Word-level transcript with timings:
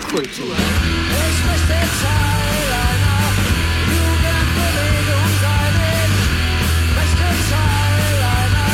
Popkultur. 0.00 0.24
Ich 0.24 1.44
möchte 1.46 1.68
Teil 1.68 2.70
einer 2.72 3.20
Jugendbewegung 3.92 5.28
sein. 5.42 6.10
Ich 6.88 6.96
möchte 6.96 7.28
Teil 7.50 8.18
einer 8.38 8.70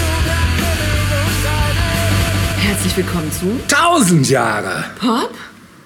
Jugendbewegung 0.00 1.32
sein. 1.44 1.76
Herzlich 2.58 2.94
willkommen 2.96 3.30
zu 3.32 3.46
Tausend 3.68 4.28
Jahre 4.30 4.84
Pop 4.98 5.34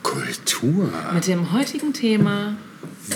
Kultur. 0.03 0.89
mit 1.15 1.27
dem 1.27 1.53
heutigen 1.53 1.93
Thema 1.93 2.57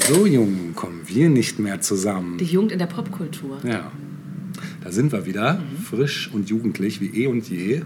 So 0.08 0.26
jung 0.26 0.74
kommen 0.74 1.02
wir 1.06 1.28
nicht 1.28 1.58
mehr 1.60 1.80
zusammen. 1.80 2.36
die 2.38 2.44
Jugend 2.46 2.72
in 2.72 2.78
der 2.80 2.86
Popkultur. 2.86 3.58
Ja, 3.64 3.90
da 4.82 4.90
sind 4.90 5.12
wir 5.12 5.24
wieder, 5.24 5.62
frisch 5.88 6.30
und 6.32 6.50
jugendlich 6.50 7.00
wie 7.00 7.22
eh 7.22 7.26
und 7.28 7.48
je. 7.48 7.82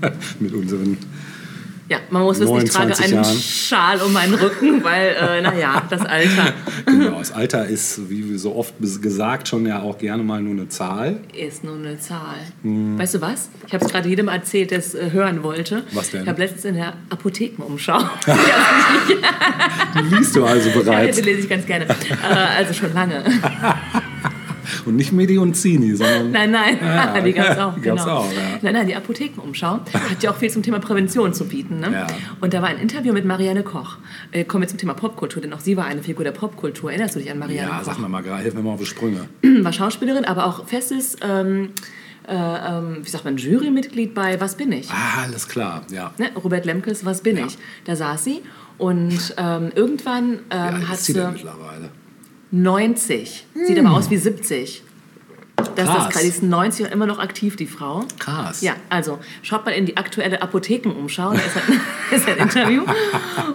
Mit 0.40 0.52
unseren 0.52 0.98
Ja, 1.88 1.98
man 2.08 2.22
muss 2.22 2.40
wissen, 2.40 2.56
ich 2.56 2.70
trage 2.70 2.88
29 2.88 3.04
einen 3.04 3.24
Jahren. 3.24 3.38
Schal 3.38 4.00
um 4.00 4.12
meinen 4.12 4.34
Rücken, 4.34 4.82
weil, 4.82 5.16
äh, 5.20 5.42
naja, 5.42 5.82
das 5.90 6.00
Alter 6.00 6.54
Genau, 6.86 7.18
das 7.18 7.32
Alter 7.32 7.66
ist, 7.66 8.08
wie 8.08 8.38
so 8.38 8.56
oft 8.56 8.74
gesagt, 9.02 9.48
schon 9.48 9.66
ja 9.66 9.80
auch 9.82 9.98
gerne 9.98 10.22
mal 10.22 10.40
nur 10.40 10.52
eine 10.52 10.68
Zahl. 10.68 11.18
ist 11.36 11.62
nur 11.62 11.76
eine 11.76 11.98
Zahl. 11.98 12.36
Weißt 12.62 13.14
du 13.14 13.20
was? 13.20 13.50
Ich 13.66 13.74
habe 13.74 13.84
es 13.84 13.92
gerade 13.92 14.08
jedem 14.08 14.28
erzählt, 14.28 14.70
der 14.70 14.78
es 14.78 14.94
äh, 14.94 15.10
hören 15.10 15.42
wollte. 15.42 15.82
Was 15.92 16.10
denn? 16.10 16.22
Ich 16.22 16.28
habe 16.28 16.40
letztens 16.40 16.64
in 16.64 16.74
der 16.74 16.94
Apothekenumschau. 17.10 17.98
Die 19.94 20.14
liest 20.14 20.34
du 20.36 20.44
also 20.44 20.68
ja, 20.74 20.74
bereits. 20.80 21.16
die 21.16 21.22
lese 21.22 21.40
ich 21.40 21.48
ganz 21.48 21.66
gerne. 21.66 21.86
Äh, 21.86 22.56
also 22.58 22.72
schon 22.72 22.92
lange. 22.94 23.22
Und 24.86 24.96
nicht 24.96 25.12
Medi 25.12 25.38
und 25.38 25.54
Zini, 25.54 25.94
sondern. 25.94 26.30
Nein, 26.30 26.50
nein, 26.50 26.78
Ja, 26.80 27.20
die 27.24 27.32
gab 27.32 27.50
es 27.50 27.58
auch. 27.58 27.74
die 27.74 27.80
genau. 27.82 28.06
auch, 28.06 28.32
ja. 28.32 28.38
Nein, 28.62 28.72
nein, 28.74 28.86
die 28.86 28.94
Apothekenumschau 28.96 29.80
hat 30.10 30.22
ja 30.22 30.30
auch 30.30 30.36
viel 30.36 30.50
zum 30.50 30.62
Thema 30.62 30.78
Prävention 30.78 31.32
zu 31.34 31.46
bieten. 31.46 31.80
Ne? 31.80 31.90
Ja. 31.92 32.06
Und 32.40 32.54
da 32.54 32.62
war 32.62 32.68
ein 32.68 32.78
Interview 32.78 33.12
mit 33.12 33.24
Marianne 33.24 33.62
Koch. 33.62 33.98
Äh, 34.32 34.44
kommen 34.44 34.62
wir 34.62 34.68
zum 34.68 34.78
Thema 34.78 34.94
Popkultur, 34.94 35.42
denn 35.42 35.52
auch 35.52 35.60
sie 35.60 35.76
war 35.76 35.84
eine 35.86 36.02
Figur 36.02 36.24
der 36.24 36.32
Popkultur. 36.32 36.90
Erinnerst 36.90 37.14
du 37.14 37.20
dich 37.20 37.30
an 37.30 37.38
Marianne 37.38 37.68
Ja, 37.70 37.78
Koch? 37.78 37.84
sag 37.84 37.98
mal 37.98 38.08
mal 38.08 38.22
gerade, 38.22 38.42
hilf 38.42 38.54
mir 38.54 38.62
mal 38.62 38.72
auf 38.72 38.80
die 38.80 38.86
Sprünge. 38.86 39.28
war 39.42 39.72
Schauspielerin, 39.72 40.24
aber 40.24 40.46
auch 40.46 40.66
festes, 40.66 41.16
ähm, 41.22 41.70
äh, 42.26 42.34
ähm, 42.34 42.98
wie 43.02 43.08
sagt 43.10 43.24
man, 43.24 43.36
Jurymitglied 43.36 44.14
bei 44.14 44.40
Was 44.40 44.56
bin 44.56 44.72
ich? 44.72 44.90
Ah, 44.90 45.24
alles 45.24 45.46
klar, 45.48 45.82
ja. 45.90 46.12
Ne? 46.18 46.30
Robert 46.42 46.64
Lemkes, 46.64 47.04
Was 47.04 47.22
bin 47.22 47.36
Ja. 47.36 47.46
ich? 47.46 47.58
Da 47.84 47.96
saß 47.96 48.24
sie 48.24 48.40
und 48.78 49.34
ähm, 49.36 49.70
irgendwann 49.74 50.38
ähm, 50.50 50.88
hat 50.88 50.98
sie 50.98 51.12
mittlerweile? 51.12 51.90
90. 52.62 53.46
Sieht 53.66 53.78
aber 53.78 53.92
aus 53.92 54.10
wie 54.10 54.16
70. 54.16 54.82
Das 55.76 55.88
ist 55.88 55.94
Krass. 55.94 56.08
gerade, 56.12 56.24
die 56.24 56.30
ist 56.30 56.42
90 56.42 56.86
und 56.86 56.92
immer 56.92 57.06
noch 57.06 57.18
aktiv, 57.18 57.56
die 57.56 57.66
Frau. 57.66 58.04
Krass. 58.18 58.60
Ja, 58.60 58.74
also 58.90 59.18
schaut 59.42 59.64
mal 59.64 59.70
in 59.72 59.86
die 59.86 59.96
aktuelle 59.96 60.42
Apothekenumschau, 60.42 61.32
da 61.32 61.38
ist 61.38 61.56
ein, 61.56 61.80
ist 62.16 62.28
ein 62.28 62.36
Interview. 62.38 62.82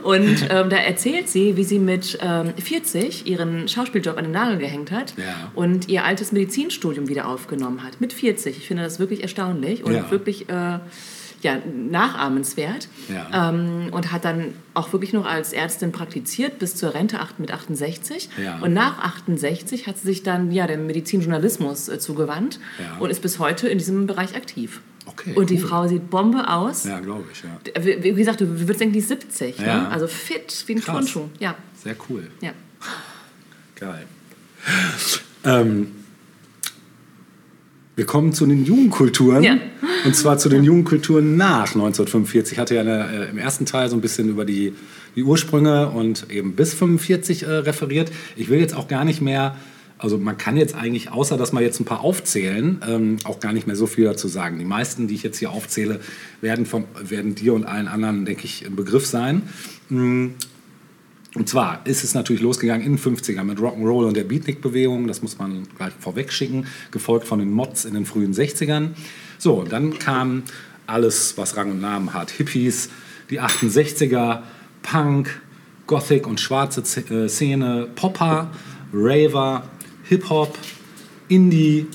Und 0.03 0.41
ähm, 0.49 0.69
da 0.69 0.77
erzählt 0.77 1.29
sie, 1.29 1.55
wie 1.57 1.63
sie 1.63 1.77
mit 1.79 2.17
ähm, 2.21 2.53
40 2.57 3.27
ihren 3.27 3.67
Schauspieljob 3.67 4.17
an 4.17 4.23
den 4.25 4.31
Nagel 4.33 4.57
gehängt 4.57 4.91
hat 4.91 5.13
Ja. 5.17 5.51
und 5.55 5.87
ihr 5.89 6.03
altes 6.05 6.31
Medizinstudium 6.31 7.07
wieder 7.09 7.27
aufgenommen 7.27 7.83
hat. 7.83 7.99
Mit 8.01 8.11
40. 8.13 8.57
Ich 8.57 8.67
finde 8.67 8.83
das 8.83 8.99
wirklich 8.99 9.21
erstaunlich 9.21 9.83
und 9.83 9.93
Ja. 9.93 10.09
wirklich 10.09 10.49
äh, 10.49 10.79
ja, 11.41 11.57
nachahmenswert. 11.89 12.87
Ja. 13.07 13.49
Ähm, 13.49 13.87
und 13.91 14.11
hat 14.11 14.25
dann 14.25 14.53
auch 14.73 14.91
wirklich 14.93 15.13
noch 15.13 15.25
als 15.25 15.53
Ärztin 15.53 15.91
praktiziert 15.91 16.59
bis 16.59 16.75
zur 16.75 16.93
Rente 16.93 17.19
mit 17.37 17.51
68. 17.51 18.29
Ja. 18.43 18.59
Und 18.59 18.73
nach 18.73 18.99
68 18.99 19.87
hat 19.87 19.97
sie 19.97 20.07
sich 20.07 20.23
dann 20.23 20.51
ja, 20.51 20.67
dem 20.67 20.87
Medizinjournalismus 20.87 21.89
äh, 21.89 21.99
zugewandt 21.99 22.59
Ja. 22.79 22.97
und 22.99 23.09
ist 23.09 23.21
bis 23.21 23.39
heute 23.39 23.67
in 23.67 23.77
diesem 23.77 24.07
Bereich 24.07 24.35
aktiv. 24.35 24.81
Okay, 25.05 25.33
und 25.33 25.49
die 25.49 25.55
cool. 25.55 25.67
Frau 25.67 25.87
sieht 25.87 26.09
Bombe 26.09 26.47
aus. 26.49 26.83
Ja, 26.83 26.99
glaube 26.99 27.25
ich, 27.31 27.41
ja. 27.43 28.03
Wie, 28.03 28.13
gesagt, 28.13 28.41
du 28.41 28.47
würdest 28.59 28.79
denken, 28.79 28.93
die 28.93 28.99
ist 28.99 29.07
70. 29.07 29.57
Ja. 29.57 29.65
Ne? 29.65 29.87
Also 29.89 30.07
fit 30.07 30.63
wie 30.67 30.75
ein. 30.75 30.81
Turnschuh. 30.81 31.29
Ja, 31.39 31.55
Sehr 31.83 31.95
cool. 32.09 32.29
ja. 32.41 32.51
Geil. 33.75 34.05
Ähm, 35.45 35.91
wir 37.99 38.05
kommen 38.05 38.31
zu 38.31 38.45
den 38.45 38.63
Jugendkulturen. 38.63 39.43
Ja. 39.43 39.57
Und 40.05 40.15
zwar 40.15 40.37
zu 40.37 40.47
den 40.47 40.63
Jugendkulturen 40.63 41.35
nach 41.35 41.67
1945. 41.67 42.53
Ich 42.53 42.57
hatte 42.57 42.75
ja 42.75 42.81
eine, 42.81 43.27
äh, 43.27 43.29
im 43.29 43.37
ersten 43.37 43.65
Teil 43.65 43.89
so 43.89 43.97
ein 43.97 44.01
bisschen 44.01 44.29
über 44.29 44.45
die, 44.45 44.73
die 45.17 45.23
Ursprünge 45.23 45.89
und 45.89 46.31
eben 46.31 46.53
bis 46.53 46.73
45 46.73 47.43
äh, 47.43 47.51
referiert. 47.51 48.09
Ich 48.37 48.47
will 48.47 48.57
jetzt 48.61 48.73
auch 48.73 48.87
gar 48.87 49.03
nicht 49.03 49.19
mehr, 49.19 49.57
also 49.97 50.17
man 50.17 50.37
kann 50.37 50.55
jetzt 50.55 50.75
eigentlich, 50.75 51.11
außer 51.11 51.35
dass 51.35 51.51
man 51.51 51.61
jetzt 51.61 51.81
ein 51.81 51.85
paar 51.85 51.99
aufzählen, 51.99 52.81
ähm, 52.87 53.17
auch 53.25 53.41
gar 53.41 53.51
nicht 53.51 53.67
mehr 53.67 53.75
so 53.75 53.85
viel 53.85 54.05
dazu 54.05 54.29
sagen. 54.29 54.59
Die 54.59 54.65
meisten, 54.65 55.09
die 55.09 55.15
ich 55.15 55.23
jetzt 55.23 55.37
hier 55.37 55.51
aufzähle, 55.51 55.99
werden, 56.39 56.65
vom, 56.65 56.85
werden 57.03 57.35
dir 57.35 57.53
und 57.53 57.65
allen 57.65 57.89
anderen, 57.89 58.23
denke 58.23 58.45
ich, 58.45 58.65
ein 58.65 58.77
Begriff 58.77 59.07
sein. 59.07 59.41
Und 61.35 61.47
zwar 61.47 61.85
ist 61.85 62.03
es 62.03 62.15
natürlich 62.15 62.41
losgegangen 62.41 62.85
in 62.85 62.95
den 62.95 62.99
50ern 62.99 63.43
mit 63.43 63.59
Rock'n'Roll 63.59 64.07
und 64.07 64.17
der 64.17 64.23
Beatnik-Bewegung, 64.23 65.07
das 65.07 65.21
muss 65.21 65.37
man 65.37 65.67
gleich 65.77 65.93
vorweg 65.99 66.33
schicken, 66.33 66.65
gefolgt 66.89 67.27
von 67.27 67.37
den 67.37 67.51
Mods 67.51 67.85
in 67.85 67.93
den 67.93 68.05
frühen 68.05 68.33
60ern. 68.33 68.89
So, 69.37 69.63
dann 69.63 69.99
kam 69.99 70.43
alles, 70.87 71.37
was 71.37 71.55
Rang 71.55 71.69
und 71.71 71.81
Namen 71.81 72.13
hat. 72.13 72.31
Hippies, 72.31 72.89
die 73.29 73.39
68er, 73.39 74.41
Punk, 74.81 75.41
Gothic 75.85 76.25
und 76.25 76.39
schwarze 76.39 76.81
äh, 76.81 77.29
Szene, 77.29 77.87
Popper, 77.93 78.49
Raver, 78.91 79.63
Hip-Hop, 80.05 80.57
Indie, 81.27 81.85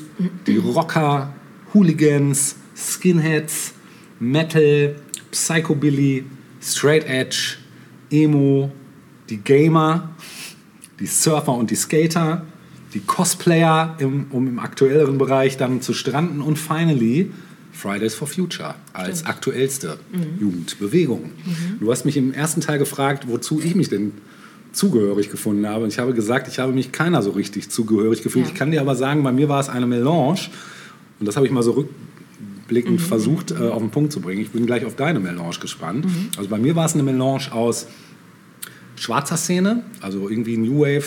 die 0.46 0.58
Rocker, 0.58 1.34
Hooligans, 1.72 2.54
Skinheads, 2.76 3.74
Metal, 4.20 4.94
Psychobilly, 5.32 6.24
Straight 6.60 7.04
Edge, 7.06 7.56
Emo, 8.10 8.70
die 9.30 9.38
Gamer, 9.38 10.10
die 11.00 11.06
Surfer 11.06 11.54
und 11.54 11.70
die 11.70 11.76
Skater, 11.76 12.44
die 12.92 13.00
Cosplayer, 13.00 13.96
im, 13.98 14.26
um 14.30 14.46
im 14.46 14.58
aktuelleren 14.58 15.18
Bereich 15.18 15.56
dann 15.56 15.80
zu 15.80 15.92
stranden 15.92 16.40
und 16.40 16.58
finally 16.58 17.30
Fridays 17.72 18.14
for 18.14 18.28
Future 18.28 18.76
als 18.92 19.26
aktuellste 19.26 19.98
Jugendbewegung. 20.40 21.30
Du 21.80 21.90
hast 21.90 22.04
mich 22.04 22.16
im 22.16 22.32
ersten 22.32 22.60
Teil 22.60 22.78
gefragt, 22.78 23.26
wozu 23.26 23.60
ich 23.60 23.74
mich 23.74 23.88
denn 23.88 24.12
zugehörig 24.72 25.30
gefunden 25.30 25.66
habe. 25.66 25.84
Und 25.84 25.92
ich 25.92 25.98
habe 25.98 26.14
gesagt, 26.14 26.48
ich 26.48 26.58
habe 26.58 26.72
mich 26.72 26.92
keiner 26.92 27.22
so 27.22 27.30
richtig 27.30 27.70
zugehörig 27.70 28.22
gefühlt. 28.22 28.46
Ja. 28.46 28.52
Ich 28.52 28.58
kann 28.58 28.70
dir 28.70 28.80
aber 28.80 28.94
sagen, 28.94 29.22
bei 29.22 29.32
mir 29.32 29.48
war 29.48 29.60
es 29.60 29.68
eine 29.68 29.86
Melange. 29.86 30.40
Und 31.18 31.26
das 31.26 31.36
habe 31.36 31.46
ich 31.46 31.52
mal 31.52 31.62
so 31.62 31.72
rückblickend 31.72 33.00
versucht 33.00 33.52
äh, 33.52 33.68
auf 33.68 33.80
den 33.80 33.90
Punkt 33.90 34.12
zu 34.12 34.20
bringen. 34.20 34.40
Ich 34.40 34.50
bin 34.50 34.66
gleich 34.66 34.84
auf 34.84 34.96
deine 34.96 35.20
Melange 35.20 35.58
gespannt. 35.60 36.06
Also 36.36 36.48
bei 36.48 36.58
mir 36.58 36.76
war 36.76 36.86
es 36.86 36.94
eine 36.94 37.02
Melange 37.02 37.52
aus 37.52 37.86
schwarzer 38.97 39.37
Szene, 39.37 39.82
also 40.00 40.28
irgendwie 40.28 40.56
New 40.56 40.81
Wave, 40.81 41.05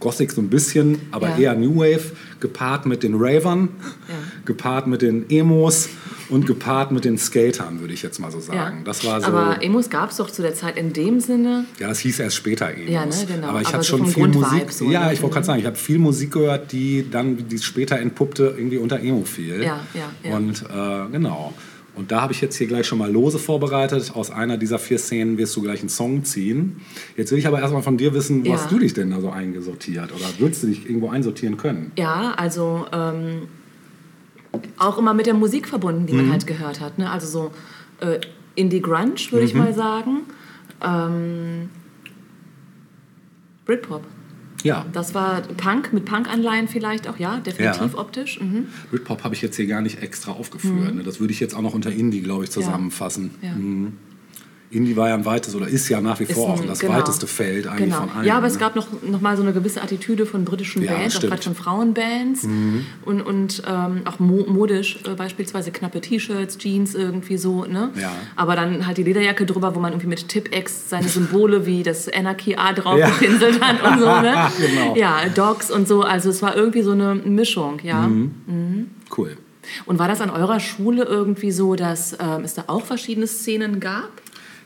Gothic 0.00 0.32
so 0.32 0.40
ein 0.40 0.48
bisschen, 0.48 0.98
aber 1.12 1.28
Ja. 1.30 1.38
eher 1.38 1.54
New 1.54 1.76
Wave, 1.76 2.10
gepaart 2.40 2.86
mit 2.86 3.02
den 3.04 3.14
Ravern, 3.16 3.68
Ja. 4.08 4.14
gepaart 4.44 4.88
mit 4.88 5.00
den 5.02 5.30
Emos 5.30 5.88
und 6.28 6.44
gepaart 6.46 6.90
mit 6.90 7.04
den 7.04 7.18
Skatern, 7.18 7.78
würde 7.80 7.94
ich 7.94 8.02
jetzt 8.02 8.18
mal 8.18 8.32
so 8.32 8.40
sagen. 8.40 8.56
ja. 8.58 8.72
Das 8.84 9.04
war 9.04 9.20
so. 9.20 9.28
Aber 9.28 9.62
Emos 9.62 9.90
gab 9.90 10.10
es 10.10 10.16
doch 10.16 10.28
zu 10.28 10.42
der 10.42 10.54
Zeit 10.54 10.76
in 10.76 10.92
dem 10.92 11.20
Sinne. 11.20 11.66
Ja, 11.78 11.88
das 11.88 12.00
hieß 12.00 12.18
erst 12.18 12.34
später 12.36 12.70
Emos. 12.74 12.90
Ja, 12.90 13.06
ne, 13.06 13.14
genau. 13.28 13.48
Aber 13.48 13.60
ich 13.60 13.72
habe 13.72 13.84
so 13.84 13.98
schon 13.98 14.06
viel 14.06 14.24
Grundvibe 14.24 14.46
Musik. 14.64 14.72
so, 14.72 14.90
ja, 14.90 15.06
ne? 15.06 15.12
ich 15.14 15.22
wollte 15.22 15.34
gerade 15.34 15.46
sagen, 15.46 15.60
ich 15.60 15.66
habe 15.66 15.76
viel 15.76 15.98
Musik 15.98 16.32
gehört, 16.32 16.72
die 16.72 17.06
dann, 17.08 17.36
die 17.48 17.58
später 17.58 17.96
entpuppte, 17.98 18.54
irgendwie 18.56 18.78
unter 18.78 18.98
Emo 18.98 19.22
fiel. 19.24 19.62
Ja, 19.62 19.80
ja, 19.94 20.10
ja. 20.28 20.36
Und 20.36 20.62
äh, 20.62 21.12
genau. 21.12 21.54
Und 21.94 22.10
da 22.10 22.22
habe 22.22 22.32
ich 22.32 22.40
jetzt 22.40 22.56
hier 22.56 22.66
gleich 22.66 22.86
schon 22.86 22.96
mal 22.98 23.10
lose 23.12 23.38
vorbereitet. 23.38 24.12
Aus 24.14 24.30
einer 24.30 24.56
dieser 24.56 24.78
vier 24.78 24.98
Szenen 24.98 25.36
wirst 25.36 25.54
du 25.56 25.60
gleich 25.62 25.80
einen 25.80 25.90
Song 25.90 26.24
ziehen. 26.24 26.80
Jetzt 27.16 27.30
will 27.32 27.38
ich 27.38 27.46
aber 27.46 27.60
erstmal 27.60 27.82
von 27.82 27.98
dir 27.98 28.14
wissen, 28.14 28.46
was 28.48 28.62
Ja. 28.62 28.68
du 28.70 28.78
dich 28.78 28.94
denn 28.94 29.10
da 29.10 29.20
so 29.20 29.28
eingesortiert 29.30 30.10
oder 30.12 30.24
würdest 30.38 30.62
du 30.62 30.68
dich 30.68 30.86
irgendwo 30.86 31.10
einsortieren 31.10 31.58
können? 31.58 31.92
Ja, 31.98 32.32
also 32.36 32.86
ähm, 32.92 33.42
auch 34.78 34.96
immer 34.98 35.12
mit 35.12 35.26
der 35.26 35.34
Musik 35.34 35.68
verbunden, 35.68 36.06
die 36.06 36.14
man 36.14 36.30
halt 36.30 36.46
gehört 36.46 36.80
hat. 36.80 36.98
Ne? 36.98 37.10
Also 37.10 37.26
so 37.26 38.06
äh, 38.06 38.20
Indie 38.54 38.80
Grunge, 38.80 39.14
würde 39.30 39.44
ich 39.44 39.54
mal 39.54 39.74
sagen. 39.74 40.20
Ähm, 40.82 41.68
Britpop. 43.66 44.02
Ja. 44.62 44.86
Das 44.92 45.14
war 45.14 45.42
Punk, 45.42 45.92
mit 45.92 46.04
Punk-Anleihen 46.04 46.68
vielleicht 46.68 47.08
auch, 47.08 47.18
ja, 47.18 47.38
definitiv 47.38 47.92
Ja. 47.94 47.98
optisch. 47.98 48.40
Mhm. 48.40 48.68
Britpop 48.90 49.24
habe 49.24 49.34
ich 49.34 49.42
jetzt 49.42 49.56
hier 49.56 49.66
gar 49.66 49.80
nicht 49.80 50.02
extra 50.02 50.32
aufgeführt. 50.32 50.94
Ne? 50.94 51.02
Das 51.02 51.20
würde 51.20 51.32
ich 51.32 51.40
jetzt 51.40 51.54
auch 51.54 51.62
noch 51.62 51.74
unter 51.74 51.90
Indie, 51.90 52.20
glaube 52.22 52.44
ich, 52.44 52.50
zusammenfassen. 52.50 53.30
Ja. 53.42 53.52
Mhm. 53.52 53.94
Indie 54.72 54.96
war 54.96 55.08
ja 55.08 55.14
ein 55.14 55.24
weites 55.24 55.54
oder 55.54 55.68
ist 55.68 55.88
ja 55.88 56.00
nach 56.00 56.18
wie 56.20 56.26
vor 56.26 56.50
auch 56.50 56.60
ein- 56.60 56.66
das 56.66 56.80
genau. 56.80 56.94
weiteste 56.94 57.26
Feld 57.26 57.66
eigentlich 57.66 57.90
Genau. 57.90 58.00
von 58.06 58.10
allen. 58.10 58.26
Ja, 58.26 58.36
aber 58.38 58.46
es 58.46 58.54
ne? 58.54 58.60
gab 58.60 58.74
noch, 58.76 58.86
noch 59.02 59.20
mal 59.20 59.36
so 59.36 59.42
eine 59.42 59.52
gewisse 59.52 59.82
Attitüde 59.82 60.26
von 60.26 60.44
britischen 60.44 60.82
Ja, 60.82 60.92
Bands, 60.92 61.14
auch 61.14 61.18
stimmt. 61.20 61.24
Mhm. 61.24 61.28
gerade 61.30 61.42
von 61.42 61.54
Frauenbands 61.54 62.44
und, 63.04 63.20
und 63.22 63.62
ähm, 63.68 64.02
auch 64.06 64.18
mo 64.18 64.44
modisch 64.48 64.98
äh, 65.06 65.14
beispielsweise 65.14 65.70
knappe 65.72 66.00
T-Shirts, 66.00 66.58
Jeans 66.58 66.94
irgendwie 66.94 67.36
so, 67.36 67.64
ne? 67.64 67.90
Ja. 68.00 68.12
Aber 68.36 68.56
dann 68.56 68.86
halt 68.86 68.96
die 68.98 69.02
Lederjacke 69.02 69.44
drüber, 69.46 69.74
wo 69.74 69.80
man 69.80 69.92
irgendwie 69.92 70.08
mit 70.08 70.26
Tip-X 70.28 70.88
seine 70.88 71.08
Symbole 71.08 71.66
wie 71.66 71.82
das 71.82 72.08
Anarchy 72.12 72.54
A 72.56 72.72
drauf 72.72 72.98
Ja. 72.98 73.08
gepinselt 73.10 73.60
hat 73.60 73.82
und 73.82 73.98
so, 74.00 74.06
ne? 74.06 74.34
Genau. 74.58 74.96
Ja, 74.96 75.18
Dogs 75.34 75.70
und 75.70 75.86
so, 75.86 76.02
also 76.02 76.30
es 76.30 76.40
war 76.42 76.56
irgendwie 76.56 76.82
so 76.82 76.92
eine 76.92 77.14
Mischung, 77.14 77.78
ja. 77.82 78.06
Mhm. 78.08 78.90
Cool. 79.16 79.36
Und 79.86 79.98
war 79.98 80.08
das 80.08 80.20
an 80.20 80.30
eurer 80.30 80.58
Schule 80.60 81.04
irgendwie 81.04 81.50
so, 81.52 81.74
dass 81.76 82.14
ähm, 82.18 82.42
es 82.44 82.54
da 82.54 82.64
auch 82.68 82.84
verschiedene 82.84 83.26
Szenen 83.26 83.78
gab? 83.78 84.10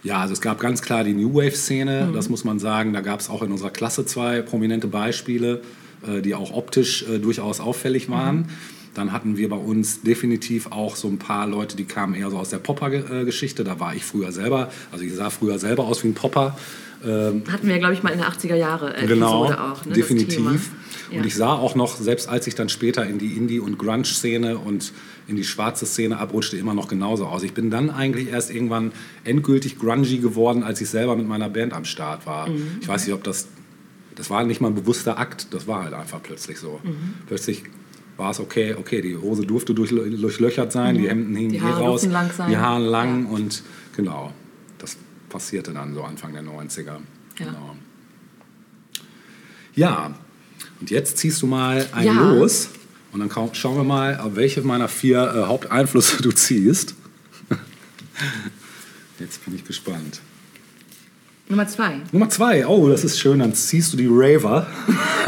Ja, 0.06 0.20
also 0.20 0.34
es 0.34 0.40
gab 0.40 0.60
ganz 0.60 0.82
klar 0.82 1.02
die 1.02 1.14
New 1.14 1.34
Wave-Szene, 1.34 2.10
das 2.14 2.28
muss 2.28 2.44
man 2.44 2.60
sagen. 2.60 2.92
Da 2.92 3.00
gab 3.00 3.18
es 3.18 3.28
auch 3.28 3.42
in 3.42 3.50
unserer 3.50 3.70
Klasse 3.70 4.06
zwei 4.06 4.40
prominente 4.40 4.86
Beispiele, 4.86 5.62
äh, 6.06 6.22
die 6.22 6.36
auch 6.36 6.52
optisch 6.52 7.04
äh, 7.08 7.18
durchaus 7.18 7.58
auffällig 7.58 8.08
waren. 8.08 8.48
Dann 8.94 9.10
hatten 9.10 9.36
wir 9.36 9.48
bei 9.48 9.56
uns 9.56 10.02
definitiv 10.02 10.70
auch 10.70 10.94
so 10.94 11.08
ein 11.08 11.18
paar 11.18 11.48
Leute, 11.48 11.76
die 11.76 11.86
kamen 11.86 12.14
eher 12.14 12.30
so 12.30 12.38
aus 12.38 12.50
der 12.50 12.58
Popper-Geschichte. 12.58 13.64
Da 13.64 13.80
war 13.80 13.96
ich 13.96 14.04
früher 14.04 14.30
selber, 14.30 14.70
also 14.92 15.04
ich 15.04 15.12
sah 15.12 15.28
früher 15.28 15.58
selber 15.58 15.84
aus 15.84 16.04
wie 16.04 16.08
ein 16.08 16.14
Popper. 16.14 16.56
Ähm, 17.04 17.42
Hatten 17.50 17.66
wir, 17.66 17.78
glaube 17.78 17.94
ich, 17.94 18.04
mal 18.04 18.10
in 18.10 18.18
der 18.20 18.28
80er 18.28 18.54
Jahre 18.54 18.90
Episode 18.90 19.14
Genau, 19.14 19.44
auch. 19.46 19.84
Ne, 19.84 19.92
definitiv. 19.92 20.70
Ja. 21.10 21.18
Und 21.18 21.26
ich 21.26 21.34
sah 21.34 21.52
auch 21.52 21.74
noch, 21.74 21.96
selbst 21.96 22.28
als 22.28 22.46
ich 22.46 22.54
dann 22.54 22.68
später 22.68 23.04
in 23.04 23.18
die 23.18 23.32
Indie- 23.32 23.60
und 23.60 23.76
Grunge-Szene 23.76 24.56
und 24.56 24.92
in 25.28 25.36
die 25.36 25.44
schwarze 25.44 25.86
Szene 25.86 26.18
abrutschte, 26.18 26.56
immer 26.56 26.74
noch 26.74 26.88
genauso 26.88 27.26
aus. 27.26 27.42
Ich 27.42 27.52
bin 27.52 27.70
dann 27.70 27.90
eigentlich 27.90 28.28
erst 28.30 28.50
irgendwann 28.50 28.92
endgültig 29.24 29.78
grungy 29.78 30.18
geworden, 30.18 30.62
als 30.62 30.80
ich 30.80 30.88
selber 30.88 31.16
mit 31.16 31.26
meiner 31.26 31.48
Band 31.48 31.72
am 31.72 31.84
Start 31.84 32.26
war. 32.26 32.48
Mhm. 32.48 32.78
Ich 32.80 32.86
weiß 32.88 33.06
nicht, 33.06 33.14
ob 33.14 33.24
das, 33.24 33.48
das 34.14 34.30
war 34.30 34.44
nicht 34.44 34.60
mal 34.60 34.68
ein 34.68 34.74
bewusster 34.76 35.18
Akt, 35.18 35.48
das 35.52 35.66
war 35.66 35.82
halt 35.84 35.94
einfach 35.94 36.22
plötzlich 36.22 36.58
so. 36.58 36.80
Mhm. 36.84 37.14
Plötzlich 37.26 37.64
war 38.16 38.30
es 38.30 38.40
okay, 38.40 38.74
okay, 38.78 39.02
die 39.02 39.16
Hose 39.16 39.44
durfte 39.44 39.74
durch, 39.74 39.90
durchlöchert 39.90 40.70
sein, 40.72 40.96
die 40.96 41.08
Hemden 41.08 41.34
hingen 41.34 41.48
Mhm. 41.48 41.52
Die 41.52 41.58
eh 41.58 41.60
Haare 41.62 41.80
raus, 41.80 42.00
durften 42.02 42.12
lang 42.12 42.30
sein. 42.32 42.50
die 42.50 42.56
Haare 42.56 42.82
lang 42.84 43.26
und 43.26 43.62
genau, 43.96 44.32
das 44.78 44.96
passierte 45.28 45.72
dann 45.72 45.92
so 45.92 46.02
Anfang 46.02 46.32
der 46.32 46.42
90er. 46.42 46.84
Ja. 46.86 46.98
Genau. 47.36 47.74
Ja, 49.74 50.14
und 50.80 50.90
jetzt 50.90 51.18
ziehst 51.18 51.42
du 51.42 51.46
mal 51.46 51.86
einen 51.92 52.06
Ja. 52.16 52.30
los 52.32 52.70
und 53.16 53.20
dann 53.34 53.54
schauen 53.54 53.76
wir 53.76 53.84
mal, 53.84 54.18
auf 54.20 54.36
welche 54.36 54.60
meiner 54.60 54.88
vier 54.88 55.22
äh, 55.34 55.42
Haupteinflüsse 55.46 56.22
du 56.22 56.32
ziehst. 56.32 56.94
Jetzt 59.18 59.42
bin 59.44 59.54
ich 59.54 59.64
gespannt. 59.64 60.20
Nummer 61.48 61.66
zwei. 61.66 62.00
Nummer 62.12 62.28
zwei, 62.28 62.66
oh, 62.66 62.88
das 62.88 63.04
ist 63.04 63.18
schön, 63.18 63.38
dann 63.38 63.54
ziehst 63.54 63.92
du 63.92 63.96
die 63.96 64.08
Raver. 64.10 64.66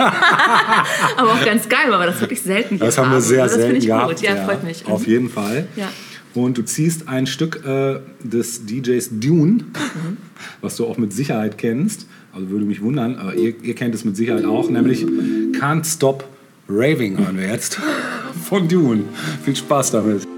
Aber 1.16 1.32
auch 1.32 1.44
ganz 1.44 1.68
geil, 1.68 1.86
weil 1.88 2.00
wir 2.00 2.06
das 2.06 2.20
wirklich 2.20 2.42
selten 2.42 2.76
hier 2.76 2.84
Das 2.86 2.98
haben 2.98 3.10
wir 3.12 3.20
sehr 3.20 3.44
das 3.44 3.52
selten 3.54 3.66
finde 3.68 3.78
ich 3.80 3.86
gehabt. 3.86 4.16
gut. 4.16 4.20
Ja, 4.22 4.36
freut 4.44 4.64
mich. 4.64 4.84
Auf 4.86 5.06
Mhm. 5.06 5.12
jeden 5.12 5.30
Fall. 5.30 5.66
Ja. 5.76 5.88
Und 6.34 6.58
du 6.58 6.62
ziehst 6.62 7.08
ein 7.08 7.26
Stück 7.26 7.64
äh, 7.64 8.00
des 8.22 8.66
DJs 8.66 9.08
Dune, 9.12 9.52
Mhm. 9.62 10.16
was 10.60 10.76
du 10.76 10.86
auch 10.86 10.98
mit 10.98 11.12
Sicherheit 11.12 11.56
kennst. 11.56 12.06
Also 12.34 12.50
würde 12.50 12.64
mich 12.66 12.82
wundern, 12.82 13.16
aber 13.16 13.34
ihr, 13.34 13.54
ihr 13.62 13.74
kennt 13.74 13.94
es 13.94 14.04
mit 14.04 14.16
Sicherheit 14.16 14.44
auch, 14.44 14.68
nämlich 14.68 15.04
Can't 15.58 15.84
Stop 15.90 16.28
Raving 16.70 17.16
hören 17.16 17.38
wir 17.38 17.46
jetzt 17.46 17.78
von 18.44 18.68
Dune. 18.68 19.04
Viel 19.42 19.56
Spaß 19.56 19.92
damit. 19.92 20.28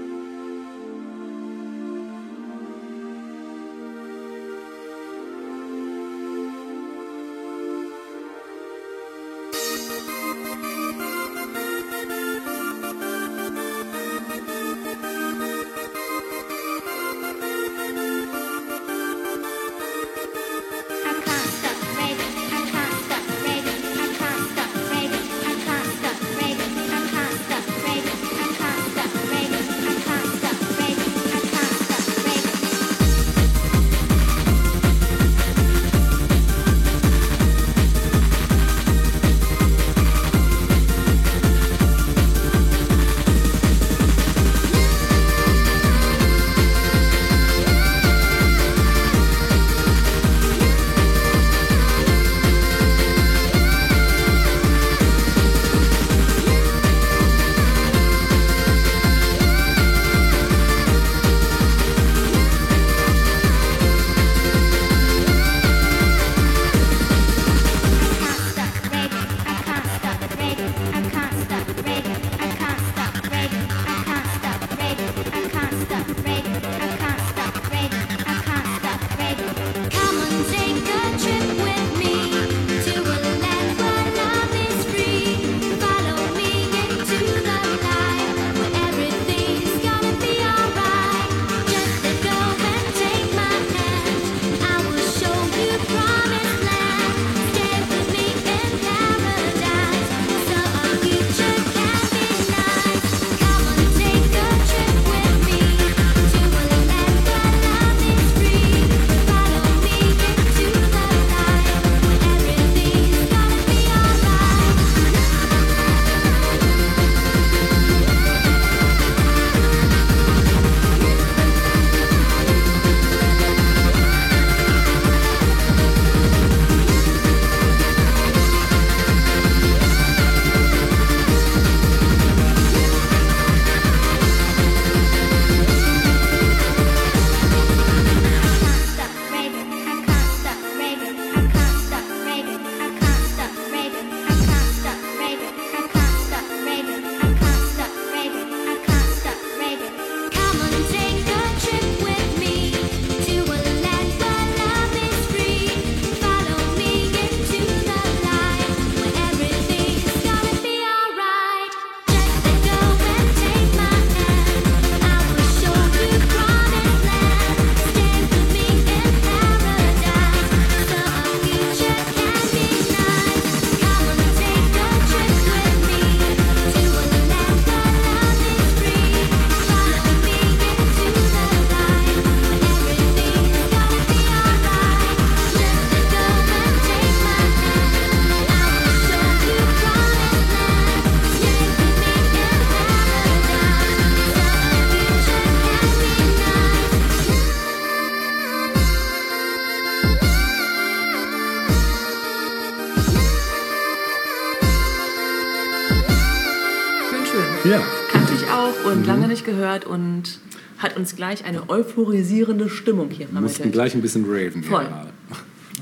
Ja. 207.71 207.81
Kannte 208.11 208.33
ich 208.33 208.43
auch 208.49 208.91
und 208.91 209.05
lange 209.07 209.27
nicht 209.27 209.45
gehört 209.45 209.85
und 209.85 210.39
hat 210.77 210.97
uns 210.97 211.15
gleich 211.15 211.45
eine 211.45 211.69
euphorisierende 211.69 212.69
Stimmung 212.69 213.09
hier 213.09 213.27
Wir 213.31 213.39
mussten 213.41 213.57
vermittelt. 213.57 213.73
gleich 213.73 213.93
ein 213.95 214.01
bisschen 214.01 214.25
raven. 214.27 214.63
Voll. 214.63 214.87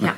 Ja. 0.02 0.16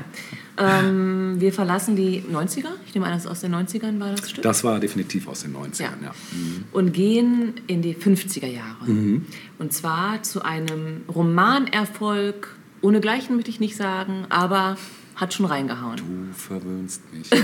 Ähm, 0.58 1.36
wir 1.40 1.54
verlassen 1.54 1.96
die 1.96 2.22
90er. 2.32 2.68
Ich 2.86 2.94
nehme 2.94 3.08
an, 3.08 3.14
das 3.14 3.24
ist 3.26 3.32
aus 3.32 3.42
den 3.42 3.56
90ern 3.56 4.00
war 4.00 4.12
das 4.12 4.30
Stück. 4.30 4.44
Das 4.44 4.64
war 4.64 4.80
definitiv 4.80 5.28
aus 5.28 5.42
den 5.44 5.56
90ern, 5.56 5.80
Ja. 5.82 5.90
ja. 6.04 6.12
und 6.74 6.94
gehen 6.94 7.54
in 7.68 7.82
die 7.82 7.96
50er 7.96 8.48
Jahre. 8.48 8.86
Und 9.58 9.74
zwar 9.74 10.22
zu 10.24 10.44
einem 10.44 11.02
Romanerfolg, 11.08 12.50
ohnegleichen 12.82 13.36
möchte 13.36 13.50
ich 13.50 13.60
nicht 13.60 13.76
sagen, 13.78 14.26
aber 14.30 14.78
hat 15.16 15.34
schon 15.34 15.46
reingehauen. 15.46 15.98
Du 15.98 16.34
verwöhnst 16.38 17.02
mich. 17.14 17.30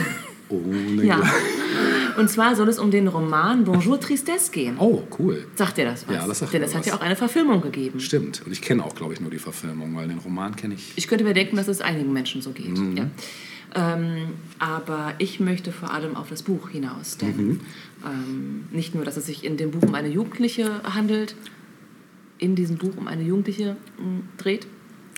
Ohne 0.49 1.03
Ja. 1.03 1.21
Und 2.17 2.29
zwar 2.29 2.55
soll 2.55 2.67
es 2.67 2.79
um 2.79 2.89
den 2.89 3.07
Roman 3.07 3.63
Bonjour 3.63 3.99
Tristesse 3.99 4.51
gehen. 4.51 4.75
Oh, 4.79 5.03
cool. 5.19 5.45
Sagt 5.55 5.77
dir 5.77 5.85
das 5.85 6.07
was? 6.07 6.15
Ja, 6.15 6.27
das 6.27 6.39
sagt 6.39 6.53
Denn 6.53 6.63
es 6.63 6.73
hat 6.73 6.85
ja 6.87 6.95
auch 6.95 7.01
eine 7.01 7.15
Verfilmung 7.15 7.61
gegeben. 7.61 7.99
Stimmt. 7.99 8.41
Und 8.43 8.51
ich 8.51 8.61
kenne 8.61 8.83
auch, 8.83 8.95
glaube 8.95 9.13
ich, 9.13 9.21
nur 9.21 9.29
die 9.29 9.37
Verfilmung, 9.37 9.95
weil 9.95 10.07
den 10.07 10.17
Roman 10.17 10.55
kenne 10.55 10.73
ich. 10.73 10.93
Ich 10.95 11.07
könnte 11.07 11.23
mir 11.23 11.35
denken, 11.35 11.55
dass 11.57 11.67
es 11.67 11.79
einigen 11.79 12.11
Menschen 12.13 12.41
so 12.41 12.51
geht. 12.51 12.75
Ja. 12.95 13.07
Ähm, 13.75 14.29
aber 14.57 15.13
ich 15.19 15.39
möchte 15.39 15.71
vor 15.71 15.91
allem 15.93 16.15
auf 16.15 16.29
das 16.29 16.41
Buch 16.41 16.69
hinaus. 16.69 17.17
Denn 17.17 17.59
ähm, 18.03 18.65
nicht 18.71 18.95
nur, 18.95 19.05
dass 19.05 19.17
es 19.17 19.27
sich 19.27 19.43
in 19.43 19.57
dem 19.57 19.71
Buch 19.71 19.83
um 19.83 19.93
eine 19.93 20.07
Jugendliche 20.07 20.81
handelt, 20.83 21.35
in 22.39 22.55
diesem 22.55 22.77
Buch 22.77 22.95
um 22.97 23.07
eine 23.07 23.23
Jugendliche 23.23 23.75
mh, 23.99 24.21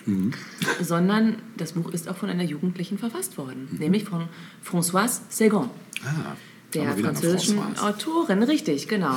dreht, 0.05 0.33
sondern 0.81 1.37
das 1.57 1.73
Buch 1.73 1.91
ist 1.91 2.07
auch 2.09 2.15
von 2.17 2.29
einer 2.29 2.43
Jugendlichen 2.43 2.97
verfasst 2.97 3.37
worden, 3.37 3.67
nämlich 3.79 4.05
von 4.05 4.25
Françoise 4.65 5.21
Segon 5.29 5.69
Ah, 6.05 6.35
der 6.73 6.95
französischen. 6.97 7.59
Autorin, 7.81 8.43
richtig, 8.43 8.87
genau. 8.87 9.15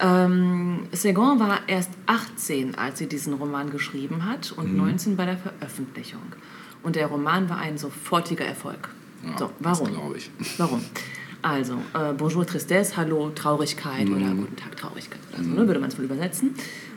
Ähm, 0.00 0.80
Segon 0.92 1.38
war 1.40 1.60
erst 1.66 1.90
18, 2.06 2.76
als 2.76 2.98
sie 2.98 3.06
diesen 3.08 3.34
Roman 3.34 3.70
geschrieben 3.70 4.24
hat 4.24 4.52
und 4.52 4.72
Mhm. 4.72 4.78
19 4.78 5.16
bei 5.16 5.24
der 5.26 5.36
Veröffentlichung. 5.36 6.22
Und 6.82 6.96
der 6.96 7.06
Roman 7.08 7.48
war 7.48 7.58
ein 7.58 7.76
sofortiger 7.78 8.44
Erfolg. 8.44 8.88
Ja, 9.24 9.36
so, 9.36 9.50
warum? 9.58 9.88
glaube 9.88 10.16
ich. 10.18 10.30
Warum? 10.58 10.80
Also, 11.42 11.74
äh, 11.94 12.12
Bonjour 12.16 12.46
Tristesse, 12.46 12.96
Hallo 12.96 13.30
Traurigkeit 13.34 14.08
Mhm. 14.08 14.16
oder 14.16 14.34
Guten 14.34 14.56
Tag 14.56 14.76
Traurigkeit 14.76 15.20
oder 15.32 15.42
so, 15.42 15.50
ne, 15.50 15.66
würde 15.66 15.80
man 15.80 15.88
es 15.90 15.98
wohl 15.98 16.04
übersetzen. 16.04 16.54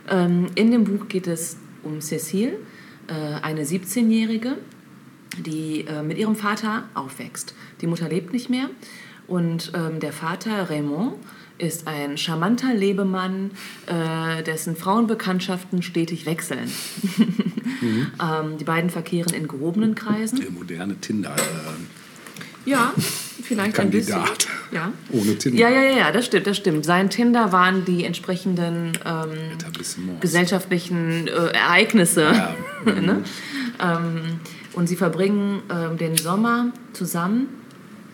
Ähm, 0.09 0.47
in 0.55 0.69
dem 0.71 0.83
Buch 0.83 1.07
geht 1.07 1.25
es 1.27 1.57
um 1.83 1.99
Cécile, 1.99 2.53
eine 3.09 3.63
17-Jährige, 3.63 4.57
die 5.37 5.85
äh, 5.87 6.03
mit 6.03 6.17
ihrem 6.17 6.35
Vater 6.35 6.83
aufwächst. 6.93 7.55
Die 7.81 7.87
Mutter 7.87 8.09
lebt 8.09 8.33
nicht 8.33 8.49
mehr 8.49 8.69
und 9.27 9.71
ähm, 9.75 9.99
der 9.99 10.13
Vater 10.13 10.69
Raymond 10.69 11.15
ist 11.57 11.87
ein 11.87 12.17
charmanter 12.17 12.73
Lebemann, 12.73 13.51
äh, 13.85 14.41
dessen 14.43 14.75
Frauenbekanntschaften 14.75 15.83
stetig 15.83 16.25
wechseln. 16.25 16.71
ähm, 17.81 18.57
die 18.57 18.63
beiden 18.63 18.89
verkehren 18.89 19.33
in 19.33 19.47
gehobenen 19.47 19.95
Kreisen. 19.95 20.39
Der 20.39 20.51
moderne 20.51 20.95
Tinder. 20.95 21.35
Ja, 22.65 22.93
vielleicht 23.43 23.79
ein 23.79 23.89
bisschen. 23.89 24.15
Kandidat. 24.15 24.47
Ja. 24.71 24.93
Ohne 25.11 25.37
Tinder. 25.37 25.59
Ja, 25.59 25.69
ja, 25.69 25.81
ja, 25.81 25.97
ja, 25.97 26.11
das 26.11 26.25
stimmt, 26.25 26.47
das 26.47 26.57
stimmt. 26.57 26.85
Sein 26.85 27.09
Tinder 27.09 27.51
waren 27.51 27.85
die 27.85 28.05
entsprechenden 28.05 28.93
ähm, 29.05 30.19
gesellschaftlichen 30.19 31.27
äh, 31.27 31.31
Ereignisse. 31.31 32.31
Ja. 32.31 32.55
ne? 32.85 33.23
ähm, 33.81 34.39
und 34.73 34.87
sie 34.87 34.95
verbringen 34.95 35.61
ähm, 35.69 35.97
den 35.97 36.15
Sommer 36.15 36.71
zusammen, 36.93 37.47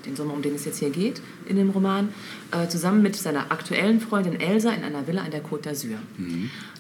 den 0.06 0.16
Sommer, 0.16 0.34
um 0.34 0.42
den 0.42 0.56
es 0.56 0.66
jetzt 0.66 0.80
hier 0.80 0.90
geht 0.90 1.22
in 1.48 1.58
dem 1.58 1.70
Roman, 1.70 2.10
äh, 2.52 2.68
zusammen 2.68 3.02
mit 3.02 3.16
seiner 3.16 3.52
aktuellen 3.52 4.00
Freundin 4.00 4.40
Elsa 4.40 4.72
in 4.72 4.84
einer 4.84 5.08
Villa 5.08 5.24
an 5.24 5.32
der 5.32 5.44
Côte 5.44 5.70
d'Azur. 5.70 5.98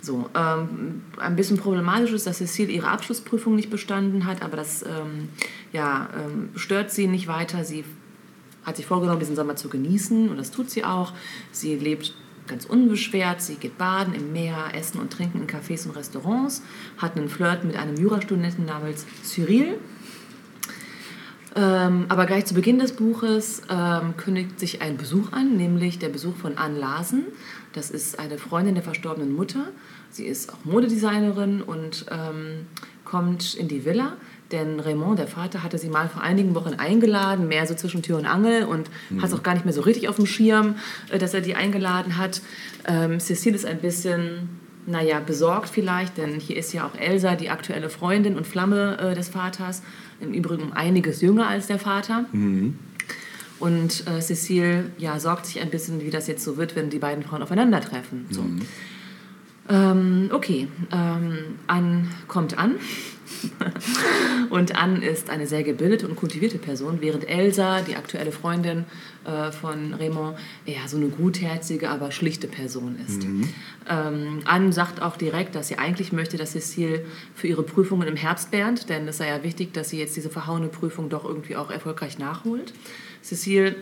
So, 0.01 0.29
ähm, 0.35 1.01
ein 1.17 1.35
bisschen 1.35 1.57
problematisch 1.57 2.11
ist, 2.11 2.27
dass 2.27 2.37
Cecile 2.37 2.71
ihre 2.71 2.87
Abschlussprüfung 2.87 3.55
nicht 3.55 3.69
bestanden 3.69 4.25
hat, 4.25 4.41
aber 4.41 4.57
das 4.57 4.83
ähm, 4.83 5.29
ja, 5.73 6.09
ähm, 6.15 6.49
stört 6.55 6.91
sie 6.91 7.07
nicht 7.07 7.27
weiter. 7.27 7.63
Sie 7.63 7.83
hat 8.63 8.77
sich 8.77 8.85
vorgenommen, 8.85 9.19
diesen 9.19 9.35
Sommer 9.35 9.55
zu 9.55 9.69
genießen 9.69 10.29
und 10.29 10.37
das 10.37 10.51
tut 10.51 10.69
sie 10.69 10.83
auch. 10.83 11.13
Sie 11.51 11.75
lebt 11.75 12.13
ganz 12.47 12.65
unbeschwert, 12.65 13.41
sie 13.41 13.55
geht 13.55 13.77
baden 13.77 14.13
im 14.13 14.31
Meer, 14.31 14.69
essen 14.73 14.99
und 14.99 15.11
trinken 15.11 15.41
in 15.41 15.47
Cafés 15.47 15.85
und 15.85 15.95
Restaurants, 15.95 16.63
hat 16.97 17.17
einen 17.17 17.29
Flirt 17.29 17.63
mit 17.63 17.75
einem 17.75 17.97
Jurastudenten 17.97 18.65
namens 18.65 19.05
Cyril. 19.23 19.77
Ähm, 21.57 22.05
aber 22.09 22.27
gleich 22.27 22.45
zu 22.45 22.53
Beginn 22.53 22.77
des 22.77 22.91
Buches 22.91 23.63
ähm, 23.67 24.15
kündigt 24.15 24.59
sich 24.59 24.81
ein 24.83 24.95
Besuch 24.95 25.31
an, 25.31 25.57
nämlich 25.57 25.97
der 25.97 26.09
Besuch 26.09 26.35
von 26.35 26.55
Anne 26.57 26.77
Larsen. 26.77 27.25
Das 27.73 27.89
ist 27.89 28.19
eine 28.19 28.37
Freundin 28.37 28.75
der 28.75 28.83
verstorbenen 28.83 29.35
Mutter. 29.35 29.69
Sie 30.11 30.25
ist 30.25 30.53
auch 30.53 30.65
Modedesignerin 30.65 31.63
und 31.63 32.05
ähm, 32.11 32.67
kommt 33.05 33.55
in 33.55 33.67
die 33.67 33.85
Villa. 33.85 34.13
Denn 34.51 34.79
Raymond, 34.79 35.19
der 35.19 35.27
Vater, 35.27 35.63
hatte 35.63 35.77
sie 35.77 35.89
mal 35.89 36.07
vor 36.07 36.21
einigen 36.21 36.53
Wochen 36.53 36.75
eingeladen, 36.75 37.47
mehr 37.47 37.65
so 37.65 37.73
zwischen 37.73 38.03
Tür 38.03 38.17
und 38.17 38.25
Angel 38.25 38.63
und 38.63 38.89
hat 39.19 39.29
es 39.29 39.33
auch 39.33 39.43
gar 39.43 39.55
nicht 39.55 39.65
mehr 39.65 39.73
so 39.73 39.81
richtig 39.81 40.07
auf 40.07 40.15
dem 40.15 40.27
Schirm, 40.27 40.75
äh, 41.09 41.17
dass 41.17 41.33
er 41.33 41.41
die 41.41 41.55
eingeladen 41.55 42.17
hat. 42.17 42.41
Ähm, 42.85 43.19
Cecile 43.19 43.55
ist 43.55 43.65
ein 43.65 43.79
bisschen, 43.79 44.49
naja, 44.85 45.19
besorgt 45.19 45.69
vielleicht, 45.69 46.17
denn 46.17 46.39
hier 46.39 46.55
ist 46.55 46.71
ja 46.71 46.85
auch 46.85 46.95
Elsa, 46.99 47.35
die 47.35 47.49
aktuelle 47.49 47.89
Freundin 47.89 48.37
und 48.37 48.45
Flamme 48.45 48.97
äh, 48.99 49.15
des 49.15 49.29
Vaters, 49.29 49.81
im 50.19 50.33
Übrigen 50.33 50.63
um 50.63 50.73
einiges 50.73 51.21
jünger 51.21 51.47
als 51.47 51.67
der 51.67 51.79
Vater. 51.79 52.25
Und 53.59 54.07
äh, 54.07 54.21
Cecile 54.21 54.91
ja, 54.97 55.19
sorgt 55.19 55.47
sich 55.47 55.61
ein 55.61 55.69
bisschen, 55.69 56.01
wie 56.01 56.09
das 56.09 56.27
jetzt 56.27 56.43
so 56.43 56.57
wird, 56.57 56.75
wenn 56.75 56.89
die 56.89 56.99
beiden 56.99 57.23
Frauen 57.23 57.41
aufeinandertreffen. 57.41 58.25
So. 58.29 58.43
Ähm, 59.69 60.29
okay, 60.31 60.67
ähm, 60.91 61.37
Anne 61.65 62.07
kommt 62.27 62.57
an. 62.57 62.75
und 64.49 64.75
Anne 64.75 65.05
ist 65.05 65.29
eine 65.29 65.47
sehr 65.47 65.63
gebildete 65.63 66.07
und 66.07 66.15
kultivierte 66.15 66.57
Person, 66.57 66.97
während 67.01 67.27
Elsa, 67.27 67.81
die 67.81 67.95
aktuelle 67.95 68.31
Freundin 68.31 68.85
äh, 69.25 69.51
von 69.51 69.93
Raymond, 69.93 70.37
eher 70.65 70.87
so 70.87 70.97
eine 70.97 71.07
gutherzige, 71.07 71.89
aber 71.89 72.11
schlichte 72.11 72.47
Person 72.47 72.97
ist. 73.05 73.25
Ähm, 73.89 74.39
Anne 74.45 74.71
sagt 74.73 75.01
auch 75.01 75.17
direkt, 75.17 75.55
dass 75.55 75.67
sie 75.67 75.77
eigentlich 75.77 76.11
möchte, 76.11 76.37
dass 76.37 76.51
Cecile 76.51 77.05
für 77.35 77.47
ihre 77.47 77.63
Prüfungen 77.63 78.07
im 78.07 78.15
Herbst 78.15 78.51
lernt, 78.51 78.89
denn 78.89 79.07
es 79.07 79.17
sei 79.17 79.27
ja 79.27 79.43
wichtig, 79.43 79.73
dass 79.73 79.89
sie 79.89 79.99
jetzt 79.99 80.15
diese 80.15 80.29
verhauene 80.29 80.67
Prüfung 80.67 81.09
doch 81.09 81.25
irgendwie 81.25 81.55
auch 81.55 81.71
erfolgreich 81.71 82.17
nachholt. 82.17 82.73
Cecile 83.21 83.75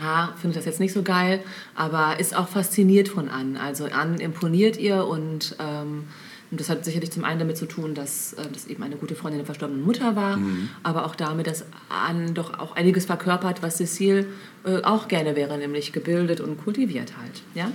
ja, 0.00 0.34
findet 0.40 0.58
das 0.58 0.64
jetzt 0.64 0.80
nicht 0.80 0.92
so 0.92 1.02
geil, 1.02 1.42
aber 1.74 2.18
ist 2.18 2.34
auch 2.34 2.48
fasziniert 2.48 3.08
von 3.08 3.28
Anne. 3.28 3.60
Also 3.60 3.84
Anne 3.86 4.18
imponiert 4.22 4.78
ihr 4.78 5.06
und 5.06 5.56
ähm, 5.58 6.04
und 6.52 6.60
das 6.60 6.68
hat 6.68 6.84
sicherlich 6.84 7.10
zum 7.10 7.24
einen 7.24 7.38
damit 7.38 7.56
zu 7.56 7.64
tun, 7.66 7.94
dass 7.94 8.34
äh, 8.34 8.42
das 8.52 8.66
eben 8.66 8.82
eine 8.82 8.96
gute 8.96 9.14
Freundin 9.14 9.38
der 9.38 9.46
verstorbenen 9.46 9.82
Mutter 9.82 10.14
war, 10.14 10.38
aber 10.82 11.06
auch 11.06 11.14
damit, 11.16 11.46
dass 11.46 11.64
Anne 11.88 12.32
doch 12.32 12.58
auch 12.58 12.76
einiges 12.76 13.06
verkörpert, 13.06 13.62
was 13.62 13.78
Cecile 13.78 14.26
äh, 14.64 14.82
auch 14.82 15.08
gerne 15.08 15.34
wäre, 15.34 15.56
nämlich 15.56 15.92
gebildet 15.92 16.40
und 16.40 16.62
kultiviert 16.62 17.14
halt. 17.16 17.42
Ja? 17.54 17.72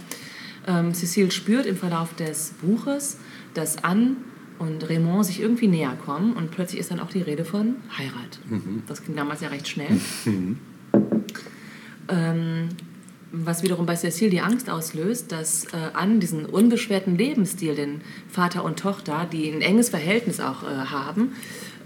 Ähm, 0.68 0.94
Cecile 0.94 1.32
spürt 1.32 1.66
im 1.66 1.76
Verlauf 1.76 2.14
des 2.16 2.54
Buches, 2.62 3.18
dass 3.56 3.84
Anne 3.84 4.18
und 4.60 4.88
Raymond 4.88 5.26
sich 5.26 5.42
irgendwie 5.42 5.68
näher 5.68 5.98
kommen 6.06 6.34
und 6.34 6.52
plötzlich 6.52 6.80
ist 6.80 6.92
dann 6.92 7.00
auch 7.00 7.10
die 7.10 7.22
Rede 7.22 7.46
von 7.46 7.78
Heirat. 7.98 8.40
Das 8.88 9.04
ging 9.04 9.16
damals 9.16 9.42
ja 9.42 9.50
recht 9.50 9.68
schnell. 9.68 10.00
Ähm, 12.10 12.70
was 13.32 13.64
wiederum 13.64 13.86
bei 13.86 13.96
Cecile 13.96 14.30
die 14.30 14.42
Angst 14.42 14.70
auslöst, 14.70 15.32
dass 15.32 15.66
äh, 15.66 15.78
Anne 15.94 16.20
diesen 16.20 16.46
unbeschwerten 16.46 17.18
Lebensstil, 17.18 17.76
den 17.76 18.02
Vater 18.30 18.64
und 18.64 18.80
Tochter, 18.80 19.28
die 19.32 19.50
ein 19.50 19.62
enges 19.62 19.90
Verhältnis 19.90 20.40
auch 20.40 20.64
äh, 20.64 20.68
haben, 20.68 21.34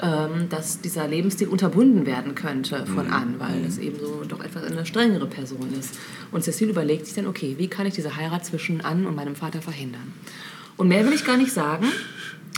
ähm, 0.01 0.49
dass 0.49 0.81
dieser 0.81 1.07
Lebensstil 1.07 1.47
unterbunden 1.47 2.05
werden 2.05 2.35
könnte 2.35 2.85
von 2.85 3.07
Anne, 3.11 3.39
weil 3.39 3.65
es 3.67 3.77
eben 3.77 3.99
so 3.99 4.23
doch 4.27 4.43
etwas 4.43 4.63
eine 4.63 4.85
strengere 4.85 5.27
Person 5.27 5.73
ist. 5.77 5.97
Und 6.31 6.43
Cecile 6.43 6.71
überlegt 6.71 7.05
sich 7.05 7.15
dann, 7.15 7.27
okay, 7.27 7.55
wie 7.57 7.67
kann 7.67 7.85
ich 7.85 7.95
diese 7.95 8.15
Heirat 8.15 8.45
zwischen 8.45 8.81
Anne 8.81 9.07
und 9.07 9.15
meinem 9.15 9.35
Vater 9.35 9.61
verhindern? 9.61 10.13
Und 10.77 10.87
mehr 10.87 11.05
will 11.05 11.13
ich 11.13 11.25
gar 11.25 11.37
nicht 11.37 11.51
sagen. 11.51 11.85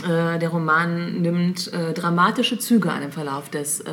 Äh, 0.02 0.38
der 0.38 0.48
Roman 0.48 1.22
nimmt 1.22 1.72
äh, 1.72 1.92
dramatische 1.92 2.58
Züge 2.58 2.90
an 2.90 3.02
im 3.02 3.12
Verlauf 3.12 3.48
des, 3.48 3.80
äh, 3.80 3.90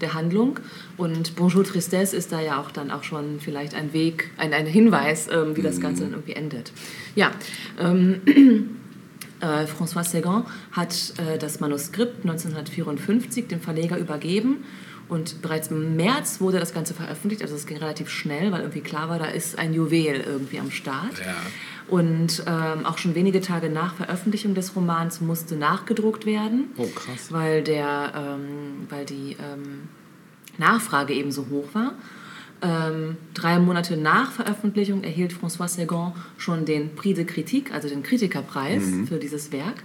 der 0.00 0.14
Handlung. 0.14 0.60
Und 0.96 1.34
Bonjour 1.36 1.64
Tristesse 1.64 2.16
ist 2.16 2.30
da 2.32 2.40
ja 2.40 2.60
auch 2.60 2.70
dann 2.70 2.90
auch 2.90 3.02
schon 3.02 3.40
vielleicht 3.40 3.74
ein 3.74 3.92
Weg, 3.92 4.30
ein, 4.36 4.52
ein 4.52 4.66
Hinweis, 4.66 5.28
ähm, 5.30 5.56
wie 5.56 5.62
das 5.62 5.80
Ganze 5.80 6.04
dann 6.04 6.12
irgendwie 6.12 6.34
endet. 6.34 6.72
Ja, 7.16 7.32
ähm, 7.80 8.20
äh, 9.40 9.64
François 9.64 10.04
Segan 10.04 10.44
hat 10.72 11.14
äh, 11.18 11.38
das 11.38 11.58
Manuskript 11.60 12.22
1954 12.24 13.48
dem 13.48 13.60
Verleger 13.60 13.98
übergeben 13.98 14.64
und 15.08 15.42
bereits 15.42 15.68
im 15.68 15.96
März 15.96 16.40
wurde 16.40 16.58
das 16.58 16.72
Ganze 16.72 16.94
veröffentlicht. 16.94 17.42
Also 17.42 17.54
es 17.54 17.66
ging 17.66 17.76
relativ 17.76 18.08
schnell, 18.08 18.52
weil 18.52 18.60
irgendwie 18.60 18.80
klar 18.80 19.08
war, 19.08 19.18
da 19.18 19.26
ist 19.26 19.58
ein 19.58 19.74
Juwel 19.74 20.22
irgendwie 20.26 20.58
am 20.60 20.70
Start. 20.70 21.18
Ja. 21.18 21.34
Und 21.88 22.42
ähm, 22.46 22.86
auch 22.86 22.96
schon 22.96 23.14
wenige 23.14 23.42
Tage 23.42 23.68
nach 23.68 23.94
Veröffentlichung 23.96 24.54
des 24.54 24.74
Romans 24.74 25.20
musste 25.20 25.56
nachgedruckt 25.56 26.24
werden, 26.24 26.70
Oh, 26.78 26.86
krass. 26.86 27.30
weil, 27.30 27.62
der, 27.62 28.12
ähm, 28.16 28.86
weil 28.88 29.04
die 29.04 29.32
ähm, 29.32 29.88
Nachfrage 30.58 31.12
eben 31.14 31.32
so 31.32 31.46
hoch 31.50 31.68
war. 31.74 31.92
Ähm, 32.62 33.16
drei 33.34 33.58
Monate 33.58 33.96
nach 33.96 34.32
Veröffentlichung 34.32 35.02
erhielt 35.04 35.32
François 35.34 35.68
Sagan 35.68 36.12
schon 36.38 36.64
den 36.64 36.94
Prix 36.94 37.16
de 37.16 37.24
Critique, 37.26 37.72
also 37.72 37.88
den 37.88 38.02
Kritikerpreis 38.02 38.82
für 39.08 39.18
dieses 39.18 39.52
Werk. 39.52 39.82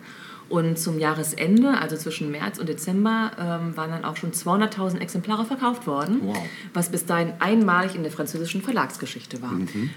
Und 0.47 0.79
zum 0.79 0.97
Jahresende, 0.97 1.77
also 1.79 1.95
zwischen 1.95 2.31
März 2.31 2.57
und 2.57 2.67
Dezember, 2.69 3.31
ähm, 3.39 3.77
waren 3.77 3.91
dann 3.91 4.03
auch 4.03 4.15
schon 4.15 4.31
200.000 4.31 4.99
Exemplare 4.99 5.45
verkauft 5.45 5.85
worden, 5.85 6.21
Wow. 6.23 6.37
was 6.73 6.89
bis 6.89 7.05
dahin 7.05 7.33
einmalig 7.39 7.93
in 7.95 8.01
der 8.01 8.11
französischen 8.11 8.61
Verlagsgeschichte 8.63 9.41
war. 9.43 9.53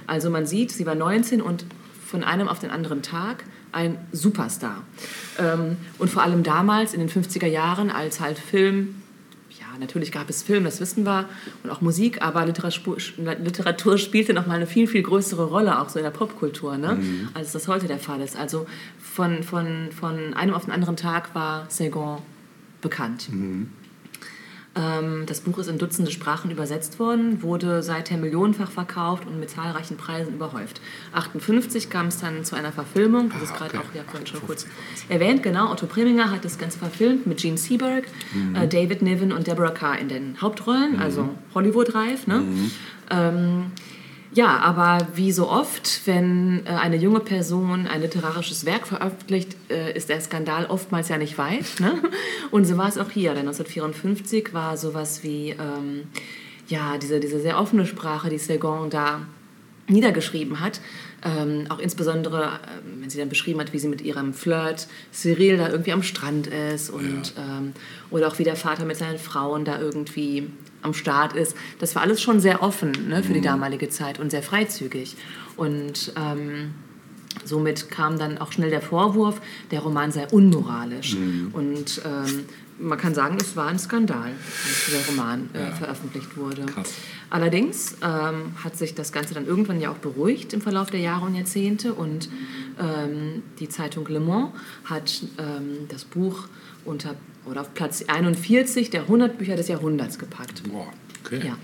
Also 0.06 0.28
man 0.28 0.44
sieht, 0.44 0.70
sie 0.70 0.84
war 0.84 0.94
19 0.94 1.40
und 1.40 1.64
von 2.06 2.22
einem 2.22 2.48
auf 2.48 2.58
den 2.58 2.68
anderen 2.70 3.00
Tag 3.00 3.44
ein 3.72 3.96
Superstar. 4.12 4.82
Ähm, 5.38 5.76
und 5.98 6.10
vor 6.10 6.22
allem 6.22 6.42
damals, 6.42 6.92
in 6.92 7.00
den 7.00 7.08
50er 7.08 7.46
Jahren, 7.46 7.90
als 7.90 8.20
halt 8.20 8.38
Film 8.38 8.96
natürlich 9.82 10.12
gab 10.12 10.30
es 10.30 10.42
Film, 10.42 10.64
das 10.64 10.80
wissen 10.80 11.04
wir, 11.04 11.28
und 11.62 11.70
auch 11.70 11.80
Musik, 11.80 12.22
aber 12.22 12.46
Literatur, 12.46 12.96
Literatur 13.16 13.98
spielte 13.98 14.32
noch 14.32 14.46
mal 14.46 14.54
eine 14.54 14.66
viel, 14.66 14.86
viel 14.86 15.02
größere 15.02 15.44
Rolle, 15.44 15.80
auch 15.80 15.88
so 15.88 15.98
in 15.98 16.04
der 16.04 16.10
Popkultur, 16.10 16.78
ne? 16.78 16.98
als 17.34 17.52
das 17.52 17.68
heute 17.68 17.86
der 17.86 17.98
Fall 17.98 18.20
ist. 18.20 18.36
Also 18.36 18.66
von, 18.98 19.42
von, 19.42 19.90
von 19.92 20.34
einem 20.34 20.54
auf 20.54 20.64
den 20.64 20.72
anderen 20.72 20.96
Tag 20.96 21.34
war 21.34 21.66
Sagan 21.68 22.18
bekannt. 22.80 23.28
Ähm, 23.30 23.70
das 24.74 25.40
Buch 25.40 25.58
ist 25.58 25.68
in 25.68 25.76
Dutzende 25.76 26.10
Sprachen 26.10 26.50
übersetzt 26.50 26.98
worden, 26.98 27.42
wurde 27.42 27.82
seither 27.82 28.16
millionenfach 28.16 28.70
verkauft 28.70 29.26
und 29.26 29.38
mit 29.38 29.50
zahlreichen 29.50 29.98
Preisen 29.98 30.34
überhäuft. 30.34 30.80
58 31.12 31.90
kam 31.90 32.06
es 32.06 32.18
dann 32.18 32.42
zu 32.44 32.56
einer 32.56 32.72
Verfilmung, 32.72 33.30
das 33.30 33.50
ist 33.50 33.54
gerade 33.54 33.76
okay. 33.76 33.86
auch 33.90 33.94
ja, 33.94 34.02
vorhin 34.04 34.26
schon 34.26 34.40
kurz 34.40 34.66
erwähnt, 35.10 35.42
genau. 35.42 35.70
Otto 35.70 35.86
Preminger 35.86 36.30
hat 36.30 36.46
das 36.46 36.58
Ganze 36.58 36.78
verfilmt 36.78 37.26
mit 37.26 37.38
Gene 37.38 37.58
Seberg, 37.58 38.04
äh, 38.54 38.66
David 38.66 39.02
Niven 39.02 39.32
und 39.32 39.46
Deborah 39.46 39.72
Carr 39.72 39.98
in 39.98 40.08
den 40.08 40.40
Hauptrollen, 40.40 40.98
also 40.98 41.28
Hollywood-reif. 41.54 42.26
Ne? 42.26 42.42
Ähm, 43.10 43.72
ja, 44.34 44.58
aber 44.58 45.08
wie 45.14 45.30
so 45.30 45.48
oft, 45.48 46.06
wenn 46.06 46.64
äh, 46.64 46.70
eine 46.70 46.96
junge 46.96 47.20
Person 47.20 47.86
ein 47.86 48.00
literarisches 48.00 48.64
Werk 48.64 48.86
veröffentlicht, 48.86 49.56
äh, 49.68 49.94
ist 49.94 50.08
der 50.08 50.20
Skandal 50.20 50.66
oftmals 50.66 51.10
ja 51.10 51.18
nicht 51.18 51.36
weit. 51.36 51.80
Ne? 51.80 52.00
Und 52.50 52.64
so 52.64 52.78
war 52.78 52.88
es 52.88 52.96
auch 52.96 53.10
hier, 53.10 53.30
denn 53.34 53.46
1954 53.48 54.54
war 54.54 54.76
sowas 54.76 55.22
wie 55.22 55.50
ähm, 55.50 56.04
ja, 56.68 56.96
diese, 56.96 57.20
diese 57.20 57.40
sehr 57.40 57.58
offene 57.58 57.84
Sprache, 57.84 58.30
die 58.30 58.38
Sagan 58.38 58.88
da 58.88 59.20
niedergeschrieben 59.88 60.60
hat. 60.60 60.80
Ähm, 61.24 61.66
auch 61.68 61.78
insbesondere, 61.78 62.44
ähm, 62.44 63.02
wenn 63.02 63.10
sie 63.10 63.18
dann 63.18 63.28
beschrieben 63.28 63.60
hat, 63.60 63.72
wie 63.72 63.78
sie 63.78 63.88
mit 63.88 64.00
ihrem 64.00 64.32
Flirt 64.32 64.88
Cyril 65.12 65.58
da 65.58 65.68
irgendwie 65.68 65.92
am 65.92 66.02
Strand 66.02 66.46
ist 66.46 66.90
und 66.90 67.34
ähm, 67.38 67.74
oder 68.10 68.28
auch 68.28 68.38
wie 68.38 68.44
der 68.44 68.56
Vater 68.56 68.84
mit 68.84 68.96
seinen 68.96 69.18
Frauen 69.18 69.64
da 69.64 69.78
irgendwie 69.78 70.48
am 70.82 70.94
Start 70.94 71.34
ist. 71.34 71.56
Das 71.78 71.94
war 71.94 72.02
alles 72.02 72.20
schon 72.20 72.40
sehr 72.40 72.62
offen 72.62 72.92
ne, 73.08 73.22
für 73.22 73.32
die 73.32 73.40
damalige 73.40 73.88
Zeit 73.88 74.20
und 74.20 74.30
sehr 74.30 74.42
freizügig. 74.42 75.16
Und 75.56 76.12
ähm, 76.16 76.72
somit 77.44 77.90
kam 77.90 78.18
dann 78.18 78.38
auch 78.38 78.52
schnell 78.52 78.70
der 78.70 78.82
Vorwurf, 78.82 79.40
der 79.70 79.80
Roman 79.80 80.12
sei 80.12 80.26
unmoralisch. 80.26 81.16
Und 81.52 82.02
ähm, 82.04 82.44
man 82.78 82.98
kann 82.98 83.14
sagen, 83.14 83.38
es 83.40 83.56
war 83.56 83.68
ein 83.68 83.78
Skandal, 83.78 84.30
als 84.30 84.86
dieser 84.86 85.06
Roman 85.06 85.48
äh, 85.54 85.70
veröffentlicht 85.72 86.36
wurde. 86.36 86.66
Krass. 86.66 86.94
Allerdings 87.30 87.96
ähm, 88.02 88.52
hat 88.62 88.76
sich 88.76 88.94
das 88.94 89.12
Ganze 89.12 89.34
dann 89.34 89.46
irgendwann 89.46 89.80
ja 89.80 89.90
auch 89.90 89.98
beruhigt 89.98 90.52
im 90.52 90.60
Verlauf 90.60 90.90
der 90.90 91.00
Jahre 91.00 91.26
und 91.26 91.34
Jahrzehnte 91.34 91.94
und 91.94 92.28
ähm, 92.78 93.42
die 93.58 93.68
Zeitung 93.68 94.06
Le 94.08 94.20
Mans 94.20 94.50
hat 94.84 95.22
ähm, 95.38 95.88
das 95.88 96.04
Buch 96.04 96.48
unter 96.84 97.14
oder 97.44 97.62
auf 97.62 97.74
Platz 97.74 98.04
41 98.06 98.90
der 98.90 99.02
100 99.02 99.38
Bücher 99.38 99.56
des 99.56 99.68
Jahrhunderts 99.68 100.18
gepackt. 100.18 100.62
Boah, 100.70 100.86
okay. 101.24 101.40
Ja. 101.46 101.56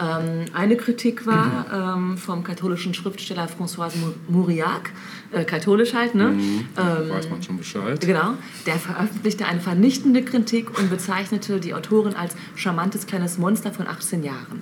Ähm, 0.00 0.46
eine 0.54 0.76
Kritik 0.76 1.26
war 1.26 1.94
ähm, 1.96 2.16
vom 2.16 2.42
katholischen 2.44 2.94
Schriftsteller 2.94 3.46
François 3.46 3.90
Mauriac, 4.28 4.90
äh, 5.32 5.44
katholisch 5.44 5.92
halt, 5.94 6.14
ne? 6.14 6.34
Ähm, 6.76 7.10
Weiß 7.10 7.28
man 7.28 7.42
schon 7.42 7.58
Bescheid. 7.58 8.00
Genau, 8.00 8.34
der 8.66 8.76
veröffentlichte 8.76 9.44
eine 9.46 9.60
vernichtende 9.60 10.22
Kritik 10.22 10.78
und 10.78 10.88
bezeichnete 10.90 11.60
die 11.60 11.74
Autorin 11.74 12.14
als 12.14 12.34
charmantes 12.56 13.06
kleines 13.06 13.36
Monster 13.38 13.70
von 13.72 13.86
18 13.86 14.22
Jahren. 14.24 14.60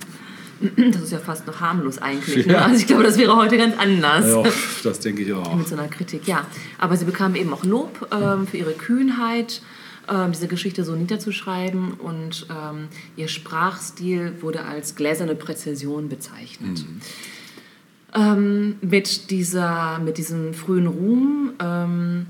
Das 0.91 1.01
ist 1.01 1.11
ja 1.11 1.17
fast 1.17 1.47
noch 1.47 1.59
harmlos 1.59 1.97
eigentlich. 1.97 2.45
Ne? 2.45 2.53
Ja. 2.53 2.65
Also 2.65 2.75
ich 2.81 2.85
glaube, 2.85 3.01
das 3.01 3.17
wäre 3.17 3.35
heute 3.35 3.57
ganz 3.57 3.75
anders 3.79 4.27
Ja, 4.27 4.43
das 4.83 4.99
denke 4.99 5.23
ich 5.23 5.33
auch. 5.33 5.55
mit 5.55 5.67
so 5.67 5.75
einer 5.75 5.87
Kritik. 5.87 6.27
Ja, 6.27 6.45
aber 6.77 6.97
sie 6.97 7.05
bekam 7.05 7.33
eben 7.33 7.51
auch 7.51 7.63
Lob 7.63 8.07
ähm, 8.11 8.45
für 8.45 8.57
ihre 8.57 8.73
Kühnheit, 8.73 9.63
ähm, 10.09 10.31
diese 10.31 10.47
Geschichte 10.47 10.83
so 10.83 10.95
niederzuschreiben 10.95 11.93
und 11.93 12.47
ähm, 12.49 12.87
ihr 13.15 13.27
Sprachstil 13.27 14.41
wurde 14.41 14.63
als 14.63 14.95
gläserne 14.95 15.35
Präzision 15.35 16.09
bezeichnet. 16.09 16.85
Ähm, 18.13 18.75
mit, 18.81 19.29
dieser, 19.29 19.99
mit 19.99 20.17
diesem 20.17 20.53
frühen 20.53 20.87
Ruhm 20.87 21.53
ähm, 21.59 22.25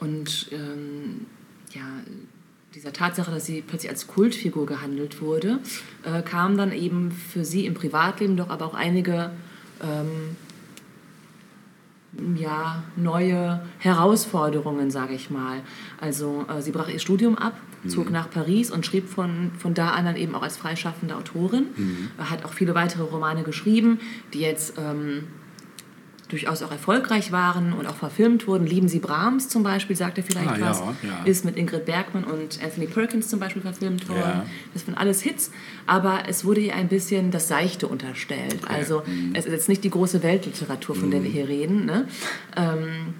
und 0.00 0.48
ähm, 0.50 1.26
ja, 1.72 1.82
dieser 2.74 2.92
Tatsache, 2.92 3.30
dass 3.30 3.46
sie 3.46 3.62
plötzlich 3.62 3.90
als 3.90 4.08
Kultfigur 4.08 4.66
gehandelt 4.66 5.20
wurde, 5.20 5.60
äh, 6.02 6.22
kamen 6.22 6.58
dann 6.58 6.72
eben 6.72 7.12
für 7.12 7.44
sie 7.44 7.66
im 7.66 7.74
Privatleben 7.74 8.36
doch 8.36 8.50
aber 8.50 8.66
auch 8.66 8.74
einige 8.74 9.30
ähm, 9.82 10.36
ja, 12.36 12.82
neue 12.96 13.60
Herausforderungen, 13.78 14.90
sage 14.90 15.14
ich 15.14 15.30
mal. 15.30 15.62
Also 16.00 16.44
äh, 16.48 16.62
sie 16.62 16.70
brach 16.70 16.88
ihr 16.88 16.98
Studium 16.98 17.36
ab, 17.36 17.54
zog 17.86 18.10
nach 18.10 18.30
Paris 18.30 18.70
und 18.70 18.86
schrieb 18.86 19.08
von, 19.08 19.50
von 19.58 19.74
da 19.74 19.90
an 19.90 20.04
dann 20.06 20.16
eben 20.16 20.34
auch 20.34 20.42
als 20.42 20.56
freischaffende 20.56 21.16
Autorin. 21.16 21.66
Äh, 22.18 22.22
Hat 22.24 22.44
auch 22.44 22.52
viele 22.52 22.74
weitere 22.74 23.02
Romane 23.02 23.42
geschrieben, 23.42 23.98
die 24.32 24.40
jetzt 24.40 24.78
ähm, 24.78 25.24
durchaus 26.28 26.62
auch 26.62 26.70
erfolgreich 26.70 27.32
waren 27.32 27.72
und 27.72 27.86
auch 27.86 27.96
verfilmt 27.96 28.46
wurden. 28.46 28.66
Lieben 28.66 28.88
Sie 28.88 28.98
Brahms 28.98 29.48
zum 29.48 29.62
Beispiel, 29.62 29.94
sagt 29.94 30.16
er 30.18 30.24
vielleicht 30.24 30.48
Ah, 30.48 30.56
ja, 30.58 30.70
was, 30.70 30.80
ja. 30.80 31.24
ist 31.24 31.44
mit 31.44 31.56
Ingrid 31.56 31.84
Bergmann 31.84 32.24
und 32.24 32.60
Anthony 32.62 32.86
Perkins 32.86 33.28
zum 33.28 33.40
Beispiel 33.40 33.62
verfilmt 33.62 34.08
worden. 34.08 34.20
Ja. 34.20 34.46
Das 34.72 34.86
waren 34.86 34.96
alles 34.96 35.20
Hits, 35.22 35.50
aber 35.86 36.22
es 36.28 36.44
wurde 36.44 36.60
ihr 36.60 36.74
ein 36.74 36.88
bisschen 36.88 37.30
das 37.30 37.48
Seichte 37.48 37.88
unterstellt. 37.88 38.60
Also 38.68 39.02
Mhm. 39.06 39.32
es 39.34 39.44
ist 39.46 39.52
jetzt 39.52 39.68
nicht 39.68 39.84
die 39.84 39.90
große 39.90 40.22
Weltliteratur, 40.22 40.94
von 40.94 41.10
der 41.10 41.22
wir 41.22 41.30
hier 41.30 41.48
reden. 41.48 41.84
Ne? 41.84 42.08
Ähm, 42.56 43.14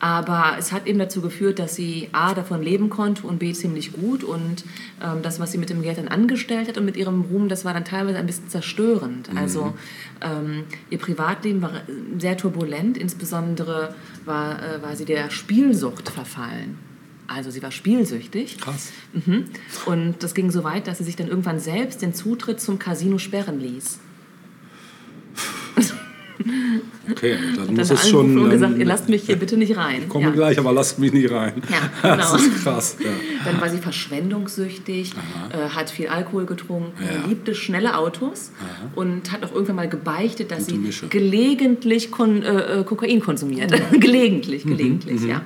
aber 0.00 0.56
es 0.58 0.72
hat 0.72 0.86
eben 0.86 0.98
dazu 0.98 1.20
geführt, 1.20 1.58
dass 1.58 1.74
sie 1.74 2.08
A, 2.12 2.34
davon 2.34 2.62
leben 2.62 2.88
konnte 2.88 3.26
und 3.26 3.38
B, 3.38 3.52
ziemlich 3.52 3.92
gut. 3.92 4.22
Und 4.22 4.64
ähm, 5.02 5.22
das, 5.22 5.40
was 5.40 5.52
sie 5.52 5.58
mit 5.58 5.70
dem 5.70 5.82
Geld 5.82 5.98
dann 5.98 6.08
angestellt 6.08 6.68
hat 6.68 6.78
und 6.78 6.84
mit 6.84 6.96
ihrem 6.96 7.22
Ruhm, 7.22 7.48
das 7.48 7.64
war 7.64 7.74
dann 7.74 7.84
teilweise 7.84 8.18
ein 8.18 8.26
bisschen 8.26 8.48
zerstörend. 8.48 9.30
Also 9.34 9.74
ähm, 10.20 10.64
ihr 10.90 10.98
Privatleben 10.98 11.62
war 11.62 11.82
sehr 12.18 12.36
turbulent. 12.36 12.96
Insbesondere 12.96 13.94
war, 14.24 14.62
äh, 14.62 14.82
war 14.82 14.94
sie 14.94 15.04
der 15.04 15.30
Spielsucht 15.30 16.08
verfallen. 16.08 16.78
Also 17.26 17.50
sie 17.50 17.62
war 17.62 17.72
spielsüchtig. 17.72 18.58
Krass. 18.58 18.92
Mhm. 19.12 19.46
Und 19.84 20.22
das 20.22 20.34
ging 20.34 20.50
so 20.50 20.64
weit, 20.64 20.86
dass 20.86 20.98
sie 20.98 21.04
sich 21.04 21.16
dann 21.16 21.28
irgendwann 21.28 21.58
selbst 21.58 22.02
den 22.02 22.14
Zutritt 22.14 22.60
zum 22.60 22.78
Casino 22.78 23.18
sperren 23.18 23.60
ließ. 23.60 23.98
Okay, 27.10 27.36
dann 27.56 27.66
Dann 27.66 27.74
muss 27.76 27.90
es 27.90 28.08
schon. 28.08 28.38
und 28.38 28.50
gesagt, 28.50 28.74
ähm, 28.74 28.80
ihr 28.80 28.86
lasst 28.86 29.08
mich 29.08 29.22
hier 29.24 29.36
bitte 29.36 29.56
nicht 29.56 29.76
rein. 29.76 30.02
Ich 30.02 30.08
komme 30.08 30.26
Ja. 30.26 30.30
gleich, 30.30 30.58
aber 30.58 30.72
lasst 30.72 30.98
mich 30.98 31.12
nicht 31.12 31.30
rein. 31.30 31.62
Ja, 31.70 31.90
Das 32.16 32.32
genau. 32.32 32.36
ist 32.54 32.62
krass. 32.62 32.96
Ja. 33.00 33.10
Dann 33.44 33.60
war 33.60 33.68
sie 33.68 33.78
verschwendungssüchtig, 33.78 35.12
äh, 35.50 35.68
hat 35.70 35.90
viel 35.90 36.08
Alkohol 36.08 36.46
getrunken, 36.46 36.92
Ja. 37.02 37.26
liebte 37.28 37.54
schnelle 37.54 37.96
Autos 37.96 38.52
und 38.94 39.32
hat 39.32 39.44
auch 39.44 39.52
irgendwann 39.52 39.76
mal 39.76 39.88
gebeichtet, 39.88 40.50
dass 40.50 40.60
Gute 40.66 40.70
sie 40.72 40.78
Mische. 40.78 41.08
gelegentlich 41.08 42.10
kon 42.10 42.42
äh, 42.42 42.80
äh, 42.80 42.84
Kokain 42.84 43.20
konsumiert. 43.20 43.72
gelegentlich, 44.00 44.64
gelegentlich, 44.64 45.24
ja. 45.24 45.42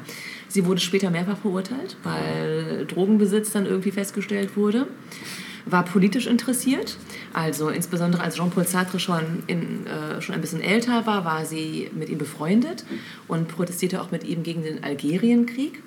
Sie 0.49 0.67
wurde 0.67 0.81
später 0.81 1.11
mehrfach 1.11 1.39
verurteilt, 1.39 1.97
weil 2.03 2.85
Drogenbesitz 2.87 3.53
dann 3.53 3.65
irgendwie 3.65 3.91
festgestellt 3.91 4.57
wurde. 4.57 4.87
War 5.67 5.85
politisch 5.85 6.27
interessiert, 6.27 6.97
also 7.33 7.69
insbesondere 7.69 8.23
als 8.23 8.37
Jean-Paul 8.37 8.67
Sartre 8.67 8.99
schon, 8.99 9.43
in, 9.47 9.87
äh, 9.87 10.21
schon 10.21 10.35
ein 10.35 10.41
bisschen 10.41 10.61
älter 10.61 11.07
war, 11.07 11.25
war 11.25 11.45
sie 11.45 11.91
mit 11.95 12.09
ihm 12.09 12.19
befreundet 12.19 12.85
und 13.29 13.49
protestierte 13.49 14.03
auch 14.03 14.11
mit 14.11 14.25
ihm 14.25 14.43
gegen 14.43 14.63
den 14.63 14.83
Algerienkrieg 14.83 15.83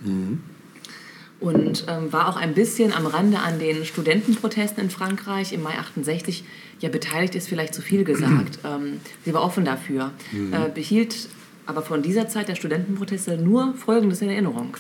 und 1.40 1.86
ähm, 1.88 2.12
war 2.12 2.30
auch 2.30 2.38
ein 2.38 2.54
bisschen 2.54 2.94
am 2.94 3.06
Rande 3.06 3.40
an 3.40 3.60
den 3.60 3.86
Studentenprotesten 3.86 4.84
in 4.84 4.90
Frankreich 4.90 5.54
im 5.54 5.64
Mai 5.64 5.78
68. 5.78 6.44
Ja, 6.80 6.90
beteiligt 6.90 7.36
ist 7.36 7.48
vielleicht 7.48 7.74
zu 7.74 7.82
viel 7.82 8.04
gesagt. 8.04 8.60
ähm, 8.64 9.00
sie 9.24 9.34
war 9.34 9.44
offen 9.44 9.66
dafür, 9.66 10.12
äh, 10.34 10.70
behielt 10.74 11.30
aber 11.66 11.82
von 11.82 12.02
dieser 12.02 12.28
Zeit 12.28 12.48
der 12.48 12.56
Studentenproteste 12.56 13.38
nur 13.38 13.74
Folgendes 13.74 14.22
in 14.22 14.30
Erinnerung. 14.30 14.78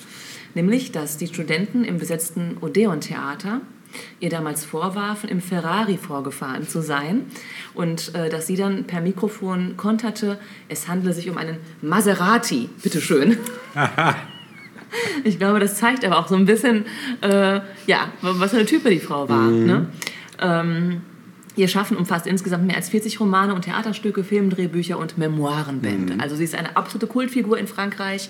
Nämlich, 0.53 0.91
dass 0.91 1.17
die 1.17 1.27
Studenten 1.27 1.83
im 1.83 1.97
besetzten 1.97 2.57
Odeon-Theater 2.61 3.61
ihr 4.19 4.29
damals 4.29 4.65
vorwarfen, 4.65 5.29
im 5.29 5.41
Ferrari 5.41 5.97
vorgefahren 5.97 6.67
zu 6.67 6.81
sein 6.81 7.25
und 7.73 8.13
äh, 8.15 8.29
dass 8.29 8.47
sie 8.47 8.55
dann 8.55 8.85
per 8.85 9.01
Mikrofon 9.01 9.77
konterte, 9.77 10.39
es 10.69 10.87
handle 10.87 11.13
sich 11.13 11.29
um 11.29 11.37
einen 11.37 11.57
Maserati, 11.81 12.69
bitteschön. 12.81 13.37
Ich 15.25 15.39
glaube, 15.39 15.59
das 15.59 15.75
zeigt 15.75 16.05
aber 16.05 16.17
auch 16.17 16.29
so 16.29 16.35
ein 16.35 16.45
bisschen, 16.45 16.85
äh, 17.19 17.59
ja, 17.85 18.11
was 18.21 18.51
für 18.51 18.57
eine 18.57 18.65
Type 18.65 18.89
die 18.89 18.99
Frau 18.99 19.27
war. 19.27 19.49
Ne? 19.51 19.87
Ähm, 20.39 21.01
Ihr 21.57 21.69
Schaffen 21.69 21.95
umfasst 21.95 22.27
insgesamt 22.27 22.65
mehr 22.67 22.75
als 22.75 22.89
40 22.89 23.19
Romane 23.19 23.53
und 23.53 23.63
Theaterstücke, 23.63 24.23
Filmdrehbücher 24.23 24.97
und 24.97 25.17
Memoirenbände. 25.17 26.15
Also 26.19 26.35
sie 26.35 26.43
ist 26.43 26.55
eine 26.55 26.75
absolute 26.75 27.07
Kultfigur 27.07 27.57
in 27.57 27.67
Frankreich. 27.67 28.29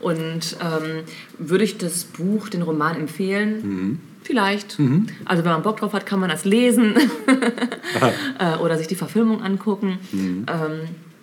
Und 0.00 0.56
ähm, 0.60 1.04
würde 1.38 1.64
ich 1.64 1.78
das 1.78 2.04
Buch, 2.04 2.48
den 2.48 2.62
Roman 2.62 2.96
empfehlen? 2.96 4.00
Vielleicht. 4.24 4.78
Also 5.26 5.44
wenn 5.44 5.52
man 5.52 5.62
Bock 5.62 5.76
drauf 5.76 5.92
hat, 5.92 6.06
kann 6.06 6.18
man 6.18 6.30
das 6.30 6.44
lesen 6.44 6.94
äh, 8.38 8.56
oder 8.58 8.76
sich 8.78 8.86
die 8.86 8.94
Verfilmung 8.96 9.42
angucken. 9.42 9.98
Ähm, 10.12 10.46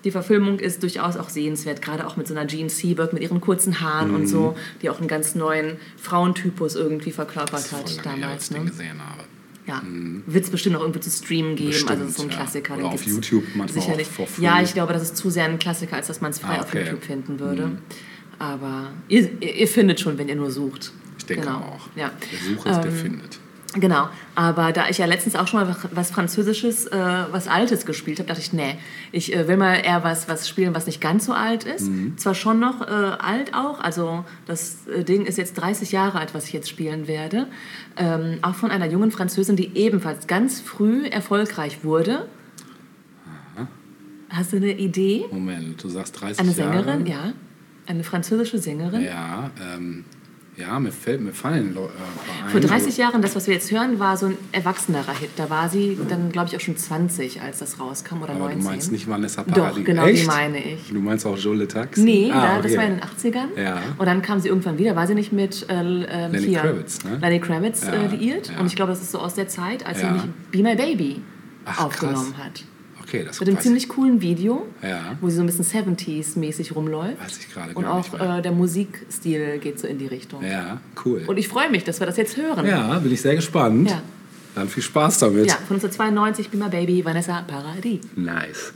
die 0.04 0.12
Verfilmung 0.12 0.60
ist 0.60 0.82
durchaus 0.84 1.18
auch 1.18 1.30
sehenswert, 1.30 1.82
gerade 1.82 2.08
auch 2.08 2.16
mit 2.18 2.28
so 2.28 2.34
einer 2.36 2.48
Jean 2.48 2.70
Seberg 2.70 3.14
mit 3.14 3.22
ihren 3.22 3.42
kurzen 3.42 3.82
Haaren 3.82 4.16
und 4.16 4.28
so, 4.28 4.56
die 4.82 4.90
auch 4.90 5.00
einen 5.00 5.08
ganz 5.08 5.36
neuen 5.36 5.78
Frauentypus 5.98 6.76
irgendwie 6.76 7.12
verkörpert 7.12 7.72
hat 7.72 7.90
Voll 7.90 8.06
lange 8.06 8.20
her, 8.22 8.30
als 8.30 8.50
damals. 8.50 8.50
den 8.50 8.64
Ne? 8.64 8.70
gesehen 8.70 9.00
habe. 9.00 9.24
Ja, 9.68 9.82
wird 10.26 10.44
es 10.44 10.50
bestimmt 10.50 10.76
auch 10.76 10.82
irgendwie 10.82 11.02
zu 11.02 11.12
streamen 11.12 11.56
geben. 11.56 11.72
also 11.72 11.86
das 11.88 12.10
ist 12.10 12.18
so 12.18 12.24
ein 12.24 12.28
Bestimmt, 12.30 12.32
ja. 12.32 12.38
Klassiker. 12.40 12.78
Oder 12.78 12.86
auf 12.88 13.04
YouTube 13.06 13.44
manchmal 13.56 13.82
sicherlich. 13.84 14.08
Ja, 14.40 14.62
ich 14.62 14.74
glaube, 14.74 14.94
das 14.94 15.04
ist 15.04 15.18
zu 15.18 15.30
sehr 15.30 15.46
ein 15.46 15.60
Klassiker, 15.60 15.98
als 15.98 16.08
dass 16.08 16.20
man 16.20 16.32
es 16.32 16.40
frei 16.40 16.56
Ah, 16.58 16.62
auf 16.62 16.70
okay. 16.70 16.84
YouTube 16.84 17.04
finden 17.04 17.40
würde. 17.40 17.72
Aber 18.40 18.90
ihr, 19.08 19.30
ihr, 19.40 19.56
ihr 19.58 19.68
findet 19.68 20.00
schon, 20.00 20.18
wenn 20.18 20.28
ihr 20.30 20.36
nur 20.36 20.50
sucht. 20.50 20.92
Ich 21.22 21.28
denke 21.28 21.46
genau. 21.46 21.60
auch. 21.60 21.88
Ja. 21.96 22.10
Der 22.32 22.40
Sucher 22.40 22.72
ist, 22.72 22.78
der 22.84 22.92
Ähm, 22.92 22.98
findet. 22.98 23.40
Genau, 23.74 24.10
aber 24.36 24.74
da 24.74 24.90
ich 24.90 24.98
ja 24.98 25.06
letztens 25.06 25.38
auch 25.38 25.48
schon 25.48 25.62
mal 25.62 25.76
was 25.94 26.12
Französisches, 26.12 26.88
äh, 26.88 26.98
was 27.32 27.48
Altes 27.48 27.86
gespielt 27.86 28.20
habe, 28.20 28.28
dachte 28.28 28.42
ich, 28.42 28.52
nee, 28.52 28.76
ich 29.14 29.34
äh, 29.34 29.48
will 29.48 29.56
mal 29.56 29.76
eher 29.76 30.04
was, 30.04 30.28
was 30.28 30.50
spielen, 30.50 30.76
was 30.76 30.88
nicht 30.88 31.00
ganz 31.00 31.26
so 31.26 31.32
alt 31.32 31.64
ist. 31.64 31.88
Mhm. 31.88 32.18
Zwar 32.18 32.36
schon 32.36 32.60
noch 32.60 32.82
äh, 32.82 32.86
alt 32.86 33.54
auch, 33.54 33.80
also 33.80 34.26
das 34.46 34.88
äh, 34.88 35.06
Ding 35.06 35.26
ist 35.26 35.38
jetzt 35.38 35.54
30 35.54 35.94
Jahre 35.94 36.20
alt, 36.20 36.34
was 36.34 36.48
ich 36.48 36.54
jetzt 36.54 36.68
spielen 36.68 37.08
werde. 37.08 37.48
Ähm, 37.96 38.40
auch 38.42 38.56
von 38.56 38.72
einer 38.72 38.88
jungen 38.88 39.12
Französin, 39.12 39.56
die 39.56 39.78
ebenfalls 39.78 40.28
ganz 40.28 40.60
früh 40.60 41.06
erfolgreich 41.06 41.86
wurde. 41.86 42.28
Hast 44.28 44.52
du 44.52 44.58
eine 44.58 44.78
Idee? 44.78 45.26
Moment, 45.32 45.82
du 45.82 45.88
sagst 45.88 46.20
30 46.20 46.40
Eine 46.40 46.52
Jahre. 46.52 46.84
Sängerin, 46.84 47.06
ja. 47.06 47.34
Eine 47.86 48.04
französische 48.04 48.58
Sängerin. 48.58 49.02
Ja, 49.02 49.50
ähm, 49.76 50.04
ja, 50.62 50.80
mir 50.80 50.92
fällt, 50.92 51.22
mir 51.22 51.34
fallen 51.34 51.74
Leu- 51.74 51.86
äh, 51.86 52.50
Vor 52.52 52.62
ein. 52.62 52.68
30 52.68 52.98
Jahren, 52.98 53.22
das, 53.22 53.36
was 53.36 53.48
wir 53.48 53.54
jetzt 53.56 53.72
hören, 53.72 54.00
war 54.00 54.16
so 54.18 54.28
ein 54.28 54.38
erwachsenerer 54.52 55.14
Hit. 55.20 55.32
Da 55.36 55.50
war 55.50 55.68
sie 55.70 55.98
dann, 56.08 56.32
glaube 56.32 56.50
ich, 56.50 56.56
auch 56.56 56.60
schon 56.62 56.78
20, 56.78 57.42
als 57.42 57.60
das 57.60 57.80
rauskam, 57.80 58.22
oder 58.22 58.32
Aber 58.32 58.40
19. 58.46 58.60
du 58.60 58.66
meinst 58.66 58.92
nicht 58.92 59.08
Vanessa 59.10 59.44
Doch, 59.44 59.54
Paradis? 59.56 59.86
genau, 59.86 60.06
Echt? 60.06 60.24
die 60.24 60.28
meine 60.28 60.58
ich. 60.64 60.88
Du 60.90 61.00
meinst 61.00 61.26
auch 61.26 61.38
Joe 61.38 61.56
Letax? 61.56 61.98
Nee, 61.98 62.32
ah, 62.34 62.42
da, 62.42 62.58
das 62.62 62.66
okay. 62.72 62.78
war 62.78 62.84
in 62.86 62.92
den 62.96 63.02
80ern. 63.02 63.62
Ja. 63.62 63.82
Und 63.98 64.06
dann 64.06 64.22
kam 64.22 64.40
sie 64.40 64.48
irgendwann 64.50 64.78
wieder. 64.78 64.96
War 64.96 65.08
sie 65.08 65.16
nicht 65.16 65.34
mit 65.34 65.68
äh, 65.70 65.74
ähm, 65.74 66.32
Lenny 66.32 66.48
hier, 66.48 66.60
Kravitz, 66.60 67.04
ne? 67.04 67.18
Lenny 67.22 67.40
Kravitz 67.40 67.84
Ja, 67.86 67.94
äh, 67.94 68.08
liiert? 68.08 68.52
ja. 68.52 68.60
Und 68.60 68.68
ich 68.68 68.76
glaube, 68.76 68.92
das 68.92 69.02
ist 69.02 69.12
so 69.12 69.20
aus 69.20 69.34
der 69.36 69.48
Zeit, 69.48 69.86
als 69.86 70.02
Ja. 70.02 70.08
sie 70.08 70.14
nämlich 70.20 70.32
Be 70.52 70.64
My 70.64 70.76
Baby 70.76 71.22
Ach, 71.66 71.86
aufgenommen 71.86 72.34
krass. 72.34 72.46
hat. 72.46 72.64
Okay, 73.12 73.26
das 73.26 73.42
Mit 73.42 73.50
einem 73.50 73.60
ziemlich 73.60 73.90
coolen 73.90 74.22
Video, 74.22 74.66
Ja. 74.82 75.18
wo 75.20 75.30
sie 75.30 75.36
so 75.36 75.42
ein 75.44 75.46
bisschen 75.46 75.66
70s-mäßig 75.66 76.74
rumläuft. 76.74 77.22
Weiß 77.22 77.40
ich 77.40 77.54
gerade 77.54 77.74
Und 77.74 77.84
auch 77.86 78.14
äh, 78.18 78.42
der 78.42 78.54
Musikstil 78.54 79.58
geht 79.58 79.80
so 79.80 79.88
in 79.88 79.98
die 79.98 80.08
Richtung. 80.08 80.42
Ja, 80.46 80.80
cool. 81.04 81.24
Und 81.28 81.38
ich 81.38 81.50
freue 81.50 81.70
mich, 81.70 81.84
dass 81.84 82.00
wir 82.00 82.08
das 82.08 82.16
jetzt 82.16 82.38
hören. 82.38 82.66
ja, 82.66 82.98
bin 83.00 83.12
ich 83.12 83.22
sehr 83.22 83.36
gespannt. 83.36 83.90
Ja. 83.90 84.02
Dann 84.56 84.70
viel 84.70 84.82
Spaß 84.84 85.20
damit. 85.20 85.48
Ja, 85.48 85.56
von 85.56 85.76
1992, 85.76 86.50
Be 86.50 86.58
My 86.58 86.70
Baby, 86.70 87.04
Vanessa 87.04 87.42
Paradis. 87.42 88.00
Nice. 88.16 88.74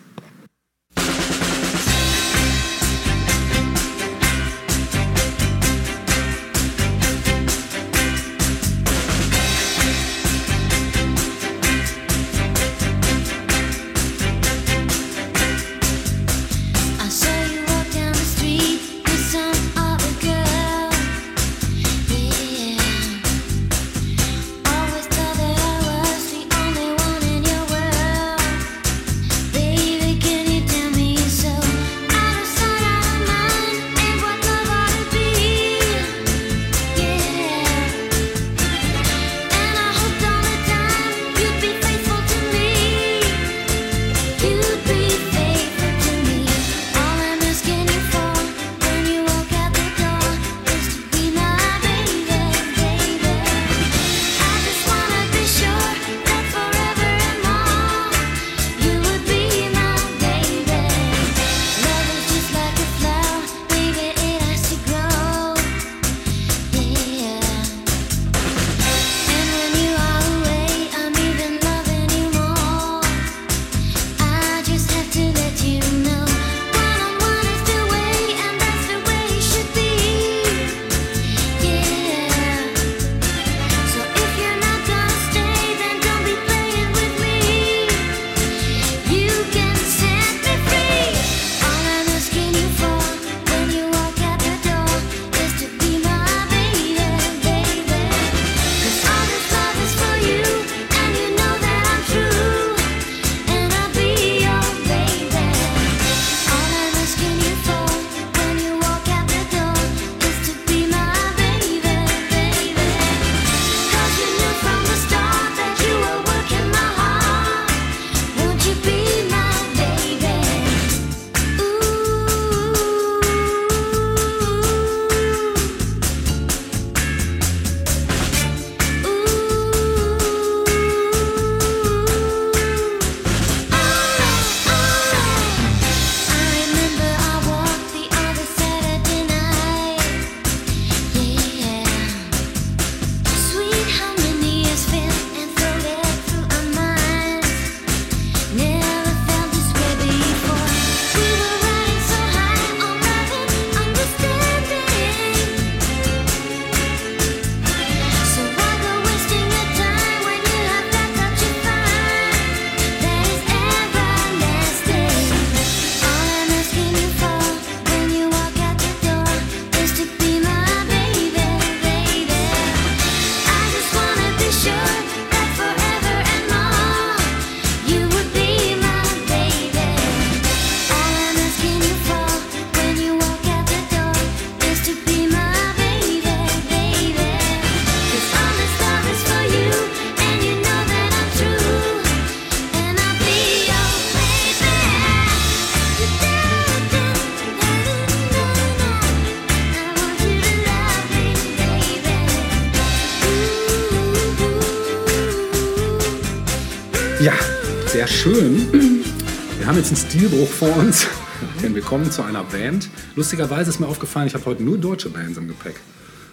Kommen 212.05 212.11
zu 212.11 212.21
einer 212.21 212.43
Band. 212.43 212.89
Lustigerweise 213.15 213.71
ist 213.71 213.79
mir 213.79 213.87
aufgefallen, 213.87 214.27
ich 214.27 214.35
habe 214.35 214.45
heute 214.45 214.61
nur 214.61 214.77
deutsche 214.77 215.09
Bands 215.09 215.39
im 215.39 215.47
Gepäck. 215.47 215.75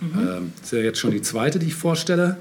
Ähm, 0.02 0.52
das 0.61 0.66
ist 0.66 0.72
ja 0.72 0.85
jetzt 0.85 0.98
schon 0.98 1.12
die 1.12 1.22
zweite, 1.22 1.58
die 1.58 1.68
ich 1.68 1.74
vorstelle. 1.74 2.37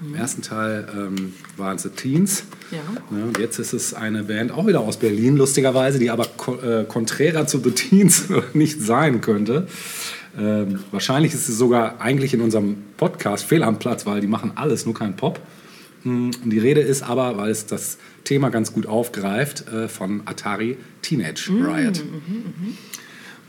Im 0.00 0.14
ersten 0.14 0.42
Teil 0.42 0.86
ähm, 0.94 1.34
waren 1.56 1.76
es 1.76 1.82
The 1.82 1.88
Teens. 1.88 2.44
Ja. 2.70 2.78
Ja, 3.16 3.24
und 3.24 3.38
jetzt 3.38 3.58
ist 3.58 3.72
es 3.72 3.92
eine 3.92 4.24
Band, 4.24 4.52
auch 4.52 4.68
wieder 4.68 4.80
aus 4.80 4.98
Berlin, 4.98 5.36
lustigerweise, 5.36 5.98
die 5.98 6.10
aber 6.10 6.26
ko 6.36 6.56
äh, 6.60 6.84
konträrer 6.84 7.48
zu 7.48 7.58
The 7.58 7.72
Teens 7.72 8.24
nicht 8.52 8.80
sein 8.80 9.20
könnte. 9.20 9.66
Ähm, 10.38 10.78
wahrscheinlich 10.92 11.34
ist 11.34 11.46
sie 11.46 11.54
sogar 11.54 12.00
eigentlich 12.00 12.34
in 12.34 12.40
unserem 12.40 12.84
Podcast 12.96 13.46
fehl 13.46 13.64
am 13.64 13.80
Platz, 13.80 14.06
weil 14.06 14.20
die 14.20 14.28
machen 14.28 14.52
alles, 14.54 14.84
nur 14.86 14.94
kein 14.94 15.16
Pop. 15.16 15.40
Mm, 16.04 16.30
Und 16.44 16.50
die 16.50 16.58
Rede 16.60 16.82
ist 16.82 17.02
aber, 17.02 17.36
weil 17.36 17.50
es 17.50 17.66
das 17.66 17.98
Thema 18.22 18.50
ganz 18.50 18.72
gut 18.72 18.86
aufgreift, 18.86 19.66
äh, 19.72 19.88
von 19.88 20.22
Atari 20.26 20.76
Teenage 21.06 21.50
Riot. 21.50 22.02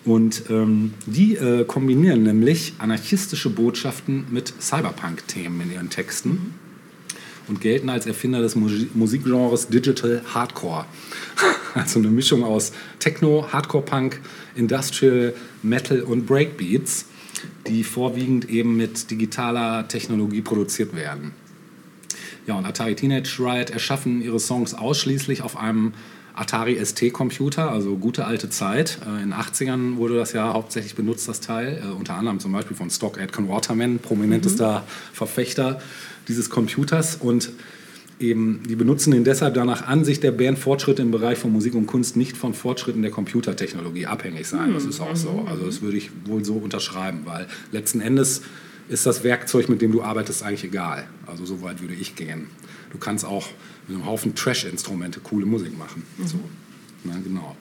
Und 0.05 0.43
ähm, 0.49 0.93
die 1.05 1.35
äh, 1.35 1.65
kombinieren 1.65 2.23
nämlich 2.23 2.73
anarchistische 2.77 3.49
Botschaften 3.49 4.25
mit 4.29 4.53
Cyberpunk-Themen 4.61 5.61
in 5.61 5.71
ihren 5.73 5.89
Texten 5.89 6.53
und 7.47 7.59
gelten 7.59 7.89
als 7.89 8.05
Erfinder 8.05 8.41
des 8.41 8.55
Musi- 8.55 8.87
Musikgenres 8.93 9.67
Digital 9.69 10.21
Hardcore. 10.33 10.85
Also 11.73 11.99
eine 11.99 12.07
Mischung 12.07 12.43
aus 12.43 12.71
Techno, 12.97 13.49
Hardcore-Punk, 13.51 14.19
Industrial, 14.55 15.35
Metal 15.61 16.01
und 16.01 16.25
Breakbeats, 16.25 17.05
die 17.67 17.83
vorwiegend 17.83 18.49
eben 18.49 18.75
mit 18.77 19.11
digitaler 19.11 19.87
Technologie 19.87 20.41
produziert 20.41 20.95
werden. 20.95 21.33
Ja, 22.47 22.55
und 22.55 22.65
Atari 22.65 22.95
Teenage 22.95 23.37
Riot 23.37 23.69
erschaffen 23.69 24.23
ihre 24.23 24.39
Songs 24.39 24.73
ausschließlich 24.73 25.43
auf 25.43 25.55
einem 25.55 25.93
Atari 26.37 26.77
ST-Computer, 26.83 27.71
also 27.71 27.97
gute 27.97 28.25
alte 28.25 28.49
Zeit. 28.49 28.99
Äh, 29.05 29.23
In 29.23 29.31
den 29.31 29.33
80ern 29.33 29.97
wurde 29.97 30.15
das 30.15 30.33
ja 30.33 30.53
hauptsächlich 30.53 30.93
benutzt, 30.93 31.27
das 31.27 31.41
Teil. 31.41 31.81
Äh, 31.83 31.91
unter 31.91 32.13
anderem 32.13 32.39
zum 32.39 32.51
Beispiel 32.51 32.77
von 32.77 32.91
Stock 32.91 33.19
Aitken 33.19 33.49
Waterman, 33.49 33.97
prominentester 33.97 34.83
Verfechter 35.13 35.81
dieses 36.27 36.51
Computers. 36.51 37.15
Und 37.15 37.49
eben, 38.19 38.61
die 38.69 38.75
benutzen 38.75 39.11
den 39.11 39.23
deshalb 39.23 39.55
danach 39.55 39.87
Ansicht 39.87 40.21
der 40.21 40.31
Band 40.31 40.59
Fortschritte 40.59 41.01
im 41.01 41.09
Bereich 41.09 41.39
von 41.39 41.51
Musik 41.51 41.73
und 41.73 41.87
Kunst 41.87 42.15
nicht 42.15 42.37
von 42.37 42.53
Fortschritten 42.53 43.01
der 43.01 43.09
Computertechnologie 43.09 44.05
abhängig 44.05 44.47
sein. 44.47 44.73
Das 44.75 44.85
ist 44.85 44.99
auch 44.99 45.15
so. 45.15 45.43
Also 45.49 45.65
das 45.65 45.81
würde 45.81 45.97
ich 45.97 46.11
wohl 46.25 46.45
so 46.45 46.53
unterschreiben, 46.53 47.21
weil 47.25 47.47
letzten 47.71 47.99
Endes 47.99 48.43
ist 48.89 49.07
das 49.07 49.23
Werkzeug, 49.23 49.69
mit 49.69 49.81
dem 49.81 49.91
du 49.91 50.03
arbeitest, 50.03 50.43
eigentlich 50.43 50.65
egal. 50.65 51.07
Also 51.25 51.45
so 51.45 51.63
weit 51.63 51.81
würde 51.81 51.95
ich 51.95 52.15
gehen. 52.15 52.47
Du 52.97 53.05
kannst 53.05 53.25
auch 53.25 53.45
mit 53.87 53.95
einem 53.95 54.07
Haufen 54.07 54.33
Trash-Instrumente 54.33 55.19
coole 55.19 55.45
Musik 55.45 55.77
machen. 55.77 56.01
So. 56.25 56.39
Na, 57.03 57.13
genau. 57.23 57.55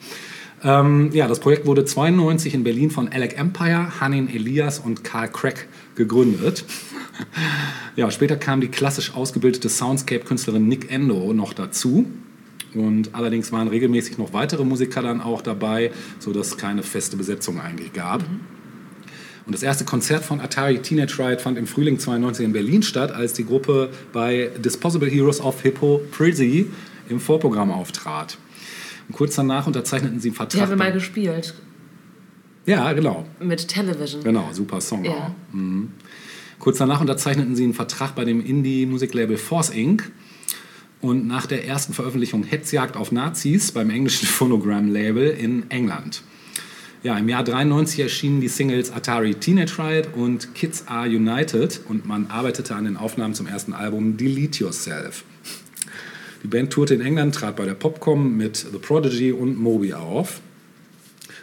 Ähm, 0.63 1.11
ja, 1.13 1.27
das 1.27 1.39
Projekt 1.39 1.67
wurde 1.67 1.85
92 1.85 2.55
in 2.55 2.63
Berlin 2.63 2.89
von 2.89 3.07
Alec 3.07 3.37
Empire, 3.37 3.99
Hanin 3.99 4.27
Elias 4.27 4.79
und 4.79 5.03
Karl 5.03 5.29
Crack 5.29 5.67
gegründet. 5.93 6.65
ja, 7.95 8.09
später 8.09 8.35
kam 8.35 8.61
die 8.61 8.67
klassisch 8.67 9.13
ausgebildete 9.13 9.69
Soundscape-Künstlerin 9.69 10.67
Nick 10.67 10.91
Endo 10.91 11.31
noch 11.33 11.53
dazu. 11.53 12.07
Und 12.73 13.13
allerdings 13.13 13.51
waren 13.51 13.67
regelmäßig 13.67 14.17
noch 14.17 14.33
weitere 14.33 14.65
Musiker 14.65 15.03
dann 15.03 15.21
auch 15.21 15.43
dabei, 15.43 15.91
sodass 16.17 16.47
es 16.47 16.57
keine 16.57 16.81
feste 16.81 17.15
Besetzung 17.15 17.61
eigentlich 17.61 17.93
gab. 17.93 18.23
Und 19.47 19.53
das 19.53 19.63
erste 19.63 19.85
Konzert 19.85 20.23
von 20.25 20.41
Atari 20.41 20.79
Teenage 20.81 21.17
Riot 21.19 21.41
fand 21.41 21.57
im 21.57 21.65
Frühling 21.67 21.97
92 21.99 22.45
in 22.45 22.53
Berlin 22.53 22.83
statt, 22.83 23.11
als 23.11 23.31
die 23.33 23.45
Gruppe 23.45 23.89
bei 24.11 24.51
Disposable 24.57 25.09
Heroes 25.09 25.39
of 25.41 25.61
Hippo 25.61 26.01
Prissy 26.11 26.67
im 27.09 27.19
Vorprogramm 27.21 27.71
auftrat. 27.71 28.37
Und 29.07 29.15
kurz 29.15 29.35
danach 29.35 29.65
unterzeichneten 29.65 30.19
sie 30.19 30.27
einen 30.29 30.33
Die 30.33 30.37
Vertrag. 30.37 30.61
haben 30.63 30.69
wir 30.71 30.75
mal 30.77 30.91
gespielt. 30.91 31.53
ja, 32.65 32.91
genau. 32.91 33.25
Mit 33.39 33.65
Television. 33.69 34.21
Genau, 34.21 34.49
super 34.51 34.81
Song 34.81 35.05
Ja. 35.05 35.11
auch. 35.11 35.31
Mhm. 35.53 35.91
Kurz 36.59 36.79
danach 36.79 36.99
unterzeichneten 36.99 37.55
sie 37.55 37.63
einen 37.63 37.73
Vertrag 37.73 38.15
bei 38.15 38.25
dem 38.25 38.43
Indie-Musiklabel 38.45 39.37
Force 39.37 39.69
Inc. 39.69 40.11
Und 40.99 41.25
nach 41.27 41.45
der 41.45 41.65
ersten 41.65 41.93
Veröffentlichung 41.93 42.43
Hetzjagd 42.43 42.97
auf 42.97 43.11
Nazis 43.13 43.71
beim 43.71 43.91
englischen 43.91 44.25
Phonogram-Label 44.27 45.29
in 45.29 45.69
England. 45.71 46.21
Ja, 47.03 47.15
im 47.15 47.29
Jahr 47.29 47.43
93 47.43 47.99
erschienen 47.99 48.41
die 48.41 48.47
Singles 48.47 48.91
Atari 48.91 49.35
Teenage 49.35 49.77
Riot 49.77 50.07
und 50.15 50.55
Kids 50.55 50.87
Are 50.87 51.07
United 51.07 51.81
und 51.87 52.07
man 52.07 52.25
arbeitete 52.27 52.73
an 52.73 52.85
den 52.85 52.97
Aufnahmen 52.97 53.35
zum 53.35 53.45
ersten 53.45 53.73
Album 53.73 54.17
Delete 54.17 54.63
Yourself. 54.63 55.23
Die 56.41 56.47
Band 56.47 56.73
tourte 56.73 56.95
in 56.95 57.01
England, 57.01 57.35
trat 57.35 57.55
bei 57.55 57.65
der 57.65 57.75
Popcom 57.75 58.35
mit 58.35 58.57
The 58.57 58.79
Prodigy 58.79 59.31
und 59.31 59.59
Moby 59.59 59.93
auf. 59.93 60.41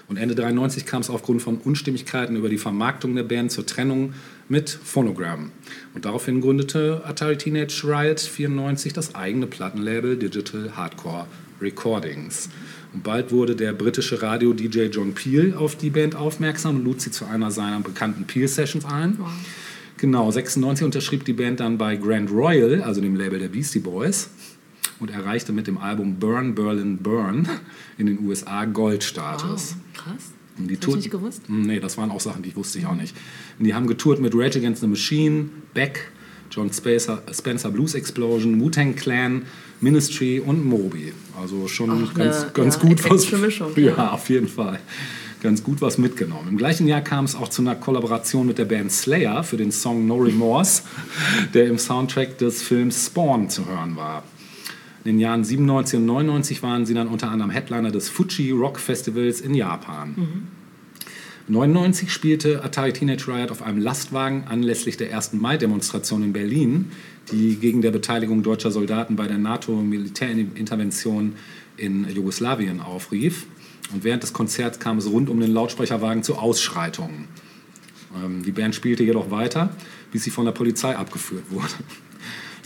Und 0.09 0.17
Ende 0.17 0.35
93 0.35 0.87
kam 0.87 1.03
es 1.03 1.09
aufgrund 1.09 1.41
von 1.41 1.59
Unstimmigkeiten 1.59 2.35
über 2.35 2.49
die 2.49 2.59
Vermarktung 2.59 3.15
der 3.15 3.23
Band 3.23 3.53
zur 3.53 3.65
Trennung 3.65 4.13
mit 4.49 4.71
Phonogram. 4.71 5.53
Und 5.95 6.05
daraufhin 6.05 6.41
gründete 6.41 7.03
Atari 7.05 7.39
Teenage 7.39 7.85
Riot 7.85 8.19
94 8.19 8.93
das 8.93 9.15
eigene 9.15 9.47
Plattenlabel 9.47 10.17
Digital 10.17 10.77
Hardcore 10.77 11.27
Recordings. 11.61 12.49
Und 12.95 13.03
bald 13.03 13.33
wurde 13.33 13.57
der 13.57 13.73
britische 13.73 14.23
Radio-DJ 14.23 14.85
John 14.87 15.15
Peel 15.15 15.55
auf 15.55 15.77
die 15.77 15.91
Band 15.91 16.15
aufmerksam 16.15 16.77
und 16.77 16.85
lud 16.85 17.01
sie 17.01 17.11
zu 17.11 17.27
einer 17.27 17.51
seiner 17.51 17.81
bekannten 17.81 18.25
Peel-Sessions 18.25 18.85
ein. 18.85 19.19
Genau, 19.97 20.31
96 20.31 20.85
unterschrieb 20.85 21.25
die 21.25 21.33
Band 21.33 21.61
dann 21.61 21.77
bei 21.79 21.97
Grand 21.97 22.31
Royal, 22.31 22.83
also 22.83 23.01
dem 23.01 23.17
Label 23.17 23.39
der 23.39 23.49
Beastie 23.49 23.81
Boys, 23.81 24.29
und 25.01 25.11
erreichte 25.11 25.53
mit 25.53 25.67
dem 25.67 25.77
Album 25.79 26.17
Burn 26.21 26.55
Berlin 26.55 26.99
Burn 26.99 27.49
in 27.99 28.07
den 28.07 28.25
USA 28.25 28.65
Goldstatus. 28.65 29.75
Wow, 29.95 30.05
krass. 30.05 30.33
Und 30.57 30.69
die 30.69 30.77
Das 30.77 30.83
hab 30.83 30.83
ich 30.83 30.87
Tour- 30.87 30.97
nicht 30.97 31.11
gewusst. 31.11 31.43
Nee, 31.49 31.81
das 31.81 31.99
waren 31.99 32.13
auch 32.13 32.21
Sachen, 32.21 32.43
die 32.43 32.55
wusste 32.55 32.79
ich 32.79 32.87
auch 32.87 32.95
nicht. 32.95 33.17
Und 33.59 33.65
die 33.65 33.75
haben 33.75 33.89
getourt 33.89 34.21
mit 34.21 34.35
Rage 34.37 34.59
Against 34.61 34.83
the 34.83 34.87
Machine, 34.87 35.47
Beck, 35.75 36.13
John 36.51 36.73
Spencer, 36.73 37.23
Spencer 37.33 37.71
Blues 37.71 37.95
Explosion, 37.95 38.61
Wu-Tang 38.61 38.95
Clan, 38.95 39.43
Ministry 39.81 40.41
und 40.41 40.65
Moby. 40.65 41.13
Also 41.41 41.69
schon 41.69 41.91
Auch 41.91 42.15
ganz, 42.15 42.43
eine, 42.43 42.51
ganz 42.53 42.77
ja, 42.77 42.83
gut 42.83 43.11
was. 43.11 43.33
Mischung, 43.33 43.73
Ja, 43.77 43.97
ja. 43.97 44.11
auf 44.13 44.29
jeden 44.31 44.49
Fall. 44.49 44.81
Ganz 45.43 45.63
gut 45.63 45.83
was 45.83 45.99
mitgenommen. 45.99 46.49
Im 46.49 46.57
gleichen 46.57 46.87
Jahr 46.87 47.03
kam 47.03 47.27
es 47.27 47.35
auch 47.35 47.49
zu 47.49 47.61
einer 47.61 47.75
Kollaboration 47.75 48.47
mit 48.47 48.57
der 48.57 48.65
Band 48.65 48.91
Slayer 48.91 49.45
für 49.45 49.59
den 49.59 49.73
Song 49.73 50.07
No 50.07 50.17
Remorse, 50.17 50.83
der 51.53 51.67
im 51.67 51.77
Soundtrack 51.77 52.39
des 52.39 52.63
Films 52.63 53.07
Spawn 53.07 53.51
zu 53.51 53.67
hören 53.67 53.97
war. 53.97 54.23
In 55.05 55.13
den 55.13 55.19
Jahren 55.21 55.45
97 55.45 55.99
und 55.99 56.07
99 56.07 56.63
waren 56.63 56.87
sie 56.87 56.95
dann 56.95 57.09
unter 57.09 57.31
anderem 57.31 57.51
Headliner 57.51 57.91
des 57.91 58.09
Fuji 58.09 58.53
Rock 58.53 58.79
Festivals 58.81 59.43
in 59.43 59.55
Japan. 59.55 60.49
99 61.47 62.11
spielte 62.11 62.65
Atari 62.65 62.95
Teenage 62.95 63.29
Riot 63.29 63.51
auf 63.51 63.61
einem 63.61 63.79
Lastwagen 63.79 64.45
anlässlich 64.45 64.97
der 64.97 65.15
1. 65.15 65.35
Mai-Demonstration 65.35 66.23
in 66.23 66.33
Berlin, 66.33 66.91
die 67.31 67.57
gegen 67.57 67.83
der 67.83 67.91
Beteiligung 67.91 68.43
deutscher 68.43 68.71
Soldaten 68.71 69.17
bei 69.17 69.27
der 69.27 69.37
NATO-Militärintervention 69.37 71.35
in 71.77 72.09
Jugoslawien 72.09 72.81
aufrief. 72.81 73.47
Und 73.93 74.05
während 74.05 74.23
des 74.23 74.33
Konzerts 74.33 74.79
kam 74.79 74.97
es 74.97 75.11
rund 75.11 75.29
um 75.29 75.39
den 75.39 75.53
Lautsprecherwagen 75.53 76.23
zu 76.23 76.37
Ausschreitungen. 76.37 77.29
Ähm, 78.17 78.43
die 78.43 78.53
Band 78.53 78.75
spielte 78.75 79.03
jedoch 79.03 79.31
weiter, 79.31 79.77
bis 80.13 80.25
sie 80.25 80.31
von 80.31 80.47
der 80.47 80.53
Polizei 80.53 80.97
abgeführt 80.97 81.45
wurde. 81.51 81.75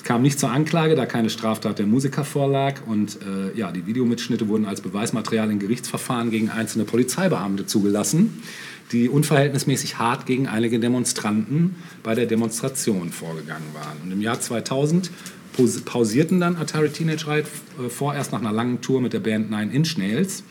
Kam 0.09 0.23
nicht 0.23 0.41
zur 0.41 0.51
Anklage, 0.51 0.95
da 0.95 1.05
keine 1.05 1.29
Straftat 1.29 1.79
der 1.79 1.85
Musiker 1.85 2.25
vorlag. 2.25 2.77
Und 2.87 3.19
äh, 3.21 3.55
ja, 3.55 3.71
die 3.71 3.85
Videomitschnitte 3.85 4.49
wurden 4.49 4.65
als 4.65 4.81
Beweismaterial 4.81 5.51
in 5.51 5.59
Gerichtsverfahren 5.59 6.31
gegen 6.31 6.49
einzelne 6.49 6.87
Polizeibeamte 6.87 7.67
zugelassen, 7.67 8.43
die 8.91 9.11
unverhältnismäßig 9.11 9.99
hart 9.99 10.25
gegen 10.25 10.47
einige 10.47 10.81
Demonstranten 10.81 11.77
bei 12.03 12.15
der 12.15 12.25
Demonstration 12.25 13.11
vorgegangen 13.11 13.67
waren. 13.75 13.99
Und 14.03 14.11
im 14.11 14.23
Jahr 14.23 14.41
2000 14.41 15.11
pause- 15.55 15.83
pausierten 15.83 16.41
dann 16.41 16.57
Atari 16.57 16.89
Teenage 16.89 17.27
Riot 17.27 17.45
äh, 17.79 17.91
vorerst 17.91 18.33
nach 18.33 18.41
einer 18.41 18.53
langen 18.53 18.81
Tour 18.81 19.03
mit 19.03 19.13
der 19.13 19.21
Band 19.21 19.51
Nine 19.51 19.71
Inch 19.75 19.99
Nails. 19.99 20.43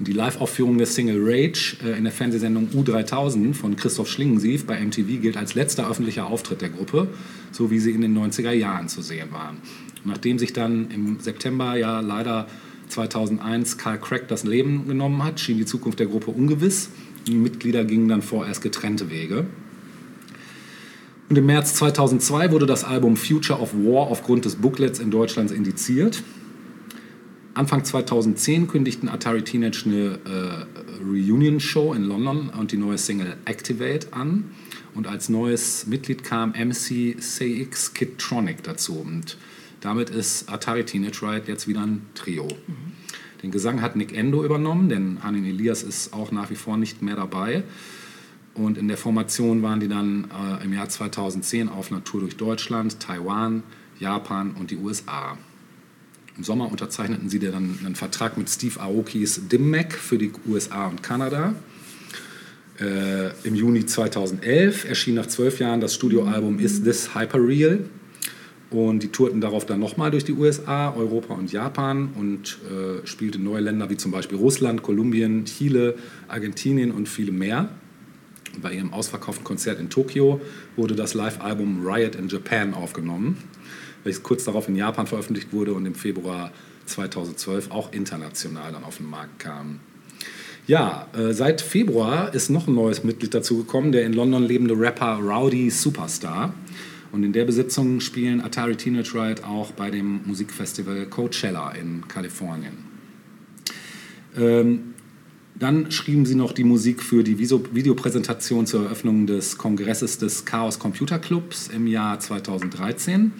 Und 0.00 0.08
die 0.08 0.12
Live-Aufführung 0.12 0.78
der 0.78 0.86
Single 0.86 1.20
Rage 1.22 1.76
äh, 1.84 1.98
in 1.98 2.04
der 2.04 2.12
Fernsehsendung 2.12 2.70
U3000 2.70 3.52
von 3.52 3.76
Christoph 3.76 4.08
Schlingensief 4.08 4.66
bei 4.66 4.80
MTV 4.80 5.20
gilt 5.20 5.36
als 5.36 5.54
letzter 5.54 5.90
öffentlicher 5.90 6.26
Auftritt 6.26 6.62
der 6.62 6.70
Gruppe, 6.70 7.08
so 7.52 7.70
wie 7.70 7.78
sie 7.78 7.90
in 7.90 8.00
den 8.00 8.16
90er 8.16 8.52
Jahren 8.52 8.88
zu 8.88 9.02
sehen 9.02 9.30
waren. 9.30 9.58
Nachdem 10.06 10.38
sich 10.38 10.54
dann 10.54 10.90
im 10.90 11.20
September 11.20 11.76
ja 11.76 12.00
leider 12.00 12.46
2001 12.88 13.76
Karl 13.76 14.00
Crack 14.00 14.26
das 14.26 14.44
Leben 14.44 14.88
genommen 14.88 15.22
hat, 15.22 15.38
schien 15.38 15.58
die 15.58 15.66
Zukunft 15.66 15.98
der 15.98 16.06
Gruppe 16.06 16.30
ungewiss. 16.30 16.88
Die 17.26 17.34
Mitglieder 17.34 17.84
gingen 17.84 18.08
dann 18.08 18.22
vorerst 18.22 18.62
getrennte 18.62 19.10
Wege. 19.10 19.44
Und 21.28 21.36
im 21.36 21.44
März 21.44 21.74
2002 21.74 22.52
wurde 22.52 22.64
das 22.64 22.84
Album 22.84 23.18
Future 23.18 23.60
of 23.60 23.74
War 23.74 24.06
aufgrund 24.06 24.46
des 24.46 24.56
Booklets 24.56 24.98
in 24.98 25.10
Deutschland 25.10 25.50
indiziert. 25.50 26.22
Anfang 27.54 27.84
2010 27.84 28.68
kündigten 28.68 29.08
Atari 29.08 29.42
Teenage 29.42 29.82
eine 29.84 30.20
äh, 30.24 31.02
Reunion-Show 31.02 31.94
in 31.94 32.04
London 32.04 32.48
und 32.50 32.70
die 32.70 32.76
neue 32.76 32.96
Single 32.96 33.36
Activate 33.44 34.12
an. 34.12 34.52
Und 34.94 35.06
als 35.06 35.28
neues 35.28 35.86
Mitglied 35.86 36.22
kam 36.22 36.50
MC 36.50 37.16
CX 37.20 37.94
Kidtronic 37.94 38.62
dazu. 38.62 39.00
Und 39.00 39.36
Damit 39.80 40.10
ist 40.10 40.48
Atari 40.48 40.84
Teenage 40.84 41.22
Riot 41.22 41.48
jetzt 41.48 41.66
wieder 41.66 41.80
ein 41.80 42.06
Trio. 42.14 42.46
Den 43.42 43.50
Gesang 43.50 43.80
hat 43.80 43.96
Nick 43.96 44.16
Endo 44.16 44.44
übernommen, 44.44 44.88
denn 44.88 45.22
Hanin 45.22 45.44
Elias 45.44 45.82
ist 45.82 46.12
auch 46.12 46.30
nach 46.30 46.50
wie 46.50 46.56
vor 46.56 46.76
nicht 46.76 47.02
mehr 47.02 47.16
dabei. 47.16 47.64
Und 48.54 48.78
in 48.78 48.88
der 48.88 48.96
Formation 48.96 49.62
waren 49.62 49.80
die 49.80 49.88
dann 49.88 50.28
äh, 50.30 50.64
im 50.64 50.72
Jahr 50.72 50.88
2010 50.88 51.68
auf 51.68 51.90
einer 51.90 52.04
Tour 52.04 52.20
durch 52.20 52.36
Deutschland, 52.36 53.00
Taiwan, 53.00 53.62
Japan 53.98 54.52
und 54.52 54.70
die 54.70 54.76
USA. 54.76 55.38
Im 56.40 56.44
Sommer 56.44 56.70
unterzeichneten 56.70 57.28
sie 57.28 57.38
dann 57.38 57.78
einen 57.84 57.96
Vertrag 57.96 58.38
mit 58.38 58.48
Steve 58.48 58.80
Aokis 58.80 59.46
Dimmac 59.52 59.92
für 59.92 60.16
die 60.16 60.32
USA 60.48 60.86
und 60.86 61.02
Kanada. 61.02 61.54
Äh, 62.80 63.28
Im 63.46 63.54
Juni 63.54 63.84
2011 63.84 64.86
erschien 64.86 65.16
nach 65.16 65.26
zwölf 65.26 65.58
Jahren 65.58 65.82
das 65.82 65.94
Studioalbum 65.94 66.58
Is 66.58 66.82
This 66.82 67.14
Hyperreal? 67.14 67.80
Und 68.70 69.02
die 69.02 69.08
tourten 69.08 69.42
darauf 69.42 69.66
dann 69.66 69.80
nochmal 69.80 70.10
durch 70.10 70.24
die 70.24 70.32
USA, 70.32 70.94
Europa 70.94 71.34
und 71.34 71.52
Japan 71.52 72.08
und 72.14 72.56
äh, 72.70 73.06
spielten 73.06 73.44
neue 73.44 73.60
Länder 73.60 73.90
wie 73.90 73.98
zum 73.98 74.10
Beispiel 74.10 74.38
Russland, 74.38 74.82
Kolumbien, 74.82 75.44
Chile, 75.44 75.96
Argentinien 76.26 76.90
und 76.90 77.06
viele 77.06 77.32
mehr. 77.32 77.68
Bei 78.62 78.72
ihrem 78.72 78.94
ausverkauften 78.94 79.44
Konzert 79.44 79.78
in 79.78 79.90
Tokio 79.90 80.40
wurde 80.74 80.94
das 80.94 81.12
Live-Album 81.12 81.86
Riot 81.86 82.14
in 82.14 82.28
Japan 82.28 82.72
aufgenommen, 82.72 83.36
welches 84.04 84.22
kurz 84.22 84.44
darauf 84.44 84.68
in 84.68 84.76
Japan 84.76 85.06
veröffentlicht 85.06 85.52
wurde 85.52 85.72
und 85.72 85.86
im 85.86 85.94
Februar 85.94 86.52
2012 86.86 87.70
auch 87.70 87.92
international 87.92 88.72
dann 88.72 88.84
auf 88.84 88.98
den 88.98 89.08
Markt 89.08 89.38
kam. 89.38 89.80
Ja, 90.66 91.08
äh, 91.16 91.32
seit 91.32 91.60
Februar 91.60 92.32
ist 92.34 92.50
noch 92.50 92.68
ein 92.68 92.74
neues 92.74 93.02
Mitglied 93.02 93.34
dazugekommen, 93.34 93.92
der 93.92 94.04
in 94.04 94.12
London 94.12 94.44
lebende 94.44 94.78
Rapper 94.78 95.18
Rowdy 95.18 95.70
Superstar. 95.70 96.54
Und 97.12 97.24
in 97.24 97.32
der 97.32 97.44
Besetzung 97.44 98.00
spielen 98.00 98.40
Atari 98.40 98.76
Teenage 98.76 99.14
Riot 99.14 99.42
auch 99.42 99.72
bei 99.72 99.90
dem 99.90 100.20
Musikfestival 100.26 101.06
Coachella 101.06 101.72
in 101.72 102.06
Kalifornien. 102.06 102.90
Ähm, 104.38 104.94
dann 105.58 105.90
schrieben 105.90 106.24
sie 106.24 106.36
noch 106.36 106.52
die 106.52 106.64
Musik 106.64 107.02
für 107.02 107.22
die 107.22 107.38
Videopräsentation 107.38 108.66
zur 108.66 108.84
Eröffnung 108.84 109.26
des 109.26 109.58
Kongresses 109.58 110.18
des 110.18 110.44
Chaos 110.44 110.78
Computer 110.78 111.18
Clubs 111.18 111.68
im 111.68 111.86
Jahr 111.86 112.18
2013. 112.20 113.32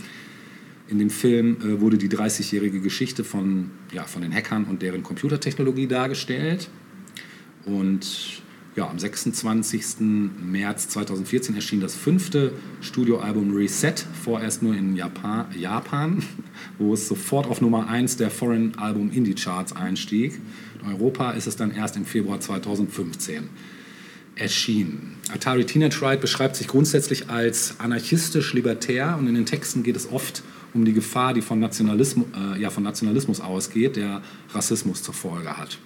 In 0.91 0.99
dem 0.99 1.11
Film 1.11 1.57
äh, 1.63 1.81
wurde 1.81 1.99
die 1.99 2.09
30-jährige 2.09 2.81
Geschichte 2.81 3.23
von, 3.23 3.71
ja, 3.93 4.05
von 4.05 4.23
den 4.23 4.35
Hackern 4.35 4.65
und 4.65 4.83
deren 4.83 5.05
Computertechnologie 5.05 5.87
dargestellt. 5.87 6.69
Und 7.65 8.43
ja, 8.75 8.89
am 8.89 8.99
26. 8.99 10.01
März 10.01 10.89
2014 10.89 11.55
erschien 11.55 11.81
das 11.81 11.95
fünfte 11.95 12.53
Studioalbum 12.81 13.55
Reset, 13.55 13.95
vorerst 14.23 14.63
nur 14.63 14.75
in 14.75 14.97
Japan, 14.97 15.47
Japan 15.57 16.23
wo 16.79 16.95
es 16.95 17.07
sofort 17.07 17.47
auf 17.47 17.61
Nummer 17.61 17.89
1 17.89 18.17
der 18.17 18.31
Foreign 18.31 18.77
Album 18.77 19.13
Indie 19.13 19.35
Charts 19.35 19.75
einstieg. 19.75 20.41
In 20.83 20.89
Europa 20.89 21.33
ist 21.33 21.47
es 21.47 21.55
dann 21.55 21.71
erst 21.71 21.97
im 21.97 22.05
Februar 22.05 22.41
2015 22.41 23.49
erschienen. 24.35 25.17
Atari 25.33 25.65
Teenage 25.65 26.01
Riot 26.03 26.21
beschreibt 26.21 26.57
sich 26.57 26.67
grundsätzlich 26.67 27.29
als 27.29 27.79
anarchistisch-libertär 27.79 29.17
und 29.19 29.29
in 29.29 29.35
den 29.35 29.47
Texten 29.47 29.85
geht 29.85 29.97
es 29.97 30.11
oft 30.11 30.43
um 30.75 30.85
die 30.85 30.93
Gefahr, 30.93 31.35
die 31.35 31.43
von 31.43 31.59
Nationalismus, 31.59 32.27
äh, 32.37 32.61
ja, 32.61 32.71
von 32.71 32.83
Nationalismus 32.83 33.41
ausgeht, 33.41 33.97
der 33.97 34.23
Rassismus 34.53 35.03
zur 35.03 35.15
Folge 35.15 35.57
hat. 35.57 35.79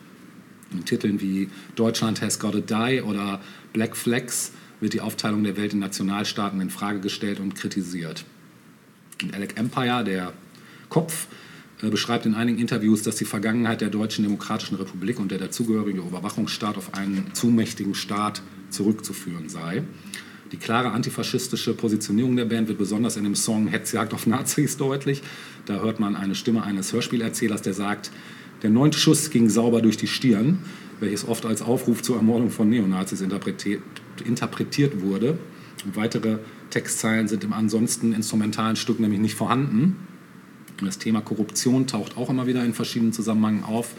In 0.73 0.85
Titeln 0.85 1.21
wie 1.21 1.49
Deutschland 1.77 2.21
has 2.21 2.39
got 2.39 2.53
to 2.53 2.61
die 2.61 3.01
oder 3.01 3.41
Black 3.73 3.97
Flags 3.97 4.53
wird 4.81 4.93
die 4.93 5.01
Aufteilung 5.01 5.45
der 5.45 5.57
Welt 5.57 5.73
in 5.73 5.79
Nationalstaaten 5.79 6.61
in 6.61 6.71
Frage 6.71 7.01
gestellt 7.01 7.41
und 7.41 7.55
kritisiert. 7.55 8.25
Und 9.23 9.35
Alec 9.35 9.57
Empire, 9.57 10.05
der 10.05 10.33
Kopf, 10.89 11.29
äh, 11.83 11.89
beschreibt 11.89 12.27
in 12.27 12.35
einigen 12.35 12.59
Interviews, 12.59 13.03
dass 13.03 13.17
die 13.17 13.25
Vergangenheit 13.25 13.81
der 13.81 13.91
Deutschen 13.91 14.25
Demokratischen 14.25 14.77
Republik 14.77 15.19
und 15.19 15.31
der 15.31 15.39
dazugehörige 15.39 16.01
Überwachungsstaat 16.01 16.77
auf 16.77 16.95
einen 16.95 17.33
zu 17.35 17.49
mächtigen 17.49 17.95
Staat 17.95 18.43
zurückzuführen 18.71 19.49
sei. 19.49 19.83
Die 20.53 20.57
klare 20.57 20.93
antifaschistische 20.93 21.75
Positionierung 21.75 22.37
der 22.37 22.45
Band 22.45 22.69
wird 22.69 22.79
besonders 22.79 23.17
in 23.17 23.25
dem 23.25 23.35
Song 23.35 23.67
Hetzjagd 23.69 24.13
auf 24.13 24.27
Nazis 24.27 24.77
deutlich. 24.79 25.23
Da 25.67 25.81
hört 25.81 26.01
man 26.01 26.17
eine 26.17 26.35
Stimme 26.35 26.63
eines 26.63 26.93
Hörspielerzählers, 26.93 27.63
der 27.63 27.75
sagt, 27.75 28.11
der 28.63 28.71
neunte 28.71 28.99
Schuss 28.99 29.31
ging 29.31 29.49
sauber 29.49 29.83
durch 29.83 29.97
die 29.97 30.07
Stirn, 30.07 30.59
welches 31.01 31.27
oft 31.27 31.45
als 31.45 31.61
Aufruf 31.61 32.03
zur 32.03 32.17
Ermordung 32.17 32.51
von 32.51 32.69
Neonazis 32.69 33.21
interpretiert, 33.21 33.83
interpretiert 34.25 35.03
wurde. 35.03 35.39
Und 35.85 35.97
weitere 35.97 36.39
Textzeilen 36.71 37.29
sind 37.29 37.45
im 37.45 37.53
ansonsten 37.53 38.13
instrumentalen 38.13 38.77
Stück 38.77 39.01
nämlich 39.01 39.21
nicht 39.21 39.35
vorhanden. 39.35 39.97
Das 40.83 40.99
Thema 40.99 41.21
Korruption 41.21 41.87
taucht 41.87 42.17
auch 42.17 42.31
immer 42.31 42.47
wieder 42.47 42.65
in 42.65 42.75
verschiedenen 42.75 43.13
Zusammenhängen 43.13 43.65
auf. 43.65 43.95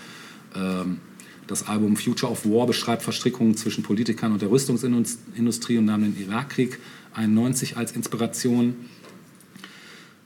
Ähm, 0.55 0.99
Das 1.47 1.67
Album 1.67 1.95
Future 1.95 2.31
of 2.31 2.45
War 2.45 2.65
beschreibt 2.65 3.03
Verstrickungen 3.03 3.55
zwischen 3.55 3.84
Politikern 3.84 4.31
und 4.31 4.41
der 4.41 4.49
Rüstungsindustrie 4.49 5.77
und 5.77 5.86
nahm 5.86 6.01
den 6.01 6.17
Irakkrieg 6.19 6.79
91 7.13 7.77
als 7.77 7.91
Inspiration. 7.91 8.75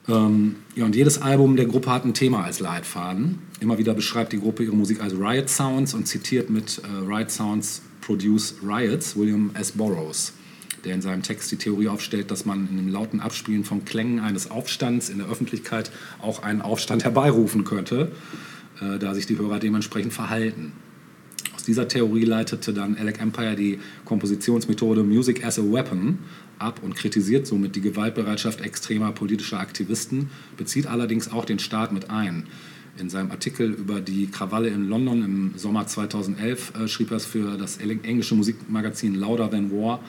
Ähm, 0.08 0.56
ja, 0.74 0.84
und 0.86 0.96
jedes 0.96 1.20
Album 1.20 1.56
der 1.56 1.66
Gruppe 1.66 1.90
hat 1.90 2.04
ein 2.04 2.14
Thema 2.14 2.44
als 2.44 2.60
Leitfaden. 2.60 3.38
Immer 3.60 3.78
wieder 3.78 3.94
beschreibt 3.94 4.32
die 4.32 4.40
Gruppe 4.40 4.64
ihre 4.64 4.74
Musik 4.74 5.02
als 5.02 5.12
Riot 5.12 5.48
Sounds 5.48 5.94
und 5.94 6.06
zitiert 6.06 6.48
mit 6.48 6.78
äh, 6.78 7.06
Riot 7.06 7.30
Sounds 7.30 7.82
Produce 8.00 8.54
Riots 8.62 9.16
William 9.16 9.50
S. 9.54 9.72
Burroughs, 9.72 10.32
der 10.84 10.94
in 10.94 11.02
seinem 11.02 11.22
Text 11.22 11.52
die 11.52 11.56
Theorie 11.56 11.88
aufstellt, 11.88 12.30
dass 12.30 12.46
man 12.46 12.66
in 12.68 12.78
dem 12.78 12.88
lauten 12.88 13.20
Abspielen 13.20 13.64
von 13.64 13.84
Klängen 13.84 14.20
eines 14.20 14.50
Aufstands 14.50 15.10
in 15.10 15.18
der 15.18 15.28
Öffentlichkeit 15.28 15.90
auch 16.20 16.42
einen 16.42 16.62
Aufstand 16.62 17.04
herbeirufen 17.04 17.64
könnte, 17.64 18.10
äh, 18.80 18.98
da 18.98 19.14
sich 19.14 19.26
die 19.26 19.38
Hörer 19.38 19.58
dementsprechend 19.58 20.14
verhalten. 20.14 20.72
Aus 21.60 21.66
dieser 21.66 21.88
Theorie 21.88 22.24
leitete 22.24 22.72
dann 22.72 22.96
Alec 22.96 23.20
Empire 23.20 23.54
die 23.54 23.78
Kompositionsmethode 24.06 25.02
Music 25.02 25.44
as 25.44 25.58
a 25.58 25.62
Weapon 25.62 26.16
ab 26.58 26.80
und 26.82 26.96
kritisiert 26.96 27.46
somit 27.46 27.76
die 27.76 27.82
Gewaltbereitschaft 27.82 28.62
extremer 28.62 29.12
politischer 29.12 29.60
Aktivisten, 29.60 30.30
bezieht 30.56 30.86
allerdings 30.86 31.30
auch 31.30 31.44
den 31.44 31.58
Staat 31.58 31.92
mit 31.92 32.08
ein. 32.08 32.46
In 32.98 33.10
seinem 33.10 33.30
Artikel 33.30 33.72
über 33.72 34.00
die 34.00 34.28
Krawalle 34.28 34.68
in 34.70 34.88
London 34.88 35.22
im 35.22 35.52
Sommer 35.58 35.86
2011 35.86 36.72
äh, 36.76 36.88
schrieb 36.88 37.10
er 37.10 37.18
es 37.18 37.26
für 37.26 37.58
das 37.58 37.76
eng- 37.76 38.04
englische 38.04 38.34
Musikmagazin 38.36 39.14
Louder 39.14 39.50
Than 39.50 39.70
War. 39.70 40.00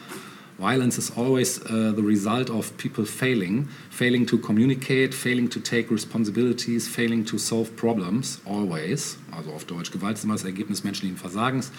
Violence 0.58 0.98
is 0.98 1.12
always 1.18 1.60
uh, 1.66 1.92
the 1.96 2.04
result 2.04 2.50
of 2.50 2.76
people 2.78 3.06
failing, 3.06 3.68
failing 3.90 4.26
to 4.28 4.38
communicate, 4.38 5.14
failing 5.14 5.50
to 5.50 5.60
take 5.60 5.90
responsibilities, 5.90 6.88
failing 6.88 7.26
to 7.26 7.38
solve 7.38 7.76
problems, 7.76 8.40
always. 8.46 9.18
Also 9.32 9.52
auf 9.52 9.66
Deutsch, 9.66 9.92
Gewalt 9.92 10.18
ist 10.18 10.24
immer 10.24 10.36
das 10.36 10.44
Ergebnis 10.44 10.84
menschlichen 10.84 11.18
Versagens. 11.18 11.72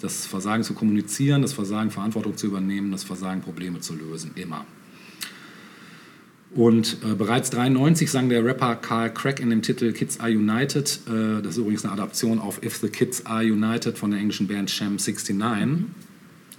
Das 0.00 0.26
Versagen 0.26 0.62
zu 0.64 0.74
kommunizieren, 0.74 1.42
das 1.42 1.52
Versagen 1.52 1.90
Verantwortung 1.90 2.36
zu 2.36 2.46
übernehmen, 2.46 2.90
das 2.90 3.04
Versagen 3.04 3.40
Probleme 3.40 3.80
zu 3.80 3.94
lösen, 3.94 4.32
immer. 4.34 4.66
Und 6.54 6.98
äh, 7.02 7.14
bereits 7.14 7.50
93 7.50 8.10
sang 8.10 8.28
der 8.28 8.44
Rapper 8.44 8.76
Carl 8.76 9.12
Crack 9.14 9.40
in 9.40 9.48
dem 9.48 9.62
Titel 9.62 9.92
Kids 9.92 10.20
Are 10.20 10.30
United, 10.30 11.00
äh, 11.08 11.40
das 11.40 11.52
ist 11.52 11.58
übrigens 11.58 11.84
eine 11.84 11.94
Adaption 11.94 12.38
auf 12.38 12.62
If 12.62 12.76
the 12.76 12.88
Kids 12.88 13.24
Are 13.24 13.42
United 13.42 13.96
von 13.96 14.10
der 14.10 14.20
englischen 14.20 14.48
Band 14.48 14.70
Sham 14.70 14.96
69, 14.96 15.36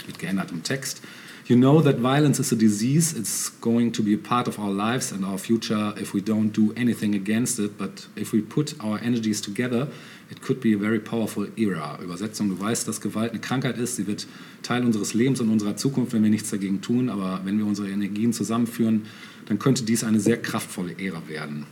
mit 0.07 0.19
geändertem 0.19 0.63
Text. 0.63 1.01
You 1.45 1.57
know 1.57 1.81
that 1.81 1.97
violence 1.97 2.39
is 2.39 2.53
a 2.53 2.55
disease. 2.55 3.11
It's 3.11 3.49
going 3.49 3.91
to 3.93 4.01
be 4.01 4.13
a 4.13 4.17
part 4.17 4.47
of 4.47 4.57
our 4.59 4.71
lives 4.71 5.11
and 5.11 5.25
our 5.25 5.37
future 5.37 5.93
if 5.97 6.13
we 6.13 6.21
don't 6.21 6.53
do 6.53 6.71
anything 6.77 7.15
against 7.15 7.59
it. 7.59 7.77
But 7.77 8.07
if 8.15 8.31
we 8.31 8.39
put 8.39 8.75
our 8.81 8.97
energies 8.99 9.41
together, 9.41 9.89
it 10.31 10.41
could 10.41 10.61
be 10.61 10.71
a 10.71 10.77
very 10.77 11.01
powerful 11.01 11.47
era. 11.57 11.99
Übersetzung, 12.01 12.47
du 12.47 12.57
weißt, 12.57 12.87
dass 12.87 13.01
Gewalt 13.01 13.31
eine 13.31 13.41
Krankheit 13.41 13.77
ist. 13.77 13.97
Sie 13.97 14.07
wird 14.07 14.25
Teil 14.61 14.85
unseres 14.85 15.13
Lebens 15.13 15.41
und 15.41 15.49
unserer 15.49 15.75
Zukunft, 15.75 16.13
wenn 16.13 16.23
wir 16.23 16.29
nichts 16.29 16.49
dagegen 16.49 16.79
tun. 16.79 17.09
Aber 17.09 17.41
wenn 17.43 17.57
wir 17.57 17.65
unsere 17.65 17.89
Energien 17.89 18.31
zusammenführen, 18.31 19.01
dann 19.47 19.59
könnte 19.59 19.83
dies 19.83 20.05
eine 20.05 20.21
sehr 20.21 20.41
kraftvolle 20.41 20.97
Ära 20.97 21.23
werden. 21.27 21.65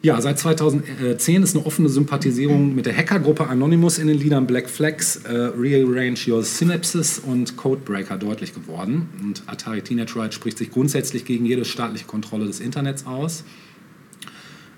Ja, 0.00 0.20
seit 0.20 0.38
2010 0.38 1.42
ist 1.42 1.56
eine 1.56 1.66
offene 1.66 1.88
Sympathisierung 1.88 2.74
mit 2.74 2.86
der 2.86 2.96
Hackergruppe 2.96 3.48
Anonymous 3.48 3.98
in 3.98 4.06
den 4.06 4.16
Liedern 4.16 4.46
Black 4.46 4.70
Flags, 4.70 5.16
äh, 5.24 5.32
Rearrange 5.32 6.18
Your 6.28 6.44
Synapses 6.44 7.18
und 7.18 7.56
Codebreaker 7.56 8.16
deutlich 8.16 8.54
geworden. 8.54 9.08
Und 9.20 9.42
Atari 9.46 9.82
Teenage 9.82 10.14
Riot 10.14 10.34
spricht 10.34 10.58
sich 10.58 10.70
grundsätzlich 10.70 11.24
gegen 11.24 11.44
jede 11.46 11.64
staatliche 11.64 12.06
Kontrolle 12.06 12.46
des 12.46 12.60
Internets 12.60 13.06
aus. 13.06 13.42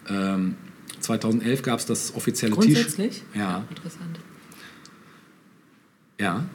Ähm, 0.08 0.54
2011 1.00 1.62
gab 1.62 1.78
es 1.80 1.86
das 1.86 2.14
offizielle 2.14 2.54
T-Shirt. 2.54 2.74
Grundsätzlich? 2.74 3.22
Ja, 3.34 3.64
Interessant. 3.68 4.20
ja. 6.18 6.46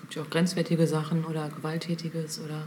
Gibt 0.00 0.14
ja 0.16 0.22
auch 0.22 0.30
grenzwertige 0.30 0.88
Sachen 0.88 1.24
oder 1.24 1.50
Gewalttätiges 1.50 2.40
oder. 2.44 2.66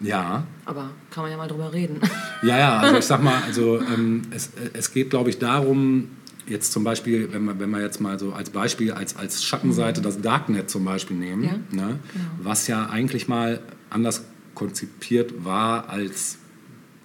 Ja, 0.00 0.46
Aber 0.64 0.90
kann 1.10 1.24
man 1.24 1.30
ja 1.30 1.36
mal 1.36 1.48
drüber 1.48 1.72
reden. 1.72 2.00
Ja, 2.42 2.58
ja, 2.58 2.78
also 2.78 2.96
ich 2.96 3.04
sag 3.04 3.22
mal, 3.22 3.42
also 3.42 3.78
ähm, 3.82 4.22
es, 4.30 4.48
es 4.72 4.94
geht, 4.94 5.10
glaube 5.10 5.28
ich, 5.28 5.38
darum, 5.38 6.08
jetzt 6.46 6.72
zum 6.72 6.84
Beispiel, 6.84 7.30
wenn 7.32 7.44
wir, 7.44 7.60
wenn 7.60 7.68
wir 7.68 7.82
jetzt 7.82 8.00
mal 8.00 8.18
so 8.18 8.32
als 8.32 8.48
Beispiel, 8.48 8.92
als, 8.92 9.14
als 9.16 9.44
Schattenseite 9.44 10.00
das 10.00 10.22
Darknet 10.22 10.70
zum 10.70 10.86
Beispiel 10.86 11.18
nehmen, 11.18 11.44
Ja, 11.44 11.58
ne, 11.70 11.98
was 12.42 12.66
ja 12.66 12.86
eigentlich 12.88 13.28
mal 13.28 13.60
anders 13.90 14.24
konzipiert 14.54 15.44
war 15.44 15.90
als, 15.90 16.38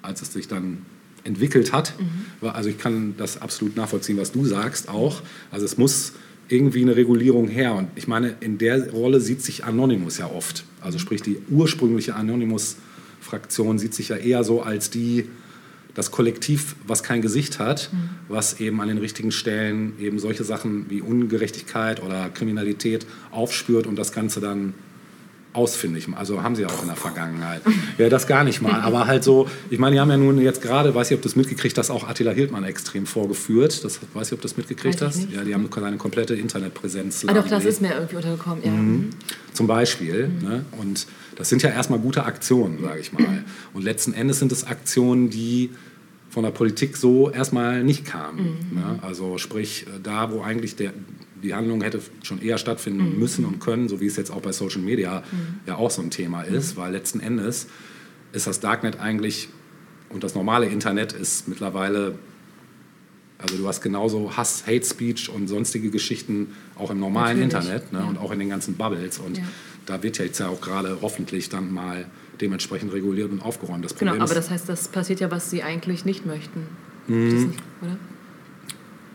als 0.01 0.21
es 0.21 0.31
sich 0.31 0.47
dann 0.47 0.85
entwickelt 1.25 1.73
hat. 1.73 1.93
War, 2.39 2.55
also 2.55 2.69
ich 2.69 2.77
kann 2.77 3.15
das 3.17 3.41
absolut 3.41 3.75
nachvollziehen, 3.75 4.17
was 4.17 4.31
du 4.31 4.45
sagst 4.45 4.87
auch. 4.87 5.21
Also 5.51 5.65
es 5.65 5.77
muss 5.77 6.13
irgendwie 6.47 6.81
eine 6.81 6.95
Regulierung 6.95 7.47
her. 7.47 7.75
Und 7.75 7.89
ich 7.95 8.07
meine, 8.07 8.35
in 8.39 8.57
der 8.57 8.91
Rolle 8.91 9.19
sieht 9.19 9.41
sich 9.41 9.65
Anonymous 9.65 10.17
ja 10.17 10.29
oft. 10.29 10.63
Also 10.81 10.99
sprich, 10.99 11.21
die 11.21 11.39
ursprüngliche 11.49 12.15
Anonymous-Fraktion 13.25 13.79
sieht 13.79 13.93
sich 13.93 14.09
ja 14.09 14.17
eher 14.17 14.43
so 14.43 14.61
als 14.61 14.89
die, 14.89 15.29
das 15.93 16.11
Kollektiv, 16.11 16.75
was 16.85 17.03
kein 17.03 17.21
Gesicht 17.21 17.59
hat, 17.59 17.89
was 18.27 18.59
eben 18.59 18.81
an 18.81 18.87
den 18.87 18.97
richtigen 18.97 19.31
Stellen 19.31 19.93
eben 19.99 20.19
solche 20.19 20.43
Sachen 20.43 20.89
wie 20.89 21.01
Ungerechtigkeit 21.01 22.03
oder 22.03 22.29
Kriminalität 22.29 23.05
aufspürt 23.31 23.87
und 23.87 23.95
das 23.95 24.11
Ganze 24.11 24.41
dann 24.41 24.73
ausfindig. 25.55 26.07
Also 26.15 26.43
haben 26.43 26.55
sie 26.55 26.63
ja 26.63 26.67
auch 26.67 26.81
in 26.81 26.87
der 26.87 26.95
Vergangenheit. 26.95 27.61
Ja, 27.97 28.09
das 28.09 28.27
gar 28.27 28.43
nicht 28.43 28.61
mal. 28.61 28.81
Aber 28.81 29.07
halt 29.07 29.23
so, 29.23 29.47
ich 29.69 29.79
meine, 29.79 29.95
die 29.95 29.99
haben 29.99 30.09
ja 30.09 30.17
nun 30.17 30.39
jetzt 30.39 30.61
gerade, 30.61 30.93
weiß 30.93 31.11
ich, 31.11 31.15
ob 31.15 31.21
du 31.21 31.29
das 31.29 31.35
mitgekriegt 31.35 31.77
hast, 31.77 31.89
auch 31.89 32.07
Attila 32.07 32.31
Hildmann 32.31 32.63
extrem 32.63 33.05
vorgeführt. 33.05 33.83
Das 33.83 33.99
weiß 34.13 34.27
ich, 34.27 34.33
ob 34.33 34.41
du 34.41 34.47
das 34.47 34.57
mitgekriegt 34.57 35.01
Weiß 35.01 35.15
hast. 35.15 35.31
Ja, 35.31 35.43
die 35.43 35.53
haben 35.53 35.69
seine 35.73 35.97
komplette 35.97 36.35
Internetpräsenz. 36.35 37.25
Ah, 37.27 37.33
doch, 37.33 37.47
das 37.47 37.65
ist 37.65 37.81
mir 37.81 37.93
irgendwie 37.93 38.15
untergekommen. 38.17 38.63
Ja. 38.63 38.71
Mhm. 38.71 39.09
Zum 39.53 39.67
Beispiel. 39.67 40.29
Ne? 40.41 40.65
Und 40.77 41.07
das 41.35 41.49
sind 41.49 41.63
ja 41.63 41.69
erstmal 41.69 41.99
gute 41.99 42.23
Aktionen, 42.25 42.81
sage 42.81 42.99
ich 42.99 43.13
mal. 43.13 43.43
Und 43.73 43.83
letzten 43.83 44.13
Endes 44.13 44.39
sind 44.39 44.51
es 44.51 44.65
Aktionen, 44.65 45.29
die 45.29 45.71
von 46.29 46.43
der 46.43 46.51
Politik 46.51 46.97
so 46.97 47.29
erstmal 47.29 47.83
nicht 47.83 48.05
kamen. 48.05 48.57
Ne? 48.73 48.99
Also 49.01 49.37
sprich, 49.37 49.85
äh, 49.87 50.01
da 50.03 50.31
wo 50.31 50.41
eigentlich 50.41 50.75
der, 50.75 50.91
die 51.45 51.53
Handlung 51.55 51.81
hätte 51.81 52.01
schon 52.23 52.41
eher 52.41 52.57
stattfinden 52.57 53.17
müssen 53.19 53.45
und 53.45 53.59
können, 53.59 53.87
so 53.87 53.99
wie 54.01 54.07
es 54.07 54.15
jetzt 54.17 54.31
auch 54.31 54.41
bei 54.41 54.51
Social 54.51 54.81
Media 54.81 55.23
ja 55.65 55.75
auch 55.75 55.91
so 55.91 56.01
ein 56.01 56.09
Thema 56.09 56.41
ist, 56.41 56.75
weil 56.77 56.91
letzten 56.91 57.19
Endes 57.19 57.67
ist 58.33 58.47
das 58.47 58.59
Darknet 58.59 58.99
eigentlich 58.99 59.49
und 60.09 60.23
das 60.23 60.35
normale 60.35 60.65
Internet 60.67 61.13
ist 61.13 61.47
mittlerweile 61.47 62.17
also 63.37 63.57
du 63.57 63.67
hast 63.67 63.81
genauso 63.81 64.35
Hass, 64.37 64.65
Hate 64.65 64.85
Speech 64.85 65.29
und 65.29 65.47
sonstige 65.47 65.89
Geschichten 65.89 66.55
auch 66.75 66.89
im 66.89 66.99
normalen 66.99 67.39
Natürlich, 67.39 67.65
Internet 67.65 67.93
ne, 67.93 67.99
ja. 67.99 68.05
und 68.05 68.17
auch 68.17 68.31
in 68.31 68.39
den 68.39 68.49
ganzen 68.49 68.75
Bubbles. 68.75 69.19
Und 69.19 69.37
Ja. 69.37 69.43
da 69.85 70.01
wird 70.03 70.17
ja 70.17 70.25
jetzt 70.25 70.39
ja 70.39 70.47
auch 70.47 70.61
gerade 70.61 70.99
hoffentlich 71.01 71.49
dann 71.49 71.73
mal 71.73 72.05
dementsprechend 72.39 72.93
reguliert 72.93 73.31
und 73.31 73.41
aufgeräumt. 73.41 73.83
Das 73.83 73.95
Genau, 73.95 74.11
Problem 74.11 74.21
aber 74.23 74.31
ist, 74.31 74.37
das 74.37 74.51
heißt, 74.51 74.69
das 74.69 74.87
passiert 74.87 75.19
ja, 75.19 75.31
was 75.31 75.49
sie 75.49 75.63
eigentlich 75.63 76.05
nicht 76.05 76.25
möchten. 76.25 76.61
Mhm. 77.07 77.47
Nicht, 77.47 77.59
oder? 77.81 77.97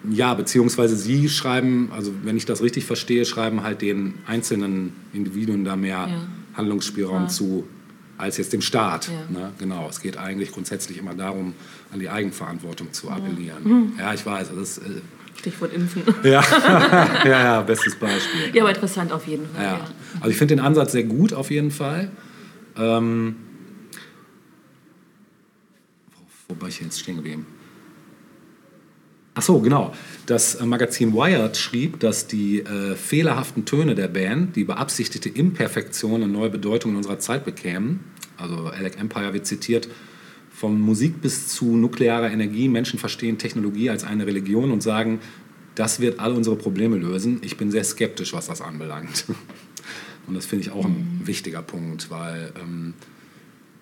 Ja, 0.08 0.34
beziehungsweise 0.34 0.96
sie 0.96 1.28
schreiben, 1.28 1.90
also 1.92 2.12
wenn 2.24 2.36
ich 2.36 2.46
das 2.46 2.62
richtig 2.62 2.84
verstehe, 2.86 3.24
schreiben 3.24 3.62
halt 3.62 3.82
den 3.82 4.14
einzelnen 4.26 4.92
Individuen 5.12 5.64
da 5.64 5.76
mehr 5.76 6.06
Ja. 6.08 6.26
Handlungsspielraum 6.56 7.22
Ja. 7.24 7.28
zu 7.28 7.64
als 8.18 8.36
jetzt 8.36 8.52
dem 8.52 8.60
Staat. 8.60 9.08
Ja. 9.08 9.40
Ne? 9.40 9.52
Genau, 9.58 9.88
es 9.88 10.00
geht 10.00 10.16
eigentlich 10.18 10.52
grundsätzlich 10.52 10.98
immer 10.98 11.14
darum, 11.14 11.54
an 11.92 12.00
die 12.00 12.08
Eigenverantwortung 12.10 12.92
zu 12.92 13.10
appellieren. 13.10 13.62
Mhm. 13.64 13.92
Ja, 13.98 14.12
ich 14.12 14.24
weiß, 14.26 14.50
das 14.50 14.58
ist, 14.58 14.78
äh, 14.78 15.00
Stichwort 15.38 15.72
Impfen. 15.72 16.02
ja, 16.22 16.42
ja, 17.24 17.30
ja, 17.30 17.62
bestes 17.62 17.94
Beispiel. 17.96 18.54
ja, 18.54 18.62
aber 18.62 18.74
interessant 18.74 19.10
auf 19.12 19.26
jeden 19.26 19.46
Fall. 19.54 19.64
Ja. 19.64 19.80
Also 20.16 20.30
ich 20.30 20.36
finde 20.36 20.56
den 20.56 20.64
Ansatz 20.64 20.92
sehr 20.92 21.04
gut 21.04 21.32
auf 21.32 21.50
jeden 21.50 21.70
Fall. 21.70 22.10
Ähm, 22.76 23.36
wo, 26.48 26.54
wo 26.54 26.60
war 26.60 26.68
ich 26.68 26.80
jetzt 26.80 27.00
stehen 27.00 27.16
geblieben? 27.16 27.46
Ach 29.34 29.42
so, 29.42 29.60
genau. 29.60 29.92
Das 30.26 30.56
äh, 30.56 30.66
Magazin 30.66 31.14
Wired 31.14 31.56
schrieb, 31.56 32.00
dass 32.00 32.26
die 32.26 32.60
äh, 32.60 32.96
fehlerhaften 32.96 33.64
Töne 33.64 33.94
der 33.94 34.08
Band 34.08 34.56
die 34.56 34.64
beabsichtigte 34.64 35.28
Imperfektion 35.28 36.22
eine 36.22 36.32
neue 36.32 36.50
Bedeutung 36.50 36.92
in 36.92 36.96
unserer 36.96 37.18
Zeit 37.18 37.44
bekämen. 37.44 38.00
Also 38.36 38.66
Alec 38.66 38.98
Empire 38.98 39.32
wird 39.32 39.46
zitiert, 39.46 39.88
von 40.50 40.80
Musik 40.80 41.22
bis 41.22 41.48
zu 41.48 41.76
nuklearer 41.76 42.30
Energie. 42.30 42.68
Menschen 42.68 42.98
verstehen 42.98 43.38
Technologie 43.38 43.88
als 43.88 44.04
eine 44.04 44.26
Religion 44.26 44.72
und 44.72 44.82
sagen, 44.82 45.20
das 45.74 46.00
wird 46.00 46.18
all 46.18 46.32
unsere 46.32 46.56
Probleme 46.56 46.96
lösen. 46.96 47.38
Ich 47.42 47.56
bin 47.56 47.70
sehr 47.70 47.84
skeptisch, 47.84 48.32
was 48.32 48.48
das 48.48 48.60
anbelangt. 48.60 49.24
Und 50.26 50.34
das 50.34 50.46
finde 50.46 50.66
ich 50.66 50.70
auch 50.70 50.84
ein 50.84 51.22
wichtiger 51.24 51.62
Punkt, 51.62 52.10
weil 52.10 52.52
ähm, 52.60 52.94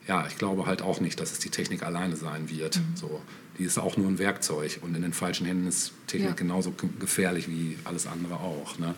ja, 0.07 0.25
ich 0.29 0.39
glaube 0.39 0.67
halt 0.67 0.81
auch 0.81 1.01
nicht, 1.01 1.21
dass 1.21 1.33
es 1.33 1.41
die 1.41 1.51
Technik 1.51 1.83
alleine 1.83 2.17
sein 2.17 2.49
wird. 2.49 2.81
So, 2.95 3.21
die 3.59 3.65
ist 3.65 3.79
auch 3.79 3.97
nur 3.97 4.07
ein 4.09 4.19
Werkzeug 4.19 4.79
und 4.83 4.95
in 4.97 5.03
den 5.03 5.13
falschen 5.13 5.47
Händen 5.47 5.67
ist 5.67 5.93
Technik 6.07 6.29
Ja. 6.31 6.35
genauso 6.35 6.71
ge- 6.73 6.89
gefährlich 7.01 7.49
wie 7.49 7.77
alles 7.85 8.07
andere 8.07 8.35
auch. 8.35 8.79
Ne? 8.79 8.95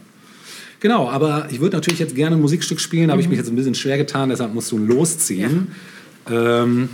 Genau, 0.80 1.08
aber 1.10 1.48
ich 1.50 1.60
würde 1.60 1.76
natürlich 1.76 1.98
jetzt 2.00 2.14
gerne 2.14 2.36
ein 2.36 2.42
Musikstück 2.42 2.80
spielen, 2.80 3.08
da 3.08 3.12
habe 3.12 3.22
ich 3.22 3.28
mich 3.28 3.38
jetzt 3.38 3.48
ein 3.48 3.56
bisschen 3.56 3.74
schwer 3.74 3.98
getan, 3.98 4.28
deshalb 4.30 4.52
musst 4.54 4.70
du 4.72 4.78
losziehen. 4.78 5.68
Ähm, 6.30 6.88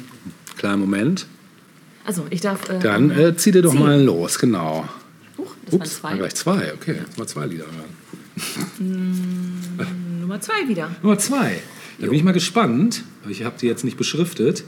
kleinen 0.56 0.80
Moment. 0.80 1.26
Also, 2.04 2.24
ich 2.30 2.40
darf. 2.40 2.68
Äh, 2.68 2.78
Dann 2.78 3.10
äh, 3.10 3.36
zieh 3.36 3.50
dir 3.50 3.62
doch 3.62 3.72
ziehen. 3.72 3.80
mal 3.80 4.00
los, 4.00 4.38
genau. 4.38 4.88
Huch, 5.38 5.54
das 5.64 5.74
Ups, 5.74 6.02
waren 6.04 6.18
gleich 6.18 6.34
zwei, 6.36 6.72
okay. 6.72 6.96
Jetzt 7.04 7.18
mal 7.18 7.26
zwei 7.26 7.46
Lieder 7.46 7.64
hören. 7.64 7.92
zwei. 9.76 9.86
Nummer 10.20 10.40
zwei 10.40 10.68
wieder. 10.68 10.90
Nummer 11.02 11.18
zwei. 11.18 11.60
Da 11.98 12.06
bin 12.06 12.14
ich 12.14 12.22
mal 12.24 12.32
gespannt. 12.32 13.02
Ich 13.28 13.42
habe 13.44 13.56
die 13.60 13.66
jetzt 13.66 13.84
nicht 13.84 13.96
beschriftet. 13.96 14.64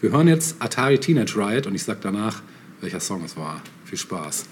Wir 0.00 0.12
hören 0.12 0.28
jetzt 0.28 0.56
Atari 0.60 0.98
Teenage 0.98 1.36
Riot 1.36 1.66
und 1.66 1.74
ich 1.74 1.82
sag 1.82 2.00
danach, 2.00 2.40
welcher 2.80 3.00
Song 3.00 3.22
es 3.22 3.36
war. 3.36 3.60
Viel 3.84 3.98
Spaß. 3.98 4.46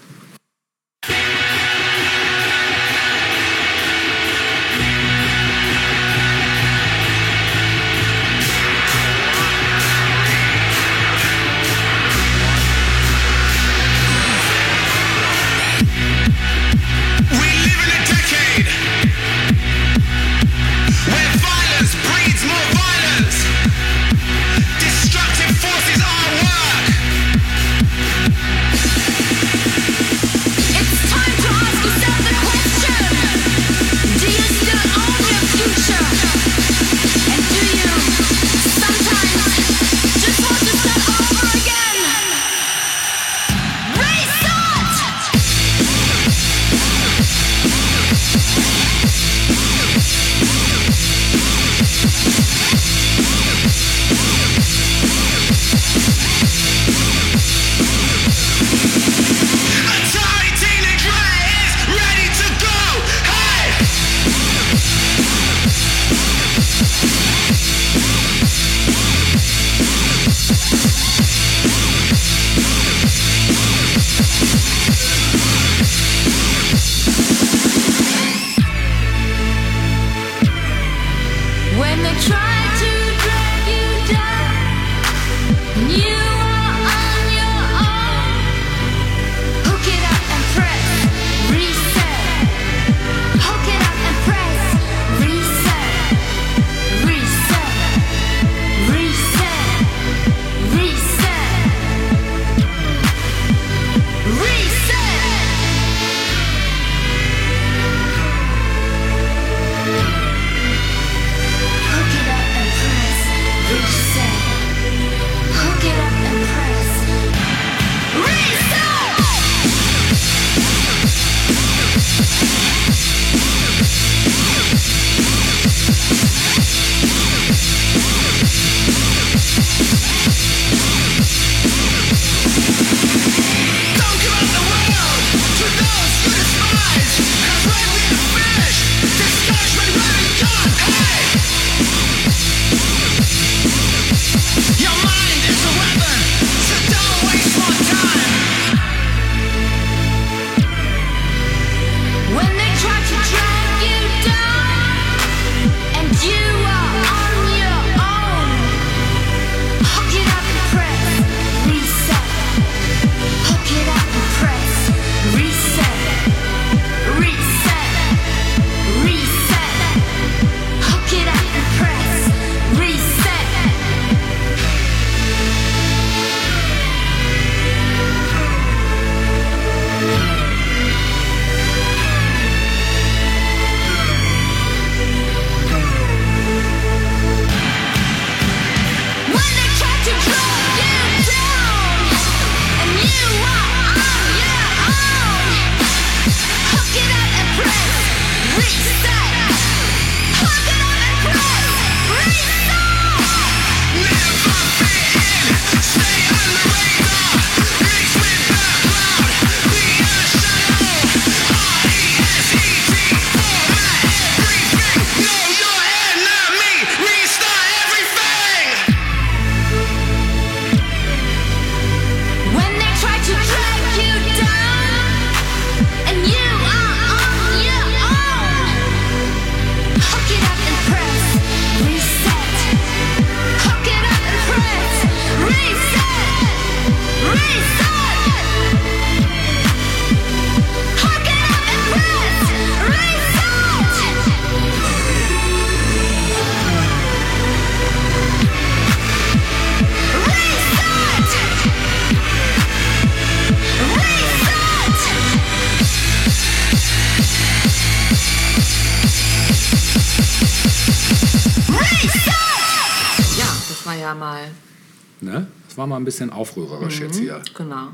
Bisschen 266.09 266.31
aufrührerisch 266.31 266.99
jetzt 267.01 267.19
hier. 267.19 267.41
Genau. 267.55 267.89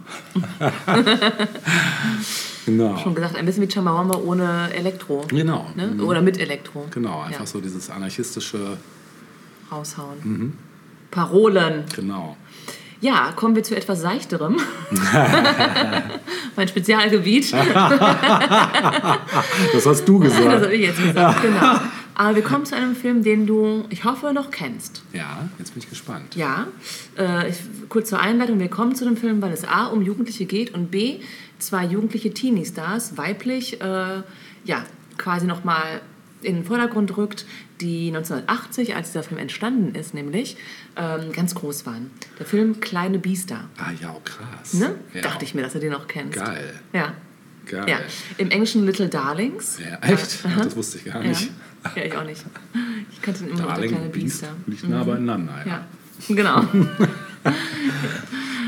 Genau. 2.65 2.97
Schon 2.97 3.13
gesagt, 3.13 3.35
ein 3.35 3.45
bisschen 3.45 3.61
wie 3.61 3.71
Chamawamba 3.71 4.17
ohne 4.17 4.73
Elektro. 4.73 5.23
Genau. 5.27 5.69
Ne? 5.75 5.85
Mhm. 5.85 5.99
Oder 6.03 6.23
mit 6.23 6.39
Elektro. 6.39 6.87
Genau, 6.89 7.21
einfach 7.21 7.41
ja. 7.41 7.45
so 7.45 7.61
dieses 7.61 7.91
anarchistische, 7.91 8.77
Raushauen. 9.71 10.17
Mhm. 10.23 10.53
Parolen. 11.11 11.83
genau. 11.95 12.35
Ja, 13.01 13.33
kommen 13.35 13.55
wir 13.55 13.61
zu 13.61 13.75
etwas 13.75 14.01
Seichterem. 14.01 14.57
mein 16.55 16.67
Spezialgebiet. 16.67 17.53
Das 19.73 19.85
hast 19.85 20.05
du 20.05 20.23
Das 20.23 20.35
gesagt. 20.35 20.63
habe 20.63 20.73
ich 20.73 20.81
jetzt 20.81 21.03
gesagt, 21.03 21.41
genau. 21.43 21.79
Aber 22.15 22.35
wir 22.35 22.43
kommen 22.43 22.65
zu 22.65 22.75
einem 22.75 22.95
Film, 22.95 23.23
den 23.23 23.45
du, 23.45 23.83
ich 23.89 24.05
hoffe, 24.05 24.31
noch 24.33 24.49
kennst. 24.49 25.03
Ja, 25.11 25.49
jetzt 25.59 25.73
bin 25.73 25.83
ich 25.83 25.89
gespannt. 25.89 26.35
Ja, 26.35 26.67
äh, 27.17 27.49
ich, 27.49 27.57
kurz 27.89 28.09
zur 28.09 28.19
Einleitung. 28.19 28.59
Wir 28.59 28.69
kommen 28.69 28.95
zu 28.95 29.05
dem 29.05 29.17
Film, 29.17 29.41
weil 29.41 29.51
es 29.51 29.65
A, 29.65 29.87
um 29.87 30.01
Jugendliche 30.01 30.45
geht 30.45 30.73
und 30.73 30.91
B, 30.91 31.19
zwei 31.59 31.85
jugendliche 31.85 32.33
Teenie-Stars, 32.33 33.17
weiblich, 33.17 33.81
äh, 33.81 34.21
ja, 34.65 34.85
quasi 35.17 35.45
nochmal 35.45 36.01
in 36.41 36.55
den 36.55 36.65
Vordergrund 36.65 37.17
rückt, 37.17 37.45
die 37.81 38.07
1980, 38.07 38.95
als 38.95 39.11
dieser 39.11 39.23
Film 39.23 39.39
entstanden 39.39 39.95
ist, 39.95 40.13
nämlich, 40.13 40.57
ähm, 40.95 41.31
ganz 41.31 41.55
groß 41.55 41.85
waren. 41.85 42.11
Der 42.39 42.45
Film 42.45 42.79
Kleine 42.79 43.19
Biester. 43.19 43.69
Ah 43.77 43.91
ja, 44.01 44.15
krass. 44.23 44.73
Ne? 44.73 44.95
Ja. 45.13 45.21
Dachte 45.21 45.45
ich 45.45 45.55
mir, 45.55 45.61
dass 45.61 45.73
du 45.73 45.79
den 45.79 45.91
noch 45.91 46.07
kennst. 46.07 46.37
Geil. 46.37 46.73
Ja. 46.93 47.13
Geil. 47.65 47.85
ja. 47.89 47.99
Im 48.37 48.51
Englischen 48.51 48.85
Little 48.85 49.09
Darlings. 49.09 49.79
Ja, 49.79 49.97
echt? 50.07 50.39
Ach, 50.47 50.61
das 50.61 50.75
wusste 50.75 50.99
ich 50.99 51.05
gar 51.05 51.21
nicht. 51.23 51.49
Ja. 51.83 51.91
ja, 51.95 52.03
ich 52.03 52.15
auch 52.15 52.23
nicht. 52.23 52.45
Ich 53.11 53.21
kannte 53.21 53.43
ihn 53.43 53.51
immer 53.51 53.63
Darling 53.63 53.89
Kleine 53.89 54.05
und 54.05 54.11
Beast 54.13 54.41
Biester. 54.41 54.55
liegt 54.67 54.89
nah 54.89 55.03
beieinander. 55.03 55.63
Ja. 55.65 55.85
Genau. 56.29 56.63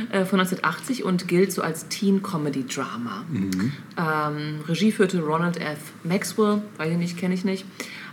Äh, 0.09 0.23
Von 0.23 0.39
1980 0.39 1.03
und 1.03 1.27
gilt 1.27 1.51
so 1.51 1.61
als 1.61 1.89
Teen-Comedy-Drama. 1.89 3.25
Mhm. 3.29 3.73
Ähm, 3.97 4.59
Regie 4.65 4.93
führte 4.93 5.19
Ronald 5.19 5.57
F. 5.57 5.79
Maxwell, 6.05 6.61
weiß 6.77 6.91
ich 6.91 6.97
nicht, 6.97 7.17
kenne 7.17 7.33
ich 7.33 7.43
nicht. 7.43 7.65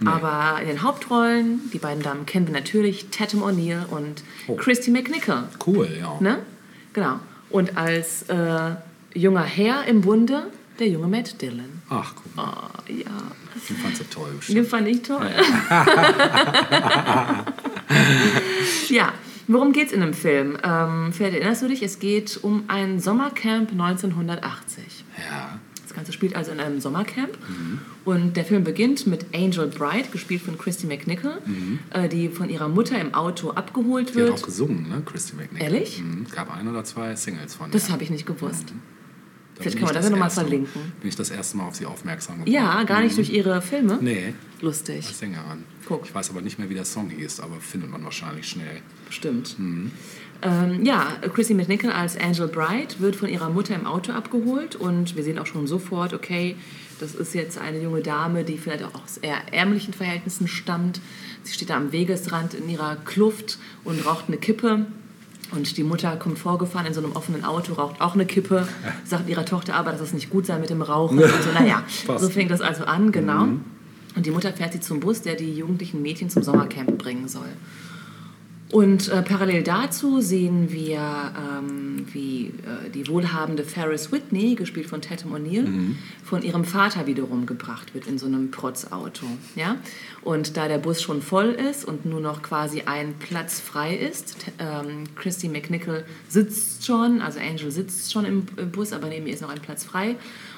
Aber 0.04 0.60
in 0.60 0.66
den 0.66 0.82
Hauptrollen, 0.82 1.60
die 1.72 1.78
beiden 1.78 2.02
Damen 2.02 2.26
kennen 2.26 2.48
wir 2.48 2.52
natürlich, 2.52 3.10
Tatum 3.10 3.44
O'Neill 3.44 3.86
und 3.86 4.24
Oh. 4.48 4.56
Christy 4.56 4.90
McNichol. 4.90 5.44
Cool, 5.64 5.88
ja. 6.00 6.16
Ne? 6.20 6.40
Genau. 6.94 7.20
Und 7.48 7.76
als 7.76 8.22
äh, 8.24 8.74
junger 9.14 9.44
Herr 9.44 9.84
im 9.86 10.00
Bunde, 10.00 10.48
der 10.80 10.88
junge 10.88 11.06
Matt 11.06 11.40
Dillon. 11.40 11.80
Ach, 11.90 12.12
mal. 12.34 12.70
Oh, 12.88 12.92
ja. 12.92 13.06
Den 13.68 13.76
fandst 13.76 14.00
du 14.00 14.04
toll 14.04 14.30
bestimmt. 14.36 14.58
Den 14.58 14.66
fand 14.66 14.88
ich 14.88 15.02
toll. 15.02 15.30
ja, 18.88 19.12
worum 19.48 19.72
geht's 19.72 19.92
in 19.92 20.00
dem 20.00 20.14
Film? 20.14 20.56
Ähm, 20.62 21.12
vielleicht 21.12 21.34
erinnerst 21.36 21.62
du 21.62 21.68
dich, 21.68 21.82
es 21.82 21.98
geht 21.98 22.38
um 22.42 22.64
ein 22.68 23.00
Sommercamp 23.00 23.70
1980. 23.72 25.04
Ja. 25.30 25.58
Das 25.82 25.94
Ganze 25.94 26.12
spielt 26.12 26.34
also 26.34 26.50
in 26.50 26.58
einem 26.60 26.80
Sommercamp. 26.80 27.38
Und 28.04 28.36
der 28.36 28.44
Film 28.44 28.64
beginnt 28.64 29.06
mit 29.06 29.26
Angel 29.34 29.68
Bright, 29.68 30.10
gespielt 30.10 30.42
von 30.42 30.58
Christy 30.58 30.86
McNichol, 30.86 31.38
äh, 31.90 32.08
die 32.08 32.28
von 32.30 32.48
ihrer 32.50 32.68
Mutter 32.68 33.00
im 33.00 33.14
Auto 33.14 33.50
abgeholt 33.50 34.08
Die 34.08 34.14
hat 34.14 34.28
wird. 34.28 34.32
auch 34.32 34.42
gesungen, 34.42 34.88
ne? 34.88 35.02
Christy 35.06 35.36
McNichol. 35.36 35.62
Ehrlich? 35.64 36.02
Mhm. 36.02 36.26
Gab 36.34 36.52
ein 36.56 36.66
oder 36.66 36.82
zwei 36.84 37.14
Singles 37.14 37.54
von 37.54 37.70
Das 37.70 37.88
ihr. 37.88 37.92
habe 37.92 38.02
ich 38.02 38.10
nicht 38.10 38.26
gewusst. 38.26 38.70
Da 38.70 38.74
Vielleicht 39.58 39.76
kann 39.78 39.86
man 39.86 39.94
das 39.94 40.04
ja 40.04 40.10
nochmal 40.10 40.30
verlinken. 40.30 40.92
Bin 41.00 41.08
ich 41.08 41.16
das 41.16 41.30
erste 41.30 41.56
Mal 41.56 41.68
auf 41.68 41.76
sie 41.76 41.86
aufmerksam 41.86 42.36
geworden. 42.36 42.52
Ja, 42.52 42.82
gar 42.84 43.02
nicht 43.02 43.16
durch 43.16 43.30
ihre 43.30 43.62
Filme. 43.62 43.98
Nee, 44.00 44.34
Lustig. 44.60 45.06
als 45.06 45.18
Sängerin. 45.18 45.64
Guck. 45.86 46.06
Ich 46.06 46.14
weiß 46.14 46.30
aber 46.30 46.40
nicht 46.40 46.58
mehr, 46.58 46.68
wie 46.70 46.74
der 46.74 46.84
Song 46.84 47.10
hieß, 47.10 47.40
aber 47.40 47.56
findet 47.60 47.90
man 47.90 48.02
wahrscheinlich 48.04 48.48
schnell. 48.48 48.80
Stimmt. 49.10 49.56
Ähm, 50.42 50.84
ja, 50.84 51.06
Chrissy 51.32 51.54
McNichol 51.54 51.90
als 51.90 52.16
Angel 52.16 52.48
Bright 52.48 53.00
wird 53.00 53.16
von 53.16 53.28
ihrer 53.28 53.50
Mutter 53.50 53.74
im 53.74 53.86
Auto 53.86 54.12
abgeholt 54.12 54.76
und 54.76 55.16
wir 55.16 55.22
sehen 55.22 55.38
auch 55.38 55.46
schon 55.46 55.66
sofort, 55.66 56.12
okay, 56.12 56.56
das 57.00 57.14
ist 57.14 57.34
jetzt 57.34 57.58
eine 57.58 57.80
junge 57.82 58.02
Dame, 58.02 58.44
die 58.44 58.58
vielleicht 58.58 58.84
auch 58.84 58.94
aus 58.94 59.18
eher 59.18 59.52
ärmlichen 59.52 59.94
Verhältnissen 59.94 60.48
stammt. 60.48 61.00
Sie 61.42 61.52
steht 61.52 61.70
da 61.70 61.76
am 61.76 61.92
Wegesrand 61.92 62.54
in 62.54 62.68
ihrer 62.68 62.96
Kluft 62.96 63.58
und 63.84 64.04
raucht 64.04 64.26
eine 64.28 64.36
Kippe. 64.36 64.86
Und 65.54 65.76
die 65.76 65.84
Mutter 65.84 66.16
kommt 66.16 66.38
vorgefahren 66.38 66.86
in 66.86 66.94
so 66.94 67.00
einem 67.00 67.12
offenen 67.12 67.44
Auto, 67.44 67.74
raucht 67.74 68.00
auch 68.00 68.14
eine 68.14 68.26
Kippe, 68.26 68.66
sagt 69.04 69.28
ihrer 69.28 69.44
Tochter 69.44 69.74
aber, 69.74 69.92
dass 69.92 70.00
es 70.00 70.12
nicht 70.12 70.30
gut 70.30 70.46
sei 70.46 70.58
mit 70.58 70.70
dem 70.70 70.82
Rauchen. 70.82 71.18
Und 71.18 71.28
so, 71.42 71.52
naja, 71.52 71.82
so 72.18 72.28
fängt 72.28 72.50
das 72.50 72.60
also 72.60 72.84
an, 72.84 73.12
genau. 73.12 73.48
Und 74.16 74.26
die 74.26 74.30
Mutter 74.30 74.52
fährt 74.52 74.72
sie 74.72 74.80
zum 74.80 75.00
Bus, 75.00 75.22
der 75.22 75.34
die 75.34 75.54
jugendlichen 75.54 76.02
Mädchen 76.02 76.30
zum 76.30 76.42
Sommercamp 76.42 76.98
bringen 76.98 77.28
soll. 77.28 77.48
Und 78.70 79.08
äh, 79.08 79.22
parallel 79.22 79.62
dazu 79.62 80.20
sehen 80.20 80.72
wir, 80.72 80.98
ähm, 80.98 82.06
wie 82.12 82.46
äh, 82.46 82.90
die 82.92 83.06
wohlhabende 83.08 83.62
Ferris 83.62 84.10
Whitney, 84.10 84.54
gespielt 84.54 84.86
von 84.86 85.02
Tatum 85.02 85.34
O'Neill, 85.34 85.94
von 86.24 86.42
ihrem 86.42 86.64
Vater 86.64 87.06
wiederum 87.06 87.46
gebracht 87.46 87.94
wird 87.94 88.06
in 88.06 88.18
so 88.18 88.26
einem 88.26 88.50
Protzauto. 88.50 89.26
Ja? 89.54 89.76
Und 90.22 90.56
da 90.56 90.66
der 90.66 90.78
Bus 90.78 91.02
schon 91.02 91.20
voll 91.20 91.50
ist 91.50 91.84
und 91.84 92.06
nur 92.06 92.20
noch 92.20 92.42
quasi 92.42 92.82
ein 92.86 93.14
Platz 93.18 93.60
frei 93.60 93.94
ist, 93.94 94.36
ähm, 94.58 95.04
Christy 95.14 95.48
McNichol 95.48 96.04
sitzt 96.28 96.86
schon, 96.86 97.20
also 97.20 97.38
Angel 97.38 97.70
sitzt 97.70 98.12
schon 98.12 98.24
im, 98.24 98.46
im 98.56 98.70
Bus, 98.70 98.92
aber 98.92 99.08
neben 99.08 99.26
ihr 99.26 99.34
ist 99.34 99.42
noch 99.42 99.50
ein 99.50 99.60
Platz 99.60 99.84
frei. 99.84 100.16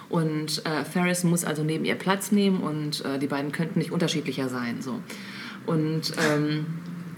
Und 0.09 0.65
äh, 0.65 0.85
Ferris 0.85 1.25
muss 1.25 1.45
also 1.45 1.65
neben 1.65 1.85
ihr 1.85 1.97
Platz 1.97 2.31
nehmen 2.31 2.61
und 2.61 3.05
äh, 3.05 3.19
die 3.19 3.27
beiden 3.27 3.51
könnten 3.51 3.81
nicht 3.81 3.91
unterschiedlicher 3.91 4.49
sein. 4.49 4.81
So. 4.81 5.01
Und 5.67 6.13
ähm, 6.31 6.67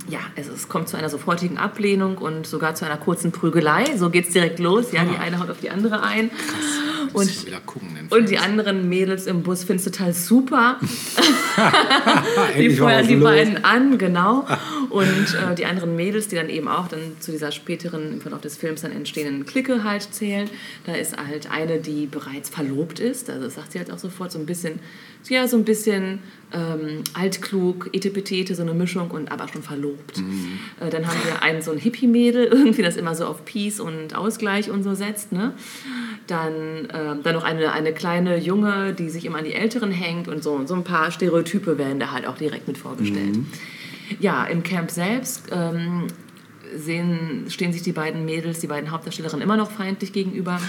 ja, 0.09 0.21
es, 0.37 0.49
es 0.49 0.69
kommt 0.69 0.89
zu 0.89 0.97
einer 0.97 1.11
sofortigen 1.11 1.59
Ablehnung 1.59 2.19
und 2.19 2.47
sogar 2.47 2.75
zu 2.75 2.85
einer 2.85 2.97
kurzen 2.97 3.31
Prügelei. 3.33 3.85
So 3.97 4.11
geht's 4.11 4.33
direkt 4.33 4.59
los. 4.59 4.93
Ja, 4.93 5.05
die 5.05 5.17
eine 5.17 5.39
haut 5.39 5.51
auf 5.51 5.61
die 5.61 5.71
andere 5.71 6.03
ein. 6.03 6.31
Muss 7.13 7.45
Und, 7.45 7.67
gucken. 7.67 7.89
Und 8.11 8.29
die 8.31 8.39
anderen 8.39 8.89
Mädels 8.89 9.27
im 9.27 9.43
Bus 9.43 9.65
finden 9.65 9.83
es 9.87 9.93
total 9.93 10.13
super. 10.15 10.79
Die 12.59 12.71
feuern 12.71 13.07
die 13.07 13.17
beiden 13.17 13.65
an, 13.65 13.99
genau. 13.99 14.47
Und 14.91 15.05
äh, 15.35 15.55
die 15.55 15.67
anderen 15.67 15.97
Mädels, 15.97 16.29
die 16.29 16.37
dann 16.37 16.49
eben 16.49 16.69
auch 16.69 16.89
dann 16.89 17.01
zu 17.21 17.31
dieser 17.31 17.53
späteren, 17.53 18.15
im 18.15 18.21
Verlauf 18.21 18.41
des 18.41 18.57
Films 18.57 18.83
dann 18.83 18.93
entstehenden 18.93 19.45
Clique 19.45 19.85
halt 19.85 20.03
zählen. 20.15 20.49
Da 20.87 20.95
ist 20.95 21.17
halt 21.17 21.51
eine, 21.51 21.79
die 21.79 22.07
bereits 22.07 22.49
verlobt 22.49 22.99
ist. 22.99 23.29
Also 23.29 23.45
das 23.45 23.55
sagt 23.55 23.73
sie 23.73 23.79
halt 23.79 23.91
auch 23.91 23.99
sofort 23.99 24.33
so 24.33 24.39
ein 24.39 24.47
bisschen, 24.47 24.79
ja, 25.29 25.47
so 25.47 25.57
ein 25.57 25.65
bisschen 25.65 26.21
ähm, 26.53 27.05
altklug, 27.13 27.91
etepetete, 27.93 28.55
so 28.55 28.63
eine 28.63 28.73
Mischung 28.73 29.11
und 29.11 29.31
aber 29.31 29.49
schon 29.49 29.63
verlobt. 29.63 30.23
Äh, 30.81 30.91
dann 30.91 31.07
haben 31.07 31.19
wir 31.25 31.43
einen 31.43 31.61
so 31.61 31.71
ein 31.71 31.79
Hippie-Mädel, 31.79 32.45
irgendwie 32.51 32.83
das 32.83 32.97
immer 32.97 33.15
so 33.15 33.27
auf 33.27 33.45
Peace 33.45 33.81
und 33.81 34.17
Ausgleich 34.17 34.71
und 34.71 34.83
so 34.83 34.95
setzt, 34.95 35.33
ne? 35.33 35.53
Dann, 36.27 36.89
ähm, 36.95 37.23
dann 37.23 37.35
noch 37.35 37.45
eine, 37.45 37.73
eine 37.73 37.93
kleine 37.93 38.39
Junge, 38.39 38.95
die 38.95 39.11
sich 39.11 39.25
immer 39.25 39.39
an 39.39 39.45
die 39.45 39.55
Älteren 39.55 39.91
hängt 39.91 40.29
und 40.29 40.43
so, 40.43 40.65
so 40.67 40.75
ein 40.75 40.85
paar 40.85 41.11
Stereotype 41.11 41.79
werden 41.79 41.99
da 42.01 42.13
halt 42.13 42.27
auch 42.27 42.37
direkt 42.37 42.69
mit 42.69 42.79
vorgestellt. 42.79 43.39
Ja, 44.21 44.45
im 44.45 44.63
Camp 44.63 44.91
selbst 44.91 45.49
ähm, 45.53 46.07
sehen, 46.75 47.47
stehen 47.49 47.73
sich 47.73 47.83
die 47.83 47.93
beiden 47.93 48.25
Mädels, 48.25 48.59
die 48.61 48.67
beiden 48.67 48.91
Hauptdarstellerinnen 48.91 49.43
immer 49.43 49.57
noch 49.57 49.71
feindlich 49.71 50.13
gegenüber. 50.13 50.61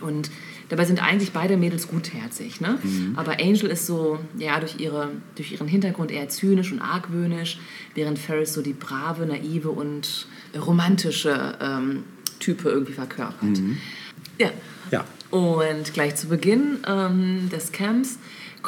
Und 0.00 0.30
dabei 0.70 0.86
sind 0.86 1.02
eigentlich 1.02 1.32
beide 1.32 1.58
Mädels 1.58 1.88
gutherzig. 1.88 2.60
Ne? 2.60 2.78
Aber 3.16 3.32
Angel 3.32 3.66
ist 3.66 3.86
so, 3.86 4.18
ja, 4.38 4.58
durch, 4.58 4.80
ihre, 4.80 5.10
durch 5.34 5.52
ihren 5.52 5.68
Hintergrund 5.68 6.10
eher 6.10 6.28
zynisch 6.28 6.72
und 6.72 6.80
argwöhnisch, 6.80 7.58
während 7.94 8.18
Ferris 8.18 8.54
so 8.54 8.62
die 8.62 8.72
brave, 8.72 9.26
naive 9.26 9.70
und 9.70 10.26
romantische 10.58 11.58
ähm, 11.60 12.04
Type 12.38 12.68
irgendwie 12.68 12.92
verkörpert. 12.94 13.60
Ja. 14.38 14.50
Ja. 14.90 15.04
Und 15.30 15.92
gleich 15.92 16.16
zu 16.16 16.28
Beginn 16.28 16.78
ähm, 16.88 17.50
des 17.52 17.70
Camps 17.70 18.18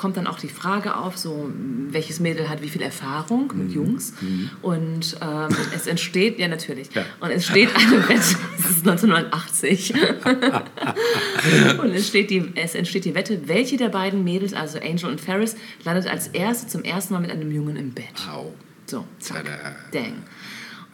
kommt 0.03 0.16
dann 0.16 0.26
auch 0.26 0.40
die 0.40 0.48
Frage 0.48 0.96
auf, 0.96 1.16
so 1.16 1.48
welches 1.90 2.18
Mädel 2.18 2.48
hat 2.48 2.61
wie 2.61 2.68
viel 2.68 2.82
Erfahrung 2.82 3.53
mit 3.55 3.70
Jungs. 3.70 4.12
Und 4.61 5.16
ähm, 5.22 5.48
es 5.76 5.86
entsteht, 5.86 6.40
ja 6.40 6.48
natürlich, 6.48 6.92
Ja. 6.92 7.05
und 7.20 7.30
es 7.30 7.46
steht 7.46 7.68
eine 7.76 8.09
Wette, 8.09 8.36
es 8.59 8.70
ist 8.70 8.86
1980. 8.88 9.94
und 11.80 11.90
es, 11.92 12.09
steht 12.09 12.30
die, 12.30 12.50
es 12.57 12.74
entsteht 12.74 13.05
die 13.05 13.14
Wette, 13.14 13.46
welche 13.46 13.76
der 13.76 13.90
beiden 13.90 14.24
Mädels, 14.24 14.55
also 14.55 14.80
Angel 14.80 15.09
und 15.09 15.20
Ferris, 15.20 15.55
landet 15.84 16.09
als 16.09 16.26
erste 16.26 16.66
zum 16.66 16.82
ersten 16.82 17.14
Mal 17.14 17.20
mit 17.20 17.30
einem 17.30 17.53
Jungen 17.53 17.76
im 17.76 17.92
Bett. 17.92 18.07
Au. 18.28 18.53
So, 18.86 19.05
zack, 19.20 19.44
dang. 19.92 20.14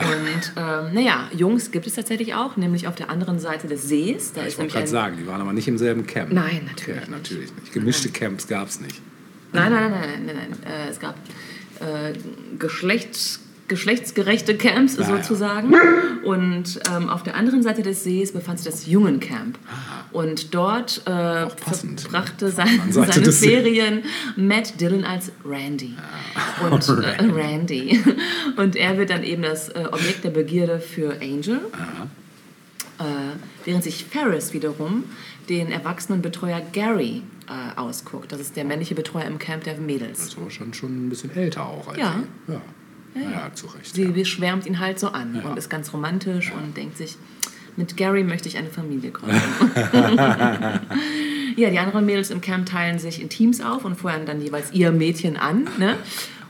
Und 0.01 0.53
ähm, 0.57 0.95
naja, 0.95 1.29
Jungs 1.33 1.71
gibt 1.73 1.87
es 1.87 1.95
tatsächlich 1.95 2.35
auch, 2.35 2.57
nämlich 2.57 2.87
auf 2.87 2.95
der 2.95 3.11
anderen 3.11 3.41
Seite 3.41 3.67
des 3.67 3.83
Sees. 3.89 4.33
Da 4.33 4.43
Ich 4.43 4.49
ist 4.49 4.59
wollte 4.59 4.73
gerade 4.75 4.87
sagen, 4.87 5.17
die 5.21 5.27
waren 5.27 5.41
aber 5.41 5.53
nicht 5.53 5.67
im 5.67 5.77
selben 5.77 6.07
Camp. 6.07 6.33
Nein, 6.33 6.63
natürlich 6.71 7.01
nicht. 7.01 7.11
natürlich 7.11 7.53
nicht. 7.57 7.73
Gemischte 7.73 8.09
Camps 8.11 8.47
gab 8.47 8.69
es 8.69 8.81
nicht. 8.81 9.01
Nein, 9.53 9.73
nein, 9.73 9.91
nein, 9.91 10.01
nein, 10.01 10.27
nein, 10.27 10.37
nein. 10.63 10.73
Äh, 10.73 10.91
es 10.91 11.01
gab 11.01 11.17
äh, 11.81 12.13
Geschlechts, 12.59 13.41
geschlechtsgerechte 13.67 14.57
Camps 14.57 14.99
Ah, 14.99 15.03
ja. 15.03 15.07
sozusagen. 15.17 15.75
Und 16.25 16.79
ähm, 16.95 17.09
auf 17.09 17.23
der 17.25 17.35
anderen 17.35 17.63
Seite 17.63 17.83
des 17.83 18.05
Sees 18.05 18.33
befand 18.33 18.61
sich 18.61 18.71
das 18.71 18.87
Jungencamp. 18.87 19.59
Und 20.13 20.55
dort 20.55 21.03
äh, 21.07 21.47
passend, 21.47 22.01
verbrachte 22.03 22.47
der 22.47 22.51
sein, 22.51 22.81
seine 22.91 23.33
Ferien 23.33 24.03
Matt 24.37 24.81
Dillon 24.81 25.05
als 25.05 25.33
Randy. 25.45 25.95
Und, 26.71 26.89
äh, 26.89 27.23
Randy. 27.25 28.01
Und 28.57 28.77
er 28.77 28.97
wird 28.97 29.11
dann 29.11 29.23
eben 29.23 29.43
das 29.43 29.69
äh, 29.71 29.85
Objekt 29.91 30.25
der 30.25 30.31
Begierde 30.31 30.81
für 30.81 31.21
Angel. 31.21 31.61
Äh, 32.99 33.05
während 33.65 33.85
sich 33.85 34.05
Ferris 34.05 34.53
wiederum 34.53 35.05
den 35.49 35.71
erwachsenen 35.71 36.21
Betreuer 36.23 36.61
Gary 36.73 37.23
äh, 37.49 37.79
ausguckt. 37.79 38.33
Das 38.33 38.41
ist 38.41 38.57
der 38.57 38.65
männliche 38.65 38.95
Betreuer 38.95 39.25
im 39.25 39.39
Camp 39.39 39.65
der 39.65 39.77
Mädels. 39.79 40.19
Das 40.19 40.37
war 40.41 40.51
schon, 40.51 40.75
schon 40.75 41.07
ein 41.07 41.09
bisschen 41.09 41.35
älter 41.35 41.67
auch 41.67 41.89
als 41.89 41.99
Ja. 41.99 42.15
sie. 42.47 42.53
Ja. 42.53 42.61
Ja, 43.15 43.31
ja, 43.31 43.55
zu 43.55 43.67
Recht. 43.69 43.95
Sie 43.95 44.03
ja. 44.05 44.11
beschwärmt 44.11 44.67
ihn 44.67 44.79
halt 44.79 44.99
so 45.01 45.09
an 45.09 45.35
Ja. 45.35 45.49
und 45.49 45.57
ist 45.59 45.71
ganz 45.71 45.93
romantisch 45.93 46.53
und 46.53 46.77
denkt 46.77 46.99
sich, 46.99 47.17
mit 47.79 47.97
Gary 47.97 48.25
möchte 48.25 48.49
ich 48.49 48.59
eine 48.59 48.71
Familie 48.71 49.13
gründen. 49.13 49.41
ja, 51.57 51.71
die 51.71 51.79
anderen 51.79 52.05
Mädels 52.05 52.31
im 52.31 52.41
Camp 52.41 52.69
teilen 52.69 52.99
sich 52.99 53.23
in 53.23 53.29
Teams 53.29 53.61
auf 53.61 53.85
und 53.85 53.95
feuern 53.95 54.27
dann 54.27 54.43
jeweils 54.43 54.73
ihr 54.73 54.91
Mädchen 54.91 55.37
an. 55.37 55.69
Ne? 55.79 55.95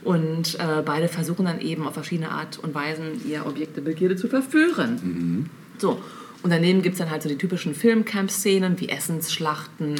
Und 0.03 0.55
äh, 0.55 0.81
beide 0.83 1.07
versuchen 1.07 1.45
dann 1.45 1.61
eben 1.61 1.87
auf 1.87 1.93
verschiedene 1.93 2.31
Art 2.31 2.57
und 2.57 2.73
Weisen 2.73 3.21
ihr 3.29 3.45
Objekt 3.45 3.77
der 3.77 3.81
Begierde 3.81 4.15
zu 4.15 4.27
verführen. 4.27 5.49
So. 5.77 6.01
Und 6.41 6.51
daneben 6.51 6.81
gibt 6.81 6.93
es 6.93 6.99
dann 6.99 7.11
halt 7.11 7.21
so 7.21 7.27
die 7.27 7.37
typischen 7.37 7.75
Filmcamp-Szenen 7.75 8.79
wie 8.79 8.87
Essensschlachten, 8.87 9.95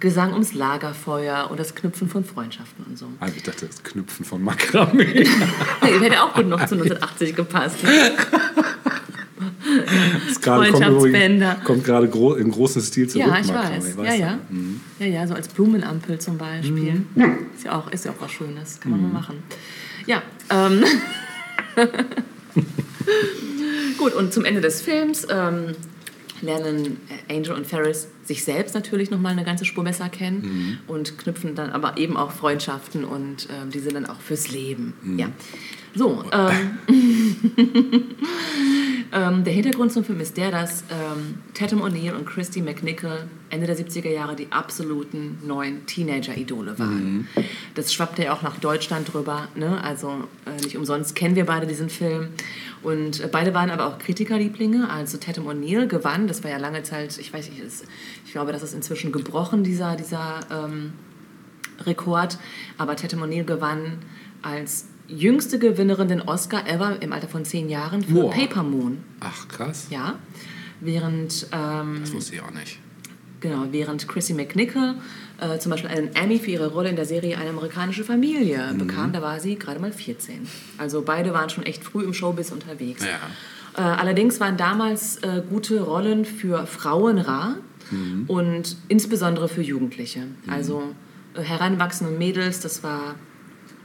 Gesang 0.00 0.32
ums 0.32 0.52
Lagerfeuer 0.52 1.48
und 1.50 1.60
das 1.60 1.76
Knüpfen 1.76 2.08
von 2.08 2.24
Freundschaften 2.24 2.84
und 2.84 2.98
so. 2.98 3.06
Ah, 3.20 3.28
ich 3.34 3.44
dachte, 3.44 3.66
das 3.66 3.82
Knüpfen 3.84 4.24
von 4.24 4.42
Makramee. 4.42 5.24
Hätte 5.80 6.22
auch 6.22 6.34
gut 6.34 6.48
noch 6.48 6.66
zu 6.66 6.74
1980 6.80 7.36
gepasst. 7.36 7.76
Freundschaftsbänder. 10.40 11.60
kommt 11.64 11.84
gerade 11.84 12.08
gro 12.08 12.34
in 12.34 12.50
großem 12.50 12.82
Stil 12.82 13.08
zurück. 13.08 13.26
Ja, 13.26 13.38
ich 13.40 13.46
Makramee, 13.48 13.76
weiß. 13.76 13.96
weißt 13.96 14.18
Ja, 14.18 14.38
du? 14.50 14.56
ja. 15.00 15.06
Ja, 15.06 15.20
ja, 15.20 15.26
so 15.26 15.34
als 15.34 15.48
Blumenampel 15.48 16.18
zum 16.18 16.38
Beispiel. 16.38 17.04
Ist, 17.56 17.64
ja 17.64 17.76
auch, 17.78 17.90
ist 17.90 18.04
ja 18.04 18.12
auch 18.12 18.20
was 18.20 18.30
Schönes. 18.32 18.80
Kann 18.80 18.92
man 18.92 19.02
mal 19.02 19.12
machen. 19.12 19.42
Ja, 20.06 20.22
ähm. 20.50 20.84
Gut, 23.98 24.14
und 24.14 24.32
zum 24.32 24.44
Ende 24.44 24.60
des 24.60 24.80
Films 24.82 25.26
ähm, 25.30 25.74
lernen 26.42 26.98
äh, 27.28 27.36
Angel 27.36 27.52
und 27.52 27.66
Ferris 27.66 28.08
sich 28.24 28.44
selbst 28.44 28.74
natürlich 28.74 29.10
nochmal 29.10 29.32
eine 29.32 29.44
ganze 29.44 29.64
Spur 29.64 29.84
besser 29.84 30.08
kennen 30.08 30.78
und 30.86 31.18
knüpfen 31.18 31.54
dann 31.54 31.70
aber 31.70 31.96
eben 31.98 32.16
auch 32.16 32.30
Freundschaften 32.32 33.04
und 33.04 33.48
ähm, 33.50 33.70
die 33.70 33.78
sind 33.80 33.94
dann 33.94 34.06
auch 34.06 34.20
fürs 34.20 34.50
Leben. 34.50 34.94
Ja. 35.18 35.28
So, 35.96 36.24
ähm, 36.32 36.78
ähm, 39.12 39.44
der 39.44 39.52
Hintergrund 39.52 39.92
zum 39.92 40.04
Film 40.04 40.18
ist 40.20 40.36
der, 40.36 40.50
dass 40.50 40.82
ähm, 40.90 41.36
Tatum 41.54 41.82
O'Neill 41.82 42.14
und 42.16 42.26
Christy 42.26 42.60
McNichol 42.62 43.26
Ende 43.50 43.66
der 43.66 43.76
70er 43.78 44.10
Jahre 44.10 44.34
die 44.34 44.50
absoluten 44.50 45.38
neuen 45.46 45.86
Teenager-Idole 45.86 46.78
waren. 46.78 47.28
Das 47.76 47.92
schwappte 47.94 48.24
ja 48.24 48.32
auch 48.34 48.42
nach 48.42 48.58
Deutschland 48.58 49.12
drüber. 49.12 49.46
Ne? 49.54 49.82
Also 49.84 50.24
äh, 50.46 50.60
nicht 50.62 50.76
umsonst 50.76 51.14
kennen 51.14 51.36
wir 51.36 51.46
beide 51.46 51.66
diesen 51.66 51.90
Film. 51.90 52.28
Und 52.82 53.20
äh, 53.20 53.28
beide 53.30 53.54
waren 53.54 53.70
aber 53.70 53.86
auch 53.86 53.98
Kritikerlieblinge. 53.98 54.90
Also 54.90 55.18
Tatum 55.18 55.46
O'Neill 55.46 55.86
gewann, 55.86 56.26
das 56.26 56.42
war 56.42 56.50
ja 56.50 56.56
lange 56.58 56.82
Zeit, 56.82 57.16
ich 57.18 57.32
weiß 57.32 57.50
nicht, 57.50 57.62
es- 57.62 57.84
ich 58.26 58.32
glaube, 58.32 58.50
das 58.52 58.62
ist 58.64 58.74
inzwischen 58.74 59.12
gebrochen, 59.12 59.62
dieser, 59.62 59.94
dieser 59.94 60.40
ähm, 60.50 60.92
Rekord. 61.86 62.38
Aber 62.78 62.96
Tatum 62.96 63.22
O'Neill 63.22 63.44
gewann 63.44 63.98
als 64.42 64.86
jüngste 65.08 65.58
Gewinnerin 65.58 66.08
den 66.08 66.22
Oscar 66.22 66.66
ever 66.66 67.00
im 67.02 67.12
Alter 67.12 67.28
von 67.28 67.44
zehn 67.44 67.68
Jahren 67.68 68.02
für 68.02 68.14
Wow. 68.14 68.34
Paper 68.34 68.62
Moon. 68.62 68.98
Ach, 69.20 69.48
krass. 69.48 69.86
Ja. 69.90 70.14
Während, 70.80 71.46
ähm, 71.52 71.98
Das 72.00 72.12
wusste 72.12 72.34
ich 72.36 72.42
auch 72.42 72.50
nicht. 72.50 72.78
genau, 73.40 73.66
während 73.70 74.06
Chrissy 74.08 74.34
McNichol 74.34 74.94
äh, 75.40 75.58
zum 75.58 75.70
Beispiel 75.70 75.90
einen 75.90 76.14
Emmy 76.14 76.38
für 76.38 76.50
ihre 76.52 76.68
Rolle 76.68 76.88
in 76.90 76.96
der 76.96 77.06
Serie 77.06 77.36
Eine 77.38 77.50
amerikanische 77.50 78.04
Familie 78.04 78.70
Mhm. 78.72 78.78
bekam, 78.78 79.12
da 79.12 79.20
war 79.22 79.40
sie 79.40 79.56
gerade 79.56 79.80
mal 79.80 79.92
14. 79.92 80.46
Also 80.78 81.02
beide 81.02 81.32
waren 81.32 81.50
schon 81.50 81.64
echt 81.64 81.82
früh 81.84 82.02
im 82.04 82.14
Showbiz 82.14 82.50
unterwegs. 82.50 83.04
Ja. 83.04 83.18
Äh, 83.76 83.80
allerdings 83.98 84.38
waren 84.40 84.56
damals 84.56 85.16
äh, 85.18 85.42
gute 85.48 85.80
Rollen 85.80 86.24
für 86.24 86.66
Frauen 86.66 87.18
rar 87.18 87.56
Mhm. 87.90 88.24
und 88.28 88.76
insbesondere 88.88 89.48
für 89.48 89.60
Jugendliche. 89.62 90.22
Also 90.46 90.82
äh, 91.34 91.42
heranwachsende 91.42 92.16
Mädels, 92.16 92.60
das 92.60 92.82
war 92.82 93.16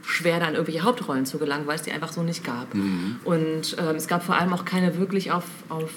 schwer, 0.02 0.40
dann 0.40 0.54
irgendwelche 0.54 0.82
Hauptrollen 0.82 1.26
zu 1.26 1.38
gelangen, 1.38 1.66
weil 1.66 1.76
es 1.76 1.82
die 1.82 1.92
einfach 1.92 2.12
so 2.12 2.22
nicht 2.22 2.44
gab. 2.44 2.74
Mhm. 2.74 3.16
Und 3.24 3.76
ähm, 3.78 3.96
es 3.96 4.08
gab 4.08 4.22
vor 4.24 4.36
allem 4.36 4.52
auch 4.52 4.64
keine 4.64 4.96
wirklich 4.98 5.30
auf, 5.32 5.44
auf 5.68 5.90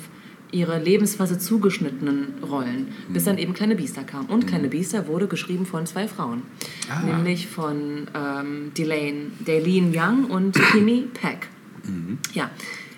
ihre 0.51 0.77
Lebensphase 0.77 1.39
zugeschnittenen 1.39 2.33
Rollen, 2.47 2.89
Mhm. 3.07 3.13
bis 3.13 3.23
dann 3.23 3.37
eben 3.39 3.53
Kleine 3.53 3.75
Biester 3.75 4.03
kam. 4.03 4.25
Und 4.27 4.45
Kleine 4.45 4.67
Biester 4.67 5.07
wurde 5.07 5.27
geschrieben 5.27 5.65
von 5.65 5.85
zwei 5.87 6.07
Frauen, 6.07 6.43
Ah. 6.91 7.01
nämlich 7.03 7.47
von 7.47 8.07
ähm, 8.13 8.71
Delane, 8.77 9.31
Daleen 9.45 9.91
Young 9.95 10.25
und 10.25 10.53
Kimmy 10.71 11.07
Peck. 11.13 11.47
Ja, 12.33 12.49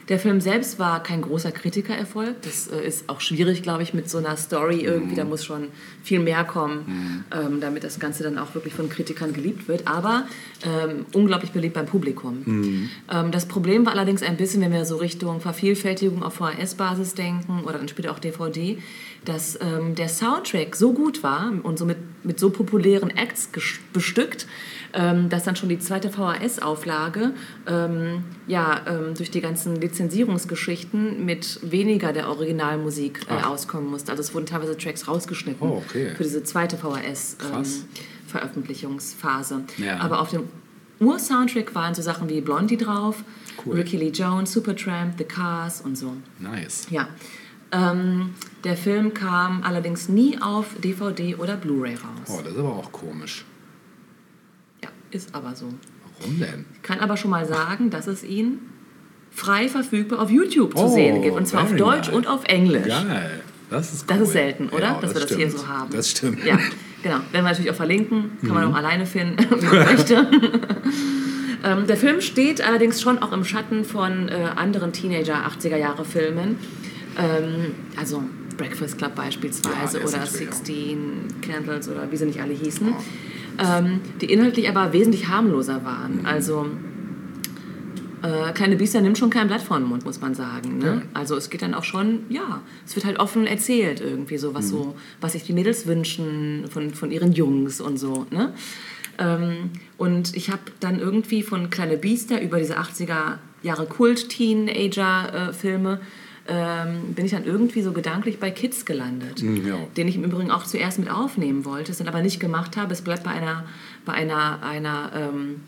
der 0.10 0.20
Film 0.20 0.39
selbst 0.39 0.78
war 0.78 1.01
kein 1.01 1.22
großer 1.22 1.51
Kritikererfolg. 1.51 2.41
Das 2.43 2.68
äh, 2.68 2.86
ist 2.86 3.10
auch 3.10 3.22
schwierig, 3.22 3.64
glaube 3.64 3.84
ich, 3.84 3.93
mit 3.93 4.10
so 4.10 4.20
einer 4.20 4.38
Story 4.38 4.82
irgendwie. 4.82 5.16
Da 5.16 5.24
muss 5.24 5.43
schon 5.43 5.70
viel 6.03 6.20
mehr 6.20 6.43
kommen, 6.43 7.26
ähm, 7.32 7.60
damit 7.60 7.84
das 7.84 7.99
Ganze 7.99 8.24
dann 8.24 8.38
auch 8.38 8.53
wirklich 8.53 8.74
von 8.74 8.89
Kritikern 8.89 9.34
geliebt 9.34 9.68
wird. 9.68 9.88
Aber 9.88 10.28
ähm, 10.64 11.06
unglaublich 11.14 11.51
beliebt 11.51 11.74
beim 11.74 11.88
Publikum. 11.88 12.43
Ähm, 13.12 13.32
das 13.32 13.47
Problem 13.47 13.86
war 13.86 13.93
allerdings 13.93 14.22
ein 14.22 14.38
bisschen, 14.38 14.62
wenn 14.62 14.72
wir 14.72 14.86
so 14.86 14.97
Richtung 14.97 15.41
Vervielfältigung 15.41 16.24
auf 16.24 16.36
VHS-Basis 16.36 17.16
denken 17.16 17.64
oder 17.64 17.80
dann 17.80 17.88
später 17.88 18.12
auch 18.12 18.20
DVD, 18.20 18.78
dass 19.26 19.59
ähm, 19.61 19.95
der 19.95 20.07
Soundtrack 20.07 20.76
so 20.76 20.93
gut 20.93 21.23
war 21.23 21.51
und 21.63 21.80
so 21.80 21.86
mit, 21.86 21.97
mit 22.23 22.39
so 22.39 22.51
populären 22.51 23.09
Acts 23.09 23.49
bestückt, 23.91 24.45
ähm, 24.93 25.30
dass 25.30 25.43
dann 25.43 25.55
schon 25.55 25.69
die 25.69 25.80
zweite 25.80 26.09
VHS-Auflage 26.09 27.32
ähm, 27.67 28.23
ja, 28.47 28.82
ähm, 28.88 29.15
durch 29.15 29.32
die 29.32 29.41
ganzen 29.41 29.76
Lizenzierungsgeschichten 29.82 31.26
mit 31.26 31.59
weniger 31.63 32.13
der 32.13 32.30
Originalmusik 32.30 33.21
äh, 33.30 33.43
auskommen 33.43 33.89
musste. 33.89 34.11
Also 34.11 34.21
es 34.21 34.34
wurden 34.34 34.45
teilweise 34.45 34.78
Tracks 34.78 35.07
rausgeschnitten 35.07 35.67
Oh, 35.67 35.82
okay. 35.86 36.11
für 36.15 36.23
diese 36.23 36.43
zweite. 36.43 36.78
VHS-Veröffentlichungsphase. 36.78 39.63
Ja. 39.78 39.99
Aber 39.99 40.21
auf 40.21 40.30
dem 40.30 40.43
Ur-Soundtrack 40.99 41.73
waren 41.76 41.93
so 41.95 42.01
Sachen 42.01 42.30
wie 42.30 42.41
Blondie 42.41 42.78
drauf, 42.78 43.23
Cool. 43.65 43.76
Ricky 43.76 43.97
Lee 43.97 44.09
Jones, 44.09 44.51
Supertramp, 44.51 45.15
The 45.17 45.23
Cars 45.23 45.82
und 45.82 45.97
so. 45.97 46.13
Nice. 46.39 46.88
Ja. 46.89 47.07
Ähm, 47.72 48.32
der 48.63 48.78
Film 48.78 49.13
kam 49.13 49.63
allerdings 49.63 50.07
nie 50.09 50.38
auf 50.41 50.68
DVD 50.84 51.36
oder 51.36 51.57
Blu-ray 51.57 51.95
raus. 51.95 52.28
Oh, 52.30 52.39
das 52.43 52.53
ist 52.53 52.59
aber 52.59 52.70
auch 52.74 52.91
komisch. 52.91 53.43
Ja, 54.84 54.89
ist 55.11 55.34
aber 55.36 55.55
so. 55.55 55.74
Warum 56.20 56.39
denn? 56.39 56.66
Ich 56.76 56.82
kann 56.84 56.99
aber 56.99 57.18
schon 57.18 57.32
mal 57.32 57.45
sagen, 57.45 57.89
dass 57.89 58.07
es 58.07 58.24
ihn 58.24 58.59
frei 59.32 59.68
verfügbar 59.68 60.20
auf 60.22 60.30
YouTube 60.30 60.78
zu 60.78 60.86
Oh, 60.86 60.93
sehen 60.93 61.22
gibt. 61.22 61.36
Und 61.36 61.45
zwar 61.47 61.63
auf 61.63 61.76
Deutsch 61.76 62.07
nice. 62.07 62.16
und 62.16 62.28
auf 62.28 62.45
Englisch. 62.45 62.88
Geil. 62.88 63.41
Das 63.70 63.91
ist 63.93 64.09
Das 64.09 64.18
cool. 64.18 64.24
ist 64.24 64.32
selten, 64.32 64.70
oder? 64.70 64.80
Ja, 64.84 64.99
Dass 65.01 65.13
wir 65.13 65.22
das 65.22 65.30
hier 65.36 65.47
stimmt. 65.49 65.59
so 65.63 65.68
haben. 65.68 65.89
Das 65.91 66.09
stimmt. 66.11 66.45
Ja, 66.45 66.57
genau. 67.01 67.16
Werden 67.16 67.26
wir 67.34 67.41
natürlich 67.41 67.72
auch 67.72 67.76
verlinken. 67.76 68.38
Kann 68.41 68.49
man 68.53 68.66
Mhm. 68.68 68.72
auch 68.74 68.78
alleine 68.78 69.05
finden, 69.07 69.38
wie 69.61 69.66
man 69.66 69.86
möchte. 69.86 70.16
ähm, 71.63 71.88
der 71.88 71.97
Film 71.97 72.22
steht 72.22 72.61
allerdings 72.66 73.01
schon 73.01 73.18
auch 73.20 73.34
im 73.34 73.43
Schatten 73.43 73.84
von 73.84 74.30
äh, 74.30 74.49
anderen 74.55 74.93
Teenager-80er-Jahre-Filmen. 74.93 76.57
Ähm, 77.18 77.74
also 77.97 78.24
Breakfast 78.57 78.97
Club 78.97 79.16
beispielsweise 79.16 79.99
Ja, 79.99 80.05
oder 80.05 80.18
natürlich 80.20 80.49
auch- 80.49 80.53
16 80.53 80.97
Candles 81.41 81.89
oder 81.89 82.09
wie 82.11 82.18
sie 82.18 82.26
nicht 82.26 82.41
alle 82.41 82.53
hießen. 82.53 82.93
Ähm, 83.57 84.01
die 84.22 84.32
inhaltlich 84.32 84.68
aber 84.70 84.91
wesentlich 84.93 85.28
harmloser 85.28 85.84
waren. 85.86 86.20
Mhm. 86.20 86.26
Also 86.26 86.66
äh, 88.22 88.51
Kleine 88.53 88.76
Biester 88.76 89.01
nimmt 89.01 89.18
schon 89.18 89.30
kein 89.30 89.47
Blatt 89.47 89.61
vor 89.61 89.78
den 89.78 89.88
Mund, 89.88 90.03
muss 90.03 90.20
man 90.20 90.34
sagen. 90.36 90.80
Ne? 90.80 90.86
Ja. 90.86 91.01
Also 91.13 91.36
es 91.36 91.49
geht 91.49 91.61
dann 91.61 91.74
auch 91.74 91.84
schon, 91.84 92.22
ja, 92.30 92.61
es 92.86 92.95
wird 92.95 93.05
halt 93.05 93.20
offen 93.20 93.45
erzählt 93.47 94.01
irgendwie, 94.01 94.38
so 94.38 94.49
Mhm. 94.51 94.55
was, 94.55 94.70
so, 94.70 94.95
was 95.22 95.34
sich 95.34 95.43
die 95.43 95.53
Mädels 95.53 95.86
wünschen 95.88 96.66
von, 96.70 96.93
von 96.93 97.11
ihren 97.11 97.32
Jungs 97.34 97.80
und 97.82 97.97
so. 97.97 98.26
Ne? 98.32 98.53
Ähm, 99.20 99.70
und 99.97 100.36
ich 100.36 100.49
habe 100.49 100.61
dann 100.82 100.99
irgendwie 100.99 101.43
von 101.43 101.70
Kleine 101.70 101.97
Biester 101.97 102.41
über 102.41 102.57
diese 102.59 102.78
80er 102.80 103.38
Jahre 103.63 103.86
Kult-Teenager-Filme 103.86 105.99
ähm, 106.47 107.13
bin 107.15 107.25
ich 107.25 107.31
dann 107.31 107.43
irgendwie 107.45 107.81
so 107.81 107.91
gedanklich 107.91 108.39
bei 108.39 108.51
Kids 108.51 108.85
gelandet, 108.85 109.41
Mm, 109.41 109.65
ja. 109.67 109.77
den 109.97 110.07
ich 110.07 110.15
im 110.15 110.23
Übrigen 110.23 110.51
auch 110.51 110.63
zuerst 110.63 110.99
mit 110.99 111.09
aufnehmen 111.09 111.65
wollte, 111.65 111.91
es 111.91 111.97
dann 111.97 112.07
aber 112.07 112.21
nicht 112.21 112.39
gemacht 112.39 112.77
habe. 112.77 112.93
Es 112.93 113.01
bleibt 113.01 113.23
bei 113.23 113.31
einer, 113.31 113.65
bei 114.05 114.13
einer, 114.13 114.61
einer 114.63 115.11
ähm, 115.15 115.61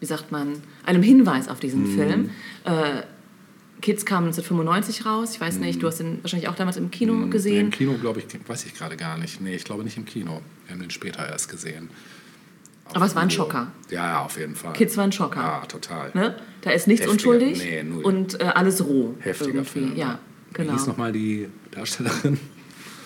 wie 0.00 0.06
sagt 0.06 0.30
man, 0.30 0.54
einem 0.84 1.02
Hinweis 1.02 1.48
auf 1.48 1.58
diesen 1.60 1.86
Film. 1.86 2.30
Äh, 2.64 3.02
Kids 3.80 4.04
kam 4.04 4.24
1995 4.24 5.06
raus. 5.06 5.34
Ich 5.34 5.40
weiß 5.40 5.58
nicht, 5.58 5.80
du 5.82 5.86
hast 5.86 5.98
den 6.00 6.18
wahrscheinlich 6.22 6.48
auch 6.48 6.56
damals 6.56 6.76
im 6.76 6.90
Kino 6.90 7.14
Nee, 7.14 7.22
Im 7.24 7.30
gesehen. 7.30 7.70
Kino, 7.70 7.94
glaube 8.00 8.20
ich, 8.20 8.26
weiß 8.48 8.66
ich 8.66 8.74
gerade 8.74 8.96
gar 8.96 9.16
nicht. 9.18 9.40
Nee, 9.40 9.54
ich 9.54 9.64
glaube 9.64 9.84
nicht 9.84 9.96
im 9.96 10.04
Kino. 10.04 10.40
Wir 10.66 10.74
haben 10.74 10.80
den 10.80 10.90
später 10.90 11.26
erst 11.26 11.48
gesehen. 11.48 11.88
Aber 12.94 13.04
es 13.06 13.14
war 13.14 13.22
ein. 13.22 13.30
Schocker. 13.30 13.68
Ja, 13.90 14.06
ja, 14.06 14.20
auf 14.22 14.38
jeden 14.38 14.54
Fall. 14.54 14.72
Kids 14.72 14.96
waren 14.96 15.12
Schocker. 15.12 15.40
Ja, 15.40 15.66
total. 15.66 16.10
Ne? 16.14 16.36
Da 16.62 16.70
ist 16.70 16.86
nichts 16.86 17.02
Heftiger- 17.06 17.12
unschuldig 17.12 17.58
nee, 17.62 17.82
null. 17.82 18.02
und 18.04 18.40
äh, 18.40 18.44
alles 18.44 18.84
roh. 18.84 19.14
Heftiger 19.20 19.50
irgendwie. 19.50 19.70
Film. 19.70 19.96
Ja, 19.96 20.18
Wie 20.50 20.54
genau. 20.62 20.72
hieß 20.72 20.86
nochmal 20.86 21.12
die 21.12 21.48
Darstellerin? 21.70 22.38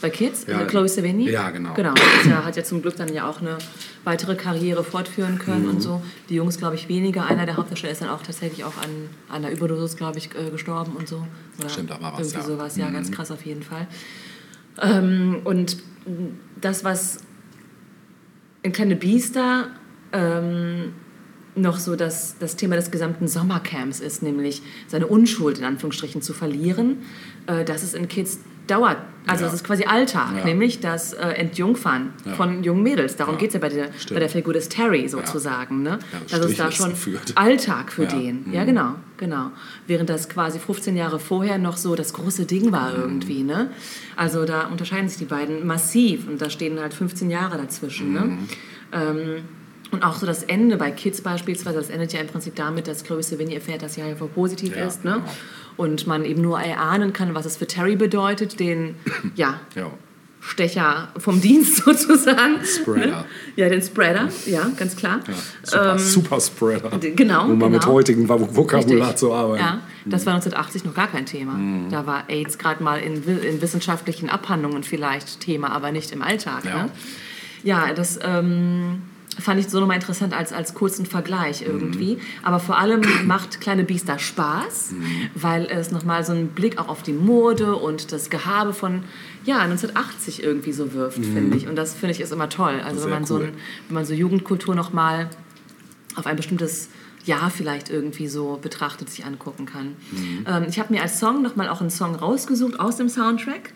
Bei 0.00 0.10
Kids, 0.10 0.46
Ja, 0.48 0.62
äh, 0.62 0.66
Chloe 0.66 0.88
Sevigny? 0.88 1.30
ja, 1.30 1.50
genau. 1.50 1.74
Genau, 1.74 1.94
ist 1.94 2.26
ja, 2.26 2.44
hat 2.44 2.56
ja 2.56 2.64
zum 2.64 2.82
Glück 2.82 2.96
dann 2.96 3.12
ja 3.14 3.28
auch 3.28 3.40
eine 3.40 3.56
weitere 4.02 4.34
Karriere 4.34 4.82
fortführen 4.82 5.38
können 5.38 5.62
Mhm. 5.64 5.70
und 5.70 5.80
so. 5.80 6.02
Die 6.28 6.34
Jungs, 6.34 6.58
glaube 6.58 6.74
ich, 6.74 6.88
weniger. 6.88 7.24
Einer 7.26 7.46
der 7.46 7.56
Hauptdarsteller 7.56 7.92
ist 7.92 8.02
dann 8.02 8.08
auch 8.08 8.20
tatsächlich 8.22 8.64
auch 8.64 8.76
an, 8.78 8.90
an 9.28 9.44
einer 9.44 9.50
Überdosis, 9.52 9.96
glaube 9.96 10.18
ich, 10.18 10.30
äh, 10.34 10.50
gestorben 10.50 10.96
und 10.96 11.06
so. 11.06 11.24
Oder 11.60 11.68
Stimmt, 11.68 11.90
da 11.90 12.00
war 12.00 12.14
was, 12.14 12.18
Irgendwie 12.32 12.36
ja. 12.36 12.42
Mhm. 12.42 12.46
sowas, 12.58 12.76
ja, 12.76 12.90
ganz 12.90 13.12
krass 13.12 13.30
auf 13.30 13.46
jeden 13.46 13.62
Fall. 13.62 13.86
Ähm, 14.80 15.40
und 15.44 15.76
das, 16.60 16.82
was 16.84 17.18
in 18.62 18.72
Kleine 18.72 18.96
Biester 18.96 19.68
ähm, 20.12 20.94
noch 21.54 21.78
so 21.78 21.96
das, 21.96 22.36
das 22.38 22.56
Thema 22.56 22.76
des 22.76 22.90
gesamten 22.90 23.28
Sommercamps 23.28 24.00
ist, 24.00 24.22
nämlich 24.22 24.62
seine 24.88 25.06
Unschuld 25.06 25.58
in 25.58 25.64
Anführungsstrichen 25.64 26.22
zu 26.22 26.32
verlieren, 26.32 26.98
äh, 27.46 27.64
das 27.64 27.82
ist 27.82 27.94
in 27.94 28.08
Kids 28.08 28.40
dauert. 28.66 28.98
Also 29.26 29.44
Ja. 29.44 29.50
das 29.50 29.60
ist 29.60 29.64
quasi 29.66 29.84
Alltag, 29.84 30.30
Ja. 30.38 30.44
nämlich 30.44 30.80
das 30.80 31.12
äh, 31.12 31.20
Entjungfern 31.28 32.12
Ja. 32.24 32.32
von 32.32 32.64
jungen 32.64 32.82
Mädels. 32.82 33.14
Darum 33.16 33.34
Ja. 33.34 33.40
geht 33.40 33.50
es 33.50 33.54
ja 33.54 33.60
bei 33.60 33.68
der, 33.68 33.92
Stimmt. 33.92 34.14
bei 34.14 34.18
der 34.20 34.28
Figur 34.28 34.52
des 34.52 34.68
Terry 34.68 35.08
sozusagen. 35.08 35.82
Ne? 35.82 35.98
Das 36.30 36.44
ist 36.44 36.58
da 36.58 36.72
schon 36.72 36.96
führt. 36.96 37.32
Alltag 37.36 37.92
für 37.92 38.06
den. 38.06 38.44
Mhm. 38.46 38.52
Ja, 38.52 38.64
genau, 38.64 38.94
genau. 39.16 39.50
Während 39.86 40.10
das 40.10 40.28
quasi 40.28 40.58
15 40.58 40.96
Jahre 40.96 41.20
vorher 41.20 41.58
noch 41.58 41.76
so 41.76 41.94
das 41.94 42.12
große 42.14 42.46
Ding 42.46 42.66
Mhm. 42.66 42.72
war 42.72 42.94
irgendwie. 42.96 43.44
Ne? 43.44 43.70
Also 44.16 44.44
da 44.44 44.66
unterscheiden 44.66 45.08
sich 45.08 45.18
die 45.18 45.24
beiden 45.26 45.64
massiv 45.66 46.26
und 46.26 46.42
da 46.42 46.50
stehen 46.50 46.80
halt 46.80 46.92
15 46.92 47.30
Jahre 47.30 47.58
dazwischen. 47.58 48.12
Ne? 48.12 48.20
Mhm. 48.20 48.38
Ähm, 48.92 49.42
und 49.92 50.02
auch 50.04 50.14
so 50.14 50.24
das 50.26 50.42
Ende 50.42 50.78
bei 50.78 50.90
Kids 50.90 51.20
beispielsweise, 51.20 51.76
das 51.76 51.90
endet 51.90 52.12
ja 52.14 52.20
im 52.20 52.26
Prinzip 52.26 52.54
damit, 52.56 52.88
dass 52.88 53.04
Chloe 53.04 53.22
Sevigny 53.22 53.54
erfährt, 53.54 53.82
dass 53.82 53.94
sie 53.94 54.02
HIV 54.02 54.26
positiv 54.34 54.74
ist. 54.74 55.04
Ne? 55.04 55.12
genau. 55.12 55.24
Und 55.82 56.06
man 56.06 56.24
eben 56.24 56.42
nur 56.42 56.60
erahnen 56.60 57.12
kann, 57.12 57.34
was 57.34 57.44
es 57.46 57.56
für 57.56 57.66
Terry 57.66 57.96
bedeutet, 57.96 58.60
den, 58.60 58.94
ja, 59.34 59.60
Ja. 59.74 59.90
Stecher 60.44 61.08
vom 61.18 61.40
Dienst 61.40 61.76
sozusagen. 61.84 62.64
Spreader. 62.64 63.24
Ja, 63.56 63.68
den 63.68 63.80
Spreader, 63.82 64.28
ja, 64.46 64.66
ganz 64.76 64.96
klar. 64.96 65.20
Ja, 65.28 65.34
super, 65.62 65.92
Ähm, 65.92 65.98
super 65.98 66.40
Spreader. 66.40 66.90
genau, 66.98 67.44
Um 67.44 67.58
mal 67.58 67.68
mit 67.70 67.82
genau. 67.82 67.92
heutigem 67.94 68.26
Vok- 68.28 68.54
Vokabular 68.56 69.00
Richtig. 69.08 69.16
zu 69.16 69.32
arbeiten. 69.32 69.62
Ja, 69.62 69.80
das 70.04 70.24
war 70.26 70.32
1980 70.34 70.84
noch 70.84 70.94
gar 70.94 71.06
kein 71.08 71.26
Thema. 71.26 71.52
Mhm. 71.52 71.90
Da 71.90 72.06
war 72.06 72.24
AIDS 72.28 72.58
gerade 72.58 72.82
mal 72.82 72.98
in, 73.00 73.22
in 73.42 73.60
wissenschaftlichen 73.62 74.28
Abhandlungen 74.30 74.82
vielleicht 74.82 75.38
Thema, 75.40 75.70
aber 75.70 75.92
nicht 75.92 76.10
im 76.12 76.22
Alltag. 76.22 76.64
Ja. 76.64 76.84
Ne? 76.84 76.90
ja 77.62 77.92
das 77.94 78.18
ähm, 78.22 79.02
fand 79.40 79.60
ich 79.60 79.68
so 79.68 79.80
nochmal 79.80 79.96
interessant 79.96 80.34
als, 80.34 80.52
als 80.52 80.74
kurzen 80.74 81.06
Vergleich 81.06 81.62
irgendwie. 81.62 82.18
Aber 82.42 82.60
vor 82.60 82.78
allem 82.78 83.02
macht 83.26 83.60
Kleine 83.60 83.84
Biester 83.84 84.18
Spaß, 84.18 84.94
weil 85.34 85.66
es 85.66 85.90
nochmal 85.90 86.24
so 86.24 86.32
einen 86.32 86.48
Blick 86.48 86.78
auch 86.78 86.88
auf 86.88 87.02
die 87.02 87.12
Mode 87.12 87.76
und 87.76 88.12
das 88.12 88.30
Gehabe 88.30 88.72
von 88.72 89.04
ja, 89.44 89.58
1980 89.58 90.42
irgendwie 90.42 90.72
so 90.72 90.92
wirft, 90.92 91.24
finde 91.24 91.56
ich. 91.56 91.66
Und 91.68 91.76
das 91.76 91.94
finde 91.94 92.12
ich 92.14 92.20
ist 92.20 92.32
immer 92.32 92.48
toll. 92.48 92.80
Also 92.84 93.04
wenn 93.04 93.10
man, 93.10 93.24
so 93.24 93.36
cool. 93.36 93.44
ein, 93.44 93.52
wenn 93.88 93.94
man 93.94 94.04
so 94.04 94.14
Jugendkultur 94.14 94.74
nochmal 94.74 95.30
auf 96.14 96.26
ein 96.26 96.36
bestimmtes 96.36 96.88
Jahr 97.24 97.50
vielleicht 97.50 97.88
irgendwie 97.88 98.26
so 98.26 98.58
betrachtet 98.60 99.08
sich 99.08 99.24
angucken 99.24 99.66
kann. 99.66 99.96
Ähm, 100.46 100.66
ich 100.68 100.78
habe 100.78 100.92
mir 100.92 101.02
als 101.02 101.20
Song 101.20 101.42
nochmal 101.42 101.68
auch 101.68 101.80
einen 101.80 101.90
Song 101.90 102.14
rausgesucht 102.14 102.80
aus 102.80 102.96
dem 102.96 103.08
Soundtrack. 103.08 103.72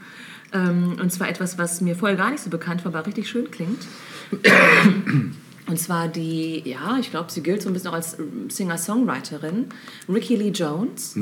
Ähm, 0.53 0.97
und 1.01 1.13
zwar 1.13 1.29
etwas, 1.29 1.59
was 1.59 1.81
mir 1.81 1.97
vorher 1.97 2.17
gar 2.17 2.31
nicht 2.31 2.43
so 2.43 2.51
bekannt 2.51 2.85
war, 2.85 2.95
aber 2.95 3.07
richtig 3.07 3.29
schön 3.29 3.51
klingt. 3.51 3.87
Und 5.67 5.79
zwar 5.79 6.09
die, 6.09 6.63
ja, 6.65 6.97
ich 7.01 7.11
glaube, 7.11 7.33
sie 7.33 7.43
gilt 7.43 7.63
so 7.63 7.69
ein 7.69 7.73
bisschen 7.73 7.89
auch 7.89 7.95
als 7.95 8.17
Singer-Songwriterin, 8.49 9.67
Ricky 10.09 10.37
Lee 10.37 10.51
Jones, 10.51 11.15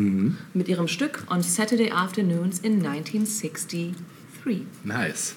mit 0.53 0.69
ihrem 0.69 0.87
Stück 0.87 1.25
On 1.31 1.43
Saturday 1.43 1.91
Afternoons 1.91 2.59
in 2.59 2.85
1963. 2.85 3.95
Nice. 4.85 5.35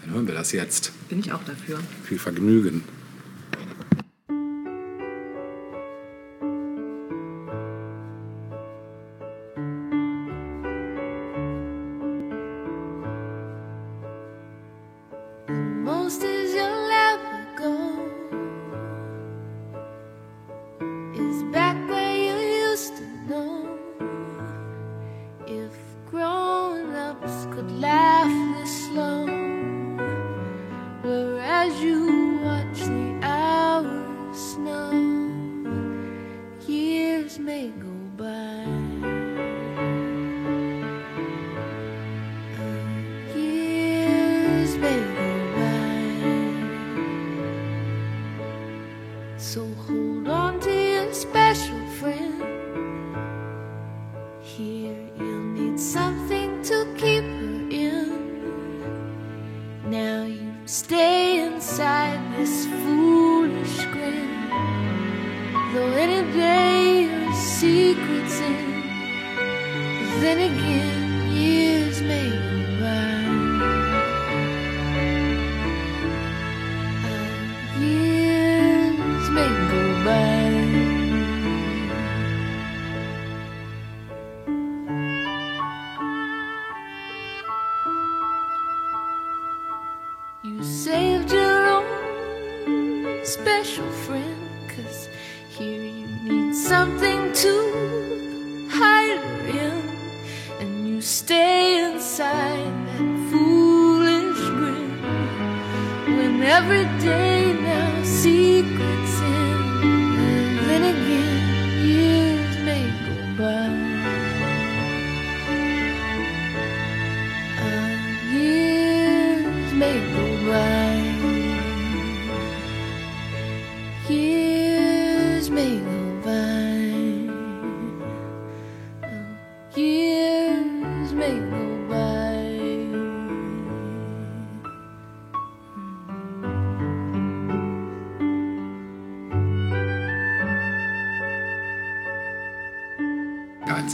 Dann 0.00 0.14
hören 0.14 0.26
wir 0.26 0.34
das 0.34 0.52
jetzt. 0.52 0.92
Bin 1.08 1.20
ich 1.20 1.32
auch 1.32 1.42
dafür. 1.44 1.78
Viel 2.04 2.18
Vergnügen. 2.18 2.84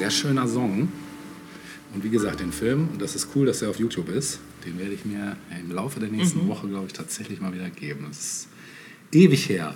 Sehr 0.05 0.11
schöner 0.11 0.47
Song. 0.47 0.89
Und 1.95 2.05
wie 2.05 2.11
gesagt, 2.11 2.41
den 2.41 2.53
Film, 2.53 2.89
und 2.93 3.01
das 3.01 3.15
ist 3.15 3.29
cool, 3.35 3.47
dass 3.47 3.63
er 3.63 3.71
auf 3.71 3.79
YouTube 3.79 4.11
ist, 4.11 4.39
den 4.67 4.79
werde 4.79 4.93
ich 4.93 5.07
mir 5.07 5.37
im 5.59 5.71
Laufe 5.71 5.99
der 5.99 6.11
nächsten 6.11 6.47
Woche, 6.47 6.69
glaube 6.69 6.87
ich, 6.89 6.93
tatsächlich 6.93 7.41
mal 7.41 7.55
wieder 7.55 7.71
geben. 7.71 8.05
Das 8.09 8.19
ist 8.19 8.49
ewig 9.13 9.49
her. 9.49 9.75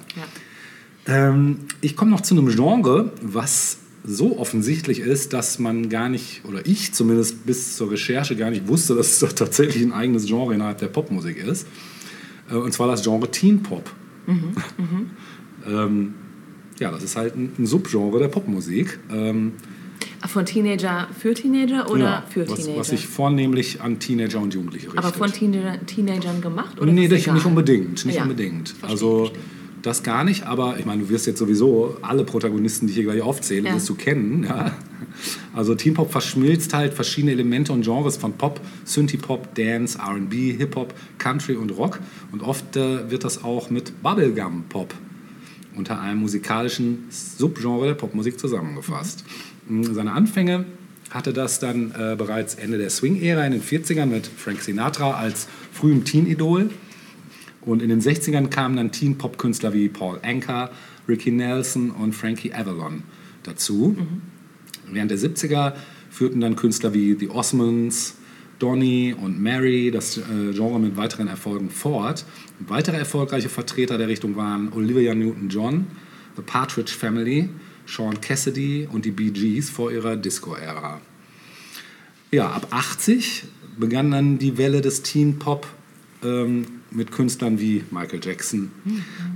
Ja. 1.06 1.30
Ähm, 1.30 1.60
ich 1.80 1.96
komme 1.96 2.10
noch 2.10 2.20
zu 2.20 2.34
einem 2.36 2.48
Genre, 2.48 3.12
was 3.22 3.78
so 4.04 4.38
offensichtlich 4.38 5.00
ist, 5.00 5.32
dass 5.32 5.58
man 5.58 5.88
gar 5.88 6.10
nicht, 6.10 6.42
oder 6.44 6.66
ich 6.66 6.92
zumindest 6.92 7.46
bis 7.46 7.76
zur 7.76 7.90
Recherche 7.90 8.36
gar 8.36 8.50
nicht 8.50 8.68
wusste, 8.68 8.94
dass 8.94 9.12
es 9.12 9.18
doch 9.20 9.32
tatsächlich 9.32 9.82
ein 9.82 9.92
eigenes 9.92 10.26
Genre 10.26 10.52
innerhalb 10.52 10.78
der 10.78 10.88
Popmusik 10.88 11.38
ist. 11.38 11.66
Äh, 12.50 12.56
und 12.56 12.72
zwar 12.72 12.88
das 12.88 13.02
Genre 13.02 13.30
Teen 13.30 13.62
Pop. 13.62 13.90
ähm, 15.66 16.14
ja, 16.78 16.90
das 16.90 17.02
ist 17.02 17.16
halt 17.16 17.34
ein, 17.34 17.52
ein 17.58 17.64
Subgenre 17.64 18.18
der 18.18 18.28
Popmusik. 18.28 18.98
Ähm, 19.10 19.52
Von 20.26 20.44
Teenager 20.46 21.06
für 21.18 21.32
Teenager 21.34 21.90
oder 21.90 22.04
Ja, 22.04 22.24
für 22.28 22.48
was, 22.48 22.60
Teenager? 22.60 22.80
was 22.80 22.88
sich 22.88 23.06
vornehmlich 23.06 23.80
an 23.80 23.98
Teenager 24.00 24.40
und 24.40 24.52
Jugendliche 24.52 24.86
richtet. 24.88 25.04
Aber 25.04 25.12
von 25.14 25.32
Teenager, 25.32 25.84
Teenagern 25.86 26.40
gemacht? 26.40 26.80
Oder 26.80 26.92
nee, 26.92 27.06
nicht, 27.08 27.32
nicht 27.32 27.46
unbedingt. 27.46 28.04
Nicht 28.04 28.16
Ja. 28.16 28.22
unbedingt. 28.22 28.74
Also 28.82 29.26
verstehe. 29.26 29.40
das 29.82 30.02
gar 30.02 30.24
nicht, 30.24 30.44
aber 30.44 30.76
ich 30.78 30.84
meine, 30.86 31.02
du 31.04 31.08
wirst 31.08 31.26
jetzt 31.28 31.38
sowieso 31.38 31.96
alle 32.02 32.24
Protagonisten, 32.24 32.86
die 32.86 32.90
ich 32.92 32.96
hier 32.98 33.04
gleich 33.04 33.22
aufzähle, 33.22 33.68
Ja. 33.68 33.74
wirst 33.76 33.88
du 33.88 33.94
kennen. 33.94 34.42
Ja? 34.44 34.72
Also 35.54 35.74
Teen 35.76 35.94
Pop 35.94 36.10
verschmilzt 36.10 36.74
halt 36.74 36.94
verschiedene 36.94 37.32
Elemente 37.32 37.72
und 37.72 37.82
Genres 37.82 38.16
von 38.16 38.32
Pop, 38.32 38.60
Synthie-Pop, 38.84 39.54
Dance, 39.54 39.98
R&B, 39.98 40.52
Hip-Hop, 40.56 40.94
Country 41.18 41.54
und 41.54 41.70
Rock. 41.76 42.00
Und 42.32 42.42
oft 42.42 42.76
äh, 42.76 43.10
wird 43.10 43.24
das 43.24 43.42
auch 43.44 43.70
mit 43.70 44.02
Bubblegum-Pop 44.02 44.94
unter 45.76 46.00
einem 46.00 46.18
musikalischen 46.20 47.04
Subgenre 47.08 47.86
der 47.86 47.94
Popmusik 47.94 48.38
zusammengefasst. 48.40 49.24
Mhm. 49.24 49.47
Seine 49.68 50.12
Anfänge 50.12 50.64
hatte 51.10 51.32
das 51.32 51.58
dann 51.58 51.92
äh, 51.92 52.16
bereits 52.16 52.54
Ende 52.54 52.78
der 52.78 52.90
Swing-Ära 52.90 53.44
in 53.44 53.52
den 53.52 53.62
40ern 53.62 54.06
mit 54.06 54.26
Frank 54.26 54.60
Sinatra 54.60 55.12
als 55.12 55.48
frühem 55.72 56.04
Teen-Idol. 56.04 56.70
Und 57.62 57.82
in 57.82 57.88
den 57.88 58.00
60ern 58.00 58.48
kamen 58.48 58.76
dann 58.76 58.92
Teen-Pop-Künstler 58.92 59.72
wie 59.72 59.88
Paul 59.88 60.18
Anka, 60.22 60.70
Ricky 61.08 61.30
Nelson 61.30 61.90
und 61.90 62.14
Frankie 62.14 62.52
Avalon 62.52 63.02
dazu. 63.42 63.96
Während 64.90 65.10
der 65.10 65.18
70er 65.18 65.74
führten 66.10 66.40
dann 66.40 66.56
Künstler 66.56 66.94
wie 66.94 67.16
The 67.18 67.28
Osmonds, 67.28 68.16
Donny 68.58 69.14
und 69.18 69.40
Mary 69.40 69.90
das 69.90 70.18
äh, 70.18 70.52
Genre 70.52 70.80
mit 70.80 70.96
weiteren 70.96 71.28
Erfolgen 71.28 71.70
fort. 71.70 72.24
Weitere 72.60 72.96
erfolgreiche 72.96 73.48
Vertreter 73.48 73.98
der 73.98 74.08
Richtung 74.08 74.36
waren 74.36 74.72
Olivia 74.72 75.14
Newton-John, 75.14 75.86
The 76.36 76.42
Partridge 76.42 76.92
Family, 76.92 77.48
Sean 77.88 78.20
Cassidy 78.20 78.86
und 78.90 79.04
die 79.04 79.10
Bee 79.10 79.30
Gees 79.30 79.70
vor 79.70 79.90
ihrer 79.90 80.16
Disco-Ära. 80.16 81.00
Ja, 82.30 82.50
ab 82.50 82.68
80 82.70 83.44
begann 83.78 84.10
dann 84.10 84.38
die 84.38 84.58
Welle 84.58 84.82
des 84.82 85.02
Teen 85.02 85.38
Pop 85.38 85.66
ähm, 86.22 86.66
mit 86.90 87.10
Künstlern 87.10 87.58
wie 87.58 87.84
Michael 87.90 88.20
Jackson, 88.22 88.70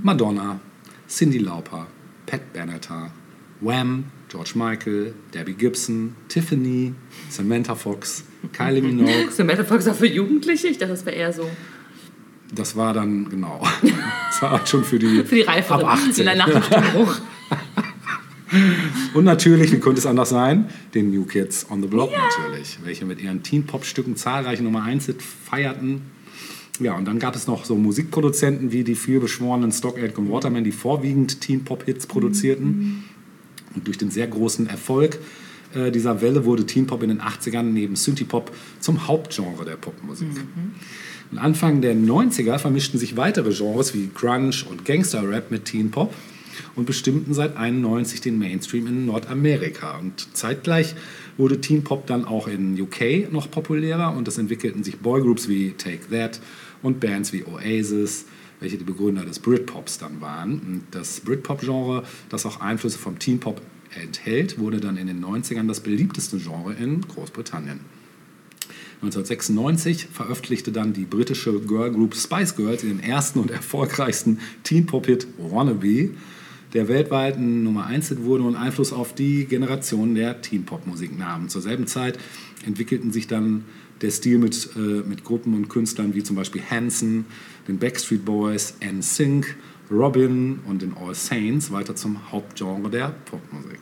Madonna, 0.03 0.59
Cyndi 1.07 1.39
Lauper, 1.39 1.87
Pat 2.27 2.53
Benatar, 2.53 3.11
Wham, 3.61 4.05
George 4.29 4.51
Michael, 4.55 5.13
Debbie 5.33 5.53
Gibson, 5.53 6.15
Tiffany, 6.27 6.93
Samantha 7.29 7.73
Fox, 7.75 8.23
Kylie 8.51 8.81
Minogue. 8.81 9.31
Samantha 9.31 9.63
Fox 9.63 9.87
auch 9.87 9.95
für 9.95 10.07
Jugendliche? 10.07 10.67
Ich 10.67 10.77
dachte, 10.77 10.93
das 10.93 11.05
wäre 11.05 11.15
eher 11.15 11.33
so 11.33 11.49
Das 12.53 12.75
war 12.75 12.93
dann, 12.93 13.29
genau, 13.29 13.63
das 14.27 14.41
war 14.41 14.65
schon 14.67 14.83
für 14.83 14.99
die, 14.99 15.23
für 15.23 15.35
die 15.35 15.41
Reiferen. 15.41 15.85
ab 15.85 15.93
18. 15.93 16.25
Nach 16.37 16.49
dem 16.49 16.61
Stimmbruch. 16.61 17.19
Und 19.13 19.23
natürlich, 19.23 19.71
wie 19.71 19.79
könnte 19.79 19.99
es 19.99 20.05
anders 20.05 20.29
sein, 20.29 20.69
den 20.93 21.11
New 21.11 21.25
Kids 21.25 21.65
on 21.69 21.81
the 21.81 21.87
Block 21.87 22.11
natürlich, 22.11 22.79
welche 22.83 23.05
mit 23.05 23.21
ihren 23.21 23.43
Teen-Pop-Stücken 23.43 24.15
zahlreiche 24.15 24.63
Nummer 24.63 24.83
1 24.83 25.07
Hit 25.07 25.21
feierten. 25.21 26.01
Ja, 26.79 26.95
und 26.95 27.05
dann 27.05 27.19
gab 27.19 27.35
es 27.35 27.47
noch 27.47 27.65
so 27.65 27.75
Musikproduzenten 27.75 28.71
wie 28.71 28.83
die 28.83 28.95
vielbeschworenen 28.95 29.71
Stock 29.71 29.97
Aitken 29.97 30.25
und 30.25 30.31
Waterman, 30.31 30.63
die 30.63 30.71
vorwiegend 30.71 31.41
Teen-Pop-Hits 31.41 32.07
produzierten. 32.07 33.03
Und 33.75 33.87
durch 33.87 33.97
den 33.97 34.11
sehr 34.11 34.27
großen 34.27 34.67
Erfolg 34.67 35.19
äh, 35.75 35.91
dieser 35.91 36.21
Welle 36.21 36.45
wurde 36.45 36.65
Teen 36.65 36.87
Pop 36.87 37.03
in 37.03 37.09
den 37.09 37.21
80ern 37.21 37.63
neben 37.63 37.95
Synthie-Pop 37.95 38.51
zum 38.79 39.07
Hauptgenre 39.07 39.65
der 39.65 39.75
Popmusik. 39.75 40.27
Und 41.31 41.37
Anfang 41.37 41.81
der 41.81 41.95
90er 41.95 42.59
vermischten 42.59 42.99
sich 42.99 43.17
weitere 43.17 43.53
Genres 43.53 43.93
wie 43.93 44.09
Grunge 44.13 44.55
und 44.69 44.85
Gangster-Rap 44.85 45.49
mit 45.49 45.65
Teen 45.65 45.89
Pop 45.89 46.13
und 46.75 46.85
bestimmten 46.85 47.33
seit 47.33 47.57
91 47.57 48.21
den 48.21 48.37
Mainstream 48.37 48.87
in 48.87 49.05
Nordamerika. 49.05 49.97
Und 49.97 50.35
zeitgleich 50.35 50.95
wurde 51.37 51.61
Teen 51.61 51.83
Pop 51.83 52.07
dann 52.07 52.25
auch 52.25 52.47
in 52.47 52.79
UK 52.79 53.31
noch 53.31 53.49
populärer 53.49 54.15
und 54.15 54.27
es 54.27 54.37
entwickelten 54.37 54.83
sich 54.83 54.99
Boygroups 54.99 55.47
wie 55.47 55.71
Take 55.71 56.09
That 56.09 56.39
und 56.81 56.99
Bands 56.99 57.33
wie 57.33 57.43
Oasis, 57.45 58.25
welche 58.59 58.77
die 58.77 58.83
Begründer 58.83 59.25
des 59.25 59.39
Britpops 59.39 59.97
dann 59.97 60.21
waren. 60.21 60.59
Und 60.59 60.83
das 60.91 61.19
Britpop-Genre, 61.21 62.03
das 62.29 62.45
auch 62.45 62.61
Einflüsse 62.61 62.97
vom 62.97 63.19
Teen 63.19 63.39
Pop 63.39 63.61
enthält, 64.01 64.59
wurde 64.59 64.79
dann 64.79 64.97
in 64.97 65.07
den 65.07 65.23
90ern 65.23 65.67
das 65.67 65.81
beliebteste 65.81 66.37
Genre 66.37 66.73
in 66.73 67.01
Großbritannien. 67.01 67.79
1996 69.03 70.07
veröffentlichte 70.11 70.71
dann 70.71 70.93
die 70.93 71.03
britische 71.03 71.59
Girlgroup 71.59 72.15
Spice 72.15 72.55
Girls 72.55 72.85
ihren 72.85 73.03
ersten 73.03 73.39
und 73.39 73.51
erfolgreichsten 73.51 74.39
Teen-Pop-Hit 74.63 75.27
Wannabe, 75.37 76.11
der 76.73 76.87
weltweiten 76.87 77.63
Nummer 77.63 77.85
1 77.85 78.09
Hit 78.09 78.23
wurde 78.23 78.43
und 78.43 78.55
Einfluss 78.55 78.93
auf 78.93 79.13
die 79.13 79.45
Generation 79.45 80.15
der 80.15 80.41
Teen-Pop-Musik 80.41 81.17
nahm. 81.17 81.49
Zur 81.49 81.61
selben 81.61 81.87
Zeit 81.87 82.17
entwickelten 82.65 83.11
sich 83.11 83.27
dann 83.27 83.65
der 84.01 84.11
Stil 84.11 84.39
mit, 84.39 84.69
äh, 84.75 85.07
mit 85.07 85.23
Gruppen 85.23 85.53
und 85.53 85.69
Künstlern 85.69 86.15
wie 86.15 86.23
zum 86.23 86.35
Beispiel 86.35 86.61
Hanson, 86.69 87.25
den 87.67 87.77
Backstreet 87.77 88.25
Boys, 88.25 88.75
NSYNC, 88.81 89.55
Robin 89.91 90.59
und 90.65 90.81
den 90.81 90.95
All 90.97 91.13
Saints 91.13 91.71
weiter 91.71 91.95
zum 91.95 92.31
Hauptgenre 92.31 92.89
der 92.89 93.09
Popmusik. 93.25 93.79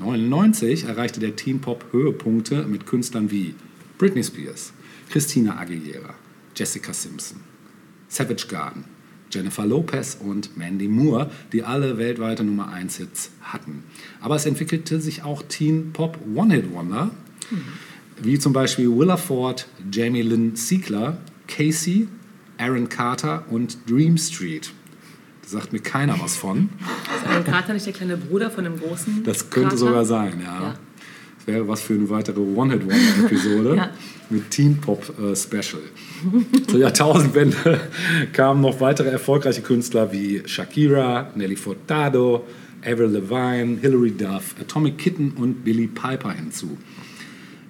1999 0.00 0.84
erreichte 0.84 1.20
der 1.20 1.36
Teen 1.36 1.60
Pop 1.60 1.84
Höhepunkte 1.92 2.64
mit 2.64 2.86
Künstlern 2.86 3.30
wie 3.30 3.54
Britney 3.98 4.24
Spears, 4.24 4.72
Christina 5.10 5.58
Aguilera, 5.58 6.14
Jessica 6.56 6.92
Simpson, 6.92 7.40
Savage 8.08 8.46
Garden, 8.48 8.84
Jennifer 9.30 9.66
Lopez 9.66 10.18
und 10.20 10.56
Mandy 10.56 10.88
Moore, 10.88 11.30
die 11.52 11.62
alle 11.62 11.98
weltweite 11.98 12.44
Nummer 12.44 12.68
1 12.68 12.96
Hits 12.96 13.30
hatten. 13.42 13.84
Aber 14.20 14.36
es 14.36 14.46
entwickelte 14.46 15.00
sich 15.00 15.22
auch 15.22 15.42
Teen 15.42 15.92
Pop 15.92 16.18
One-Hit 16.34 16.72
Wonder, 16.72 17.10
wie 18.22 18.38
zum 18.38 18.52
Beispiel 18.52 18.88
Willa 18.90 19.16
Ford, 19.16 19.66
Jamie 19.92 20.22
Lynn 20.22 20.56
Siegler, 20.56 21.18
Casey, 21.48 22.08
Aaron 22.58 22.88
Carter 22.88 23.44
und 23.50 23.78
Dream 23.88 24.18
Street. 24.18 24.72
Da 25.42 25.48
sagt 25.48 25.72
mir 25.72 25.80
keiner 25.80 26.20
was 26.20 26.36
von. 26.36 26.68
Ist 27.16 27.26
Aaron 27.26 27.44
Carter 27.44 27.72
nicht 27.72 27.86
der 27.86 27.92
kleine 27.92 28.16
Bruder 28.16 28.50
von 28.50 28.64
dem 28.64 28.78
großen? 28.78 29.24
Das 29.24 29.50
könnte 29.50 29.70
Carter? 29.70 29.76
sogar 29.78 30.04
sein, 30.04 30.40
ja. 30.44 30.62
Ja. 30.62 30.74
Wäre 31.50 31.66
was 31.66 31.80
für 31.82 31.94
eine 31.94 32.08
weitere 32.08 32.38
One-Hit-Wonder-Episode 32.40 33.74
Ja. 33.76 33.90
mit 34.30 34.50
Teen 34.50 34.76
Pop 34.80 35.02
äh, 35.18 35.34
Special. 35.34 35.82
Zur 36.68 36.78
Jahrtausendwende 36.78 37.80
kamen 38.32 38.60
noch 38.60 38.80
weitere 38.80 39.08
erfolgreiche 39.08 39.60
Künstler 39.62 40.12
wie 40.12 40.42
Shakira, 40.46 41.30
Nelly 41.34 41.56
Furtado, 41.56 42.44
Avril 42.84 43.08
Lavigne, 43.10 43.78
Hilary 43.80 44.12
Duff, 44.12 44.54
Atomic 44.60 44.96
Kitten 44.98 45.32
und 45.36 45.64
Billy 45.64 45.88
Piper 45.88 46.30
hinzu. 46.32 46.78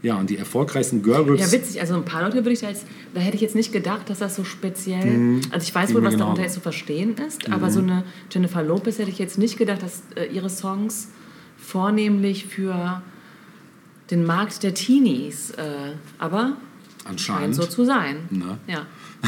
Ja, 0.03 0.17
und 0.17 0.29
die 0.31 0.37
erfolgreichsten 0.37 1.03
Girlgroups. 1.03 1.41
Ja, 1.41 1.53
witzig. 1.53 1.81
Also 1.81 1.95
ein 1.95 2.05
paar 2.05 2.23
Leute 2.23 2.37
würde 2.37 2.53
ich 2.53 2.61
da 2.61 2.69
jetzt, 2.69 2.85
da 3.15 3.21
hätte 3.21 3.37
ich 3.37 3.43
jetzt 3.43 3.55
nicht 3.55 3.73
gedacht, 3.73 4.09
dass 4.11 4.19
das 4.19 4.37
so 4.37 4.45
speziell, 4.45 5.41
also 5.51 5.65
ich 5.65 5.75
weiß 5.75 5.95
wohl, 5.95 6.03
was 6.03 6.13
genauso. 6.13 6.19
darunter 6.19 6.43
jetzt 6.43 6.55
zu 6.55 6.61
verstehen 6.61 7.15
ist, 7.27 7.51
aber 7.51 7.71
so 7.71 7.81
eine 7.81 8.05
Jennifer 8.31 8.63
Lopez 8.63 8.99
hätte 8.99 9.11
ich 9.11 9.19
jetzt 9.19 9.39
nicht 9.39 9.57
gedacht, 9.59 9.83
dass 9.83 10.03
äh, 10.17 10.27
ihre 10.27 10.49
Songs 10.51 11.09
vornehmlich 11.59 12.47
für 12.47 13.03
den 14.11 14.25
Markt 14.25 14.63
der 14.63 14.75
Teenies, 14.75 15.51
äh, 15.53 15.93
aber 16.19 16.57
scheint 17.05 17.09
Anscheinend. 17.09 17.55
so 17.55 17.65
zu 17.67 17.85
sein. 17.85 18.17
Ne? 18.31 18.59
Ja. 18.67 18.87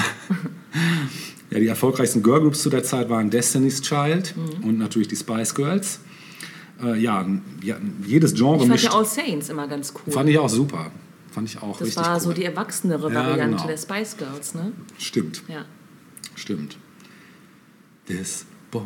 Ja, 1.50 1.58
die 1.58 1.66
erfolgreichsten 1.66 2.22
Girlgroups 2.22 2.62
zu 2.62 2.70
der 2.70 2.82
Zeit 2.82 3.10
waren 3.10 3.28
Destiny's 3.28 3.82
Child 3.82 4.34
Mhm. 4.34 4.64
und 4.64 4.78
natürlich 4.78 5.08
die 5.08 5.16
Spice 5.16 5.54
Girls. 5.54 6.00
Äh, 6.82 6.98
ja, 6.98 7.28
ja, 7.62 7.76
jedes 8.06 8.32
Genre 8.32 8.54
Ich 8.54 8.60
fand 8.62 8.70
mischt. 8.70 8.84
ja 8.84 8.92
All 8.94 9.04
Saints 9.04 9.50
immer 9.50 9.68
ganz 9.68 9.92
cool. 9.94 10.10
Fand 10.14 10.30
ich 10.30 10.38
auch 10.38 10.48
super. 10.48 10.90
Fand 11.30 11.50
ich 11.50 11.60
auch 11.60 11.76
das 11.78 11.94
war 11.96 12.14
cool. 12.14 12.20
so 12.20 12.32
die 12.32 12.44
erwachsenere 12.46 13.10
Ja, 13.12 13.14
Variante 13.14 13.56
genau. 13.56 13.66
der 13.66 13.76
Spice 13.76 14.16
Girls, 14.16 14.54
ne? 14.54 14.72
Stimmt, 14.96 15.42
Ja. 15.46 15.66
stimmt. 16.36 16.78
This 18.06 18.46
boy 18.70 18.82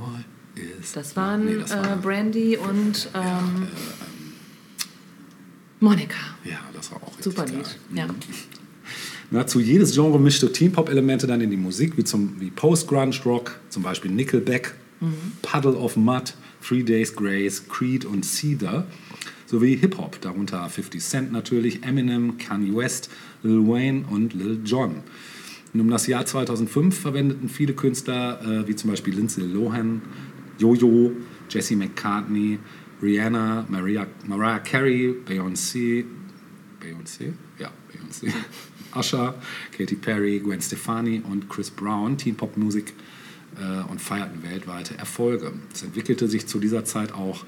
is. 0.81 0.93
Das 0.93 1.15
waren 1.15 1.45
Nee, 1.45 1.59
das 1.61 1.71
äh, 1.71 1.77
war, 1.77 1.97
Brandy 1.99 2.57
und 2.57 3.09
ähm, 3.15 3.69
Monika. 5.81 6.16
ja, 6.45 6.59
das 6.74 6.91
war 6.91 7.03
auch 7.03 7.12
Super. 7.20 7.47
Lied. 7.47 7.79
Ja. 7.95 8.07
Nahezu 9.31 9.61
jedes 9.61 9.93
Genre 9.93 10.18
mischte 10.20 10.53
Teen-Pop-Elemente 10.53 11.27
dann 11.27 11.41
in 11.41 11.51
die 11.51 11.57
Musik, 11.57 11.97
wie, 11.97 12.05
zum, 12.05 12.41
wie 12.41 12.51
Post-Grunge-Rock, 12.51 13.59
zum 13.68 13.83
Beispiel 13.83 14.11
Nickelback, 14.11 14.74
Puddle 15.43 15.77
of 15.77 15.97
Mud, 15.97 16.35
Three 16.66 16.83
Days 16.83 17.14
Grace, 17.14 17.66
Creed 17.68 18.05
und 18.05 18.24
Cedar, 18.24 18.87
sowie 19.47 19.77
Hip-Hop, 19.77 20.20
darunter 20.20 20.68
50 20.68 21.03
Cent 21.03 21.33
natürlich, 21.33 21.83
Eminem, 21.83 22.39
Kanye 22.39 22.74
West, 22.74 23.11
Lil 23.43 23.66
Wayne 23.66 24.05
und 24.09 24.35
Lil 24.35 24.61
Jon. 24.64 25.03
Und 25.74 25.81
um 25.81 25.91
das 25.91 26.07
Jahr 26.07 26.24
2005 26.24 26.99
verwendeten 26.99 27.49
viele 27.49 27.74
Künstler, 27.74 28.41
äh, 28.43 28.68
wie 28.68 28.77
zum 28.77 28.91
Beispiel 28.91 29.14
Lindsay 29.14 29.43
Lohan, 29.43 30.03
Jojo, 30.59 31.12
Jesse 31.51 31.77
McCartney, 31.77 32.59
Rihanna, 33.03 33.67
Maria, 33.69 34.07
Mariah 34.27 34.61
Carey, 34.61 35.15
Beyoncé, 35.25 36.05
Beyoncé? 36.81 37.33
Ja, 37.59 37.71
Beyoncé. 37.93 38.33
Usher, 38.97 39.35
Katy 39.77 39.97
Perry, 39.97 40.39
Gwen 40.41 40.61
Stefani 40.61 41.23
und 41.29 41.49
Chris 41.49 41.71
Brown 41.71 42.17
Teen-Pop-Musik 42.17 42.95
äh, 43.57 43.91
und 43.91 44.01
feierten 44.01 44.43
weltweite 44.43 44.97
Erfolge. 44.97 45.53
Es 45.73 45.83
entwickelte 45.83 46.29
sich 46.29 46.47
zu 46.47 46.59
dieser 46.59 46.85
Zeit 46.85 47.13
auch 47.13 47.45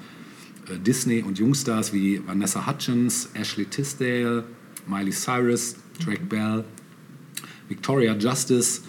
äh, 0.69 0.77
Disney- 0.77 1.23
und 1.23 1.39
Jungstars 1.39 1.93
wie 1.93 2.21
Vanessa 2.25 2.67
Hutchins, 2.67 3.29
Ashley 3.33 3.65
Tisdale, 3.65 4.43
Miley 4.87 5.11
Cyrus, 5.11 5.75
Drake 6.03 6.25
Bell, 6.25 6.63
Victoria 7.67 8.15
Justice, 8.15 8.81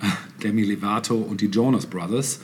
Demi 0.42 0.64
Lovato 0.64 1.16
und 1.16 1.40
die 1.40 1.46
Jonas 1.46 1.86
Brothers, 1.86 2.40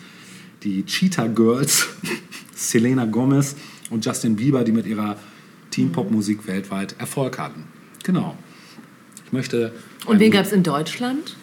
die 0.63 0.85
Cheetah 0.85 1.29
Girls, 1.29 1.89
Selena 2.61 3.07
Gomez 3.07 3.57
und 3.91 4.05
Justin 4.05 4.37
Bieber, 4.37 4.65
die 4.65 4.73
mit 4.73 4.87
ihrer 4.87 5.17
Teen-Pop-Musik 5.71 6.47
weltweit 6.47 6.95
Erfolg 6.99 7.39
hatten. 7.39 7.65
Genau. 8.05 8.37
Ich 9.27 9.33
möchte 9.33 9.73
Und 10.07 10.19
wen 10.21 10.31
gab 10.31 10.45
es 10.45 10.53
in 10.53 10.63
Deutschland? 10.63 11.37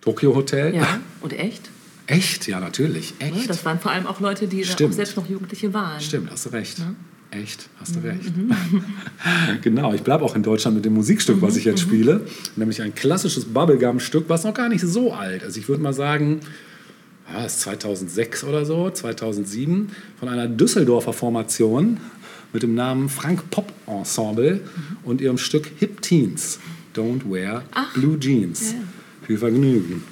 Tokyo 0.00 0.34
Hotel. 0.34 0.74
Ja. 0.74 1.00
Und 1.20 1.32
echt? 1.32 1.70
Echt? 2.06 2.48
Ja, 2.48 2.58
natürlich. 2.60 3.14
Echt. 3.18 3.48
Das 3.48 3.64
waren 3.64 3.78
vor 3.78 3.92
allem 3.92 4.06
auch 4.06 4.20
Leute, 4.20 4.46
die 4.48 4.64
auch 4.64 4.92
selbst 4.92 5.16
noch 5.16 5.28
Jugendliche 5.28 5.72
waren. 5.72 6.00
Stimmt, 6.00 6.30
hast 6.30 6.46
du 6.46 6.50
recht. 6.50 6.78
Echt, 7.30 7.68
hast 7.78 7.94
Mhm, 7.94 8.02
du 8.02 8.08
recht. 8.08 8.32
genau, 9.62 9.94
ich 9.94 10.02
bleibe 10.02 10.24
auch 10.24 10.34
in 10.34 10.42
Deutschland 10.42 10.74
mit 10.76 10.84
dem 10.84 10.94
Musikstück, 10.94 11.40
was 11.40 11.56
ich 11.56 11.64
Mhm, 11.66 11.70
jetzt 11.70 11.80
spiele. 11.82 12.26
Nämlich 12.56 12.82
ein 12.82 12.94
klassisches 12.94 13.44
Bubblegum-Stück, 13.44 14.24
was 14.28 14.42
noch 14.44 14.54
gar 14.54 14.68
nicht 14.68 14.80
so 14.84 15.12
alt 15.12 15.42
ist. 15.44 15.56
Ich 15.56 15.68
würde 15.68 15.82
mal 15.82 15.92
sagen, 15.92 16.40
ja, 17.32 17.44
ist 17.44 17.60
2006 17.60 18.44
oder 18.44 18.64
so, 18.64 18.90
2007, 18.90 19.90
von 20.18 20.28
einer 20.28 20.48
Düsseldorfer 20.48 21.12
Formation 21.12 21.98
mit 22.52 22.62
dem 22.62 22.74
Namen 22.74 23.08
Frank 23.08 23.50
Pop 23.50 23.72
Ensemble 23.86 24.54
Mhm. 24.56 24.96
und 25.04 25.20
ihrem 25.20 25.38
Stück 25.38 25.70
Hip 25.78 26.02
Teens. 26.02 26.58
Don't 26.94 27.30
wear 27.30 27.62
Ach, 27.72 27.92
blue 27.94 28.18
jeans. 28.18 28.72
ja. 28.72 28.78
Viel 29.26 29.38
Vergnügen. 29.38 30.02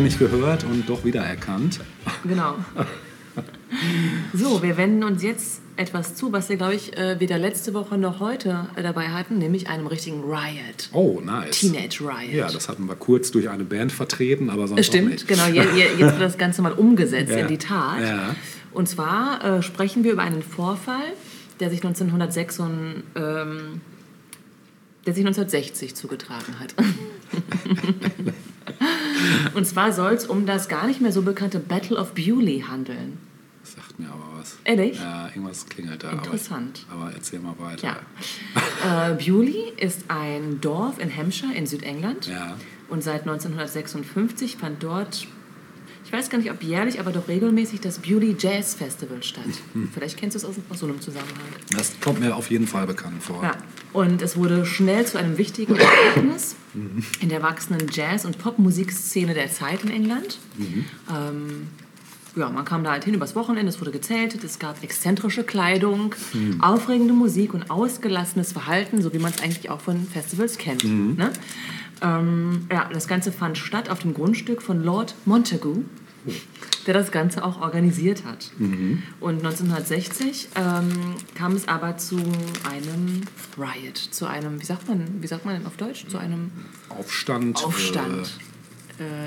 Lange 0.00 0.08
nicht 0.08 0.18
gehört 0.18 0.64
und 0.64 0.88
doch 0.88 1.04
wiedererkannt. 1.04 1.80
Genau. 2.24 2.54
So, 4.32 4.62
wir 4.62 4.78
wenden 4.78 5.04
uns 5.04 5.22
jetzt 5.22 5.60
etwas 5.76 6.14
zu, 6.14 6.32
was 6.32 6.48
wir, 6.48 6.56
glaube 6.56 6.74
ich, 6.74 6.96
äh, 6.96 7.20
weder 7.20 7.36
letzte 7.36 7.74
Woche 7.74 7.98
noch 7.98 8.18
heute 8.18 8.66
äh, 8.76 8.82
dabei 8.82 9.08
hatten, 9.08 9.36
nämlich 9.36 9.68
einem 9.68 9.86
richtigen 9.86 10.22
Riot. 10.24 10.88
Oh, 10.94 11.20
nice. 11.22 11.60
Teenage 11.60 12.00
Riot. 12.00 12.32
Ja, 12.32 12.50
das 12.50 12.70
hatten 12.70 12.86
wir 12.86 12.94
kurz 12.96 13.30
durch 13.30 13.50
eine 13.50 13.64
Band 13.64 13.92
vertreten, 13.92 14.48
aber 14.48 14.68
sonst 14.68 14.86
Stimmt, 14.86 15.10
nicht. 15.10 15.28
genau. 15.28 15.44
Je, 15.48 15.64
je, 15.74 15.82
jetzt 15.98 16.00
wird 16.00 16.22
das 16.22 16.38
Ganze 16.38 16.62
mal 16.62 16.72
umgesetzt 16.72 17.32
Ja. 17.34 17.40
in 17.40 17.48
die 17.48 17.58
Tat. 17.58 18.00
Ja. 18.00 18.34
Und 18.72 18.88
zwar 18.88 19.44
äh, 19.44 19.62
sprechen 19.62 20.02
wir 20.02 20.12
über 20.12 20.22
einen 20.22 20.42
Vorfall, 20.42 21.12
der 21.60 21.68
sich 21.68 21.84
1906 21.84 22.58
und, 22.60 23.02
ähm, 23.16 23.82
der 25.04 25.12
sich 25.12 25.26
1960 25.26 25.94
zugetragen 25.94 26.58
hat. 26.58 26.74
Und 29.54 29.66
zwar 29.66 29.92
soll 29.92 30.14
es 30.14 30.26
um 30.26 30.46
das 30.46 30.68
gar 30.68 30.86
nicht 30.86 31.00
mehr 31.00 31.12
so 31.12 31.22
bekannte 31.22 31.60
Battle 31.60 31.96
of 31.96 32.14
Bewley 32.14 32.64
handeln. 32.66 33.18
Das 33.62 33.74
sagt 33.74 33.98
mir 33.98 34.08
aber 34.08 34.38
was. 34.38 34.56
Ehrlich? 34.64 34.98
Ja, 34.98 35.28
irgendwas 35.28 35.66
klingelt 35.66 36.02
da. 36.02 36.10
Interessant. 36.10 36.86
Aber, 36.90 37.02
aber 37.02 37.12
erzähl 37.14 37.40
mal 37.40 37.54
weiter. 37.58 37.96
Ja. 38.84 39.10
äh, 39.10 39.14
Bewley 39.14 39.72
ist 39.76 40.04
ein 40.08 40.60
Dorf 40.60 40.98
in 40.98 41.14
Hampshire 41.14 41.52
in 41.54 41.66
Südengland. 41.66 42.26
Ja. 42.26 42.56
Und 42.88 43.04
seit 43.04 43.22
1956 43.22 44.56
fand 44.56 44.82
dort, 44.82 45.28
ich 46.10 46.18
weiß 46.18 46.28
gar 46.28 46.38
nicht 46.38 46.50
ob 46.50 46.60
jährlich, 46.60 46.98
aber 46.98 47.12
doch 47.12 47.28
regelmäßig 47.28 47.82
das 47.82 48.00
Bewley 48.00 48.34
Jazz 48.36 48.74
Festival 48.74 49.22
statt. 49.22 49.44
Vielleicht 49.94 50.16
kennst 50.16 50.34
du 50.34 50.38
es 50.38 50.44
aus, 50.44 50.56
aus 50.68 50.80
so 50.80 50.86
einem 50.86 51.00
Zusammenhang. 51.00 51.36
Das 51.76 51.92
kommt 52.00 52.18
mir 52.18 52.34
auf 52.34 52.50
jeden 52.50 52.66
Fall 52.66 52.84
bekannt 52.88 53.22
vor. 53.22 53.40
Ja, 53.44 53.52
und 53.92 54.20
es 54.20 54.36
wurde 54.36 54.66
schnell 54.66 55.06
zu 55.06 55.18
einem 55.18 55.38
wichtigen 55.38 55.76
Ereignis 55.76 56.56
in 57.20 57.28
der 57.28 57.42
wachsenden 57.42 57.88
Jazz- 57.92 58.24
und 58.24 58.38
Popmusikszene 58.38 59.34
der 59.34 59.52
Zeit 59.52 59.84
in 59.84 59.90
England. 59.90 60.38
Ähm, 60.58 61.68
ja, 62.34 62.48
man 62.48 62.64
kam 62.64 62.82
da 62.82 62.90
halt 62.90 63.04
hin 63.04 63.14
übers 63.14 63.36
Wochenende, 63.36 63.68
es 63.70 63.80
wurde 63.80 63.92
gezeltet, 63.92 64.42
es 64.42 64.58
gab 64.58 64.82
exzentrische 64.82 65.44
Kleidung, 65.44 66.16
aufregende 66.60 67.12
Musik 67.12 67.54
und 67.54 67.70
ausgelassenes 67.70 68.50
Verhalten, 68.52 69.00
so 69.00 69.12
wie 69.12 69.18
man 69.18 69.32
es 69.32 69.42
eigentlich 69.42 69.70
auch 69.70 69.80
von 69.80 70.06
Festivals 70.08 70.58
kennt. 70.58 70.82
Ne? 70.84 71.32
Ähm, 72.02 72.66
ja, 72.70 72.88
das 72.92 73.08
Ganze 73.08 73.32
fand 73.32 73.58
statt 73.58 73.90
auf 73.90 74.00
dem 74.00 74.14
Grundstück 74.14 74.62
von 74.62 74.82
Lord 74.82 75.14
Montagu, 75.24 75.82
der 76.86 76.94
das 76.94 77.10
Ganze 77.12 77.44
auch 77.44 77.60
organisiert 77.60 78.24
hat. 78.24 78.50
Und 79.20 79.38
1960 79.38 80.48
ähm, 80.54 81.14
kam 81.34 81.54
es 81.54 81.68
aber 81.68 81.96
zu 81.96 82.16
einem 82.70 83.22
Riot, 83.58 83.96
zu 83.96 84.26
einem, 84.26 84.60
wie 84.60 84.66
sagt 84.66 84.88
man, 84.88 85.22
wie 85.22 85.26
sagt 85.26 85.44
man 85.44 85.54
denn 85.54 85.66
auf 85.66 85.76
Deutsch? 85.76 86.06
Zu 86.08 86.18
einem 86.18 86.50
Aufstand. 86.88 87.64
Aufstand. 87.64 88.26
Äh, 88.26 88.49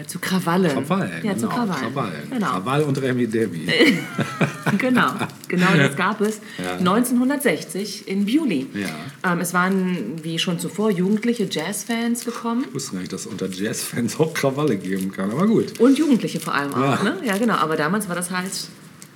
zu 0.08 0.20
Krawallen. 0.20 0.66
Äh, 0.66 0.74
Krawallen. 0.74 1.26
Ja, 1.26 1.36
zu 1.36 1.48
genau, 1.48 1.56
Krawallen. 1.56 1.94
Krawallen. 1.94 2.30
Genau. 2.30 2.48
Krawall 2.48 2.84
und 2.84 3.02
Remi 3.02 3.28
Demi. 3.28 3.68
genau, 4.78 5.12
genau 5.48 5.68
das 5.76 5.96
gab 5.96 6.22
es 6.22 6.40
Ja. 6.64 6.78
1960 6.78 8.08
in 8.08 8.26
Bewley. 8.26 8.68
Ja. 8.74 9.32
Ähm, 9.32 9.40
es 9.40 9.54
waren, 9.54 10.24
wie 10.24 10.38
schon 10.40 10.60
zuvor, 10.60 10.92
jugendliche 10.92 11.48
Jazzfans 11.50 12.26
gekommen. 12.26 12.66
Ich 12.68 12.74
wusste 12.74 12.94
gar 12.94 13.00
nicht, 13.00 13.14
dass 13.14 13.22
es 13.22 13.28
unter 13.28 13.48
Jazzfans 13.48 14.20
auch 14.20 14.34
Krawalle 14.34 14.78
geben 14.78 15.12
kann, 15.12 15.32
aber 15.32 15.48
gut. 15.48 15.80
Und 15.80 15.98
Jugendliche 15.98 16.40
vor 16.40 16.54
allem 16.54 16.74
auch. 16.74 17.04
Ja. 17.04 17.04
Ne? 17.04 17.18
ja, 17.24 17.38
genau. 17.38 17.56
Aber 17.56 17.76
damals 17.76 18.08
war 18.10 18.16
das 18.16 18.32
halt 18.32 18.52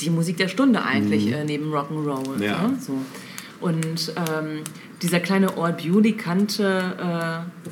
die 0.01 0.09
Musik 0.09 0.37
der 0.37 0.47
Stunde 0.47 0.83
eigentlich, 0.83 1.31
äh, 1.31 1.43
neben 1.43 1.71
Rock'n'Roll. 1.73 2.37
Mhm. 2.37 2.43
Ja. 2.43 2.67
Ne? 2.67 2.77
So. 2.79 2.93
Und 3.59 4.13
ähm, 4.15 4.63
dieser 5.01 5.19
kleine 5.19 5.57
Ort 5.57 5.83
Bewley 5.83 6.13
kannte 6.13 7.45
äh, 7.65 7.69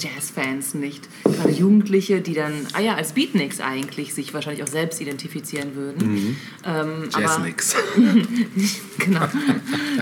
Jazzfans 0.00 0.74
nicht. 0.74 1.08
Gerade 1.24 1.50
Jugendliche, 1.50 2.20
die 2.20 2.34
dann, 2.34 2.66
ah 2.72 2.80
ja, 2.80 2.94
als 2.94 3.12
Beatniks 3.12 3.60
eigentlich 3.60 4.14
sich 4.14 4.32
wahrscheinlich 4.34 4.62
auch 4.62 4.68
selbst 4.68 5.00
identifizieren 5.00 5.74
würden. 5.74 6.36
Ähm, 6.64 7.08
aber- 7.12 7.22
Jazznix. 7.22 7.76
genau. 8.98 9.26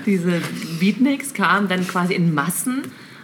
Diese 0.06 0.40
Beatniks 0.80 1.34
kamen 1.34 1.68
dann 1.68 1.86
quasi 1.86 2.14
in 2.14 2.34
Massen 2.34 2.82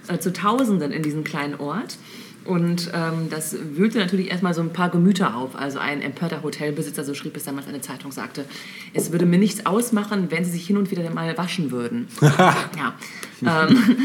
äh, 0.08 0.18
zu 0.18 0.32
Tausenden 0.32 0.92
in 0.92 1.02
diesen 1.02 1.24
kleinen 1.24 1.54
Ort. 1.54 1.96
Und 2.44 2.90
ähm, 2.92 3.28
das 3.30 3.56
wühlte 3.74 3.98
natürlich 3.98 4.30
erstmal 4.30 4.52
so 4.52 4.60
ein 4.60 4.72
paar 4.72 4.90
Gemüter 4.90 5.36
auf. 5.36 5.56
Also 5.56 5.78
ein 5.78 6.02
empörter 6.02 6.42
Hotelbesitzer, 6.42 7.04
so 7.04 7.14
schrieb 7.14 7.36
es 7.36 7.44
damals 7.44 7.68
eine 7.68 7.80
Zeitung, 7.80 8.12
sagte, 8.12 8.44
es 8.92 9.12
würde 9.12 9.24
mir 9.24 9.38
nichts 9.38 9.64
ausmachen, 9.64 10.30
wenn 10.30 10.44
sie 10.44 10.52
sich 10.52 10.66
hin 10.66 10.76
und 10.76 10.90
wieder 10.90 11.08
mal 11.10 11.36
waschen 11.38 11.70
würden. 11.70 12.08
ja. 12.20 12.94
ähm, 13.42 13.96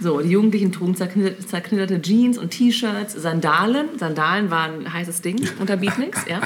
so, 0.00 0.20
die 0.20 0.30
Jugendlichen 0.30 0.72
trugen 0.72 0.94
zerknitterte, 0.94 2.02
Jeans 2.02 2.36
und 2.36 2.50
T-Shirts, 2.50 3.14
Sandalen. 3.14 3.98
Sandalen 3.98 4.50
waren 4.50 4.84
ein 4.84 4.92
heißes 4.92 5.22
Ding 5.22 5.48
unter 5.58 5.76
Beatniks, 5.76 6.24
ja. 6.28 6.40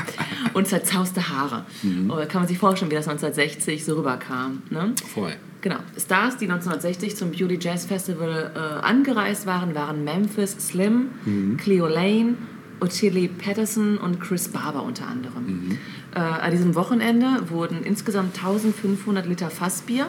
Und 0.52 0.68
zerzauste 0.68 1.28
Haare. 1.28 1.64
Äh, 1.82 2.26
Kann 2.26 2.42
man 2.42 2.48
sich 2.48 2.58
vorstellen, 2.58 2.90
wie 2.90 2.96
das 2.96 3.08
1960 3.08 3.84
so 3.84 3.96
rüberkam. 3.96 4.62
Ne? 4.70 4.94
Voll. 5.14 5.34
Genau. 5.62 5.76
Stars, 5.98 6.38
die 6.38 6.46
1960 6.46 7.16
zum 7.16 7.32
Beauty 7.32 7.58
Jazz 7.60 7.84
Festival 7.84 8.50
äh, 8.54 8.58
angereist 8.84 9.46
waren, 9.46 9.74
waren 9.74 10.04
Memphis 10.04 10.56
Slim, 10.58 11.10
Cleo 11.58 11.86
Lane, 11.86 12.36
Ottilie 12.80 13.28
Patterson 13.28 13.98
und 13.98 14.20
Chris 14.20 14.48
Barber 14.48 14.82
unter 14.82 15.06
anderem. 15.06 15.78
Äh, 16.14 16.18
an 16.18 16.50
diesem 16.50 16.74
Wochenende 16.74 17.50
wurden 17.50 17.82
insgesamt 17.84 18.36
1500 18.36 19.26
Liter 19.26 19.50
Fassbier 19.50 20.06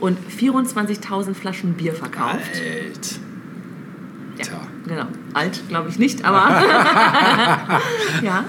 und 0.00 0.18
24.000 0.18 1.34
Flaschen 1.34 1.74
Bier 1.74 1.94
verkauft. 1.94 2.34
Alt. 2.34 3.20
Ja, 4.36 4.44
Tja. 4.44 4.60
genau. 4.86 5.06
Alt 5.34 5.68
glaube 5.68 5.88
ich 5.88 5.98
nicht, 5.98 6.24
aber 6.24 6.50
ja. 8.22 8.44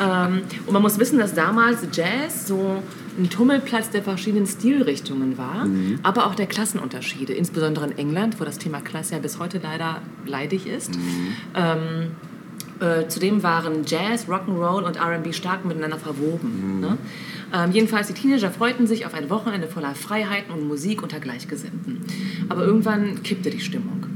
Ähm, 0.00 0.42
und 0.66 0.72
man 0.72 0.82
muss 0.82 0.98
wissen, 0.98 1.18
dass 1.18 1.34
damals 1.34 1.86
Jazz 1.92 2.46
so 2.46 2.82
ein 3.20 3.30
Tummelplatz 3.30 3.90
der 3.90 4.02
verschiedenen 4.02 4.46
Stilrichtungen 4.46 5.36
war, 5.36 5.66
aber 6.02 6.26
auch 6.26 6.34
der 6.34 6.46
Klassenunterschiede, 6.46 7.32
insbesondere 7.32 7.86
in 7.86 7.98
England, 7.98 8.40
wo 8.40 8.44
das 8.44 8.58
Thema 8.58 8.80
Klasse 8.80 9.14
ja 9.14 9.20
bis 9.20 9.38
heute 9.38 9.60
leider 9.62 10.00
leidig 10.26 10.66
ist. 10.66 10.92
Ähm, 11.54 12.12
äh, 12.80 13.06
zudem 13.08 13.42
waren 13.42 13.84
Jazz, 13.86 14.26
Rock'n'Roll 14.26 14.84
und 14.84 14.96
R&B 14.96 15.32
stark 15.32 15.66
miteinander 15.66 15.98
verwoben. 15.98 16.80
Ne? 16.80 16.96
Ähm, 17.52 17.72
jedenfalls, 17.72 18.06
die 18.06 18.14
Teenager 18.14 18.50
freuten 18.50 18.86
sich 18.86 19.04
auf 19.04 19.12
ein 19.12 19.28
Wochenende 19.28 19.68
voller 19.68 19.94
Freiheiten 19.94 20.52
und 20.52 20.66
Musik 20.66 21.02
unter 21.02 21.20
Gleichgesinnten. 21.20 22.00
Aber 22.48 22.64
irgendwann 22.64 23.22
kippte 23.22 23.50
die 23.50 23.60
Stimmung. 23.60 24.06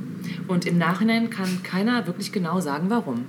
Und 0.48 0.66
im 0.66 0.78
Nachhinein 0.78 1.28
kann 1.28 1.62
keiner 1.62 2.06
wirklich 2.06 2.32
genau 2.32 2.60
sagen, 2.60 2.86
warum. 2.88 3.26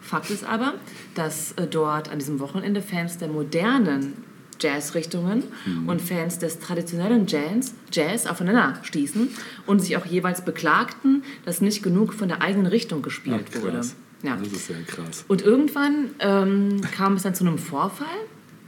Fakt 0.00 0.30
ist 0.30 0.44
aber, 0.44 0.74
dass 1.14 1.52
äh, 1.52 1.66
dort 1.66 2.10
an 2.10 2.18
diesem 2.18 2.38
Wochenende 2.38 2.80
Fans 2.80 3.18
der 3.18 3.28
modernen 3.28 4.27
Jazzrichtungen 4.60 5.44
und 5.86 6.00
Fans 6.00 6.38
des 6.38 6.58
traditionellen 6.58 7.26
Jazz, 7.26 7.74
Jazz 7.92 8.26
aufeinander 8.26 8.78
stießen 8.82 9.28
und 9.66 9.80
sich 9.80 9.96
auch 9.96 10.06
jeweils 10.06 10.44
beklagten, 10.44 11.22
dass 11.44 11.60
nicht 11.60 11.82
genug 11.82 12.14
von 12.14 12.28
der 12.28 12.42
eigenen 12.42 12.66
Richtung 12.66 13.02
gespielt 13.02 13.46
Ach, 13.56 13.62
wurde. 13.62 13.80
Ja. 14.22 14.36
Das 14.36 14.52
ist 14.52 14.68
ja 14.68 14.76
krass. 14.86 15.24
Und 15.28 15.42
irgendwann 15.42 16.10
ähm, 16.18 16.80
kam 16.92 17.14
es 17.14 17.22
dann 17.22 17.34
zu 17.34 17.44
einem 17.44 17.58
Vorfall. 17.58 18.06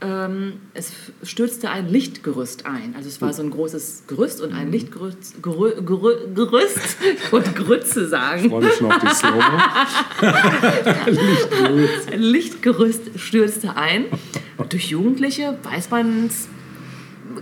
Ähm, 0.03 0.53
es 0.73 0.91
stürzte 1.21 1.69
ein 1.69 1.87
Lichtgerüst 1.87 2.65
ein. 2.65 2.95
Also 2.95 3.07
es 3.07 3.21
war 3.21 3.31
so 3.33 3.43
ein 3.43 3.51
großes 3.51 4.05
Gerüst 4.07 4.41
und 4.41 4.51
ein 4.51 4.71
Lichtgerüst, 4.71 5.43
Gerü, 5.43 5.79
Gerü, 5.85 6.33
Gerüst, 6.33 6.97
ich 7.01 7.31
wollte 7.31 7.51
Grütze 7.51 8.07
sagen. 8.07 8.49
Freue 8.49 8.63
mich 8.65 8.73
schon 8.73 8.91
auf 8.91 8.97
die 8.97 9.13
Slow. 9.13 9.39
Ein 12.11 12.19
Lichtgerüst 12.19 13.19
stürzte 13.19 13.75
ein. 13.75 14.05
Und 14.57 14.73
durch 14.73 14.85
Jugendliche 14.89 15.57
weiß 15.63 15.91
man 15.91 16.25
es, 16.25 16.47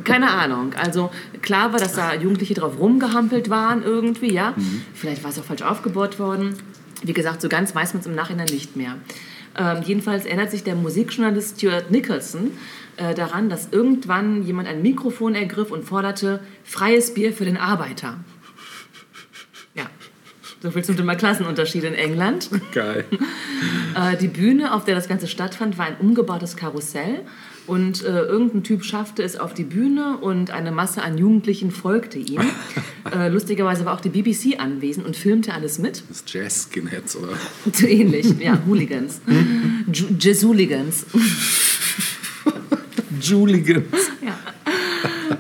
keine 0.03 0.29
Ahnung. 0.29 0.73
Also 0.73 1.11
klar 1.41 1.71
war, 1.71 1.79
dass 1.79 1.93
da 1.93 2.13
Jugendliche 2.13 2.55
drauf 2.55 2.77
rumgehampelt 2.77 3.49
waren 3.49 3.83
irgendwie, 3.83 4.33
ja. 4.33 4.53
Vielleicht 4.93 5.23
war 5.23 5.31
es 5.31 5.39
auch 5.39 5.45
falsch 5.45 5.61
aufgebaut 5.61 6.19
worden. 6.19 6.55
Wie 7.03 7.13
gesagt, 7.13 7.41
so 7.41 7.47
ganz 7.47 7.73
weiß 7.73 7.93
man 7.93 8.01
es 8.01 8.07
im 8.07 8.15
Nachhinein 8.15 8.47
nicht 8.51 8.75
mehr. 8.75 8.97
Ähm, 9.57 9.81
jedenfalls 9.83 10.25
erinnert 10.25 10.51
sich 10.51 10.63
der 10.63 10.75
Musikjournalist 10.75 11.57
Stuart 11.57 11.91
Nicholson 11.91 12.51
äh, 12.97 13.13
daran, 13.13 13.49
dass 13.49 13.69
irgendwann 13.71 14.43
jemand 14.43 14.67
ein 14.67 14.81
Mikrofon 14.81 15.35
ergriff 15.35 15.71
und 15.71 15.83
forderte, 15.83 16.41
freies 16.63 17.13
Bier 17.13 17.33
für 17.33 17.45
den 17.45 17.57
Arbeiter. 17.57 18.17
Ja, 19.73 19.89
so 20.61 20.71
viel 20.71 20.83
zum 20.83 20.97
Thema 20.97 21.15
Klassenunterschied 21.15 21.83
in 21.83 21.93
England. 21.93 22.49
Geil. 22.73 23.05
Äh, 23.95 24.15
die 24.17 24.27
Bühne, 24.27 24.73
auf 24.73 24.85
der 24.85 24.93
das 24.93 25.09
Ganze 25.09 25.27
stattfand, 25.27 25.77
war 25.77 25.85
ein 25.85 25.97
umgebautes 25.99 26.55
Karussell. 26.55 27.25
Und 27.69 28.03
äh, 28.03 28.21
irgendein 28.23 28.63
Typ 28.63 28.83
schaffte 28.83 29.21
es 29.21 29.39
auf 29.39 29.53
die 29.53 29.63
Bühne 29.63 30.17
und 30.17 30.49
eine 30.49 30.71
Masse 30.71 31.03
an 31.03 31.19
Jugendlichen 31.19 31.69
folgte 31.69 32.17
ihm. 32.17 32.41
äh, 33.15 33.29
lustigerweise 33.29 33.85
war 33.85 33.93
auch 33.93 34.01
die 34.01 34.09
BBC 34.09 34.59
anwesend 34.59 35.05
und 35.05 35.15
filmte 35.15 35.53
alles 35.53 35.77
mit. 35.77 36.01
Das 36.09 36.17
ist 36.17 36.33
Jazz-Skinheads, 36.33 37.15
oder? 37.15 37.33
So 37.71 37.85
ähnlich, 37.85 38.25
ja, 38.39 38.59
Hooligans. 38.65 39.21
Ju- 39.93 40.15
Jazooligans. 40.19 41.05
Juligan. 43.21 43.83
Ja. 44.25 44.37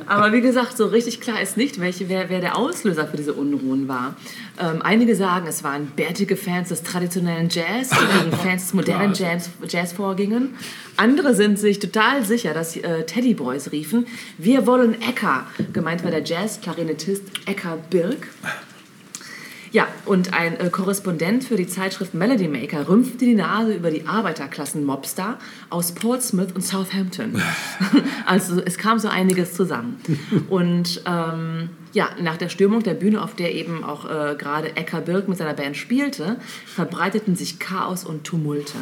Aber 0.05 0.33
wie 0.33 0.41
gesagt, 0.41 0.77
so 0.77 0.87
richtig 0.87 1.21
klar 1.21 1.41
ist 1.41 1.57
nicht, 1.57 1.79
welche, 1.79 2.09
wer, 2.09 2.29
wer 2.29 2.41
der 2.41 2.57
Auslöser 2.57 3.07
für 3.07 3.17
diese 3.17 3.33
Unruhen 3.33 3.87
war. 3.87 4.15
Ähm, 4.59 4.81
einige 4.81 5.15
sagen, 5.15 5.47
es 5.47 5.63
waren 5.63 5.87
bärtige 5.95 6.35
Fans 6.35 6.69
des 6.69 6.83
traditionellen 6.83 7.49
Jazz, 7.49 7.89
die 7.89 8.23
gegen 8.23 8.37
Fans 8.43 8.63
des 8.63 8.73
modernen. 8.73 9.13
Jazz, 9.13 9.49
Jazz 9.67 9.93
vorgingen. 9.93 10.55
Andere 10.97 11.33
sind 11.33 11.59
sich 11.59 11.79
total 11.79 12.23
sicher, 12.25 12.53
dass 12.53 12.75
äh, 12.75 13.03
Teddy 13.05 13.33
Boys 13.33 13.71
riefen, 13.71 14.07
wir 14.37 14.67
wollen 14.67 15.01
Ecker. 15.01 15.45
Gemeint 15.73 16.03
war 16.03 16.11
der 16.11 16.23
Jazz-Klarinettist 16.23 17.23
Ecker 17.45 17.77
Birk. 17.89 18.27
Ja, 19.71 19.87
und 20.05 20.33
ein 20.33 20.59
äh, 20.59 20.69
Korrespondent 20.69 21.43
für 21.43 21.55
die 21.55 21.67
Zeitschrift 21.67 22.13
Melody 22.13 22.47
Maker 22.47 22.87
rümpfte 22.87 23.25
die 23.25 23.35
Nase 23.35 23.73
über 23.73 23.91
die 23.91 24.07
Arbeiterklassen-Mobster 24.07 25.37
aus 25.69 25.93
Portsmouth 25.93 26.55
und 26.55 26.61
Southampton. 26.61 27.41
also 28.25 28.61
es 28.61 28.77
kam 28.77 28.97
so 28.97 29.07
einiges 29.07 29.53
zusammen. 29.53 30.01
Und 30.49 31.03
ähm, 31.05 31.69
ja, 31.93 32.09
nach 32.21 32.37
der 32.37 32.49
Stürmung 32.49 32.83
der 32.83 32.93
Bühne, 32.93 33.21
auf 33.21 33.35
der 33.35 33.53
eben 33.53 33.83
auch 33.83 34.05
äh, 34.05 34.35
gerade 34.37 34.75
Ecker 34.75 35.01
Birk 35.01 35.27
mit 35.27 35.37
seiner 35.37 35.53
Band 35.53 35.77
spielte, 35.77 36.37
verbreiteten 36.65 37.35
sich 37.35 37.59
Chaos 37.59 38.05
und 38.05 38.23
Tumulte. 38.23 38.77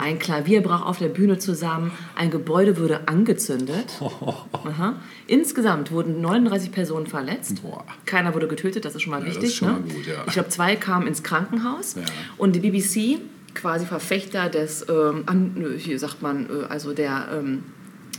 Ein 0.00 0.18
Klavier 0.18 0.62
brach 0.62 0.84
auf 0.84 0.98
der 0.98 1.08
Bühne 1.08 1.38
zusammen, 1.38 1.92
ein 2.14 2.30
Gebäude 2.30 2.78
wurde 2.78 3.08
angezündet. 3.08 4.00
Aha. 4.52 4.96
Insgesamt 5.28 5.90
wurden 5.90 6.20
39 6.20 6.70
Personen 6.70 7.06
verletzt. 7.06 7.62
Boah. 7.62 7.84
Keiner 8.04 8.34
wurde 8.34 8.46
getötet, 8.46 8.84
das 8.84 8.94
ist 8.94 9.02
schon 9.02 9.10
mal 9.10 9.20
das 9.24 9.34
wichtig. 9.34 9.56
schon 9.56 9.68
ne? 9.68 9.74
mal 9.74 9.82
gut, 9.82 10.06
ja. 10.06 10.24
Ich 10.26 10.34
glaube, 10.34 10.48
zwei 10.50 10.76
kamen 10.76 11.06
ins 11.08 11.22
Krankenhaus. 11.22 11.94
Ja. 11.96 12.02
Und 12.38 12.54
die 12.54 12.60
BBC, 12.60 13.18
quasi 13.54 13.86
Verfechter 13.86 14.48
des, 14.48 14.86
ähm, 14.88 15.24
an, 15.26 15.74
hier 15.78 15.98
sagt 15.98 16.22
man, 16.22 16.46
äh, 16.46 16.66
also 16.68 16.92
der, 16.92 17.28
ähm, 17.36 17.64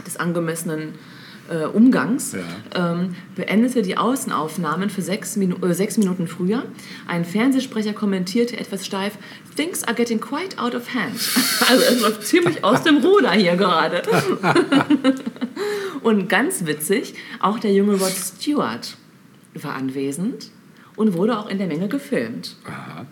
des 0.06 0.18
angemessenen 0.18 0.96
äh, 1.50 1.66
Umgangs, 1.66 2.34
Ja. 2.34 2.92
ähm, 2.94 3.16
beendete 3.36 3.82
die 3.82 3.98
Außenaufnahmen 3.98 4.90
für 4.90 5.02
sechs, 5.02 5.38
Minu 5.38 5.56
äh, 5.66 5.74
sechs 5.74 5.98
Minuten 5.98 6.28
früher. 6.28 6.64
Ein 7.08 7.24
Fernsehsprecher 7.24 7.94
kommentierte 7.94 8.58
etwas 8.58 8.86
steif, 8.86 9.18
Things 9.56 9.84
are 9.86 9.96
getting 9.96 10.20
quite 10.20 10.58
out 10.60 10.76
of 10.76 10.94
hand. 10.94 11.14
Also 11.70 11.84
es 11.84 12.02
läuft 12.02 12.26
ziemlich 12.28 12.64
aus 12.64 12.84
dem 12.84 12.98
Ruder 12.98 13.32
hier 13.32 13.56
gerade. 13.56 14.02
Und 16.08 16.30
ganz 16.30 16.66
witzig, 16.66 17.16
auch 17.42 17.60
der 17.60 17.74
junge 17.74 17.96
Rod 17.96 18.14
Stewart 18.14 18.96
war 19.56 19.74
anwesend 19.76 20.52
und 20.96 21.16
wurde 21.16 21.38
auch 21.38 21.50
in 21.50 21.58
der 21.58 21.68
Menge 21.68 21.90
gefilmt. 21.90 22.56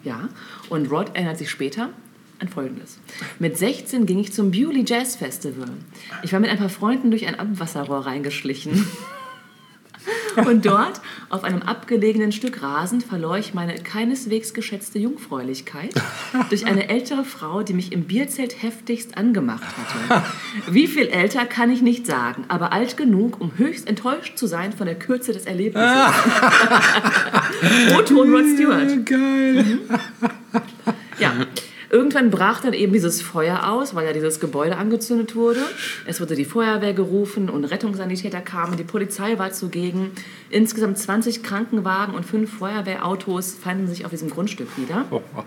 Ja, 0.06 0.30
und 0.70 0.90
Rod 0.90 1.14
erinnert 1.14 1.38
sich 1.38 1.50
später 1.50 1.90
an 2.40 2.48
Folgendes. 2.48 3.00
Mit 3.38 3.58
16 3.58 4.06
ging 4.06 4.20
ich 4.20 4.32
zum 4.32 4.50
Bewley 4.50 4.86
Jazz 4.88 5.18
Festival. 5.18 5.72
Ich 6.24 6.32
war 6.32 6.40
mit 6.40 6.50
ein 6.50 6.58
paar 6.58 6.70
Freunden 6.70 7.12
durch 7.12 7.28
ein 7.28 7.38
Abwasserrohr 7.38 8.06
reingeschlichen. 8.06 8.88
Und 10.46 10.66
dort, 10.66 11.02
auf 11.30 11.44
einem 11.44 11.62
abgelegenen 11.62 12.32
Stück 12.32 12.62
Rasen, 12.62 13.02
verlor 13.02 13.38
ich 13.38 13.54
meine 13.54 13.76
keineswegs 13.76 14.54
geschätzte 14.54 15.00
Jungfräulichkeit 15.00 15.94
durch 16.50 16.66
eine 16.66 16.90
ältere 16.90 17.24
Frau, 17.24 17.64
die 17.64 17.74
mich 17.74 17.92
im 17.92 18.06
Bierzelt 18.06 18.62
heftigst 18.62 19.18
angemacht 19.18 19.64
hatte. 19.64 20.26
Wie 20.70 20.88
viel 20.88 21.08
älter 21.08 21.46
kann 21.46 21.72
ich 21.72 21.82
nicht 21.82 22.06
sagen, 22.06 22.46
aber 22.48 22.74
alt 22.74 22.98
genug, 22.98 23.42
um 23.42 23.58
höchst 23.58 23.88
enttäuscht 23.88 24.38
zu 24.38 24.48
sein 24.48 24.74
von 24.74 24.86
der 24.86 24.96
Kürze 24.96 25.34
des 25.34 25.46
Erlebnisses. 25.46 25.86
O-Ton 27.98 28.34
Rod 28.34 28.46
Stewart. 28.54 29.06
Geil. 29.06 29.80
Ja. 31.20 31.34
Irgendwann 31.96 32.30
brach 32.30 32.60
dann 32.60 32.74
eben 32.74 32.92
dieses 32.92 33.22
Feuer 33.22 33.72
aus, 33.72 33.96
weil 33.96 34.06
ja 34.06 34.12
dieses 34.12 34.42
Gebäude 34.42 34.76
angezündet 34.76 35.34
wurde. 35.34 35.62
Es 36.06 36.20
wurde 36.20 36.36
die 36.36 36.44
Feuerwehr 36.44 36.92
gerufen 36.92 37.50
und 37.50 37.64
Rettungssanitäter 37.64 38.42
kamen. 38.42 38.76
Die 38.76 38.84
Polizei 38.84 39.40
war 39.40 39.54
zugegen. 39.54 40.12
Insgesamt 40.50 40.98
20 40.98 41.42
Krankenwagen 41.42 42.14
und 42.14 42.26
fünf 42.26 42.52
Feuerwehrautos 42.52 43.54
fanden 43.54 43.88
sich 43.88 44.04
auf 44.04 44.12
diesem 44.12 44.30
Grundstück 44.30 44.68
wieder. 44.78 45.06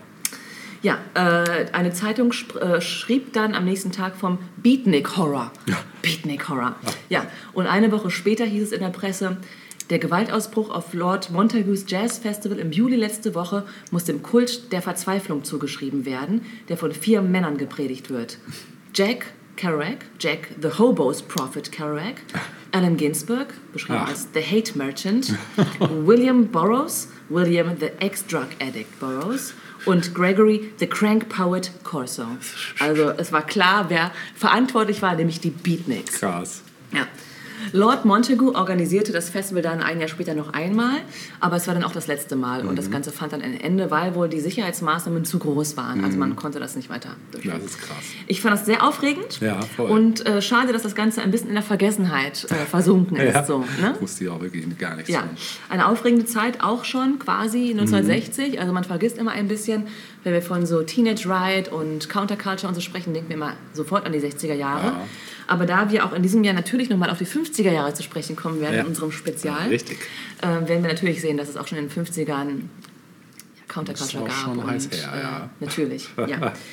Ja, 0.81 0.97
äh, 1.13 1.65
eine 1.73 1.91
Zeitung 1.91 2.31
äh, 2.61 2.79
schrieb 2.79 3.33
dann 3.33 3.53
am 3.53 3.65
nächsten 3.65 3.91
Tag 3.91 4.15
vom 4.15 4.37
Beatnik 4.55 5.17
Horror. 5.17 5.51
Beatnik 6.01 6.47
Horror. 6.47 6.73
Ja, 7.09 7.25
und 7.51 7.67
eine 7.67 7.91
Woche 7.91 8.09
später 8.09 8.45
hieß 8.45 8.63
es 8.63 8.71
in 8.71 8.79
der 8.79 8.87
Presse, 8.87 9.35
der 9.89 9.99
Gewaltausbruch 9.99 10.69
auf 10.69 10.93
Lord 10.93 11.31
Montagues 11.31 11.85
Jazz 11.87 12.19
Festival 12.19 12.59
im 12.59 12.71
Juli 12.71 12.95
letzte 12.95 13.33
Woche 13.33 13.65
muss 13.91 14.03
dem 14.03 14.21
Kult 14.21 14.71
der 14.71 14.81
Verzweiflung 14.81 15.43
zugeschrieben 15.43 16.05
werden, 16.05 16.41
der 16.67 16.77
von 16.77 16.91
vier 16.91 17.21
Männern 17.21 17.57
gepredigt 17.57 18.09
wird. 18.09 18.37
Jack 18.93 19.27
Kerouac, 19.55 20.05
Jack 20.19 20.49
the 20.61 20.69
Hobo's 20.69 21.21
Prophet 21.21 21.71
Kerouac, 21.71 22.15
Allen 22.71 22.95
Ginsberg, 22.95 23.47
beschrieben 23.73 23.99
Ach. 24.03 24.09
als 24.09 24.29
The 24.33 24.41
Hate 24.41 24.77
Merchant, 24.77 25.33
William 25.79 26.47
Burroughs, 26.47 27.09
William 27.27 27.75
the 27.79 27.89
Ex-Drug 27.99 28.47
Addict 28.61 28.99
Burroughs 28.99 29.53
und 29.85 30.13
Gregory 30.15 30.71
the 30.79 30.87
Crank 30.87 31.27
Poet 31.29 31.71
Corso. 31.83 32.25
Also 32.79 33.09
es 33.11 33.31
war 33.31 33.45
klar, 33.45 33.89
wer 33.89 34.11
verantwortlich 34.35 35.01
war, 35.01 35.15
nämlich 35.15 35.39
die 35.41 35.49
Beatniks. 35.49 36.19
Krass. 36.19 36.61
Ja. 36.93 37.07
Lord 37.73 38.05
Montagu 38.05 38.53
organisierte 38.55 39.11
das 39.11 39.29
Festival 39.29 39.61
dann 39.61 39.81
ein 39.81 39.99
Jahr 39.99 40.07
später 40.09 40.33
noch 40.33 40.53
einmal, 40.53 40.97
aber 41.39 41.55
es 41.57 41.67
war 41.67 41.73
dann 41.73 41.83
auch 41.83 41.91
das 41.91 42.07
letzte 42.07 42.35
Mal 42.35 42.61
und 42.61 42.71
Mhm. 42.71 42.75
das 42.75 42.91
Ganze 42.91 43.11
fand 43.11 43.33
dann 43.33 43.41
ein 43.41 43.59
Ende, 43.59 43.91
weil 43.91 44.15
wohl 44.15 44.29
die 44.29 44.39
Sicherheitsmaßnahmen 44.39 45.25
zu 45.25 45.39
groß 45.39 45.77
waren. 45.77 46.03
Also 46.03 46.17
man 46.17 46.35
konnte 46.35 46.59
das 46.59 46.75
nicht 46.75 46.89
weiter 46.89 47.15
durchführen. 47.31 47.57
Mhm. 47.57 47.63
Das 47.63 47.71
ist 47.71 47.81
krass. 47.81 47.97
Ich 48.27 48.41
fand 48.41 48.53
das 48.55 48.65
sehr 48.65 48.85
aufregend 48.85 49.39
Ja, 49.41 49.59
voll. 49.61 49.89
und 49.89 50.25
äh, 50.25 50.41
schade, 50.41 50.73
dass 50.73 50.83
das 50.83 50.95
Ganze 50.95 51.21
ein 51.21 51.31
bisschen 51.31 51.49
in 51.49 51.53
der 51.55 51.63
Vergessenheit 51.63 52.45
äh, 52.49 52.55
versunken 52.65 53.17
ist. 53.17 53.33
Ja. 53.35 53.43
So, 53.45 53.59
ne? 53.59 53.95
Wusste 53.99 54.23
ich 54.25 54.29
auch 54.29 54.41
wirklich 54.41 54.65
gar 54.77 54.95
nichts 54.95 55.09
Ja, 55.11 55.19
von. 55.19 55.29
eine 55.69 55.87
aufregende 55.87 56.25
Zeit 56.25 56.61
auch 56.63 56.83
schon 56.85 57.19
quasi 57.19 57.73
Mhm. 57.73 57.79
1960. 57.81 58.59
Also 58.59 58.73
man 58.73 58.83
vergisst 58.83 59.17
immer 59.17 59.31
ein 59.31 59.47
bisschen, 59.47 59.87
wenn 60.23 60.33
wir 60.33 60.41
von 60.41 60.65
so 60.65 60.81
Teenage 60.83 61.25
Riot 61.29 61.69
und 61.69 62.09
Counterculture 62.09 62.67
und 62.67 62.75
so 62.75 62.81
sprechen, 62.81 63.13
denken 63.13 63.29
wir 63.29 63.35
immer 63.35 63.53
sofort 63.73 64.05
an 64.05 64.11
die 64.11 64.19
60er 64.19 64.53
Jahre. 64.53 64.87
Ja. 64.87 65.01
Aber 65.47 65.65
da 65.65 65.89
wir 65.91 66.05
auch 66.05 66.13
in 66.13 66.21
diesem 66.21 66.43
Jahr 66.43 66.53
natürlich 66.53 66.89
nochmal 66.89 67.09
auf 67.09 67.17
die 67.17 67.25
50er 67.25 67.71
Jahre 67.71 67.93
zu 67.93 68.03
sprechen 68.03 68.35
kommen 68.35 68.59
werden 68.61 68.75
Ja. 68.75 68.81
in 68.81 68.87
unserem 68.87 69.11
Spezial, 69.11 69.69
Richtig. 69.69 69.97
äh, 70.41 70.47
werden 70.47 70.83
wir 70.83 70.89
natürlich 70.91 71.21
sehen, 71.21 71.37
dass 71.37 71.49
es 71.49 71.57
auch 71.57 71.67
schon 71.67 71.77
in 71.77 71.87
den 71.87 72.05
50ern 72.05 72.27
ja, 72.27 72.45
Counterculture 73.67 74.25
gab. 74.25 74.33
schon 74.33 74.67
heiß 74.67 74.85
und, 74.85 74.95
her, 74.95 75.09
ja. 75.21 75.37
Äh, 75.59 75.65
natürlich, 75.65 76.09
ja. 76.27 76.53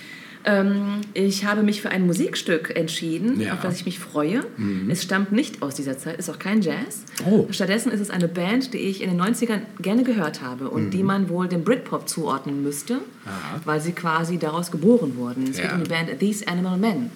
Ähm, 0.49 1.01
ich 1.13 1.45
habe 1.45 1.65
mich 1.65 1.83
für 1.83 1.91
ein 1.91 2.07
Musikstück 2.07 2.75
entschieden, 2.77 3.41
Ja. 3.41 3.49
Mhm. 3.49 3.53
auf 3.55 3.63
das 3.63 3.77
ich 3.81 3.85
mich 3.85 3.99
freue. 3.99 4.45
Es 4.89 5.03
stammt 5.03 5.33
nicht 5.33 5.61
aus 5.61 5.75
dieser 5.75 5.99
Zeit, 5.99 6.19
ist 6.19 6.31
auch 6.31 6.39
kein 6.39 6.63
Jazz. 6.63 7.03
Oh. 7.29 7.49
Stattdessen 7.51 7.91
ist 7.91 7.99
es 8.01 8.11
eine 8.11 8.29
Band, 8.29 8.73
die 8.73 8.79
ich 8.79 9.03
in 9.03 9.11
den 9.11 9.21
90ern 9.21 9.63
gerne 9.81 10.05
gehört 10.05 10.43
habe 10.43 10.71
und 10.71 10.91
die 10.93 11.03
man 11.03 11.29
wohl 11.29 11.49
dem 11.49 11.65
Britpop 11.65 12.09
zuordnen 12.09 12.63
müsste, 12.63 12.95
Mhm. 12.95 13.01
Aha. 13.27 13.61
weil 13.65 13.81
sie 13.81 13.91
quasi 13.93 14.39
daraus 14.39 14.71
geboren 14.71 15.17
wurden. 15.17 15.45
Es 15.51 15.57
geht 15.57 15.65
Ja. 15.67 15.75
um 15.75 15.83
die 15.83 15.91
Band 15.91 16.17
These 16.21 16.47
Animal 16.47 16.79
Men. 16.79 17.11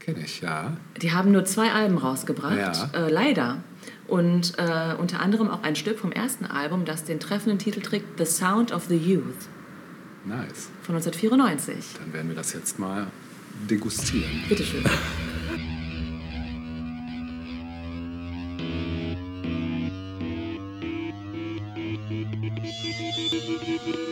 Kenne 0.00 0.18
ich, 0.24 0.40
ja. 0.40 0.76
Die 1.00 1.12
haben 1.12 1.30
nur 1.32 1.44
zwei 1.44 1.72
Alben 1.72 1.98
rausgebracht, 1.98 2.56
Ja. 2.58 2.90
äh, 3.06 3.10
leider. 3.10 3.58
Und 4.06 4.54
äh, 4.58 4.94
unter 4.98 5.20
anderem 5.20 5.48
auch 5.48 5.62
ein 5.62 5.76
Stück 5.76 5.98
vom 5.98 6.10
ersten 6.12 6.44
Album, 6.44 6.84
das 6.84 7.04
den 7.04 7.20
treffenden 7.20 7.58
Titel 7.58 7.80
trägt 7.80 8.18
The 8.18 8.24
Sound 8.26 8.72
of 8.72 8.84
the 8.88 8.96
Youth 8.96 9.48
Nice. 10.24 10.68
von 10.82 10.94
1994. 10.96 11.96
Dann 11.98 12.12
werden 12.12 12.28
wir 12.28 12.36
das 12.36 12.52
jetzt 12.52 12.78
mal 12.78 13.06
degustieren. 13.68 14.44
Bitteschön. 14.48 14.84
Such 23.70 24.06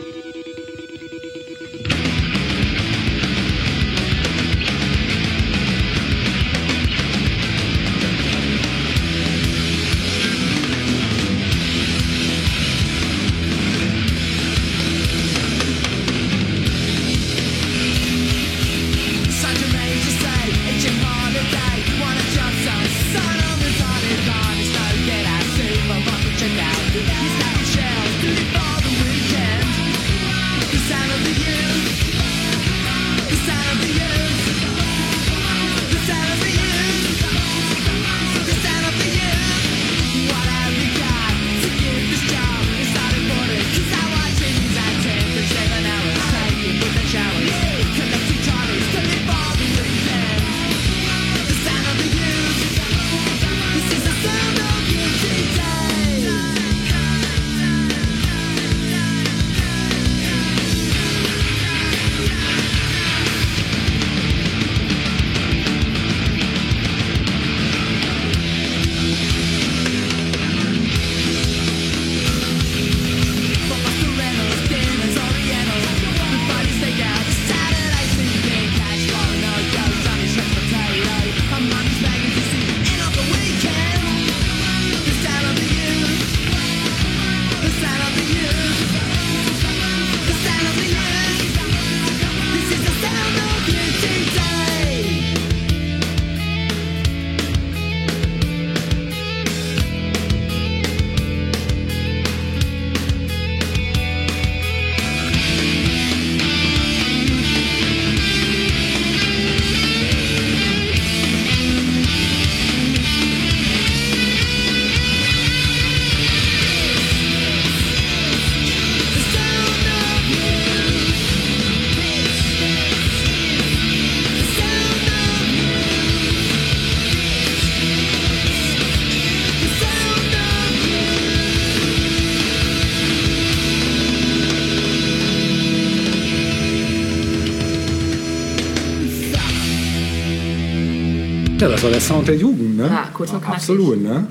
Ja, 141.59 141.67
das 141.67 141.83
war 141.83 141.89
der 141.89 141.99
Sound 141.99 142.25
der 142.27 142.37
Jugend, 142.37 142.77
ne? 142.77 142.87
Ja, 142.87 143.09
kurz 143.13 143.31
und 143.31 143.39
knackig. 143.41 143.57
Absolut, 143.57 144.01
ne? 144.01 144.25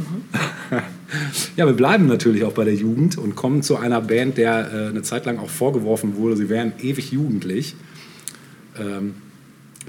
ja, 1.56 1.66
wir 1.66 1.74
bleiben 1.74 2.06
natürlich 2.06 2.42
auch 2.44 2.52
bei 2.52 2.64
der 2.64 2.74
Jugend 2.74 3.18
und 3.18 3.36
kommen 3.36 3.62
zu 3.62 3.76
einer 3.76 4.00
Band, 4.00 4.38
der 4.38 4.72
äh, 4.72 4.88
eine 4.88 5.02
Zeit 5.02 5.26
lang 5.26 5.38
auch 5.38 5.50
vorgeworfen 5.50 6.16
wurde, 6.16 6.36
sie 6.38 6.48
wären 6.48 6.72
ewig 6.80 7.12
jugendlich. 7.12 7.74
Ähm, 8.78 9.16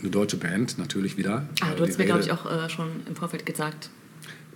eine 0.02 0.10
deutsche 0.10 0.36
Band, 0.36 0.78
natürlich 0.78 1.18
wieder. 1.18 1.48
Ah, 1.62 1.72
Äh, 1.72 1.76
du 1.78 1.88
hast 1.88 1.98
mir, 1.98 2.06
glaube 2.06 2.22
ich, 2.22 2.32
auch 2.32 2.46
äh, 2.46 2.70
schon 2.70 2.88
im 3.08 3.16
Vorfeld 3.16 3.46
gesagt. 3.46 3.90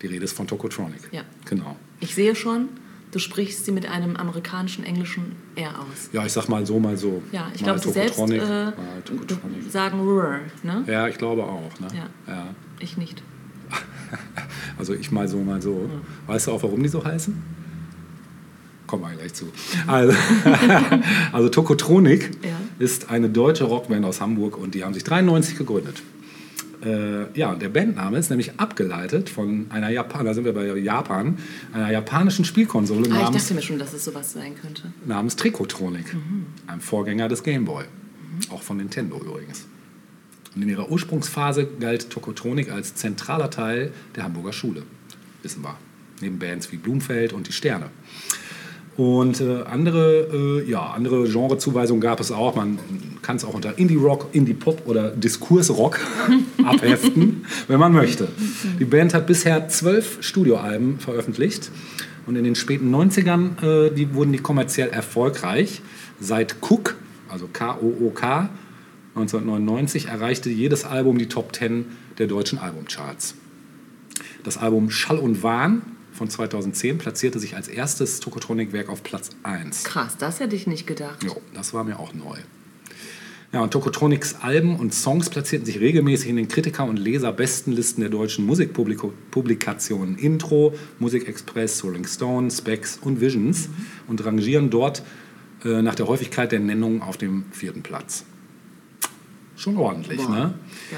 Die 0.02 0.08
Rede 0.08 0.26
ist 0.26 0.36
von 0.36 0.48
Tokotronic. 0.48 1.00
Ja. 1.14 1.22
Genau. 1.50 1.78
Ich 2.02 2.14
sehe 2.16 2.36
schon, 2.36 2.68
du 3.12 3.20
sprichst 3.20 3.64
sie 3.66 3.72
mit 3.72 3.88
einem 3.88 4.18
amerikanischen 4.18 4.84
englischen 4.84 5.38
R 5.56 5.70
aus. 5.80 6.10
Ja, 6.12 6.26
ich 6.26 6.34
sag 6.34 6.50
mal 6.50 6.66
so, 6.66 6.80
mal 6.82 6.98
so. 6.98 7.22
Ja, 7.32 7.50
ich 7.56 7.64
glaube, 7.64 7.80
sie 7.80 7.92
selbst 7.92 8.20
äh, 8.20 8.72
sagen 9.70 10.00
R, 10.06 10.42
ne? 10.64 10.84
Ja, 10.88 11.08
ich 11.08 11.18
glaube 11.18 11.44
auch. 11.44 11.80
Ne? 11.80 11.88
Ja. 11.96 12.34
ja. 12.34 12.48
Ich 12.84 12.98
nicht. 12.98 13.24
Also 14.78 14.94
ich 14.94 15.12
mal 15.12 15.28
so, 15.28 15.38
mal 15.38 15.62
so. 15.62 15.90
Weißt 16.28 16.48
du 16.48 16.52
auch, 16.52 16.64
warum 16.64 16.82
die 16.84 16.90
so 16.90 17.04
heißen? 17.06 17.42
Kommen 18.88 19.04
wir 19.04 19.12
gleich 19.12 19.34
zu. 19.34 19.46
Also, 19.88 20.14
also 21.32 21.50
Tokotronic 21.50 22.32
Ja. 22.44 22.50
ist 22.80 23.10
eine 23.10 23.30
deutsche 23.30 23.64
Rockband 23.66 24.04
aus 24.06 24.20
Hamburg 24.20 24.58
und 24.58 24.74
die 24.76 24.84
haben 24.84 24.94
sich 24.94 25.04
93 25.04 25.58
gegründet. 25.58 26.02
Äh, 26.84 27.32
ja, 27.40 27.52
und 27.54 27.62
der 27.62 27.70
Bandname 27.70 28.18
ist 28.18 28.30
nämlich 28.30 28.60
abgeleitet 28.60 29.30
von 29.30 29.68
einer 29.70 29.90
Japan, 29.90 30.26
da 30.26 30.34
sind 30.34 30.44
wir 30.44 30.54
bei 30.54 30.66
Japan, 30.78 31.38
einer 31.72 31.92
japanischen 31.92 32.44
Spielkonsole 32.44 33.02
Ah, 33.02 33.04
ich 33.04 33.10
namens, 33.24 33.44
dachte 33.44 33.54
mir 33.54 33.62
schon, 33.62 33.80
dass 33.80 33.94
es 33.94 34.04
sowas 34.04 34.34
sein 34.34 34.54
könnte. 34.60 34.92
namens 35.06 35.36
Trikotronic, 35.38 36.16
einem 36.68 36.82
Vorgänger 36.82 37.30
des 37.30 37.44
Game 37.44 37.64
Boy. 37.66 37.86
Auch 38.50 38.62
von 38.64 38.78
Nintendo 38.78 39.18
übrigens. 39.18 39.66
Und 40.56 40.62
in 40.62 40.70
ihrer 40.70 40.90
Ursprungsphase 40.92 41.68
galt 41.80 42.10
Tokotronic 42.10 42.72
als 42.72 42.96
zentraler 42.96 43.50
Teil 43.50 43.92
der 44.16 44.24
Hamburger 44.24 44.54
Schule. 44.54 44.84
Wissen 45.42 45.64
wir. 45.64 45.76
Neben 46.22 46.40
Bands 46.40 46.72
wie 46.72 46.78
Blumfeld 46.78 47.34
und 47.34 47.48
die 47.48 47.52
Sterne. 47.52 47.90
Und 48.96 49.42
äh, 49.42 49.64
andere, 49.64 50.62
äh, 50.64 50.70
ja, 50.70 50.92
andere 50.92 51.28
Genrezuweisungen 51.28 52.00
gab 52.00 52.20
es 52.20 52.32
auch. 52.32 52.56
Man 52.56 52.78
kann 53.24 53.38
es 53.38 53.44
auch 53.44 53.56
unter 53.56 53.78
Indie-Rock, 53.80 54.28
Indie-Pop 54.34 54.84
oder 54.86 55.10
Diskursrock 55.10 56.00
abheften, 56.64 57.46
wenn 57.68 57.80
man 57.80 57.92
möchte. 57.92 58.28
Die 58.80 58.86
Band 58.86 59.16
hat 59.16 59.26
bisher 59.26 59.68
zwölf 59.68 60.20
Studioalben 60.22 61.00
veröffentlicht. 61.00 61.72
Und 62.28 62.36
in 62.36 62.44
den 62.44 62.56
späten 62.56 62.94
90ern 62.94 63.88
äh, 63.88 63.94
die 63.94 64.14
wurden 64.14 64.32
die 64.32 64.40
kommerziell 64.40 64.90
erfolgreich. 64.90 65.82
Seit 66.20 66.58
Cook, 66.62 66.96
also 67.28 67.50
K-O-O-K, 67.52 68.50
1999 69.16 70.08
erreichte 70.08 70.50
jedes 70.50 70.86
Album 70.86 71.20
die 71.20 71.30
Top 71.30 71.56
10 71.56 71.86
der 72.18 72.28
deutschen 72.28 72.58
Albumcharts. 72.58 73.36
Das 74.44 74.58
Album 74.58 74.90
Schall 74.90 75.20
und 75.20 75.44
Wahn 75.44 75.84
von 76.12 76.30
2010 76.30 76.98
platzierte 76.98 77.40
sich 77.40 77.56
als 77.56 77.68
erstes 77.68 78.20
Tokotronic-Werk 78.20 78.90
auf 78.90 79.04
Platz 79.04 79.30
1. 79.44 79.84
Krass, 79.84 80.18
das 80.18 80.40
hätte 80.40 80.56
ich 80.56 80.68
nicht 80.68 80.88
gedacht. 80.88 81.24
Jo, 81.24 81.42
das 81.54 81.74
war 81.74 81.84
mir 81.84 82.00
auch 82.00 82.14
neu. 82.14 82.38
Ja, 83.52 83.62
und 83.62 83.72
Tokotronics 83.72 84.38
Alben 84.42 84.78
und 84.78 84.96
Songs 84.96 85.30
platzierten 85.30 85.68
sich 85.68 85.80
regelmäßig 85.80 86.30
in 86.30 86.38
den 86.38 86.48
Kritiker- 86.48 86.86
und 86.86 86.98
Leserbestenlisten 86.98 88.02
der 88.02 88.10
deutschen 88.10 88.48
Musikpublikationen 88.48 90.18
Intro, 90.18 90.74
Musikexpress, 90.98 91.84
Rolling 91.84 92.08
Stone, 92.08 92.50
Specs 92.50 92.98
und 92.98 93.22
Visions 93.22 93.70
und 94.08 94.26
rangieren 94.26 94.72
dort 94.72 95.04
äh, 95.64 95.84
nach 95.84 95.94
der 95.94 96.08
Häufigkeit 96.08 96.52
der 96.52 96.62
Nennungen 96.62 97.04
auf 97.04 97.18
dem 97.18 97.46
vierten 97.52 97.84
Platz. 97.84 98.26
Schon 99.64 99.78
ordentlich, 99.78 100.18
Boah. 100.18 100.30
ne? 100.30 100.54
Ja. 100.92 100.98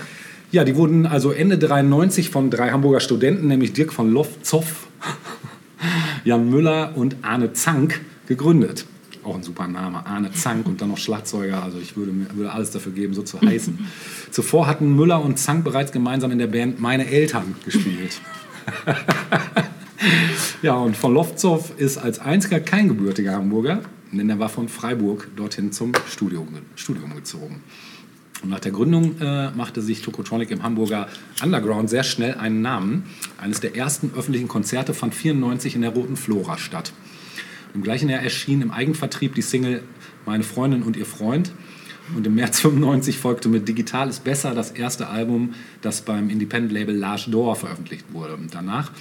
Ja, 0.51 0.63
die 0.63 0.75
wurden 0.75 1.05
also 1.05 1.31
Ende 1.31 1.59
93 1.59 2.31
von 2.31 2.49
drei 2.49 2.71
Hamburger 2.71 2.99
Studenten, 2.99 3.47
nämlich 3.47 3.73
Dirk 3.73 3.93
von 3.93 4.11
Lofzow, 4.11 4.65
Jan 6.23 6.49
Müller 6.49 6.93
und 6.95 7.17
Arne 7.21 7.53
Zank, 7.53 8.01
gegründet. 8.25 8.85
Auch 9.23 9.35
ein 9.35 9.43
super 9.43 9.67
Name, 9.67 10.03
Arne 10.07 10.31
Zank 10.31 10.65
und 10.65 10.81
dann 10.81 10.89
noch 10.89 10.97
Schlagzeuger. 10.97 11.61
Also 11.61 11.77
ich 11.77 11.95
würde, 11.95 12.11
würde 12.33 12.51
alles 12.51 12.71
dafür 12.71 12.91
geben, 12.91 13.13
so 13.13 13.21
zu 13.21 13.39
heißen. 13.39 13.77
Zuvor 14.31 14.65
hatten 14.65 14.95
Müller 14.95 15.23
und 15.23 15.37
Zank 15.37 15.63
bereits 15.63 15.91
gemeinsam 15.91 16.31
in 16.31 16.39
der 16.39 16.47
Band 16.47 16.79
Meine 16.79 17.07
Eltern 17.07 17.55
gespielt. 17.65 18.19
ja, 20.63 20.73
und 20.73 20.97
von 20.97 21.13
Lofzow 21.13 21.71
ist 21.77 21.99
als 21.99 22.17
einziger 22.17 22.59
kein 22.59 22.87
gebürtiger 22.87 23.33
Hamburger, 23.33 23.81
denn 24.11 24.27
er 24.27 24.39
war 24.39 24.49
von 24.49 24.69
Freiburg 24.69 25.27
dorthin 25.35 25.71
zum 25.71 25.91
Studium, 26.09 26.47
Studium 26.75 27.13
gezogen. 27.13 27.61
Nach 28.43 28.59
der 28.59 28.71
Gründung 28.71 29.19
äh, 29.21 29.51
machte 29.51 29.81
sich 29.81 30.01
Tokotronic 30.01 30.51
im 30.51 30.61
Hamburger 30.61 31.07
Underground 31.41 31.89
sehr 31.89 32.03
schnell 32.03 32.35
einen 32.35 32.61
Namen. 32.61 33.03
Eines 33.37 33.59
der 33.59 33.75
ersten 33.75 34.11
öffentlichen 34.15 34.47
Konzerte 34.47 34.93
fand 34.93 35.15
94 35.15 35.75
in 35.75 35.81
der 35.81 35.91
Roten 35.91 36.15
Flora 36.15 36.57
statt. 36.57 36.91
Im 37.73 37.81
gleichen 37.81 38.09
Jahr 38.09 38.21
erschien 38.21 38.61
im 38.61 38.71
Eigenvertrieb 38.71 39.35
die 39.35 39.41
Single 39.41 39.83
Meine 40.25 40.43
Freundin 40.43 40.83
und 40.83 40.95
ihr 40.95 41.05
Freund. 41.05 41.51
Und 42.15 42.27
im 42.27 42.35
März 42.35 42.59
95 42.59 43.17
folgte 43.17 43.49
mit 43.49 43.67
Digital 43.67 44.09
ist 44.09 44.23
besser 44.23 44.53
das 44.53 44.71
erste 44.71 45.07
Album, 45.07 45.55
das 45.81 46.01
beim 46.01 46.29
Independent-Label 46.29 46.95
Large 46.95 47.31
Door 47.31 47.55
veröffentlicht 47.55 48.05
wurde. 48.13 48.35
Und 48.35 48.53
danach 48.53 48.91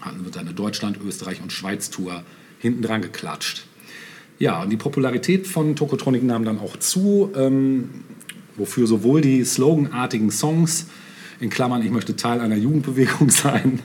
hatten 0.00 0.24
wir 0.24 0.32
seine 0.32 0.52
Deutschland-, 0.52 0.98
Österreich- 1.04 1.42
und 1.42 1.52
Schweiz-Tour 1.52 2.24
hinten 2.58 2.82
dran 2.82 3.02
geklatscht. 3.02 3.66
Ja, 4.38 4.62
und 4.62 4.70
die 4.70 4.76
Popularität 4.76 5.46
von 5.46 5.76
Tokotronic 5.76 6.24
nahm 6.24 6.44
dann 6.44 6.58
auch 6.58 6.76
zu, 6.76 7.30
ähm, 7.36 7.90
wofür 8.56 8.86
sowohl 8.86 9.20
die 9.20 9.44
sloganartigen 9.44 10.30
Songs, 10.30 10.86
in 11.40 11.50
Klammern, 11.50 11.82
ich 11.82 11.90
möchte 11.90 12.16
Teil 12.16 12.40
einer 12.40 12.56
Jugendbewegung 12.56 13.30
sein, 13.30 13.80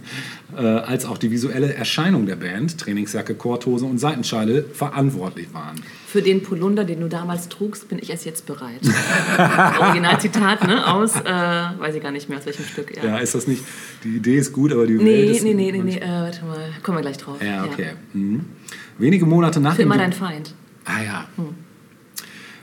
äh, 0.56 0.62
als 0.62 1.06
auch 1.06 1.18
die 1.18 1.32
visuelle 1.32 1.74
Erscheinung 1.74 2.26
der 2.26 2.36
Band, 2.36 2.78
Trainingsjacke, 2.78 3.36
Korthose 3.36 3.86
und 3.86 3.98
Seitenscheide, 3.98 4.66
verantwortlich 4.74 5.54
waren. 5.54 5.76
Für 6.08 6.22
den 6.22 6.42
Polunder, 6.42 6.86
den 6.86 7.02
du 7.02 7.08
damals 7.08 7.50
trugst, 7.50 7.88
bin 7.90 8.00
ich 8.00 8.10
erst 8.10 8.26
jetzt 8.26 8.46
bereit. 8.46 8.82
Originalzitat, 9.80 10.68
ne? 10.68 10.92
Aus, 10.92 11.16
äh, 11.16 11.24
weiß 11.26 11.96
ich 11.96 12.02
gar 12.02 12.12
nicht 12.12 12.30
mehr, 12.30 12.40
aus 12.40 12.46
welchem 12.46 12.66
Stück. 12.66 12.96
Ja. 12.98 13.04
Ja, 13.04 13.18
ist 13.18 13.36
das 13.36 13.46
nicht, 13.48 13.64
die 14.04 14.18
Idee 14.18 14.38
ist 14.38 14.54
gut, 14.54 14.72
aber 14.72 14.88
die 14.88 14.98
Welt 14.98 15.04
Nee, 15.04 15.32
ist... 15.32 15.44
nee, 15.44 15.54
nee, 15.54 15.72
nee, 15.72 15.82
nee, 15.82 15.98
äh, 15.98 16.08
warte 16.08 16.46
mal, 16.46 16.70
kommen 16.82 16.98
wir 16.98 17.02
gleich 17.02 17.18
drauf. 17.18 17.38
Ja, 17.44 17.66
okay. 17.66 17.92
Mhm. 18.14 18.46
Wenige 18.98 19.26
Monate 19.26 19.60
nach 19.60 19.76
Für 19.76 19.84
immer 19.84 19.98
dein 19.98 20.14
Feind. 20.14 20.54
Ah 20.86 21.04
ja. 21.04 21.28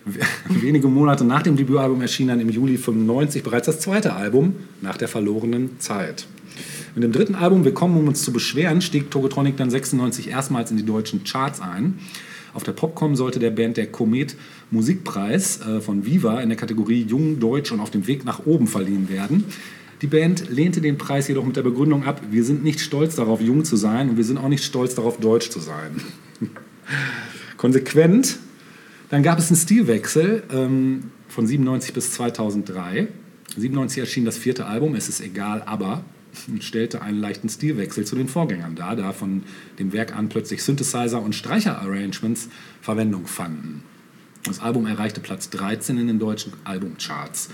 Wenige 0.48 0.86
Monate 0.86 1.24
nach 1.24 1.42
dem 1.42 1.56
Debütalbum 1.56 2.00
erschien 2.00 2.28
dann 2.28 2.40
im 2.40 2.48
Juli 2.48 2.76
95 2.76 3.42
bereits 3.42 3.66
das 3.66 3.80
zweite 3.80 4.14
Album 4.14 4.54
nach 4.80 4.96
der 4.96 5.08
verlorenen 5.08 5.80
Zeit. 5.80 6.26
Mit 6.94 7.02
dem 7.02 7.12
dritten 7.12 7.34
Album 7.34 7.64
Willkommen, 7.64 7.98
um 7.98 8.08
uns 8.08 8.22
zu 8.22 8.32
beschweren, 8.32 8.80
stieg 8.80 9.10
Togotronic 9.10 9.56
dann 9.56 9.68
96 9.68 10.30
erstmals 10.30 10.70
in 10.70 10.76
die 10.76 10.86
deutschen 10.86 11.24
Charts 11.24 11.60
ein. 11.60 11.98
Auf 12.54 12.62
der 12.62 12.72
Popcom 12.72 13.16
sollte 13.16 13.38
der 13.38 13.50
Band 13.50 13.76
der 13.76 13.88
Komet 13.88 14.36
Musikpreis 14.70 15.60
äh, 15.60 15.80
von 15.80 16.06
Viva 16.06 16.40
in 16.40 16.48
der 16.48 16.56
Kategorie 16.56 17.02
Jung, 17.02 17.40
Deutsch 17.40 17.72
und 17.72 17.80
auf 17.80 17.90
dem 17.90 18.06
Weg 18.06 18.24
nach 18.24 18.46
oben 18.46 18.68
verliehen 18.68 19.08
werden. 19.08 19.44
Die 20.02 20.06
Band 20.06 20.48
lehnte 20.50 20.80
den 20.80 20.98
Preis 20.98 21.26
jedoch 21.26 21.44
mit 21.44 21.56
der 21.56 21.62
Begründung 21.62 22.04
ab, 22.04 22.20
wir 22.30 22.44
sind 22.44 22.62
nicht 22.62 22.80
stolz 22.80 23.16
darauf, 23.16 23.40
jung 23.40 23.64
zu 23.64 23.76
sein 23.76 24.10
und 24.10 24.16
wir 24.16 24.24
sind 24.24 24.38
auch 24.38 24.48
nicht 24.48 24.64
stolz 24.64 24.94
darauf, 24.94 25.18
deutsch 25.18 25.50
zu 25.50 25.58
sein. 25.58 26.00
Konsequent 27.56 28.38
dann 29.08 29.22
gab 29.22 29.38
es 29.38 29.48
einen 29.48 29.56
Stilwechsel 29.56 30.42
ähm, 30.52 31.10
von 31.28 31.46
97 31.46 31.92
bis 31.92 32.12
2003. 32.12 33.08
97 33.56 33.98
erschien 33.98 34.24
das 34.24 34.36
vierte 34.36 34.66
Album, 34.66 34.94
Es 34.94 35.08
ist 35.08 35.20
egal, 35.20 35.62
aber 35.62 36.04
und 36.48 36.64
stellte 36.64 37.02
einen 37.02 37.20
leichten 37.20 37.48
Stilwechsel 37.48 38.04
zu 38.04 38.16
den 38.16 38.28
Vorgängern 38.28 38.74
dar, 38.74 38.96
da 38.96 39.12
von 39.12 39.42
dem 39.78 39.92
Werk 39.92 40.14
an 40.14 40.28
plötzlich 40.28 40.62
Synthesizer 40.62 41.22
und 41.22 41.34
Streicher-Arrangements 41.34 42.48
Verwendung 42.80 43.26
fanden. 43.26 43.82
Das 44.44 44.60
Album 44.60 44.86
erreichte 44.86 45.20
Platz 45.20 45.50
13 45.50 45.98
in 45.98 46.06
den 46.06 46.18
deutschen 46.18 46.52
Albumcharts. 46.64 47.48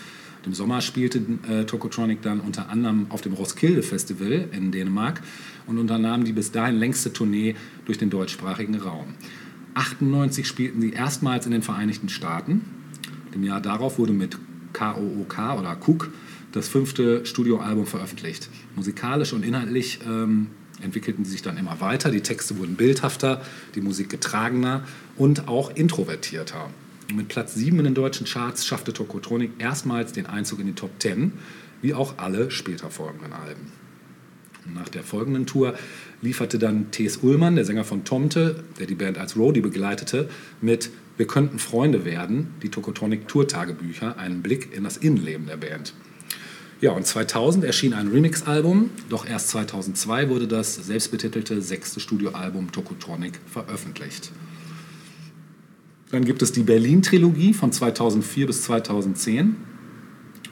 Im 0.45 0.55
Sommer 0.55 0.81
spielte 0.81 1.23
äh, 1.49 1.65
Tokotronic 1.65 2.21
dann 2.23 2.41
unter 2.41 2.69
anderem 2.69 3.07
auf 3.11 3.21
dem 3.21 3.33
Roskilde 3.33 3.83
Festival 3.83 4.49
in 4.53 4.73
Dänemark 4.73 5.23
und 5.67 5.79
unternahm 5.79 6.25
die 6.25 6.33
bis 6.33 6.51
dahin 6.51 6.77
längste 6.77 7.13
Tournee 7.13 7.55
durch 7.85 7.97
den 7.99 8.11
deutschsprachigen 8.11 8.75
Raum. 8.75 9.15
98 9.75 10.47
spielten 10.47 10.81
sie 10.81 10.91
erstmals 10.91 11.47
in 11.47 11.53
den 11.53 11.63
Vereinigten 11.63 12.09
Staaten. 12.09 12.63
Im 13.35 13.45
Jahr 13.45 13.61
darauf 13.61 13.99
wurde 13.99 14.13
mit 14.13 14.39
KOOK 14.73 15.39
oder 15.59 15.77
Cook 15.87 16.11
das 16.53 16.69
fünfte 16.69 17.25
Studioalbum 17.25 17.87
veröffentlicht. 17.87 18.49
Musikalisch 18.77 19.33
und 19.33 19.45
inhaltlich 19.45 20.01
ähm, 20.07 20.49
entwickelten 20.83 21.25
sie 21.25 21.33
sich 21.33 21.43
dann 21.43 21.57
immer 21.57 21.81
weiter. 21.81 22.11
Die 22.11 22.21
Texte 22.21 22.59
wurden 22.59 22.77
bildhafter, 22.77 23.43
die 23.75 23.81
Musik 23.81 24.11
getragener 24.11 24.85
und 25.17 25.49
auch 25.49 25.75
introvertierter. 25.75 26.69
Mit 27.15 27.29
Platz 27.29 27.55
7 27.55 27.79
in 27.79 27.85
den 27.85 27.95
deutschen 27.95 28.27
Charts 28.27 28.67
schaffte 28.67 28.93
Tokotronic 28.93 29.53
erstmals 29.59 30.13
den 30.13 30.27
Einzug 30.27 30.61
in 30.61 30.67
die 30.67 30.75
Top 30.75 30.91
10, 30.99 31.33
wie 31.81 31.95
auch 31.95 32.19
alle 32.19 32.51
später 32.51 32.91
folgenden 32.91 33.33
Alben. 33.33 33.73
Nach 34.73 34.89
der 34.89 35.03
folgenden 35.03 35.47
Tour 35.47 35.75
lieferte 36.23 36.59
dann 36.59 36.91
T.S. 36.93 37.19
Ullmann, 37.19 37.57
der 37.57 37.65
Sänger 37.65 37.85
von 37.85 38.05
Tomte, 38.05 38.65
der 38.79 38.87
die 38.87 38.95
Band 38.95 39.19
als 39.19 39.37
Roadie 39.37 39.61
begleitete, 39.61 40.29
mit 40.61 40.91
Wir 41.19 41.27
könnten 41.27 41.59
Freunde 41.59 42.05
werden, 42.05 42.55
die 42.63 42.71
Tokotronic 42.71 43.29
Tour-Tagebücher, 43.29 44.17
einen 44.17 44.41
Blick 44.41 44.75
in 44.75 44.85
das 44.85 44.97
Innenleben 44.97 45.47
der 45.47 45.59
Band. 45.59 45.93
Ja, 46.81 46.93
und 46.93 47.07
2000 47.07 47.65
erschien 47.65 47.93
ein 47.93 48.09
Remix-Album, 48.09 48.91
doch 49.09 49.27
erst 49.29 49.51
2002 49.51 50.31
wurde 50.31 50.49
das 50.49 50.75
selbstbetitelte 50.75 51.61
sechste 51.61 52.01
Studioalbum 52.01 52.73
Tokotronic 52.73 53.39
veröffentlicht. 53.47 54.33
Dann 56.11 56.25
gibt 56.25 56.43
es 56.43 56.53
die 56.53 56.63
Berlin-Trilogie 56.63 57.55
von 57.55 57.73
2004 57.73 58.47
bis 58.47 58.63
2010. 58.63 59.57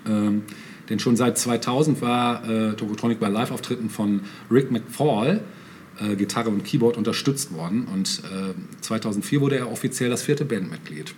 Ähm, 0.09 0.43
denn 0.89 0.99
schon 0.99 1.17
seit 1.17 1.39
2000 1.39 2.01
war 2.01 2.49
äh, 2.49 2.75
Tokotronic 2.75 3.21
bei 3.21 3.29
Live-Auftritten 3.29 3.91
von 3.91 4.23
Rick 4.51 4.71
McFall, 4.71 5.41
äh, 6.01 6.17
Gitarre 6.17 6.51
und 6.51 6.65
Keyboard, 6.65 6.97
unterstützt 6.97 7.53
worden. 7.53 7.87
Und 7.93 8.23
äh, 8.25 8.55
2004 8.81 9.41
wurde 9.41 9.57
er 9.59 9.71
offiziell 9.71 10.11
das 10.11 10.23
vierte 10.23 10.45
Bandmitglied. 10.45 11.15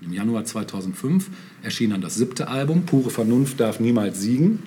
Im 0.00 0.12
Januar 0.12 0.44
2005 0.44 1.30
erschien 1.62 1.90
dann 1.90 2.00
das 2.00 2.16
siebte 2.16 2.48
Album, 2.48 2.84
Pure 2.84 3.10
Vernunft 3.10 3.60
darf 3.60 3.80
niemals 3.80 4.20
siegen. 4.20 4.62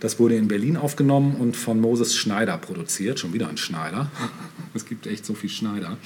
Das 0.00 0.18
wurde 0.18 0.36
in 0.36 0.46
Berlin 0.46 0.76
aufgenommen 0.76 1.36
und 1.36 1.56
von 1.56 1.80
Moses 1.80 2.14
Schneider 2.14 2.58
produziert. 2.58 3.18
Schon 3.18 3.32
wieder 3.32 3.48
ein 3.48 3.56
Schneider. 3.56 4.10
Es 4.74 4.84
gibt 4.84 5.06
echt 5.06 5.24
so 5.24 5.32
viel 5.32 5.48
Schneider. 5.48 5.96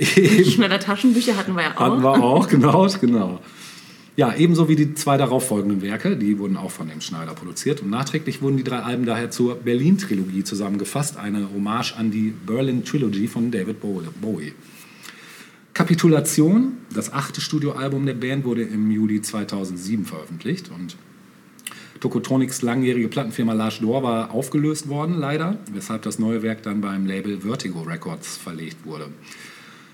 Schneider 0.00 0.80
Taschenbücher 0.80 1.36
hatten 1.36 1.54
wir 1.54 1.62
ja 1.64 1.76
auch. 1.76 1.80
Hatten 1.80 2.02
wir 2.02 2.24
auch, 2.24 2.48
genau, 2.48 2.88
genau. 2.98 3.42
Ja, 4.14 4.34
ebenso 4.34 4.68
wie 4.68 4.76
die 4.76 4.94
zwei 4.94 5.16
darauffolgenden 5.16 5.80
Werke, 5.80 6.18
die 6.18 6.38
wurden 6.38 6.58
auch 6.58 6.70
von 6.70 6.88
dem 6.88 7.00
Schneider 7.00 7.32
produziert. 7.32 7.80
Und 7.80 7.88
nachträglich 7.88 8.42
wurden 8.42 8.58
die 8.58 8.64
drei 8.64 8.80
Alben 8.80 9.06
daher 9.06 9.30
zur 9.30 9.54
Berlin-Trilogie 9.54 10.44
zusammengefasst, 10.44 11.16
eine 11.16 11.48
Hommage 11.54 11.94
an 11.96 12.10
die 12.10 12.34
Berlin 12.46 12.84
Trilogy 12.84 13.26
von 13.26 13.50
David 13.50 13.80
Bowie. 13.80 14.52
Kapitulation, 15.72 16.74
das 16.94 17.10
achte 17.14 17.40
Studioalbum 17.40 18.04
der 18.04 18.12
Band, 18.12 18.44
wurde 18.44 18.62
im 18.62 18.90
Juli 18.90 19.22
2007 19.22 20.04
veröffentlicht 20.04 20.70
und 20.70 20.96
Tokotronics 22.00 22.62
langjährige 22.62 23.08
Plattenfirma 23.08 23.54
Large 23.54 23.78
Door 23.80 24.02
war 24.02 24.30
aufgelöst 24.32 24.88
worden, 24.88 25.18
leider, 25.18 25.56
weshalb 25.72 26.02
das 26.02 26.18
neue 26.18 26.42
Werk 26.42 26.62
dann 26.64 26.80
beim 26.80 27.06
Label 27.06 27.40
Vertigo 27.40 27.82
Records 27.82 28.36
verlegt 28.36 28.84
wurde. 28.84 29.06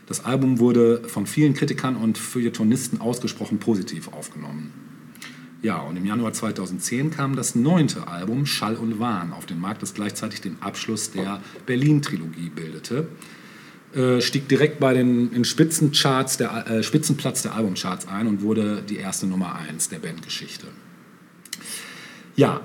Das 0.09 0.24
Album 0.24 0.59
wurde 0.59 1.02
von 1.06 1.26
vielen 1.26 1.52
Kritikern 1.52 1.94
und 1.94 2.16
Feuilletonisten 2.16 3.01
ausgesprochen 3.01 3.59
positiv 3.59 4.09
aufgenommen. 4.09 4.72
Ja, 5.60 5.80
und 5.80 5.97
im 5.97 6.06
Januar 6.06 6.32
2010 6.32 7.10
kam 7.10 7.36
das 7.36 7.55
neunte 7.55 8.09
Album 8.09 8.47
Schall 8.47 8.76
und 8.76 9.01
Wahn 9.01 9.32
auf 9.32 9.44
den 9.44 9.60
Markt, 9.60 9.82
das 9.82 9.93
gleichzeitig 9.93 10.40
den 10.40 10.62
Abschluss 10.62 11.10
der 11.10 11.40
Berlin-Trilogie 11.66 12.48
bildete. 12.48 13.09
Äh, 13.94 14.20
stieg 14.20 14.48
direkt 14.48 14.80
bei 14.80 14.94
den 14.94 15.32
in 15.32 15.44
Spitzencharts 15.44 16.36
der, 16.36 16.66
äh, 16.68 16.82
Spitzenplatz 16.82 17.43
der 17.43 17.55
Albumcharts 17.55 18.06
ein 18.06 18.28
und 18.28 18.43
wurde 18.43 18.82
die 18.89 18.97
erste 18.97 19.26
Nummer 19.26 19.56
1 19.56 19.89
der 19.89 19.98
Bandgeschichte. 19.98 20.68
Ja, 22.36 22.60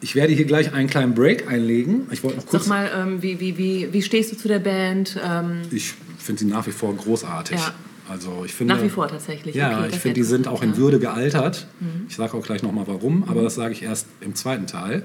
ich 0.00 0.14
werde 0.14 0.32
hier 0.32 0.44
gleich 0.46 0.72
einen 0.72 0.88
kleinen 0.88 1.14
Break 1.14 1.50
einlegen. 1.50 2.06
Ich 2.10 2.22
wollte 2.22 2.38
noch 2.38 2.46
kurz. 2.46 2.64
Sag 2.64 2.68
mal, 2.68 2.90
ähm, 2.94 3.22
wie, 3.22 3.40
wie, 3.40 3.58
wie, 3.58 3.92
wie 3.92 4.02
stehst 4.02 4.32
du 4.32 4.36
zu 4.36 4.48
der 4.48 4.58
Band? 4.58 5.18
Ähm, 5.22 5.62
Ich 5.70 5.94
finde 6.26 6.40
sie 6.40 6.46
nach 6.46 6.66
wie 6.66 6.72
vor 6.72 6.94
großartig. 6.94 7.58
Ja. 7.58 7.74
Also 8.08 8.42
ich 8.44 8.52
finde, 8.54 8.74
nach 8.74 8.82
wie 8.82 8.88
vor 8.88 9.08
tatsächlich. 9.08 9.54
Ja, 9.56 9.78
Okay, 9.80 9.88
ich 9.90 9.96
finde, 9.98 10.14
die 10.14 10.22
sind 10.22 10.46
auch 10.46 10.62
in 10.62 10.76
Würde 10.76 10.98
gealtert. 11.00 11.66
Mhm. 11.80 12.06
Ich 12.08 12.14
sage 12.16 12.34
auch 12.34 12.44
gleich 12.44 12.62
nochmal 12.62 12.86
warum, 12.86 13.24
aber 13.24 13.42
das 13.42 13.54
sage 13.56 13.72
ich 13.72 13.82
erst 13.82 14.06
im 14.20 14.34
zweiten 14.36 14.66
Teil. 14.66 15.04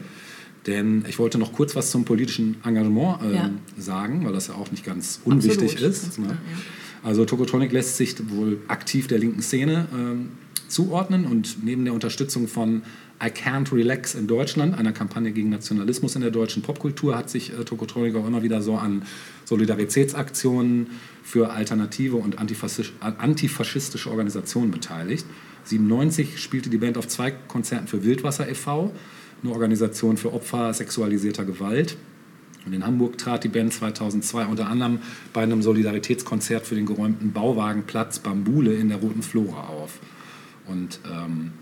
Denn 0.68 1.03
ich 1.10 1.18
wollte 1.18 1.39
noch 1.39 1.53
kurz 1.53 1.76
was 1.76 1.89
zum 1.89 2.06
politischen 2.06 2.57
Engagement 2.64 3.18
ähm, 3.23 3.34
Ja. 3.34 3.49
sagen, 3.80 4.23
weil 4.26 4.34
das 4.34 4.48
ja 4.48 4.53
auch 4.53 4.69
nicht 4.69 4.85
ganz 4.85 5.19
unwichtig 5.26 5.72
Absolut, 5.73 5.91
ist. 5.91 6.19
Ne? 6.19 6.26
klar, 6.27 6.38
Also 7.02 7.26
Tokotronic 7.26 7.72
lässt 7.72 7.98
sich 7.98 8.15
wohl 8.30 8.60
aktiv 8.68 9.07
der 9.07 9.18
linken 9.18 9.41
Szene 9.41 9.88
ähm, 9.91 10.30
zuordnen 10.68 11.26
und 11.26 11.64
neben 11.64 11.84
der 11.85 11.95
Unterstützung 11.95 12.48
von 12.48 12.84
I 13.23 13.27
Can't 13.27 13.72
Relax 13.72 14.15
in 14.15 14.26
Deutschland, 14.26 14.76
einer 14.76 14.93
Kampagne 14.93 15.31
gegen 15.31 15.49
Nationalismus 15.49 16.15
in 16.15 16.22
der 16.22 16.31
deutschen 16.31 16.64
Popkultur, 16.64 17.15
hat 17.15 17.30
sich 17.30 17.53
äh, 17.53 17.64
Tokotronic 17.64 18.15
auch 18.15 18.27
immer 18.27 18.41
wieder 18.41 18.61
so 18.61 18.76
an 18.77 19.03
Solidaritätsaktionen 19.45 20.88
für 21.23 21.52
alternative 21.52 22.15
und 22.15 22.39
antifaschisch- 22.39 22.93
antifaschistische 22.99 24.10
Organisationen 24.10 24.72
beteiligt. 24.72 25.26
97 25.65 26.39
spielte 26.39 26.72
die 26.72 26.80
Band 26.80 26.98
auf 26.98 27.07
zwei 27.07 27.31
Konzerten 27.31 27.88
für 27.88 28.03
Wildwasser 28.03 28.49
e.V., 28.49 28.91
eine 29.43 29.52
Organisation 29.52 30.18
für 30.18 30.34
Opfer 30.34 30.73
sexualisierter 30.73 31.45
Gewalt. 31.45 31.98
Und 32.65 32.73
in 32.73 32.85
Hamburg 32.85 33.18
trat 33.18 33.43
die 33.43 33.49
Band 33.49 33.73
2002 33.73 34.45
unter 34.45 34.68
anderem 34.68 34.99
bei 35.34 35.41
einem 35.41 35.61
Solidaritätskonzert 35.61 36.65
für 36.65 36.76
den 36.76 36.85
geräumten 36.85 37.31
Bauwagenplatz 37.31 38.19
Bambule 38.19 38.73
in 38.73 38.89
der 38.89 38.99
Roten 38.99 39.23
Flora 39.23 39.68
auf. 39.68 39.99
Und 40.68 40.99
ähm, 41.11 41.53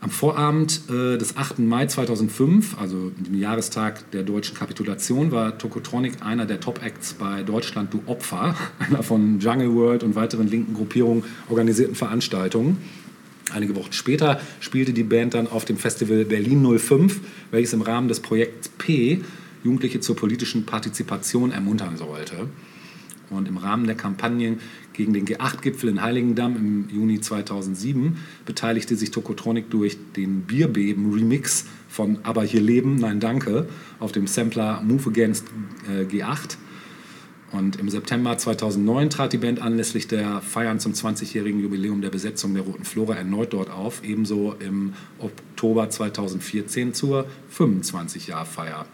am 0.00 0.10
Vorabend 0.10 0.82
äh, 0.88 1.18
des 1.18 1.36
8. 1.36 1.58
Mai 1.58 1.86
2005, 1.86 2.78
also 2.78 3.10
dem 3.10 3.34
Jahrestag 3.38 4.10
der 4.12 4.22
deutschen 4.22 4.56
Kapitulation, 4.56 5.32
war 5.32 5.58
Tokotronic 5.58 6.22
einer 6.22 6.46
der 6.46 6.60
Top-Acts 6.60 7.14
bei 7.14 7.42
Deutschland 7.42 7.92
Du 7.92 8.02
Opfer, 8.06 8.54
einer 8.78 9.02
von 9.02 9.40
Jungle 9.40 9.74
World 9.74 10.02
und 10.04 10.14
weiteren 10.14 10.46
linken 10.46 10.74
Gruppierungen 10.74 11.24
organisierten 11.48 11.96
Veranstaltungen. 11.96 12.78
Einige 13.50 13.74
Wochen 13.76 13.92
später 13.92 14.40
spielte 14.60 14.92
die 14.92 15.02
Band 15.02 15.34
dann 15.34 15.48
auf 15.48 15.64
dem 15.64 15.78
Festival 15.78 16.24
Berlin 16.24 16.78
05, 16.78 17.20
welches 17.50 17.72
im 17.72 17.82
Rahmen 17.82 18.08
des 18.08 18.20
Projekts 18.20 18.68
P 18.68 19.22
Jugendliche 19.64 20.00
zur 20.00 20.14
politischen 20.14 20.64
Partizipation 20.66 21.50
ermuntern 21.50 21.96
sollte. 21.96 22.48
Und 23.30 23.48
im 23.48 23.56
Rahmen 23.56 23.86
der 23.86 23.96
Kampagnen 23.96 24.60
gegen 24.92 25.12
den 25.12 25.26
G8-Gipfel 25.26 25.90
in 25.90 26.02
Heiligendamm 26.02 26.56
im 26.56 26.88
Juni 26.88 27.20
2007 27.20 28.16
beteiligte 28.46 28.96
sich 28.96 29.10
Tokotronic 29.10 29.70
durch 29.70 29.98
den 30.16 30.42
Bierbeben-Remix 30.42 31.66
von 31.88 32.18
Aber 32.22 32.42
hier 32.42 32.60
leben, 32.60 32.96
nein 32.96 33.20
danke, 33.20 33.68
auf 34.00 34.12
dem 34.12 34.26
Sampler 34.26 34.82
Move 34.82 35.10
Against 35.10 35.46
äh, 35.88 36.04
G8. 36.04 36.56
Und 37.50 37.76
im 37.76 37.88
September 37.88 38.36
2009 38.36 39.08
trat 39.08 39.32
die 39.32 39.38
Band 39.38 39.62
anlässlich 39.62 40.06
der 40.06 40.42
Feiern 40.42 40.80
zum 40.80 40.92
20-jährigen 40.92 41.60
Jubiläum 41.60 42.02
der 42.02 42.10
Besetzung 42.10 42.52
der 42.52 42.62
Roten 42.62 42.84
Flora 42.84 43.14
erneut 43.14 43.54
dort 43.54 43.70
auf, 43.70 44.04
ebenso 44.04 44.54
im 44.58 44.92
Oktober 45.18 45.88
2014 45.88 46.92
zur 46.92 47.26
25-Jahr-Feier. 47.56 48.86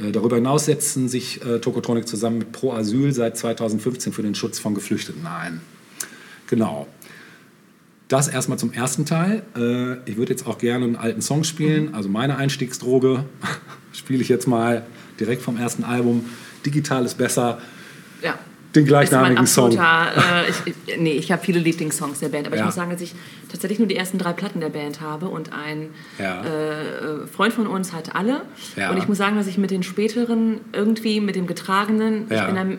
Äh, 0.00 0.12
Darüber 0.12 0.36
hinaus 0.36 0.66
setzen 0.66 1.08
sich 1.08 1.44
äh, 1.44 1.58
Tokotronic 1.58 2.06
zusammen 2.06 2.38
mit 2.38 2.52
Pro 2.52 2.72
Asyl 2.72 3.12
seit 3.12 3.36
2015 3.36 4.12
für 4.12 4.22
den 4.22 4.34
Schutz 4.34 4.58
von 4.58 4.74
Geflüchteten 4.74 5.26
ein. 5.26 5.60
Genau. 6.48 6.86
Das 8.08 8.28
erstmal 8.28 8.58
zum 8.58 8.72
ersten 8.72 9.04
Teil. 9.04 9.42
Äh, 9.56 10.08
ich 10.08 10.16
würde 10.16 10.32
jetzt 10.32 10.46
auch 10.46 10.58
gerne 10.58 10.84
einen 10.84 10.96
alten 10.96 11.22
Song 11.22 11.44
spielen. 11.44 11.94
Also 11.94 12.08
meine 12.08 12.36
Einstiegsdroge 12.36 13.24
spiele 13.92 14.22
ich 14.22 14.28
jetzt 14.28 14.46
mal 14.46 14.86
direkt 15.18 15.42
vom 15.42 15.56
ersten 15.56 15.82
Album. 15.82 16.26
Digital 16.64 17.04
ist 17.04 17.18
besser. 17.18 17.60
Ja. 18.22 18.38
Den 18.74 18.82
Ist 18.82 18.88
gleichnamigen 18.88 19.34
mein 19.36 19.46
Song. 19.46 19.78
absoluter, 19.78 20.44
äh, 20.46 20.50
ich, 20.50 20.98
nee, 20.98 21.12
ich 21.12 21.32
habe 21.32 21.42
viele 21.42 21.58
Lieblingssongs 21.60 22.20
der 22.20 22.28
Band, 22.28 22.46
aber 22.46 22.56
Ja. 22.56 22.62
ich 22.62 22.66
muss 22.66 22.74
sagen, 22.74 22.90
dass 22.90 23.00
ich 23.00 23.14
tatsächlich 23.50 23.78
nur 23.78 23.88
die 23.88 23.96
ersten 23.96 24.18
drei 24.18 24.32
Platten 24.34 24.60
der 24.60 24.68
Band 24.68 25.00
habe 25.00 25.28
und 25.28 25.52
ein 25.52 25.90
Ja. 26.18 26.42
äh, 26.44 27.26
Freund 27.26 27.54
von 27.54 27.66
uns 27.66 27.92
hat 27.94 28.14
alle. 28.14 28.42
Ja. 28.76 28.90
Und 28.90 28.98
ich 28.98 29.08
muss 29.08 29.16
sagen, 29.18 29.36
dass 29.36 29.46
ich 29.46 29.56
mit 29.56 29.70
den 29.70 29.82
späteren 29.82 30.60
irgendwie, 30.72 31.20
mit 31.20 31.36
dem 31.36 31.46
Getragenen, 31.46 32.26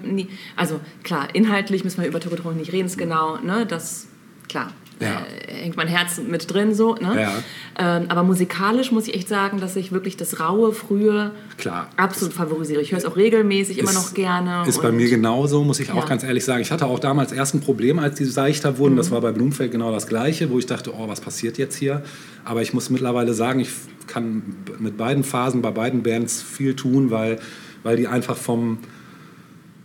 nie, 0.03 0.27
also 0.55 0.79
klar, 1.03 1.29
inhaltlich 1.33 1.83
müssen 1.83 2.01
wir 2.01 2.07
über 2.07 2.19
Tokotronic 2.19 2.59
nicht 2.59 2.73
reden, 2.73 2.85
ist 2.85 2.97
genau, 2.97 3.37
ne, 3.37 3.65
das, 3.65 4.07
klar, 4.49 4.71
Ja. 4.99 5.21
äh, 5.47 5.53
hängt 5.53 5.77
mein 5.77 5.87
Herz 5.87 6.19
mit 6.27 6.51
drin 6.51 6.73
so, 6.73 6.95
ne? 6.95 7.21
Ja. 7.21 7.33
Ähm, 7.77 8.05
aber 8.09 8.23
musikalisch 8.23 8.91
muss 8.91 9.07
ich 9.07 9.13
echt 9.13 9.27
sagen, 9.27 9.59
dass 9.59 9.75
ich 9.75 9.91
wirklich 9.91 10.17
das 10.17 10.39
raue, 10.39 10.73
frühe 10.73 11.31
Klar. 11.57 11.89
absolut 11.97 12.33
favorisiere. 12.33 12.81
Ich 12.81 12.91
höre 12.91 12.97
es 12.97 13.05
auch 13.05 13.15
regelmäßig, 13.15 13.77
immer 13.77 13.89
Ist- 13.91 13.95
noch 13.95 14.13
gerne. 14.15 14.63
Ist 14.67 14.81
bei 14.81 14.91
mir 14.91 15.07
genauso, 15.09 15.63
muss 15.63 15.79
ich 15.79 15.91
auch 15.91 15.97
Ja. 16.03 16.05
ganz 16.05 16.23
ehrlich 16.23 16.43
sagen. 16.45 16.61
Ich 16.61 16.71
hatte 16.71 16.87
auch 16.87 16.99
damals 16.99 17.31
erst 17.31 17.53
ein 17.53 17.61
Problem, 17.61 17.99
als 17.99 18.15
die 18.15 18.25
seichter 18.25 18.77
wurden. 18.79 18.93
Mhm. 18.93 18.97
Das 18.97 19.11
war 19.11 19.21
bei 19.21 19.31
Blumfeld 19.31 19.71
genau 19.71 19.91
das 19.91 20.07
Gleiche, 20.07 20.49
wo 20.49 20.57
ich 20.57 20.65
dachte, 20.65 20.91
oh, 20.95 21.07
was 21.07 21.21
passiert 21.21 21.57
jetzt 21.59 21.75
hier? 21.75 22.01
Aber 22.43 22.61
ich 22.63 22.73
muss 22.73 22.89
mittlerweile 22.89 23.33
sagen, 23.35 23.59
ich 23.59 23.69
kann 24.07 24.41
mit 24.79 24.97
beiden 24.97 25.23
Phasen, 25.23 25.61
bei 25.61 25.71
beiden 25.71 26.01
Bands 26.01 26.41
viel 26.41 26.75
tun, 26.75 27.11
weil, 27.11 27.39
weil 27.83 27.97
die 27.97 28.07
einfach 28.07 28.37
vom, 28.37 28.79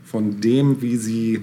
von 0.04 0.40
dem, 0.40 0.80
wie 0.80 0.96
sie 0.96 1.42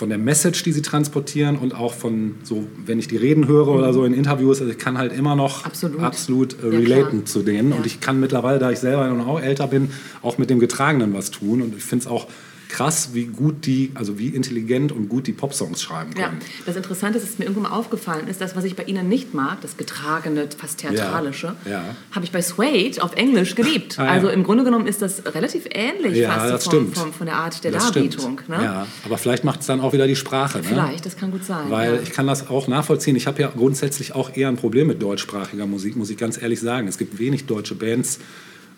von 0.00 0.08
der 0.08 0.16
Message, 0.18 0.62
die 0.62 0.72
sie 0.72 0.80
transportieren 0.80 1.56
und 1.56 1.74
auch 1.74 1.92
von 1.92 2.36
so, 2.42 2.66
wenn 2.86 2.98
ich 2.98 3.06
die 3.06 3.18
reden 3.18 3.46
höre 3.46 3.68
oder 3.68 3.92
so 3.92 4.04
in 4.06 4.14
Interviews, 4.14 4.60
also 4.62 4.72
ich 4.72 4.78
kann 4.78 4.96
halt 4.96 5.12
immer 5.12 5.36
noch 5.36 5.66
Absolut. 5.66 6.00
absolut 6.00 6.56
äh, 6.64 6.70
Ja, 6.72 6.78
relaten 6.78 7.10
klar. 7.18 7.24
zu 7.26 7.42
denen 7.42 7.70
Ja. 7.72 7.76
und 7.76 7.84
ich 7.84 8.00
kann 8.00 8.18
mittlerweile, 8.18 8.58
da 8.58 8.70
ich 8.70 8.78
selber 8.78 9.10
auch 9.26 9.38
älter 9.40 9.66
bin, 9.66 9.90
auch 10.22 10.38
mit 10.38 10.48
dem 10.48 10.58
Getragenen 10.58 11.12
was 11.12 11.30
tun 11.30 11.60
und 11.60 11.76
ich 11.76 11.84
finde 11.84 12.06
es 12.06 12.10
auch 12.10 12.26
krass, 12.70 13.10
wie 13.12 13.26
gut 13.26 13.66
die, 13.66 13.90
also 13.94 14.18
wie 14.18 14.28
intelligent 14.28 14.92
und 14.92 15.08
gut 15.08 15.26
die 15.26 15.32
Popsongs 15.32 15.82
schreiben 15.82 16.12
Ja, 16.16 16.28
können. 16.28 16.38
das 16.66 16.76
Interessante 16.76 17.18
ist, 17.18 17.28
dass 17.28 17.38
mir 17.38 17.44
irgendwann 17.44 17.70
mal 17.70 17.76
aufgefallen 17.78 18.28
ist, 18.28 18.40
das, 18.40 18.56
was 18.56 18.64
ich 18.64 18.76
bei 18.76 18.84
Ihnen 18.84 19.08
nicht 19.08 19.34
mag, 19.34 19.60
das 19.60 19.76
getragene, 19.76 20.48
fast 20.56 20.78
theatralische, 20.78 21.54
Ja, 21.64 21.70
ja. 21.70 21.84
habe 22.12 22.24
ich 22.24 22.32
bei 22.32 22.40
Suede 22.42 23.02
auf 23.02 23.14
Englisch 23.16 23.54
geliebt. 23.54 23.80
Ah, 24.00 24.04
ja. 24.04 24.10
Also 24.12 24.28
im 24.28 24.44
Grunde 24.44 24.64
genommen 24.64 24.86
ist 24.86 25.02
das 25.02 25.22
relativ 25.34 25.64
ähnlich 25.70 26.16
Ja, 26.16 26.30
fast 26.30 26.64
vom, 26.64 26.72
stimmt. 26.72 26.96
vom, 26.96 27.12
von 27.12 27.26
der 27.26 27.36
Art 27.36 27.62
der 27.64 27.72
Das 27.72 27.90
Darbietung. 27.92 28.40
Ne? 28.48 28.62
Ja, 28.62 28.86
aber 29.04 29.18
vielleicht 29.18 29.44
macht 29.44 29.60
es 29.60 29.66
dann 29.66 29.80
auch 29.80 29.92
wieder 29.92 30.06
die 30.06 30.16
Sprache. 30.16 30.58
Ne? 30.58 30.64
Vielleicht, 30.64 31.04
das 31.04 31.16
kann 31.16 31.30
gut 31.30 31.44
sein. 31.44 31.68
Weil 31.68 31.96
ja. 31.96 32.00
ich 32.00 32.10
kann 32.12 32.26
das 32.26 32.48
auch 32.48 32.66
nachvollziehen. 32.68 33.16
Ich 33.16 33.26
habe 33.26 33.42
ja 33.42 33.52
grundsätzlich 33.54 34.14
auch 34.14 34.34
eher 34.34 34.48
ein 34.48 34.56
Problem 34.56 34.86
mit 34.86 35.02
deutschsprachiger 35.02 35.66
Musik, 35.66 35.96
muss 35.96 36.08
ich 36.08 36.16
ganz 36.16 36.40
ehrlich 36.40 36.60
sagen. 36.60 36.88
Es 36.88 36.96
gibt 36.98 37.18
wenig 37.18 37.46
deutsche 37.46 37.74
Bands, 37.74 38.20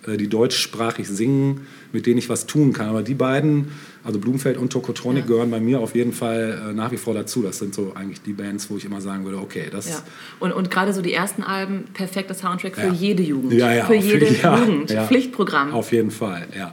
die 0.07 0.29
deutschsprachig 0.29 1.09
singen, 1.09 1.67
mit 1.93 2.07
denen 2.07 2.19
ich 2.19 2.29
was 2.29 2.47
tun 2.47 2.73
kann. 2.73 2.89
Aber 2.89 3.03
die 3.03 3.15
beiden, 3.15 3.69
also 4.03 4.19
Blumfeld 4.19 4.57
und 4.57 4.71
Tokotronic, 4.73 5.23
Ja. 5.25 5.29
gehören 5.29 5.51
bei 5.51 5.61
mir 5.61 5.79
auf 5.81 5.95
jeden 5.95 6.13
Fall 6.13 6.71
äh, 6.71 6.73
nach 6.73 6.91
wie 6.91 6.97
vor 6.97 7.15
dazu. 7.15 7.43
Das 7.43 7.59
sind 7.59 7.75
so 7.75 7.93
eigentlich 7.95 8.21
die 8.23 8.33
Bands, 8.33 8.69
wo 8.71 8.77
ich 8.77 8.85
immer 8.85 9.01
sagen 9.01 9.25
würde, 9.25 9.39
okay, 9.39 9.69
das 9.71 9.89
Ja. 9.89 10.03
Und, 10.41 10.53
und 10.53 10.71
gerade 10.71 10.93
so 10.93 11.03
die 11.03 11.13
ersten 11.13 11.43
Alben, 11.43 11.85
perfekter 11.95 12.35
Soundtrack 12.35 12.75
für 12.77 12.89
Ja. 12.89 12.93
jede 12.93 13.23
Jugend. 13.23 13.53
Ja, 13.53 13.73
ja, 13.73 13.85
für 13.85 13.95
jede 13.95 14.27
Jugend. 14.27 14.91
Pflichtprogramm. 14.91 15.73
Auf 15.73 15.93
jeden 15.93 16.11
Fall, 16.11 16.47
ja. 16.57 16.73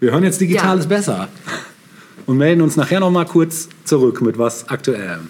Wir 0.00 0.10
hören 0.10 0.24
jetzt 0.24 0.40
Digitales 0.40 0.86
besser 0.88 1.28
und 2.26 2.38
melden 2.38 2.60
uns 2.62 2.74
nachher 2.76 2.98
noch 2.98 3.10
mal 3.12 3.24
kurz 3.26 3.68
zurück 3.84 4.20
mit 4.20 4.36
was 4.36 4.68
Aktuellem. 4.68 5.28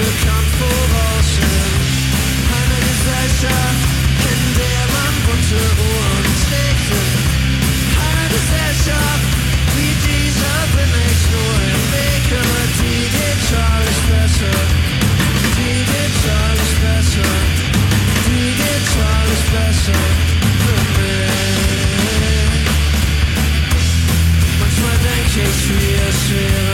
Bekannt 0.00 0.50
Gesellschaft, 2.88 3.84
in 4.32 4.40
der 4.60 4.82
man 4.96 5.14
bunte 5.26 5.60
Uhren 5.88 6.26
trägt. 6.44 6.88
Eine 8.08 8.26
Gesellschaft 8.32 9.24
wie 9.76 9.94
dieser 10.08 10.58
bin 10.76 10.92
ich 11.08 11.20
nur 11.34 11.56
im 11.74 11.82
aber 12.40 12.64
digital 12.80 13.82
ist 13.92 14.04
besser. 14.12 14.56
Digital 15.60 16.54
ist 16.64 16.76
besser. 16.86 17.30
Digital 18.26 19.26
ist 19.36 19.48
besser 19.56 20.00
für 20.64 20.80
mich. 20.96 21.40
Manchmal 24.60 24.98
denk 25.08 25.30
ich, 25.48 25.58
wie 25.68 25.92
es 26.08 26.20
wäre, 26.32 26.69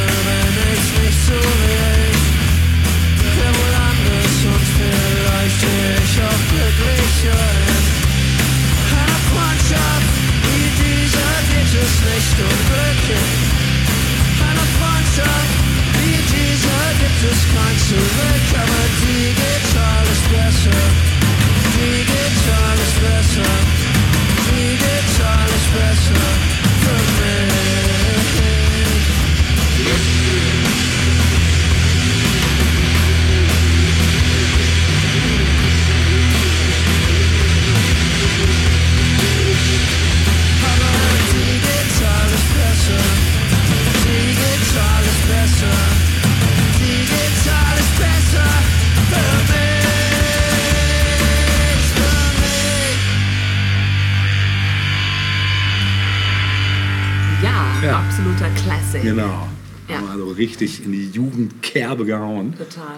richtig 60.37 60.85
in 60.85 60.93
die 60.93 61.09
Jugendkerbe 61.11 62.05
gehauen. 62.05 62.55
Total. 62.57 62.97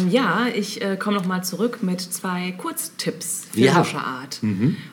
ähm, 0.00 0.10
ja, 0.10 0.46
ich 0.54 0.80
äh, 0.82 0.96
komme 0.96 1.16
noch 1.16 1.26
mal 1.26 1.42
zurück 1.44 1.82
mit 1.82 2.00
zwei 2.00 2.52
Kurztipps 2.52 3.48
Ja. 3.54 3.72
filmischer 3.72 4.04
Art. 4.06 4.40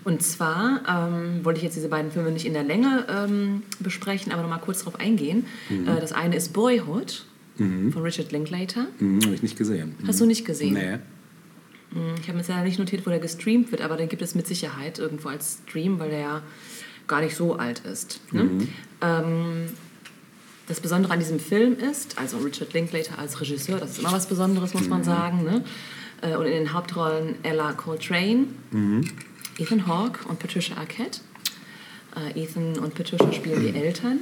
Und 0.04 0.22
zwar 0.24 0.82
ähm, 1.12 1.44
wollte 1.46 1.58
ich 1.60 1.64
jetzt 1.64 1.76
diese 1.76 1.90
beiden 1.90 2.12
Filme 2.12 2.32
nicht 2.32 2.46
in 2.46 2.54
der 2.54 2.64
Länge 2.64 3.06
ähm, 3.10 3.64
besprechen, 3.80 4.32
aber 4.32 4.42
noch 4.42 4.50
mal 4.50 4.58
kurz 4.60 4.80
darauf 4.80 5.00
eingehen. 5.00 5.46
Äh, 5.70 6.00
das 6.02 6.12
eine 6.14 6.36
ist 6.36 6.54
Boyhood 6.54 7.26
von 7.58 8.02
Richard 8.04 8.32
Linklater. 8.32 8.86
Hm, 9.00 9.20
Habe 9.24 9.34
ich 9.34 9.42
nicht 9.42 9.58
gesehen. 9.58 9.96
Hast 10.06 10.20
du 10.22 10.26
nicht 10.28 10.46
gesehen? 10.46 10.74
Nee. 10.76 10.98
Ich 12.22 12.28
habe 12.28 12.38
jetzt 12.38 12.50
leider 12.50 12.64
nicht 12.64 12.78
notiert, 12.78 13.04
wo 13.06 13.10
der 13.10 13.18
gestreamt 13.20 13.72
wird, 13.72 13.82
aber 13.82 13.98
den 13.98 14.10
gibt 14.10 14.22
es 14.22 14.36
mit 14.36 14.46
Sicherheit 14.46 15.00
irgendwo 15.00 15.30
als 15.30 15.60
Stream, 15.68 15.98
weil 16.00 16.10
der 16.12 16.20
ja 16.20 16.42
gar 17.08 17.22
nicht 17.22 17.36
so 17.36 17.56
alt 17.56 17.80
ist. 17.80 18.20
Ne? 18.32 18.68
Das 20.68 20.80
Besondere 20.82 21.14
an 21.14 21.20
diesem 21.20 21.40
Film 21.40 21.78
ist, 21.80 22.18
also 22.18 22.38
Richard 22.40 22.74
Linklater 22.74 23.18
als 23.18 23.40
Regisseur, 23.40 23.80
das 23.80 23.92
ist 23.92 24.00
immer 24.00 24.12
was 24.12 24.28
Besonderes, 24.28 24.74
muss 24.74 24.88
man 24.90 25.04
sagen. 25.04 25.44
Ne? 25.44 25.64
Äh, 26.22 26.36
Und 26.36 26.46
in 26.46 26.52
den 26.52 26.74
Hauptrollen 26.74 27.36
Ella 27.44 27.72
Coltrane, 27.74 28.48
Ethan 29.58 29.88
Hawke 29.88 30.28
und 30.28 30.40
Patricia 30.40 30.76
Arquette. 30.78 31.20
Äh, 32.36 32.44
Ethan 32.44 32.78
und 32.80 32.96
Patricia 32.96 33.32
spielen 33.32 33.62
die 33.62 33.78
Eltern. 33.80 34.20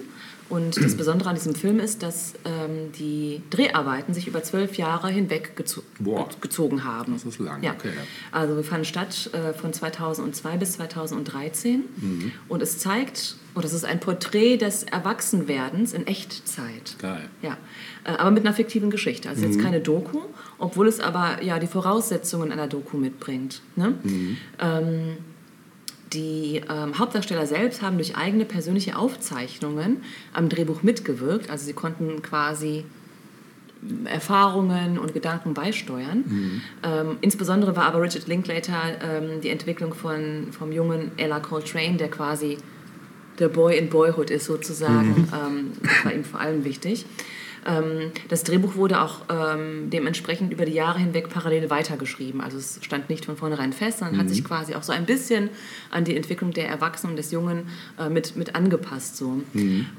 Und 0.48 0.78
das 0.78 0.96
Besondere 0.96 1.30
an 1.30 1.36
diesem 1.36 1.56
Film 1.56 1.80
ist, 1.80 2.04
dass 2.04 2.34
ähm, 2.46 2.92
die 2.92 3.42
Dreharbeiten 3.50 4.14
sich 4.14 4.28
über 4.28 4.44
zwölf 4.44 4.78
Jahre 4.78 5.10
hinweg 5.10 5.56
gezo 5.56 5.82
Boah. 6.00 6.30
gezogen 6.40 6.84
haben. 6.84 7.14
Das 7.14 7.24
ist 7.24 7.40
lang, 7.40 7.64
Ja. 7.64 7.72
okay. 7.74 7.90
Also 8.32 8.56
wir 8.56 8.64
fanden 8.64 8.86
statt 8.86 9.32
äh, 9.34 9.54
von 9.54 9.74
2002 9.74 10.58
bis 10.58 10.74
2013 10.74 11.84
Mhm. 11.98 12.32
und 12.48 12.62
es 12.62 12.78
zeigt, 12.78 13.38
oder 13.56 13.66
es 13.66 13.74
ist 13.74 13.86
ein 13.86 14.00
Porträt 14.00 14.58
des 14.58 14.84
Erwachsenwerdens 14.84 15.94
in 15.94 16.06
Echtzeit. 16.08 16.96
Geil. 17.00 17.30
Ja, 17.42 17.58
äh, 18.04 18.12
aber 18.18 18.32
mit 18.32 18.46
einer 18.46 18.54
fiktiven 18.54 18.90
Geschichte. 18.92 19.30
Also 19.30 19.42
Mhm. 19.46 19.52
jetzt 19.52 19.62
keine 19.64 19.80
Doku, 19.80 20.20
obwohl 20.60 20.88
es 20.88 21.00
aber 21.00 21.42
ja 21.42 21.58
die 21.60 21.68
Voraussetzungen 21.68 22.52
einer 22.52 22.68
Doku 22.68 22.98
mitbringt. 22.98 23.62
Ne? 23.76 23.96
Mhm. 24.04 24.38
Ähm, 24.60 25.18
die 26.14 26.62
ähm, 26.70 26.98
Hauptdarsteller 27.00 27.46
selbst 27.48 27.82
haben 27.82 27.98
durch 27.98 28.16
eigene 28.16 28.46
persönliche 28.46 28.98
Aufzeichnungen 28.98 29.98
am 30.34 30.48
Drehbuch 30.50 30.84
mitgewirkt. 30.84 31.50
Also 31.50 31.66
sie 31.66 31.74
konnten 31.74 32.22
quasi 32.22 32.86
Erfahrungen 34.06 34.98
und 34.98 35.14
Gedanken 35.14 35.54
beisteuern. 35.54 36.62
Ähm, 36.84 37.18
insbesondere 37.22 37.76
war 37.76 37.84
aber 37.86 38.02
Richard 38.02 38.28
Linklater 38.28 38.82
ähm, 39.04 39.42
die 39.42 39.50
Entwicklung 39.50 39.94
von, 39.94 40.48
vom 40.52 40.72
jungen 40.72 41.12
Ella 41.18 41.40
Coltrane, 41.40 41.98
der 41.98 42.10
quasi 42.10 42.58
der 43.40 43.50
Boy 43.50 43.78
in 43.78 43.90
Boyhood 43.90 44.30
ist 44.30 44.46
sozusagen. 44.46 45.28
Ähm, 45.34 45.72
das 45.82 46.06
war 46.06 46.14
ihm 46.14 46.24
vor 46.24 46.40
allem 46.40 46.64
wichtig. 46.64 47.06
Ähm, 47.66 48.12
das 48.30 48.44
Drehbuch 48.44 48.76
wurde 48.76 49.02
auch 49.02 49.22
ähm, 49.30 49.90
dementsprechend 49.90 50.54
über 50.54 50.66
die 50.66 50.74
Jahre 50.74 51.00
hinweg 51.00 51.30
parallel 51.30 51.70
weitergeschrieben. 51.70 52.42
Also 52.42 52.58
es 52.58 52.80
stand 52.82 53.10
nicht 53.10 53.26
von 53.26 53.38
vornherein 53.38 53.74
fest, 53.74 54.00
sondern 54.00 54.20
hat 54.20 54.30
sich 54.30 54.44
quasi 54.44 54.76
auch 54.76 54.84
so 54.84 54.92
ein 54.92 55.06
bisschen 55.06 55.50
an 55.90 56.04
die 56.04 56.16
Entwicklung 56.16 56.52
der 56.52 56.68
Erwachsenen 56.68 57.16
des 57.16 57.32
Jungen 57.32 57.68
äh, 58.00 58.10
mit, 58.10 58.36
mit 58.36 58.56
angepasst. 58.56 59.18
So. 59.18 59.42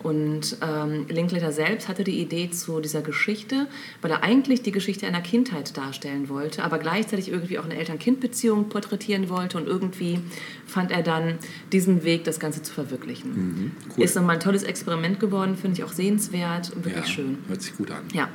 Und 0.02 0.56
ähm, 0.62 1.06
Linklater 1.08 1.52
selbst 1.52 1.88
hatte 1.88 2.04
die 2.04 2.20
Idee 2.20 2.50
zu 2.50 2.80
dieser 2.80 3.02
Geschichte, 3.02 3.66
weil 4.02 4.10
er 4.10 4.22
eigentlich 4.22 4.62
die 4.62 4.72
Geschichte 4.72 5.06
einer 5.06 5.20
Kindheit 5.20 5.76
darstellen 5.76 6.28
wollte, 6.28 6.62
aber 6.64 6.78
gleichzeitig 6.78 7.30
irgendwie 7.30 7.58
auch 7.58 7.64
eine 7.64 7.76
Eltern-Kind-Beziehung 7.76 8.68
porträtieren 8.68 9.28
wollte 9.28 9.58
und 9.58 9.66
irgendwie 9.66 10.20
fand 10.66 10.90
er 10.90 11.02
dann 11.02 11.38
diesen 11.72 12.04
Weg, 12.04 12.24
das 12.24 12.38
Ganze 12.40 12.62
zu 12.62 12.72
verwirklichen. 12.72 13.72
cool. 13.96 14.04
Ist 14.04 14.16
nochmal 14.16 14.36
ein 14.36 14.40
tolles 14.40 14.62
Experiment 14.62 15.20
geworden, 15.20 15.56
finde 15.56 15.78
ich 15.78 15.84
auch 15.84 15.92
sehenswert 15.92 16.70
und 16.70 16.84
wirklich 16.84 17.06
Ja, 17.06 17.10
schön. 17.10 17.38
Hört 17.56 17.62
sich 17.62 17.76
gut 17.76 17.90
an. 17.90 18.02
Ja. 18.12 18.28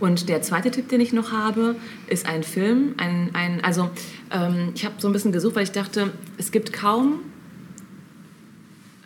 Und 0.00 0.28
der 0.28 0.42
zweite 0.42 0.70
Tipp, 0.70 0.88
den 0.88 1.00
ich 1.00 1.12
noch 1.12 1.30
habe, 1.30 1.76
ist 2.08 2.26
ein 2.26 2.42
Film. 2.42 2.94
Ein, 2.96 3.30
ein, 3.34 3.62
also 3.62 3.90
ähm, 4.30 4.72
ich 4.74 4.84
habe 4.84 4.94
so 4.98 5.08
ein 5.08 5.12
bisschen 5.12 5.30
gesucht, 5.30 5.54
weil 5.54 5.62
ich 5.62 5.72
dachte, 5.72 6.10
es 6.38 6.50
gibt 6.50 6.72
kaum 6.72 7.20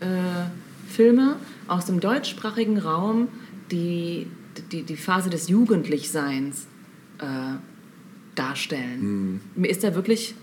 äh, 0.01 0.06
Filme 0.88 1.36
aus 1.68 1.86
dem 1.86 2.01
deutschsprachigen 2.01 2.78
Raum, 2.78 3.28
die 3.70 4.28
die, 4.72 4.84
die 4.84 4.97
Phase 4.97 5.28
des 5.28 5.48
Jugendlichseins 5.48 6.66
äh, 7.18 7.24
darstellen. 8.34 9.40
Mir 9.55 9.68
ist 9.68 9.84
da 9.84 9.94
wirklich 9.94 10.34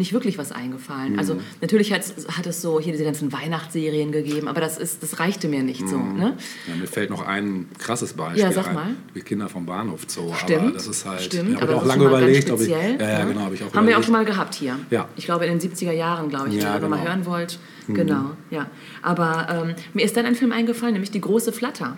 nicht 0.00 0.12
wirklich 0.12 0.38
was 0.38 0.50
eingefallen. 0.50 1.12
Mhm. 1.12 1.18
Also 1.18 1.36
natürlich 1.60 1.92
hat, 1.92 2.02
hat 2.36 2.46
es 2.46 2.60
so 2.62 2.80
hier 2.80 2.92
diese 2.92 3.04
ganzen 3.04 3.32
Weihnachtsserien 3.32 4.10
gegeben, 4.10 4.48
aber 4.48 4.60
das, 4.60 4.78
ist, 4.78 5.02
das 5.02 5.20
reichte 5.20 5.46
mir 5.46 5.62
nicht 5.62 5.86
so. 5.88 5.98
Ne? 5.98 6.36
Ja, 6.66 6.74
mir 6.74 6.86
fällt 6.88 7.10
noch 7.10 7.24
ein 7.24 7.68
krasses 7.78 8.14
Beispiel 8.14 8.42
Ja, 8.42 8.50
sag 8.50 8.68
ein. 8.68 8.74
mal. 8.74 8.86
Die 9.14 9.20
Kinder 9.20 9.48
vom 9.48 9.66
Bahnhof 9.66 10.06
Zoo. 10.08 10.32
Stimmt. 10.34 10.58
Aber 10.60 10.70
das 10.72 10.86
ist 10.88 11.04
halt, 11.04 11.20
Stimmt, 11.22 11.50
ja, 11.50 11.54
habe 11.60 11.64
aber 11.64 11.72
ich 11.74 11.78
auch 11.80 11.86
lange 11.86 12.04
überlegt, 12.06 12.50
ob 12.50 12.60
ich, 12.60 12.68
ja, 12.68 12.80
ja, 12.80 13.18
ne? 13.24 13.26
genau, 13.28 13.40
habe 13.42 13.54
ich 13.54 13.62
auch 13.62 13.72
Haben 13.74 13.86
wir 13.86 13.98
auch 13.98 14.02
schon 14.02 14.12
mal 14.12 14.24
gehabt 14.24 14.54
hier. 14.54 14.76
Ja. 14.90 15.06
Ich 15.16 15.26
glaube 15.26 15.44
in 15.46 15.58
den 15.58 15.70
70er 15.70 15.92
Jahren, 15.92 16.30
glaube 16.30 16.48
ich, 16.48 16.54
Ja, 16.56 16.60
wenn 16.62 16.72
ihr 16.72 16.80
genau. 16.80 16.96
mal 16.96 17.04
hören 17.06 17.26
wollt. 17.26 17.58
Genau, 17.86 18.30
ja. 18.50 18.66
Aber 19.02 19.48
ähm, 19.50 19.74
mir 19.94 20.04
ist 20.04 20.16
dann 20.16 20.24
ein 20.24 20.34
Film 20.34 20.52
eingefallen, 20.52 20.94
nämlich 20.94 21.10
Die 21.10 21.20
große 21.20 21.52
Flatter. 21.52 21.96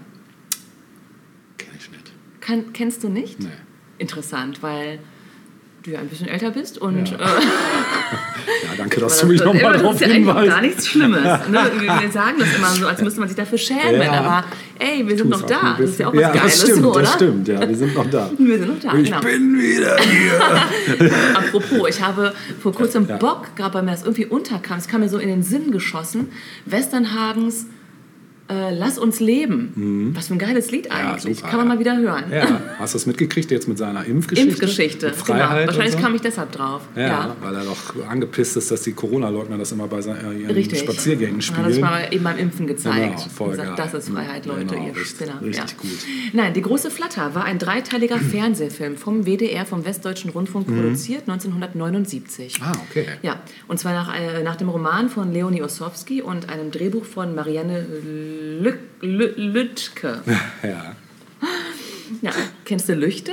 Kenn 1.59 1.70
ich 1.79 1.91
nicht. 1.91 2.12
Kann, 2.41 2.73
kennst 2.73 3.05
du 3.05 3.09
nicht? 3.09 3.41
Nee. 3.41 3.49
Interessant, 3.99 4.62
weil 4.62 4.99
du 5.83 5.91
ja 5.91 6.01
ein 6.01 6.09
bisschen 6.09 6.29
älter 6.29 6.51
bist 6.51 6.79
und 6.79 7.11
Ja. 7.11 7.17
äh, 7.17 7.21
Ja, 8.65 8.75
danke, 8.77 9.01
dass 9.01 9.19
du 9.21 9.27
mich 9.27 9.43
nochmal 9.43 9.73
das 9.73 9.83
darauf 9.83 10.01
ja 10.01 10.07
hinweist. 10.09 10.49
gar 10.49 10.61
nichts 10.61 10.89
Schlimmes. 10.89 11.23
Ne? 11.51 11.59
Wir, 11.81 12.11
sagen 12.11 12.37
das 12.39 12.55
immer 12.57 12.69
so, 12.69 12.87
als 12.87 13.01
müsste 13.03 13.21
man 13.21 13.29
sich 13.29 13.37
dafür 13.37 13.59
schämen. 13.59 14.01
Ja. 14.03 14.13
Aber 14.13 14.45
ey, 14.79 15.07
wir 15.07 15.17
sind 15.17 15.31
Tu's 15.31 15.41
noch 15.41 15.47
da. 15.47 15.77
Das 15.79 15.91
ist 15.91 15.99
ja 16.01 16.09
auch 16.09 16.15
was 16.15 16.19
bisschen. 16.23 16.33
Geiles, 16.35 16.61
das 16.61 16.69
stimmt, 16.71 16.87
oder? 16.87 17.01
das 17.01 17.13
stimmt, 17.15 17.49
ja, 17.49 17.69
wir 17.69 17.77
sind 17.77 17.95
noch 17.95 18.11
da. 18.11 18.31
Wir 18.39 18.59
sind 18.59 18.69
noch 18.69 18.81
da, 18.93 18.99
ich 18.99 19.05
genau. 19.05 19.21
bin 19.21 19.59
wieder 19.61 19.97
hier. 19.99 21.13
Apropos, 21.37 21.89
ich 21.89 22.03
habe 22.03 22.33
vor 22.61 22.73
kurzem 22.73 23.07
Ja. 23.09 23.17
Bock 23.17 23.55
gehabt, 23.57 23.75
weil 23.75 23.83
mir 23.83 23.93
das 23.93 24.03
irgendwie 24.03 24.27
unterkam. 24.27 24.79
Es 24.79 24.89
kam 24.89 25.01
mir 25.01 25.09
so 25.09 25.19
in 25.19 25.29
den 25.29 25.43
Sinn 25.43 25.71
geschossen. 25.73 26.31
Westernhagens 26.67 27.67
äh, 28.53 28.74
Lass 28.74 28.99
uns 28.99 29.20
leben. 29.20 30.12
Was 30.15 30.29
für 30.29 30.35
ein 30.35 30.39
geiles 30.39 30.70
Lied 30.70 30.91
eigentlich. 30.91 31.24
Mhm. 31.24 31.35
super, 31.35 31.49
Kann 31.49 31.59
man 31.59 31.69
ja. 31.69 31.74
mal 31.74 31.81
wieder 31.81 31.97
hören. 31.97 32.24
Ja, 32.33 32.61
hast 32.79 32.95
du 32.95 32.99
das 32.99 33.07
mitgekriegt 33.07 33.51
jetzt 33.51 33.69
mit 33.69 33.79
seiner 33.79 34.05
Impfgeschichte? 34.05 34.51
Impfgeschichte. 34.51 35.07
Mit 35.07 35.16
Freiheit 35.16 35.51
genau. 35.51 35.66
Wahrscheinlich 35.69 35.93
so? 35.95 35.99
kam 36.01 36.15
ich 36.15 36.20
deshalb 36.20 36.53
drauf. 36.53 36.83
Ja, 36.97 37.37
weil 37.41 37.55
er 37.55 37.65
doch 37.65 38.07
angepisst 38.09 38.57
ist, 38.57 38.70
dass 38.70 38.83
die 38.83 38.93
Corona-Leugner 38.93 39.59
das 39.59 39.73
immer 39.73 39.89
bei 39.89 40.01
seinen, 40.03 40.41
ihren 40.41 40.51
Richtig. 40.53 40.81
Spaziergängen 40.81 41.41
Hat 41.41 41.59
das 41.59 41.66
spielen. 41.74 41.81
mal 41.81 42.09
eben 42.11 42.24
beim 42.24 42.39
Impfen 42.39 42.66
gezeigt. 42.66 42.97
Genau, 43.16 43.29
voll 43.35 43.47
Und 43.51 43.57
gesagt, 43.59 43.77
geil. 43.77 43.89
das 43.93 44.05
ist 44.09 44.12
Freiheit, 44.15 44.47
Leute, 44.47 44.66
Genau, 44.66 44.83
ihr 44.87 44.97
richtig- 44.97 45.09
Spinner. 45.09 45.41
richtig 45.43 45.77
gut. 45.79 45.91
Nein, 46.33 46.53
Die 46.55 46.62
große 46.62 46.91
Flatter 46.91 47.35
war 47.35 47.45
ein 47.45 47.59
dreiteiliger 47.59 48.19
Fernsehfilm 48.19 48.97
vom 48.97 49.24
WDR, 49.27 49.65
vom 49.66 49.85
Westdeutschen 49.85 50.31
Rundfunk, 50.31 50.66
produziert 50.66 51.23
1979. 51.29 52.61
Mhm. 52.61 52.66
Ah, 52.66 52.73
okay. 52.91 53.07
Ja, 53.23 53.41
und 53.69 53.79
zwar 53.79 53.93
nach, 53.93 54.15
äh, 54.19 54.43
nach 54.43 54.57
dem 54.57 54.69
Roman 54.69 55.09
von 55.09 55.33
Leonie 55.33 55.62
Ossowski 55.62 56.23
und 56.23 56.49
einem 56.49 56.70
Drehbuch 56.70 57.05
von 57.05 57.35
Marianne 57.35 57.87
Lü 58.62 58.73
Lü 59.02 59.35
Lütke. 59.36 60.20
Ja, 60.62 60.94
Ja, 62.23 62.31
kennst 62.64 62.89
du 62.89 62.94
Lüchte? 62.94 63.32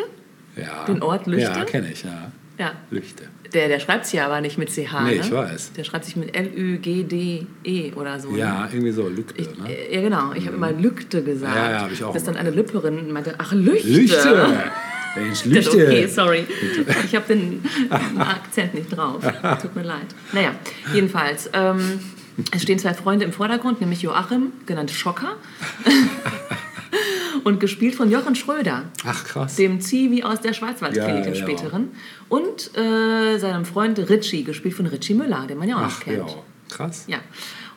ja. 0.55 0.85
Den 0.85 1.01
Ort 1.01 1.27
Lüchte? 1.27 1.51
Ja, 1.59 1.65
kenne 1.65 1.91
ich, 1.91 2.03
ja. 2.03 2.31
Ja. 2.57 2.71
Lüchte. 2.91 3.23
Der, 3.53 3.67
der 3.67 3.79
schreibt 3.79 4.05
sich 4.05 4.15
ja 4.15 4.25
aber 4.25 4.41
nicht 4.41 4.57
mit 4.57 4.69
CH. 4.69 4.75
Nee, 5.05 5.15
ne? 5.15 5.21
ich 5.21 5.31
weiß. 5.31 5.71
Der 5.73 5.83
schreibt 5.83 6.05
sich 6.05 6.15
mit 6.15 6.35
L-Ü-G-D-E 6.35 7.93
oder 7.93 8.19
so. 8.19 8.31
ne? 8.31 8.37
Ja, 8.39 8.67
irgendwie 8.71 8.91
so, 8.91 9.07
Lüchte, 9.07 9.41
Ich, 9.41 9.57
ne? 9.57 9.69
äh, 9.73 9.95
ja, 9.95 10.01
genau. 10.01 10.33
Ich 10.33 10.45
habe 10.45 10.55
immer 10.57 10.71
Lügte 10.71 11.23
gesagt. 11.23 11.55
Ja, 11.55 11.71
ja, 11.71 11.81
hab 11.81 11.91
ich 11.91 12.03
auch 12.03 12.13
Bis 12.13 12.23
dann 12.25 12.35
eine 12.35 12.51
Lüpperin 12.51 13.11
meinte, 13.11 13.33
ach, 13.37 13.53
Lüchte. 13.53 13.87
Lüchte! 13.87 14.47
Mensch, 15.15 15.45
Lüchte! 15.45 15.71
Okay, 15.87 16.05
sorry. 16.07 16.45
Ich 17.05 17.15
habe 17.15 17.25
den 17.33 17.63
Akzent 18.19 18.73
nicht 18.75 18.89
drauf. 18.95 19.23
Tut 19.61 19.75
mir 19.75 19.83
leid. 19.83 20.05
Naja, 20.33 20.51
jedenfalls. 20.93 21.49
Ähm, 21.53 21.99
es 22.51 22.61
stehen 22.63 22.79
zwei 22.79 22.93
Freunde 22.93 23.25
im 23.25 23.33
Vordergrund, 23.33 23.81
nämlich 23.81 24.01
Joachim, 24.01 24.51
genannt 24.65 24.91
Schocker, 24.91 25.35
und 27.43 27.59
gespielt 27.59 27.95
von 27.95 28.11
Jochen 28.11 28.35
Schröder, 28.35 28.83
Ach, 29.05 29.23
krass. 29.23 29.55
dem 29.55 29.79
Zivi 29.81 30.23
aus 30.23 30.41
der 30.41 30.53
Schwarzwaldklinik 30.53 31.25
Ja, 31.25 31.31
im 31.31 31.33
ja. 31.33 31.41
späteren, 31.41 31.89
und 32.27 32.75
äh, 32.77 33.37
seinem 33.37 33.65
Freund 33.65 33.97
Richie, 34.09 34.43
gespielt 34.43 34.75
von 34.75 34.85
Richie 34.87 35.13
Müller, 35.13 35.45
den 35.47 35.57
man 35.57 35.67
ja 35.69 35.77
auch 35.77 35.81
Ach, 35.83 35.99
kennt. 36.01 36.17
ja. 36.29 36.35
Krass. 36.69 37.05
Ja. 37.07 37.17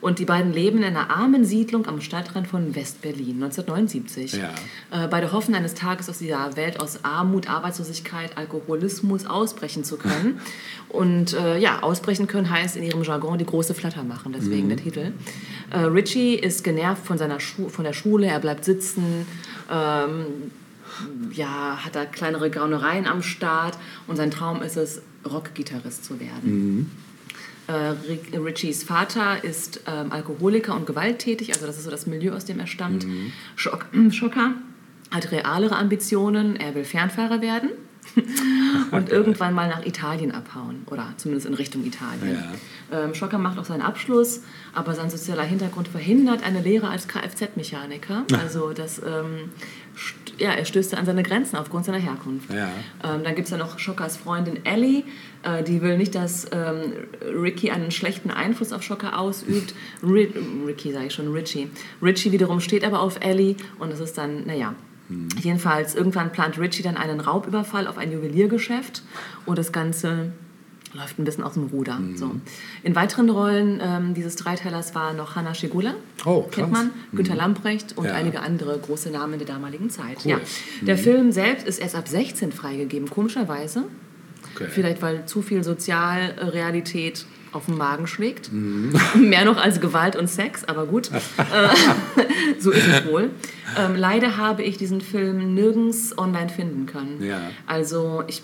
Und 0.03 0.19
die 0.19 0.25
beiden 0.25 0.53
leben 0.53 0.79
in 0.79 0.85
einer 0.85 1.11
armen 1.11 1.45
Siedlung 1.45 1.87
am 1.87 2.01
Stadtrand 2.01 2.49
von 2.49 2.75
West-Berlin 2.75 3.43
1979. 3.43 4.33
Ja. 4.33 4.51
Äh, 4.91 5.07
beide 5.07 5.33
hoffen 5.33 5.55
eines 5.55 5.75
Tages 5.75 6.11
aus 6.11 6.19
dieser 6.19 6.57
Welt 6.57 6.81
aus 6.81 7.05
Armut, 7.05 7.49
Arbeitslosigkeit, 7.49 8.37
Alkoholismus 8.37 9.27
ausbrechen 9.27 9.85
zu 9.85 9.97
können. 9.97 10.41
Und 10.89 11.35
äh, 11.35 11.57
ja, 11.57 11.85
ausbrechen 11.85 12.27
können 12.27 12.51
heißt 12.51 12.77
in 12.77 12.83
ihrem 12.83 13.05
Jargon 13.05 13.39
die 13.39 13.47
große 13.47 13.75
Flatter 13.75 14.03
machen, 14.03 14.35
deswegen 14.37 14.69
der 14.69 14.79
Titel. 14.79 15.13
Äh, 15.71 15.79
Richie 15.79 16.35
ist 16.35 16.65
genervt 16.65 17.07
von, 17.07 17.17
seiner 17.17 17.39
Schu 17.39 17.69
von 17.69 17.85
der 17.85 17.93
Schule, 17.93 18.27
er 18.27 18.41
bleibt 18.41 18.65
sitzen. 18.65 19.25
Ähm, 19.71 20.27
ja, 21.33 21.79
hat 21.85 21.95
da 21.95 22.05
kleinere 22.07 22.51
Gaunereien 22.51 23.07
am 23.07 23.23
Start 23.23 23.79
und 24.09 24.17
sein 24.17 24.33
Traum 24.33 24.63
ist 24.63 24.77
es, 24.77 25.01
Rockgitarrist 25.25 26.05
zu 26.05 26.19
werden. 26.19 26.91
Äh, 27.69 28.37
Richies 28.37 28.83
Vater 28.83 29.45
ist 29.45 29.81
ähm, 29.87 30.13
Alkoholiker 30.13 30.75
und 30.75 30.87
gewalttätig, 30.87 31.55
also 31.55 31.67
das 31.67 31.77
ist 31.79 31.85
so 31.85 31.91
das 31.91 32.07
Milieu, 32.07 32.33
aus 32.35 32.45
dem 32.45 32.59
er 32.59 32.67
stammt. 32.67 33.07
Schock, 33.57 33.87
Schocker 34.11 34.55
hat 35.11 35.31
realere 35.31 35.77
Ambitionen, 35.77 36.57
er 36.57 36.75
will 36.75 36.85
Fernfahrer 36.85 37.41
werden 37.41 37.71
und 38.91 39.11
irgendwann 39.11 39.55
mal 39.55 39.69
nach 39.69 39.85
Italien 39.87 40.33
abhauen 40.33 40.83
oder 40.87 41.15
zumindest 41.19 41.47
in 41.47 41.55
Richtung 41.55 41.85
Italien. 41.85 42.43
Ähm, 42.91 43.15
Schocker 43.15 43.39
macht 43.39 43.59
auch 43.59 43.65
seinen 43.65 43.83
Abschluss, 43.83 44.43
aber 44.75 44.95
sein 44.95 45.09
sozialer 45.09 45.45
Hintergrund 45.45 45.89
verhindert 45.89 46.43
eine 46.43 46.61
Lehre 46.61 46.89
als 46.89 47.07
Kfz-Mechaniker. 47.09 48.25
Also 48.43 48.73
das, 48.73 48.99
ähm, 48.99 49.51
ja, 50.39 50.53
er 50.53 50.65
stößt 50.65 50.97
an 50.97 51.07
seine 51.07 51.23
Grenzen 51.23 51.57
aufgrund 51.57 51.85
seiner 51.85 51.99
Herkunft. 51.99 52.53
Ja. 52.53 52.69
Ähm, 53.05 53.25
dann 53.25 53.35
gibt 53.35 53.47
es 53.47 53.51
ja 53.51 53.57
noch 53.57 53.79
Schockers 53.79 54.17
Freundin 54.17 54.65
Ellie. 54.65 55.05
Äh, 55.43 55.63
die 55.63 55.83
will 55.83 55.99
nicht, 55.99 56.15
dass 56.15 56.47
ähm, 56.53 56.93
Ricky 57.21 57.71
einen 57.71 57.91
schlechten 57.91 58.31
Einfluss 58.31 58.73
auf 58.73 58.83
Schocker 58.83 59.19
ausübt. 59.19 59.75
Ri 60.03 60.33
Ricky 60.67 60.93
sage 60.93 61.07
ich 61.07 61.15
schon, 61.15 61.33
Richie. 61.33 61.71
Richie 62.03 62.33
wiederum 62.33 62.61
steht 62.61 62.85
aber 62.85 63.01
auf 63.01 63.21
Ellie 63.21 63.57
und 63.79 63.93
es 63.93 64.01
ist 64.01 64.19
dann, 64.19 64.47
naja. 64.47 64.75
Jedenfalls, 65.43 65.95
irgendwann 65.95 66.33
plant 66.33 66.59
Richie 66.59 66.83
dann 66.83 66.97
einen 66.97 67.21
Raubüberfall 67.21 67.87
auf 67.87 67.99
ein 67.99 68.13
Juweliergeschäft 68.13 69.03
und 69.45 69.59
das 69.59 69.71
Ganze 69.71 70.33
läuft 70.95 71.19
ein 71.19 71.25
bisschen 71.25 71.43
aus 71.45 71.55
dem 71.55 71.65
Ruder. 71.69 71.99
So. 72.17 72.33
In 72.83 72.95
weiteren 72.95 73.31
Rollen 73.31 73.81
ähm, 73.83 74.15
dieses 74.15 74.37
Dreiteilers 74.37 74.95
war 74.95 75.13
noch 75.15 75.37
Hanna 75.37 75.55
Schigula, 75.55 75.95
Oh, 76.25 76.43
kennt 76.51 76.71
man, 76.73 76.91
Günter 77.13 77.35
Lamprecht 77.35 77.97
und 77.97 78.05
Ja. 78.07 78.13
einige 78.15 78.41
andere 78.41 78.79
große 78.79 79.11
Namen 79.11 79.39
der 79.39 79.47
damaligen 79.47 79.89
Zeit. 79.91 80.19
Cool. 80.25 80.33
Ja. 80.33 80.41
Der 80.83 80.99
Film 80.99 81.33
selbst 81.33 81.67
ist 81.67 81.79
erst 81.79 81.95
ab 81.97 82.09
16 82.09 82.53
freigegeben, 82.53 83.09
komischerweise. 83.09 83.85
Okay. 84.55 84.67
Vielleicht, 84.71 85.01
weil 85.01 85.25
zu 85.25 85.41
viel 85.41 85.65
Sozialrealität 85.65 87.25
auf 87.53 87.67
den 87.67 87.77
Magen 87.77 88.07
schlägt. 88.07 88.53
Mhm. 88.53 88.93
Mehr 89.15 89.45
noch 89.45 89.57
als 89.63 89.81
Gewalt 89.81 90.17
und 90.17 90.29
Sex, 90.29 90.65
aber 90.65 90.87
gut. 90.87 91.11
Äh, 91.39 91.69
so 92.59 92.71
ist 92.71 92.87
es 92.87 93.07
wohl. 93.07 93.31
Ähm, 93.79 93.95
leider 93.97 94.37
habe 94.37 94.63
ich 94.63 94.77
diesen 94.77 95.01
Film 95.01 95.55
nirgends 95.55 96.17
online 96.17 96.49
finden 96.49 96.87
können. 96.87 97.23
Ja. 97.23 97.41
Also 97.67 98.23
ich, 98.27 98.43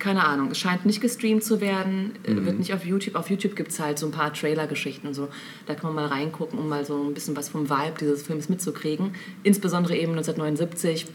keine 0.00 0.24
Ahnung, 0.24 0.50
es 0.50 0.58
scheint 0.58 0.84
nicht 0.86 1.00
gestreamt 1.00 1.44
zu 1.44 1.60
werden, 1.60 2.12
äh, 2.24 2.32
Mhm. 2.32 2.46
wird 2.46 2.58
nicht 2.58 2.74
auf 2.74 2.84
YouTube. 2.84 3.14
Auf 3.14 3.30
YouTube 3.30 3.54
gibt 3.54 3.70
es 3.70 3.78
halt 3.78 3.98
so 3.98 4.06
ein 4.06 4.12
paar 4.12 4.32
Trailer-Geschichten 4.32 5.06
und 5.06 5.14
so. 5.14 5.28
Da 5.66 5.74
kann 5.74 5.94
man 5.94 6.04
mal 6.04 6.12
reingucken, 6.12 6.58
um 6.58 6.68
mal 6.68 6.84
so 6.84 7.00
ein 7.04 7.14
bisschen 7.14 7.36
was 7.36 7.48
vom 7.48 7.70
Vibe 7.70 7.94
dieses 8.00 8.22
Films 8.24 8.48
mitzukriegen. 8.48 9.12
Insbesondere 9.44 9.94
eben 9.96 10.12
1979. 10.12 11.06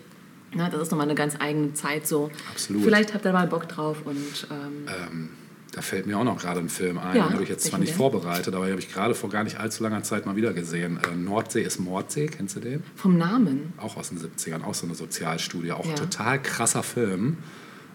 Na, 0.54 0.70
das 0.70 0.84
ist 0.84 0.92
nochmal 0.92 1.08
eine 1.08 1.16
ganz 1.16 1.36
eigene 1.38 1.74
Zeit 1.74 2.08
so. 2.08 2.32
Absolut. 2.52 2.84
Vielleicht 2.84 3.14
habt 3.14 3.26
ihr 3.26 3.34
mal 3.34 3.48
Bock 3.48 3.68
drauf 3.68 3.98
und 4.06 4.48
ähm, 4.50 4.86
Ähm, 5.12 5.30
da 5.74 5.82
fällt 5.82 6.06
mir 6.08 6.18
auch 6.18 6.24
noch 6.24 6.38
gerade 6.40 6.62
ein 6.62 6.70
Film 6.70 6.98
ein, 6.98 7.18
Ja, 7.18 7.24
den 7.26 7.34
habe 7.34 7.44
ich 7.44 7.50
jetzt 7.50 7.66
zwar 7.66 7.80
nicht 7.80 7.90
denn? 7.92 7.98
vorbereitet, 7.98 8.54
aber 8.56 8.64
den 8.66 8.72
habe 8.72 8.80
ich 8.82 8.94
gerade 8.94 9.14
vor 9.14 9.30
gar 9.30 9.44
nicht 9.44 9.60
allzu 9.60 9.84
langer 9.84 10.04
Zeit 10.04 10.26
mal 10.26 10.38
wieder 10.38 10.54
gesehen. 10.54 10.98
Äh, 11.12 11.16
Nordsee 11.18 11.64
ist 11.64 11.80
Mordsee, 11.80 12.28
kennst 12.28 12.56
du 12.56 12.62
den? 12.62 12.84
vom 12.96 13.18
Namen. 13.18 13.74
Auch 13.78 13.98
aus 13.98 14.08
den 14.10 14.18
70ern, 14.20 14.64
auch 14.64 14.74
so 14.74 14.86
eine 14.86 14.96
Sozialstudie, 14.96 15.74
auch 15.74 15.86
Ja. 15.86 15.96
total 15.96 16.42
krasser 16.42 16.84
Film. 16.84 17.38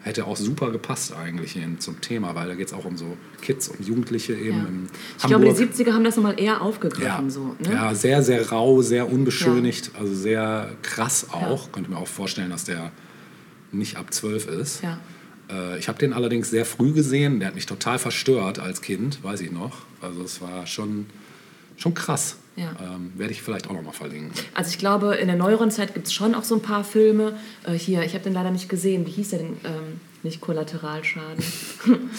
Hätte 0.03 0.25
auch 0.27 0.37
super 0.37 0.71
gepasst 0.71 1.13
eigentlich 1.15 1.59
zum 1.79 2.01
Thema, 2.01 2.35
weil 2.35 2.49
da 2.49 2.55
geht 2.55 2.69
es 2.69 2.73
auch 2.73 2.87
um 2.87 2.97
so 2.97 3.19
Kids 3.43 3.69
und 3.69 3.87
Jugendliche 3.87 4.33
eben 4.35 4.57
Ja. 4.93 4.99
Ich 5.19 5.27
glaube, 5.27 5.45
die 5.45 5.51
Hamburg. 5.51 5.71
70er 5.75 5.93
haben 5.93 6.05
das 6.05 6.17
nochmal 6.17 6.41
eher 6.41 6.63
aufgegriffen. 6.63 7.25
ja. 7.25 7.31
So, 7.31 7.55
ne? 7.59 7.73
ja, 7.75 7.95
sehr, 7.95 8.23
sehr 8.23 8.49
rau, 8.51 8.81
sehr 8.81 9.13
unbeschönigt, 9.13 9.91
also 9.99 10.15
sehr 10.15 10.71
krass 10.83 11.27
auch. 11.33 11.67
Ja. 11.67 11.73
Könnte 11.73 11.91
mir 11.91 11.99
auch 11.99 12.09
vorstellen, 12.09 12.49
dass 12.51 12.65
der 12.65 12.93
nicht 13.73 13.97
ab 13.99 14.13
12 14.13 14.47
ist. 14.49 14.83
Ja. 14.83 14.99
Äh, 15.51 15.79
Ich 15.79 15.89
habe 15.89 15.99
den 15.99 16.13
allerdings 16.15 16.49
sehr 16.49 16.65
früh 16.65 16.93
gesehen. 16.93 17.39
Der 17.41 17.49
hat 17.49 17.55
mich 17.55 17.67
total 17.67 17.99
verstört 17.99 18.59
als 18.59 18.81
Kind, 18.81 19.23
weiß 19.23 19.43
ich 19.43 19.53
noch. 19.53 19.83
Also 20.01 20.23
es 20.23 20.41
war 20.41 20.67
schon, 20.67 21.07
schon 21.77 21.93
krass. 21.93 22.37
Ja. 22.57 22.75
Ähm, 22.83 23.13
Werde 23.17 23.33
ich 23.33 23.41
vielleicht 23.43 23.69
auch 23.69 23.73
noch 23.75 23.83
mal 23.83 23.93
verlinken. 23.93 24.33
Also 24.55 24.71
ich 24.71 24.79
glaube, 24.79 25.15
in 25.15 25.29
der 25.29 25.37
neueren 25.37 25.71
Zeit 25.71 25.95
gibt 25.95 26.09
es 26.09 26.13
schon 26.13 26.35
auch 26.35 26.45
so 26.45 26.57
ein 26.57 26.63
paar 26.63 26.85
Filme. 26.85 27.39
Äh, 27.65 27.73
hier, 27.75 28.03
ich 28.03 28.15
habe 28.15 28.25
den 28.25 28.33
leider 28.35 28.51
nicht 28.51 28.69
gesehen. 28.69 29.07
Wie 29.07 29.11
hieß 29.13 29.31
der 29.31 29.39
denn? 29.41 29.57
Ähm, 29.65 30.01
nicht 30.23 30.41
Kollateralschaden. 30.43 31.43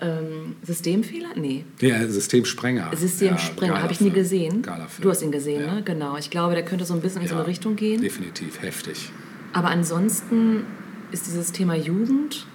ähm, 0.00 0.56
Systemfehler? 0.62 1.30
Nee. 1.36 1.64
Ja, 1.80 2.06
Systemsprenger. 2.06 2.90
Systemsprenger, 2.96 3.72
geiler 3.72 3.82
habe 3.82 3.92
ich 3.92 4.00
nie 4.00 4.10
gesehen. 4.10 4.62
Geiler 4.62 4.88
Film. 4.88 5.02
Du 5.02 5.10
hast 5.10 5.22
ihn 5.22 5.32
gesehen, 5.32 5.62
Ja. 5.64 5.74
ne? 5.74 5.82
Genau. 5.82 6.16
Ich 6.16 6.30
glaube, 6.30 6.54
der 6.54 6.64
könnte 6.64 6.84
so 6.84 6.94
ein 6.94 7.00
bisschen 7.00 7.22
in 7.22 7.28
so 7.28 7.34
Ja, 7.34 7.40
eine 7.40 7.48
Richtung 7.48 7.76
gehen. 7.76 8.00
Definitiv, 8.00 8.62
heftig. 8.62 9.10
Aber 9.52 9.68
ansonsten 9.68 10.64
ist 11.10 11.26
dieses 11.26 11.52
Thema 11.52 11.74
Jugend 11.74 12.46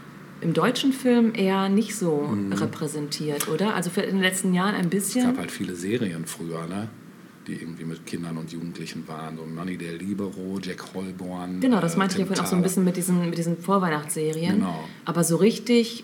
im 0.42 0.54
deutschen 0.54 0.94
Film 0.94 1.34
eher 1.36 1.70
nicht 1.70 1.96
so 1.96 2.36
repräsentiert, 2.52 3.48
oder? 3.48 3.76
Also 3.76 3.90
in 4.00 4.04
den 4.18 4.22
letzten 4.22 4.54
Jahren 4.54 4.76
ein 4.76 4.86
Es 4.86 4.90
bisschen. 4.92 5.26
gab 5.26 5.38
halt 5.38 5.52
viele 5.52 5.76
Serien 5.76 6.26
früher, 6.26 6.66
ne? 6.68 6.90
Die 7.48 7.53
irgendwie 7.53 7.84
mit 7.84 8.06
Kindern 8.06 8.38
und 8.38 8.52
Jugendlichen 8.52 9.07
waren. 9.07 9.38
So 9.38 9.45
Manny 9.45 9.78
der 9.78 9.94
Libero, 9.94 10.60
Jack 10.61 10.94
Holborn. 10.94 11.60
Genau, 11.60 11.80
das 11.82 11.95
äh, 11.95 11.98
meinte 11.98 12.15
ich 12.15 12.20
ja 12.20 12.26
vorhin 12.26 12.44
auch 12.44 12.49
so 12.49 12.56
ein 12.56 12.61
bisschen 12.61 12.84
mit 12.84 12.95
diesen, 12.98 13.30
mit 13.30 13.38
diesen 13.38 13.57
Vorweihnachtsserien. 13.57 14.56
Genau. 14.56 14.84
Aber 15.06 15.24
so 15.24 15.36
richtig 15.38 16.03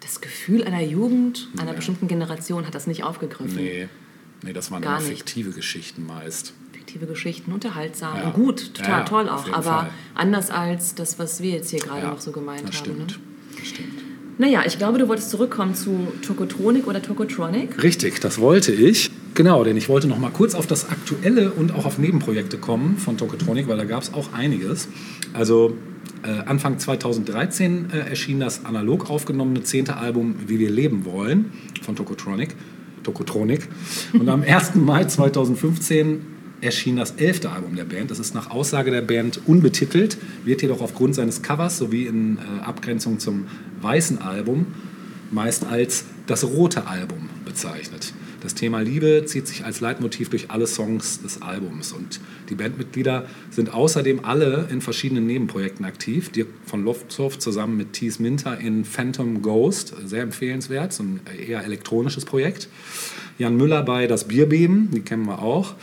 das 0.00 0.20
Gefühl 0.20 0.62
einer 0.64 0.82
Jugend, 0.82 1.48
einer 1.58 1.70
Ja. 1.70 1.76
bestimmten 1.76 2.06
Generation 2.08 2.66
hat 2.66 2.74
das 2.74 2.86
nicht 2.86 3.02
aufgegriffen. 3.04 3.56
Nee, 3.56 3.88
nee, 4.42 4.52
das 4.52 4.70
waren 4.70 4.82
Gar 4.82 5.00
fiktive 5.00 5.50
Geschichten 5.50 6.06
meist. 6.06 6.52
Fiktive 6.72 7.06
Geschichten, 7.06 7.50
unterhaltsam 7.52 8.16
Ja. 8.18 8.26
und 8.26 8.34
gut, 8.34 8.74
total 8.74 8.90
Ja, 8.90 8.98
ja, 8.98 9.04
toll 9.04 9.28
auch. 9.28 9.48
Aber 9.52 9.62
Fall. 9.62 9.90
anders 10.14 10.50
als 10.50 10.94
das, 10.94 11.18
was 11.18 11.42
wir 11.42 11.50
jetzt 11.52 11.70
hier 11.70 11.80
gerade 11.80 12.02
Ja, 12.02 12.10
noch 12.10 12.20
so 12.20 12.30
gemeint 12.32 12.68
das 12.68 12.76
haben. 12.80 12.98
Ne? 12.98 13.04
stimmt. 13.08 13.20
Das 13.58 13.66
stimmt. 13.68 14.02
Naja, 14.38 14.62
ich 14.66 14.76
glaube, 14.76 14.98
du 14.98 15.08
wolltest 15.08 15.30
zurückkommen 15.30 15.74
zu 15.74 16.12
Tokotronik 16.20 16.86
oder 16.86 17.00
Tokotronic. 17.00 17.82
Richtig, 17.82 18.20
das 18.20 18.38
wollte 18.38 18.70
ich. 18.72 19.10
Genau, 19.36 19.64
denn 19.64 19.76
ich 19.76 19.90
wollte 19.90 20.08
noch 20.08 20.18
mal 20.18 20.30
kurz 20.30 20.54
auf 20.54 20.66
das 20.66 20.88
Aktuelle 20.88 21.52
und 21.52 21.70
auch 21.70 21.84
auf 21.84 21.98
Nebenprojekte 21.98 22.56
kommen 22.56 22.96
von 22.96 23.18
Tokotronic, 23.18 23.68
weil 23.68 23.76
da 23.76 23.84
gab 23.84 24.02
es 24.02 24.14
auch 24.14 24.32
einiges. 24.32 24.88
Also 25.34 25.76
äh, 26.22 26.48
Anfang 26.48 26.78
2013 26.78 27.90
äh, 27.90 27.98
erschien 28.08 28.40
das 28.40 28.64
analog 28.64 29.10
aufgenommene 29.10 29.62
zehnte 29.62 29.98
Album 29.98 30.36
Wie 30.46 30.58
wir 30.58 30.70
leben 30.70 31.04
wollen 31.04 31.52
von 31.82 31.94
Tokotronic. 31.94 32.54
Tokotronic. 33.02 33.68
Und 34.14 34.26
am 34.30 34.42
1. 34.46 34.74
Mai 34.76 35.04
2015 35.04 36.22
erschien 36.62 36.96
das 36.96 37.10
elfte 37.10 37.50
Album 37.50 37.76
der 37.76 37.84
Band. 37.84 38.10
Das 38.10 38.18
ist 38.18 38.34
nach 38.34 38.50
Aussage 38.50 38.90
der 38.90 39.02
Band 39.02 39.42
unbetitelt, 39.44 40.16
wird 40.46 40.62
jedoch 40.62 40.80
aufgrund 40.80 41.14
seines 41.14 41.42
Covers 41.42 41.76
sowie 41.76 42.06
in 42.06 42.38
äh, 42.38 42.64
Abgrenzung 42.64 43.18
zum 43.18 43.44
weißen 43.82 44.22
Album 44.22 44.64
meist 45.30 45.66
als 45.66 46.06
das 46.26 46.42
rote 46.42 46.86
Album 46.86 47.28
bezeichnet. 47.44 48.14
Das 48.46 48.54
Thema 48.54 48.78
Liebe 48.78 49.24
zieht 49.24 49.48
sich 49.48 49.64
als 49.64 49.80
Leitmotiv 49.80 50.30
durch 50.30 50.52
alle 50.52 50.68
Songs 50.68 51.20
des 51.20 51.42
Albums 51.42 51.90
und 51.90 52.20
die 52.48 52.54
Bandmitglieder 52.54 53.26
sind 53.50 53.74
außerdem 53.74 54.24
alle 54.24 54.68
in 54.70 54.80
verschiedenen 54.80 55.26
Nebenprojekten 55.26 55.84
aktiv. 55.84 56.30
Dirk 56.30 56.46
von 56.64 56.84
Loftsoft 56.84 57.42
zusammen 57.42 57.76
mit 57.76 57.94
Thies 57.94 58.20
Minter 58.20 58.56
in 58.60 58.84
Phantom 58.84 59.42
Ghost, 59.42 59.96
sehr 60.04 60.22
empfehlenswert, 60.22 60.92
so 60.92 61.02
ein 61.02 61.22
eher 61.44 61.64
elektronisches 61.64 62.24
Projekt. 62.24 62.68
Jan 63.36 63.56
Müller 63.56 63.82
bei 63.82 64.06
Das 64.06 64.28
Bierbeben, 64.28 64.92
die 64.92 65.00
kennen 65.00 65.26
wir 65.26 65.42
auch. 65.42 65.74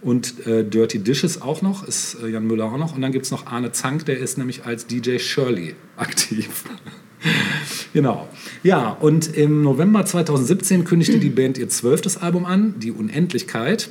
Und 0.00 0.46
äh, 0.46 0.62
Dirty 0.62 1.00
Dishes 1.00 1.42
auch 1.42 1.60
noch, 1.60 1.82
ist 1.82 2.18
äh, 2.22 2.28
Jan 2.28 2.46
Müller 2.46 2.66
auch 2.66 2.78
noch. 2.78 2.94
Und 2.94 3.02
dann 3.02 3.10
gibt 3.10 3.24
es 3.24 3.32
noch 3.32 3.46
Arne 3.46 3.72
Zank, 3.72 4.04
der 4.04 4.18
ist 4.18 4.38
nämlich 4.38 4.64
als 4.64 4.86
DJ 4.86 5.18
Shirley 5.18 5.74
aktiv. 5.96 6.66
genau. 7.92 8.28
Ja, 8.62 8.90
und 8.90 9.36
im 9.36 9.62
November 9.62 10.04
2017 10.04 10.84
kündigte 10.84 11.18
die 11.18 11.30
Band 11.30 11.58
ihr 11.58 11.68
zwölftes 11.68 12.16
Album 12.16 12.44
an, 12.44 12.78
Die 12.78 12.90
Unendlichkeit. 12.90 13.88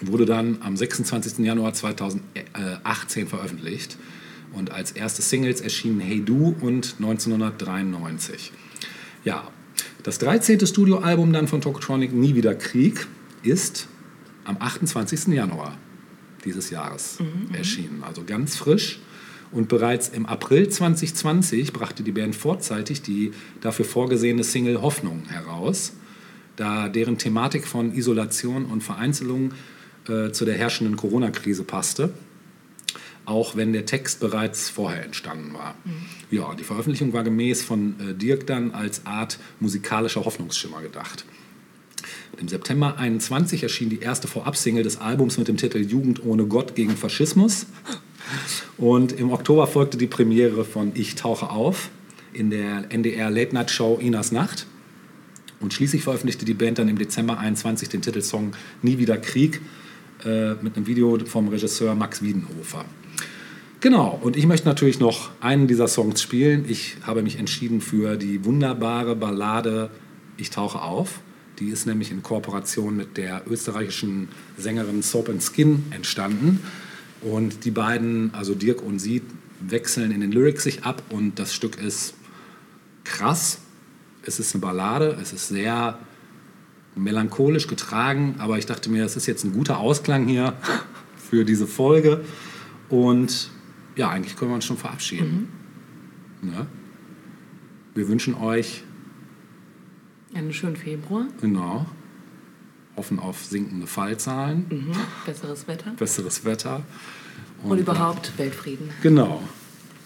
Wurde 0.00 0.26
dann 0.26 0.58
am 0.62 0.76
26. 0.76 1.38
Januar 1.38 1.74
2018 1.74 3.28
veröffentlicht. 3.28 3.96
Und 4.52 4.70
als 4.70 4.92
erste 4.92 5.22
Singles 5.22 5.60
erschienen 5.60 6.00
Hey 6.00 6.22
Du 6.24 6.54
und 6.60 6.96
1993. 6.98 8.52
Ja, 9.24 9.48
das 10.02 10.18
13. 10.18 10.66
Studioalbum 10.66 11.32
dann 11.32 11.48
von 11.48 11.60
Tokotronic, 11.60 12.12
Nie 12.12 12.34
wieder 12.34 12.54
Krieg, 12.54 13.06
ist 13.42 13.86
am 14.44 14.56
28. 14.58 15.28
Januar 15.28 15.76
dieses 16.44 16.70
Jahres 16.70 17.18
erschienen. 17.52 18.02
Also 18.04 18.24
ganz 18.24 18.56
frisch. 18.56 18.98
Und 19.52 19.68
bereits 19.68 20.08
im 20.08 20.26
April 20.26 20.68
2020 20.68 21.72
brachte 21.72 22.02
die 22.02 22.12
Band 22.12 22.34
vorzeitig 22.34 23.02
die 23.02 23.32
dafür 23.60 23.84
vorgesehene 23.84 24.44
Single 24.44 24.80
Hoffnung 24.80 25.24
heraus, 25.28 25.92
da 26.56 26.88
deren 26.88 27.18
Thematik 27.18 27.66
von 27.66 27.94
Isolation 27.94 28.64
und 28.64 28.82
Vereinzelung 28.82 29.52
äh, 30.08 30.32
zu 30.32 30.44
der 30.44 30.56
herrschenden 30.56 30.96
Corona-Krise 30.96 31.64
passte 31.64 32.12
auch 33.24 33.56
wenn 33.56 33.72
der 33.72 33.86
Text 33.86 34.20
bereits 34.20 34.68
vorher 34.68 35.04
entstanden 35.04 35.54
war. 35.54 35.74
Ja, 36.30 36.54
die 36.54 36.64
Veröffentlichung 36.64 37.12
war 37.12 37.22
gemäß 37.22 37.62
von 37.62 37.94
äh, 38.00 38.14
Dirk 38.14 38.46
dann 38.46 38.72
als 38.72 39.06
Art 39.06 39.38
musikalischer 39.60 40.24
Hoffnungsschimmer 40.24 40.82
gedacht. 40.82 41.24
Im 42.40 42.48
September 42.48 42.98
21 42.98 43.62
erschien 43.62 43.90
die 43.90 44.00
erste 44.00 44.26
Vorabsingle 44.26 44.82
des 44.82 45.00
Albums 45.00 45.38
mit 45.38 45.48
dem 45.48 45.56
Titel 45.56 45.78
Jugend 45.78 46.24
ohne 46.24 46.46
Gott 46.46 46.74
gegen 46.74 46.96
Faschismus. 46.96 47.66
Und 48.78 49.12
im 49.12 49.32
Oktober 49.32 49.66
folgte 49.66 49.96
die 49.96 50.06
Premiere 50.06 50.64
von 50.64 50.92
Ich 50.94 51.14
tauche 51.14 51.50
auf 51.50 51.90
in 52.32 52.50
der 52.50 52.90
NDR 52.90 53.30
Late 53.30 53.54
Night 53.54 53.70
Show 53.70 53.98
Inas 54.00 54.32
Nacht. 54.32 54.66
Und 55.60 55.72
schließlich 55.72 56.02
veröffentlichte 56.02 56.44
die 56.44 56.54
Band 56.54 56.78
dann 56.78 56.88
im 56.88 56.98
Dezember 56.98 57.38
21 57.38 57.88
den 57.88 58.02
Titelsong 58.02 58.52
Nie 58.82 58.98
wieder 58.98 59.16
Krieg 59.16 59.60
äh, 60.24 60.54
mit 60.54 60.76
einem 60.76 60.86
Video 60.86 61.18
vom 61.24 61.48
Regisseur 61.48 61.94
Max 61.94 62.22
Wiedenhofer. 62.22 62.84
Genau, 63.80 64.18
und 64.22 64.36
ich 64.36 64.46
möchte 64.46 64.68
natürlich 64.68 65.00
noch 65.00 65.30
einen 65.40 65.66
dieser 65.66 65.88
Songs 65.88 66.22
spielen. 66.22 66.64
Ich 66.68 66.96
habe 67.02 67.22
mich 67.22 67.38
entschieden 67.38 67.80
für 67.80 68.16
die 68.16 68.44
wunderbare 68.44 69.16
Ballade 69.16 69.90
Ich 70.36 70.50
tauche 70.50 70.80
auf. 70.80 71.20
Die 71.58 71.68
ist 71.68 71.86
nämlich 71.86 72.10
in 72.10 72.22
Kooperation 72.22 72.96
mit 72.96 73.16
der 73.16 73.42
österreichischen 73.48 74.28
Sängerin 74.56 75.02
Soap 75.02 75.28
and 75.28 75.42
Skin 75.42 75.84
entstanden. 75.90 76.60
Und 77.22 77.64
die 77.64 77.70
beiden, 77.70 78.34
also 78.34 78.54
Dirk 78.54 78.82
und 78.82 78.98
sie, 78.98 79.22
wechseln 79.60 80.10
in 80.10 80.20
den 80.20 80.32
Lyrics 80.32 80.64
sich 80.64 80.84
ab 80.84 81.02
und 81.10 81.38
das 81.38 81.54
Stück 81.54 81.80
ist 81.80 82.14
krass. 83.04 83.60
Es 84.24 84.40
ist 84.40 84.54
eine 84.54 84.60
Ballade, 84.60 85.16
es 85.20 85.32
ist 85.32 85.48
sehr 85.48 85.98
melancholisch 86.94 87.68
getragen, 87.68 88.34
aber 88.38 88.58
ich 88.58 88.66
dachte 88.66 88.90
mir, 88.90 89.02
das 89.02 89.16
ist 89.16 89.26
jetzt 89.26 89.44
ein 89.44 89.52
guter 89.52 89.78
Ausklang 89.78 90.26
hier 90.26 90.54
für 91.16 91.44
diese 91.44 91.66
Folge. 91.66 92.24
Und 92.88 93.50
ja, 93.96 94.10
eigentlich 94.10 94.36
können 94.36 94.50
wir 94.50 94.56
uns 94.56 94.64
schon 94.64 94.76
verabschieden. 94.76 95.48
Ne? 96.42 96.66
Wir 97.94 98.08
wünschen 98.08 98.34
euch, 98.34 98.82
Einen 100.34 100.52
schönen 100.52 100.76
Februar, 100.76 101.26
genau, 101.40 101.86
hoffen 103.02 103.18
auf 103.18 103.44
sinkende 103.44 103.88
Fallzahlen, 103.88 104.66
mhm. 104.70 104.92
besseres 105.26 105.66
Wetter 105.66 105.90
besseres 105.98 106.44
Wetter. 106.44 106.82
und, 107.64 107.78
überhaupt 107.78 108.32
Weltfrieden. 108.38 108.90
Genau. 109.02 109.42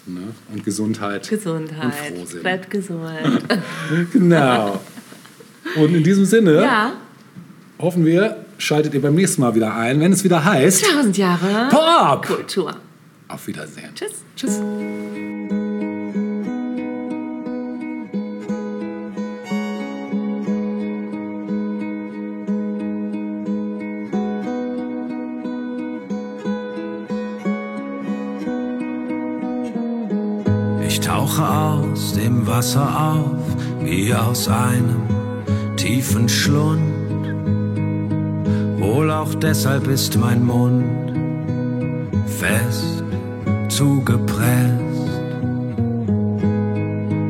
Ne? 0.07 0.29
Und 0.51 0.65
Gesundheit. 0.65 1.31
Und 1.31 1.39
Gesundheit. 1.39 1.95
Frohsinn. 1.95 2.41
Bleibt 2.41 2.71
gesund. 2.71 3.45
Genau. 4.13 4.81
Und 5.75 5.95
in 5.95 6.03
diesem 6.03 6.25
Sinne 6.25 6.63
ja, 6.63 6.93
hoffen 7.79 8.07
wir, 8.07 8.47
schaltet 8.57 8.95
ihr 8.95 9.03
beim 9.03 9.15
nächsten 9.15 9.43
Mal 9.43 9.55
wieder 9.55 9.75
ein, 9.75 10.01
wenn 10.01 10.13
es 10.13 10.25
wieder 10.25 10.43
heißt 10.43 10.87
tausend 10.87 11.19
Jahre 11.19 11.69
Pop! 11.69 12.25
Kultur. 12.25 12.77
Auf 13.29 13.47
Wiedersehen. 13.47 13.91
Tschüss. 13.95 14.25
Tschüss. 14.37 14.61
Wasser 32.47 33.15
auf, 33.15 33.57
wie 33.83 34.15
aus 34.15 34.49
einem 34.49 35.03
tiefen 35.77 36.29
Schlund. 36.29 36.81
Wohl 38.79 39.11
auch 39.11 39.35
deshalb 39.35 39.89
ist 39.89 40.17
mein 40.19 40.45
Mund 40.45 40.85
fest 42.27 43.03
zugepresst. 43.69 45.11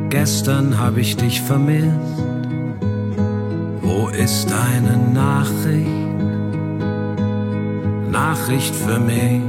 Gestern 0.09 0.79
hab 0.79 0.97
ich 0.97 1.17
dich 1.17 1.41
vermisst. 1.41 2.23
Wo 3.81 4.09
ist 4.09 4.47
deine 4.49 4.97
Nachricht? 5.13 5.87
Nachricht 8.11 8.75
für 8.75 8.99
mich 8.99 9.41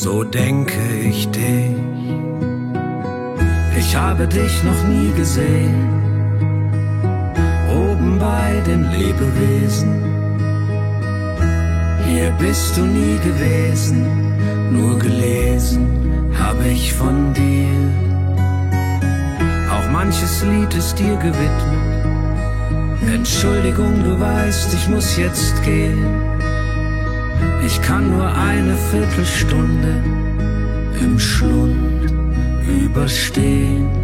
so 0.00 0.24
denke 0.24 0.80
ich 1.04 1.28
dich. 1.28 1.79
Ich 3.90 3.96
habe 3.96 4.24
dich 4.28 4.62
noch 4.62 4.84
nie 4.86 5.10
gesehen, 5.16 5.74
oben 7.68 8.20
bei 8.20 8.62
den 8.64 8.88
Lebewesen. 8.92 9.90
Hier 12.06 12.30
bist 12.38 12.76
du 12.76 12.82
nie 12.82 13.18
gewesen, 13.18 14.06
nur 14.70 14.96
gelesen 14.96 15.88
habe 16.38 16.68
ich 16.68 16.94
von 16.94 17.34
dir. 17.34 17.74
Auch 19.72 19.90
manches 19.90 20.44
Lied 20.44 20.72
ist 20.72 20.96
dir 20.96 21.16
gewidmet. 21.16 21.50
Entschuldigung, 23.12 24.04
du 24.04 24.20
weißt, 24.20 24.72
ich 24.72 24.88
muss 24.88 25.16
jetzt 25.16 25.60
gehen. 25.64 26.06
Ich 27.66 27.82
kann 27.82 28.08
nur 28.08 28.32
eine 28.32 28.76
Viertelstunde 28.92 29.96
im 31.00 31.18
Schlund 31.18 31.99
überstehen. 32.70 33.99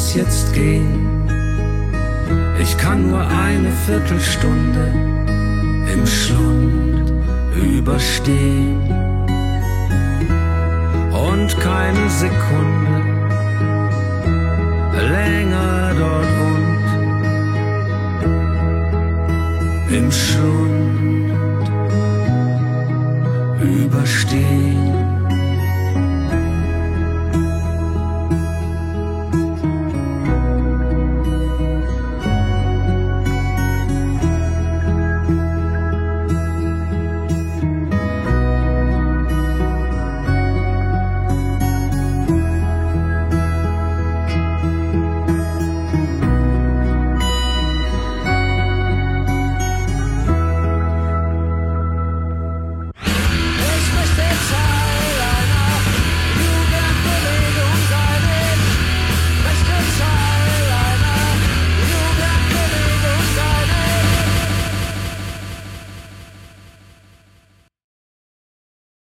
muss 0.00 0.14
jetzt 0.14 0.54
gehen. 0.54 1.28
Ich 2.58 2.74
kann 2.78 3.10
nur 3.10 3.20
eine 3.20 3.70
Viertelstunde 3.86 4.94
im 5.92 6.06
Schlund 6.06 7.12
überstehen 7.54 8.80
und 11.12 11.48
keine 11.60 12.08
Sekunde 12.08 12.89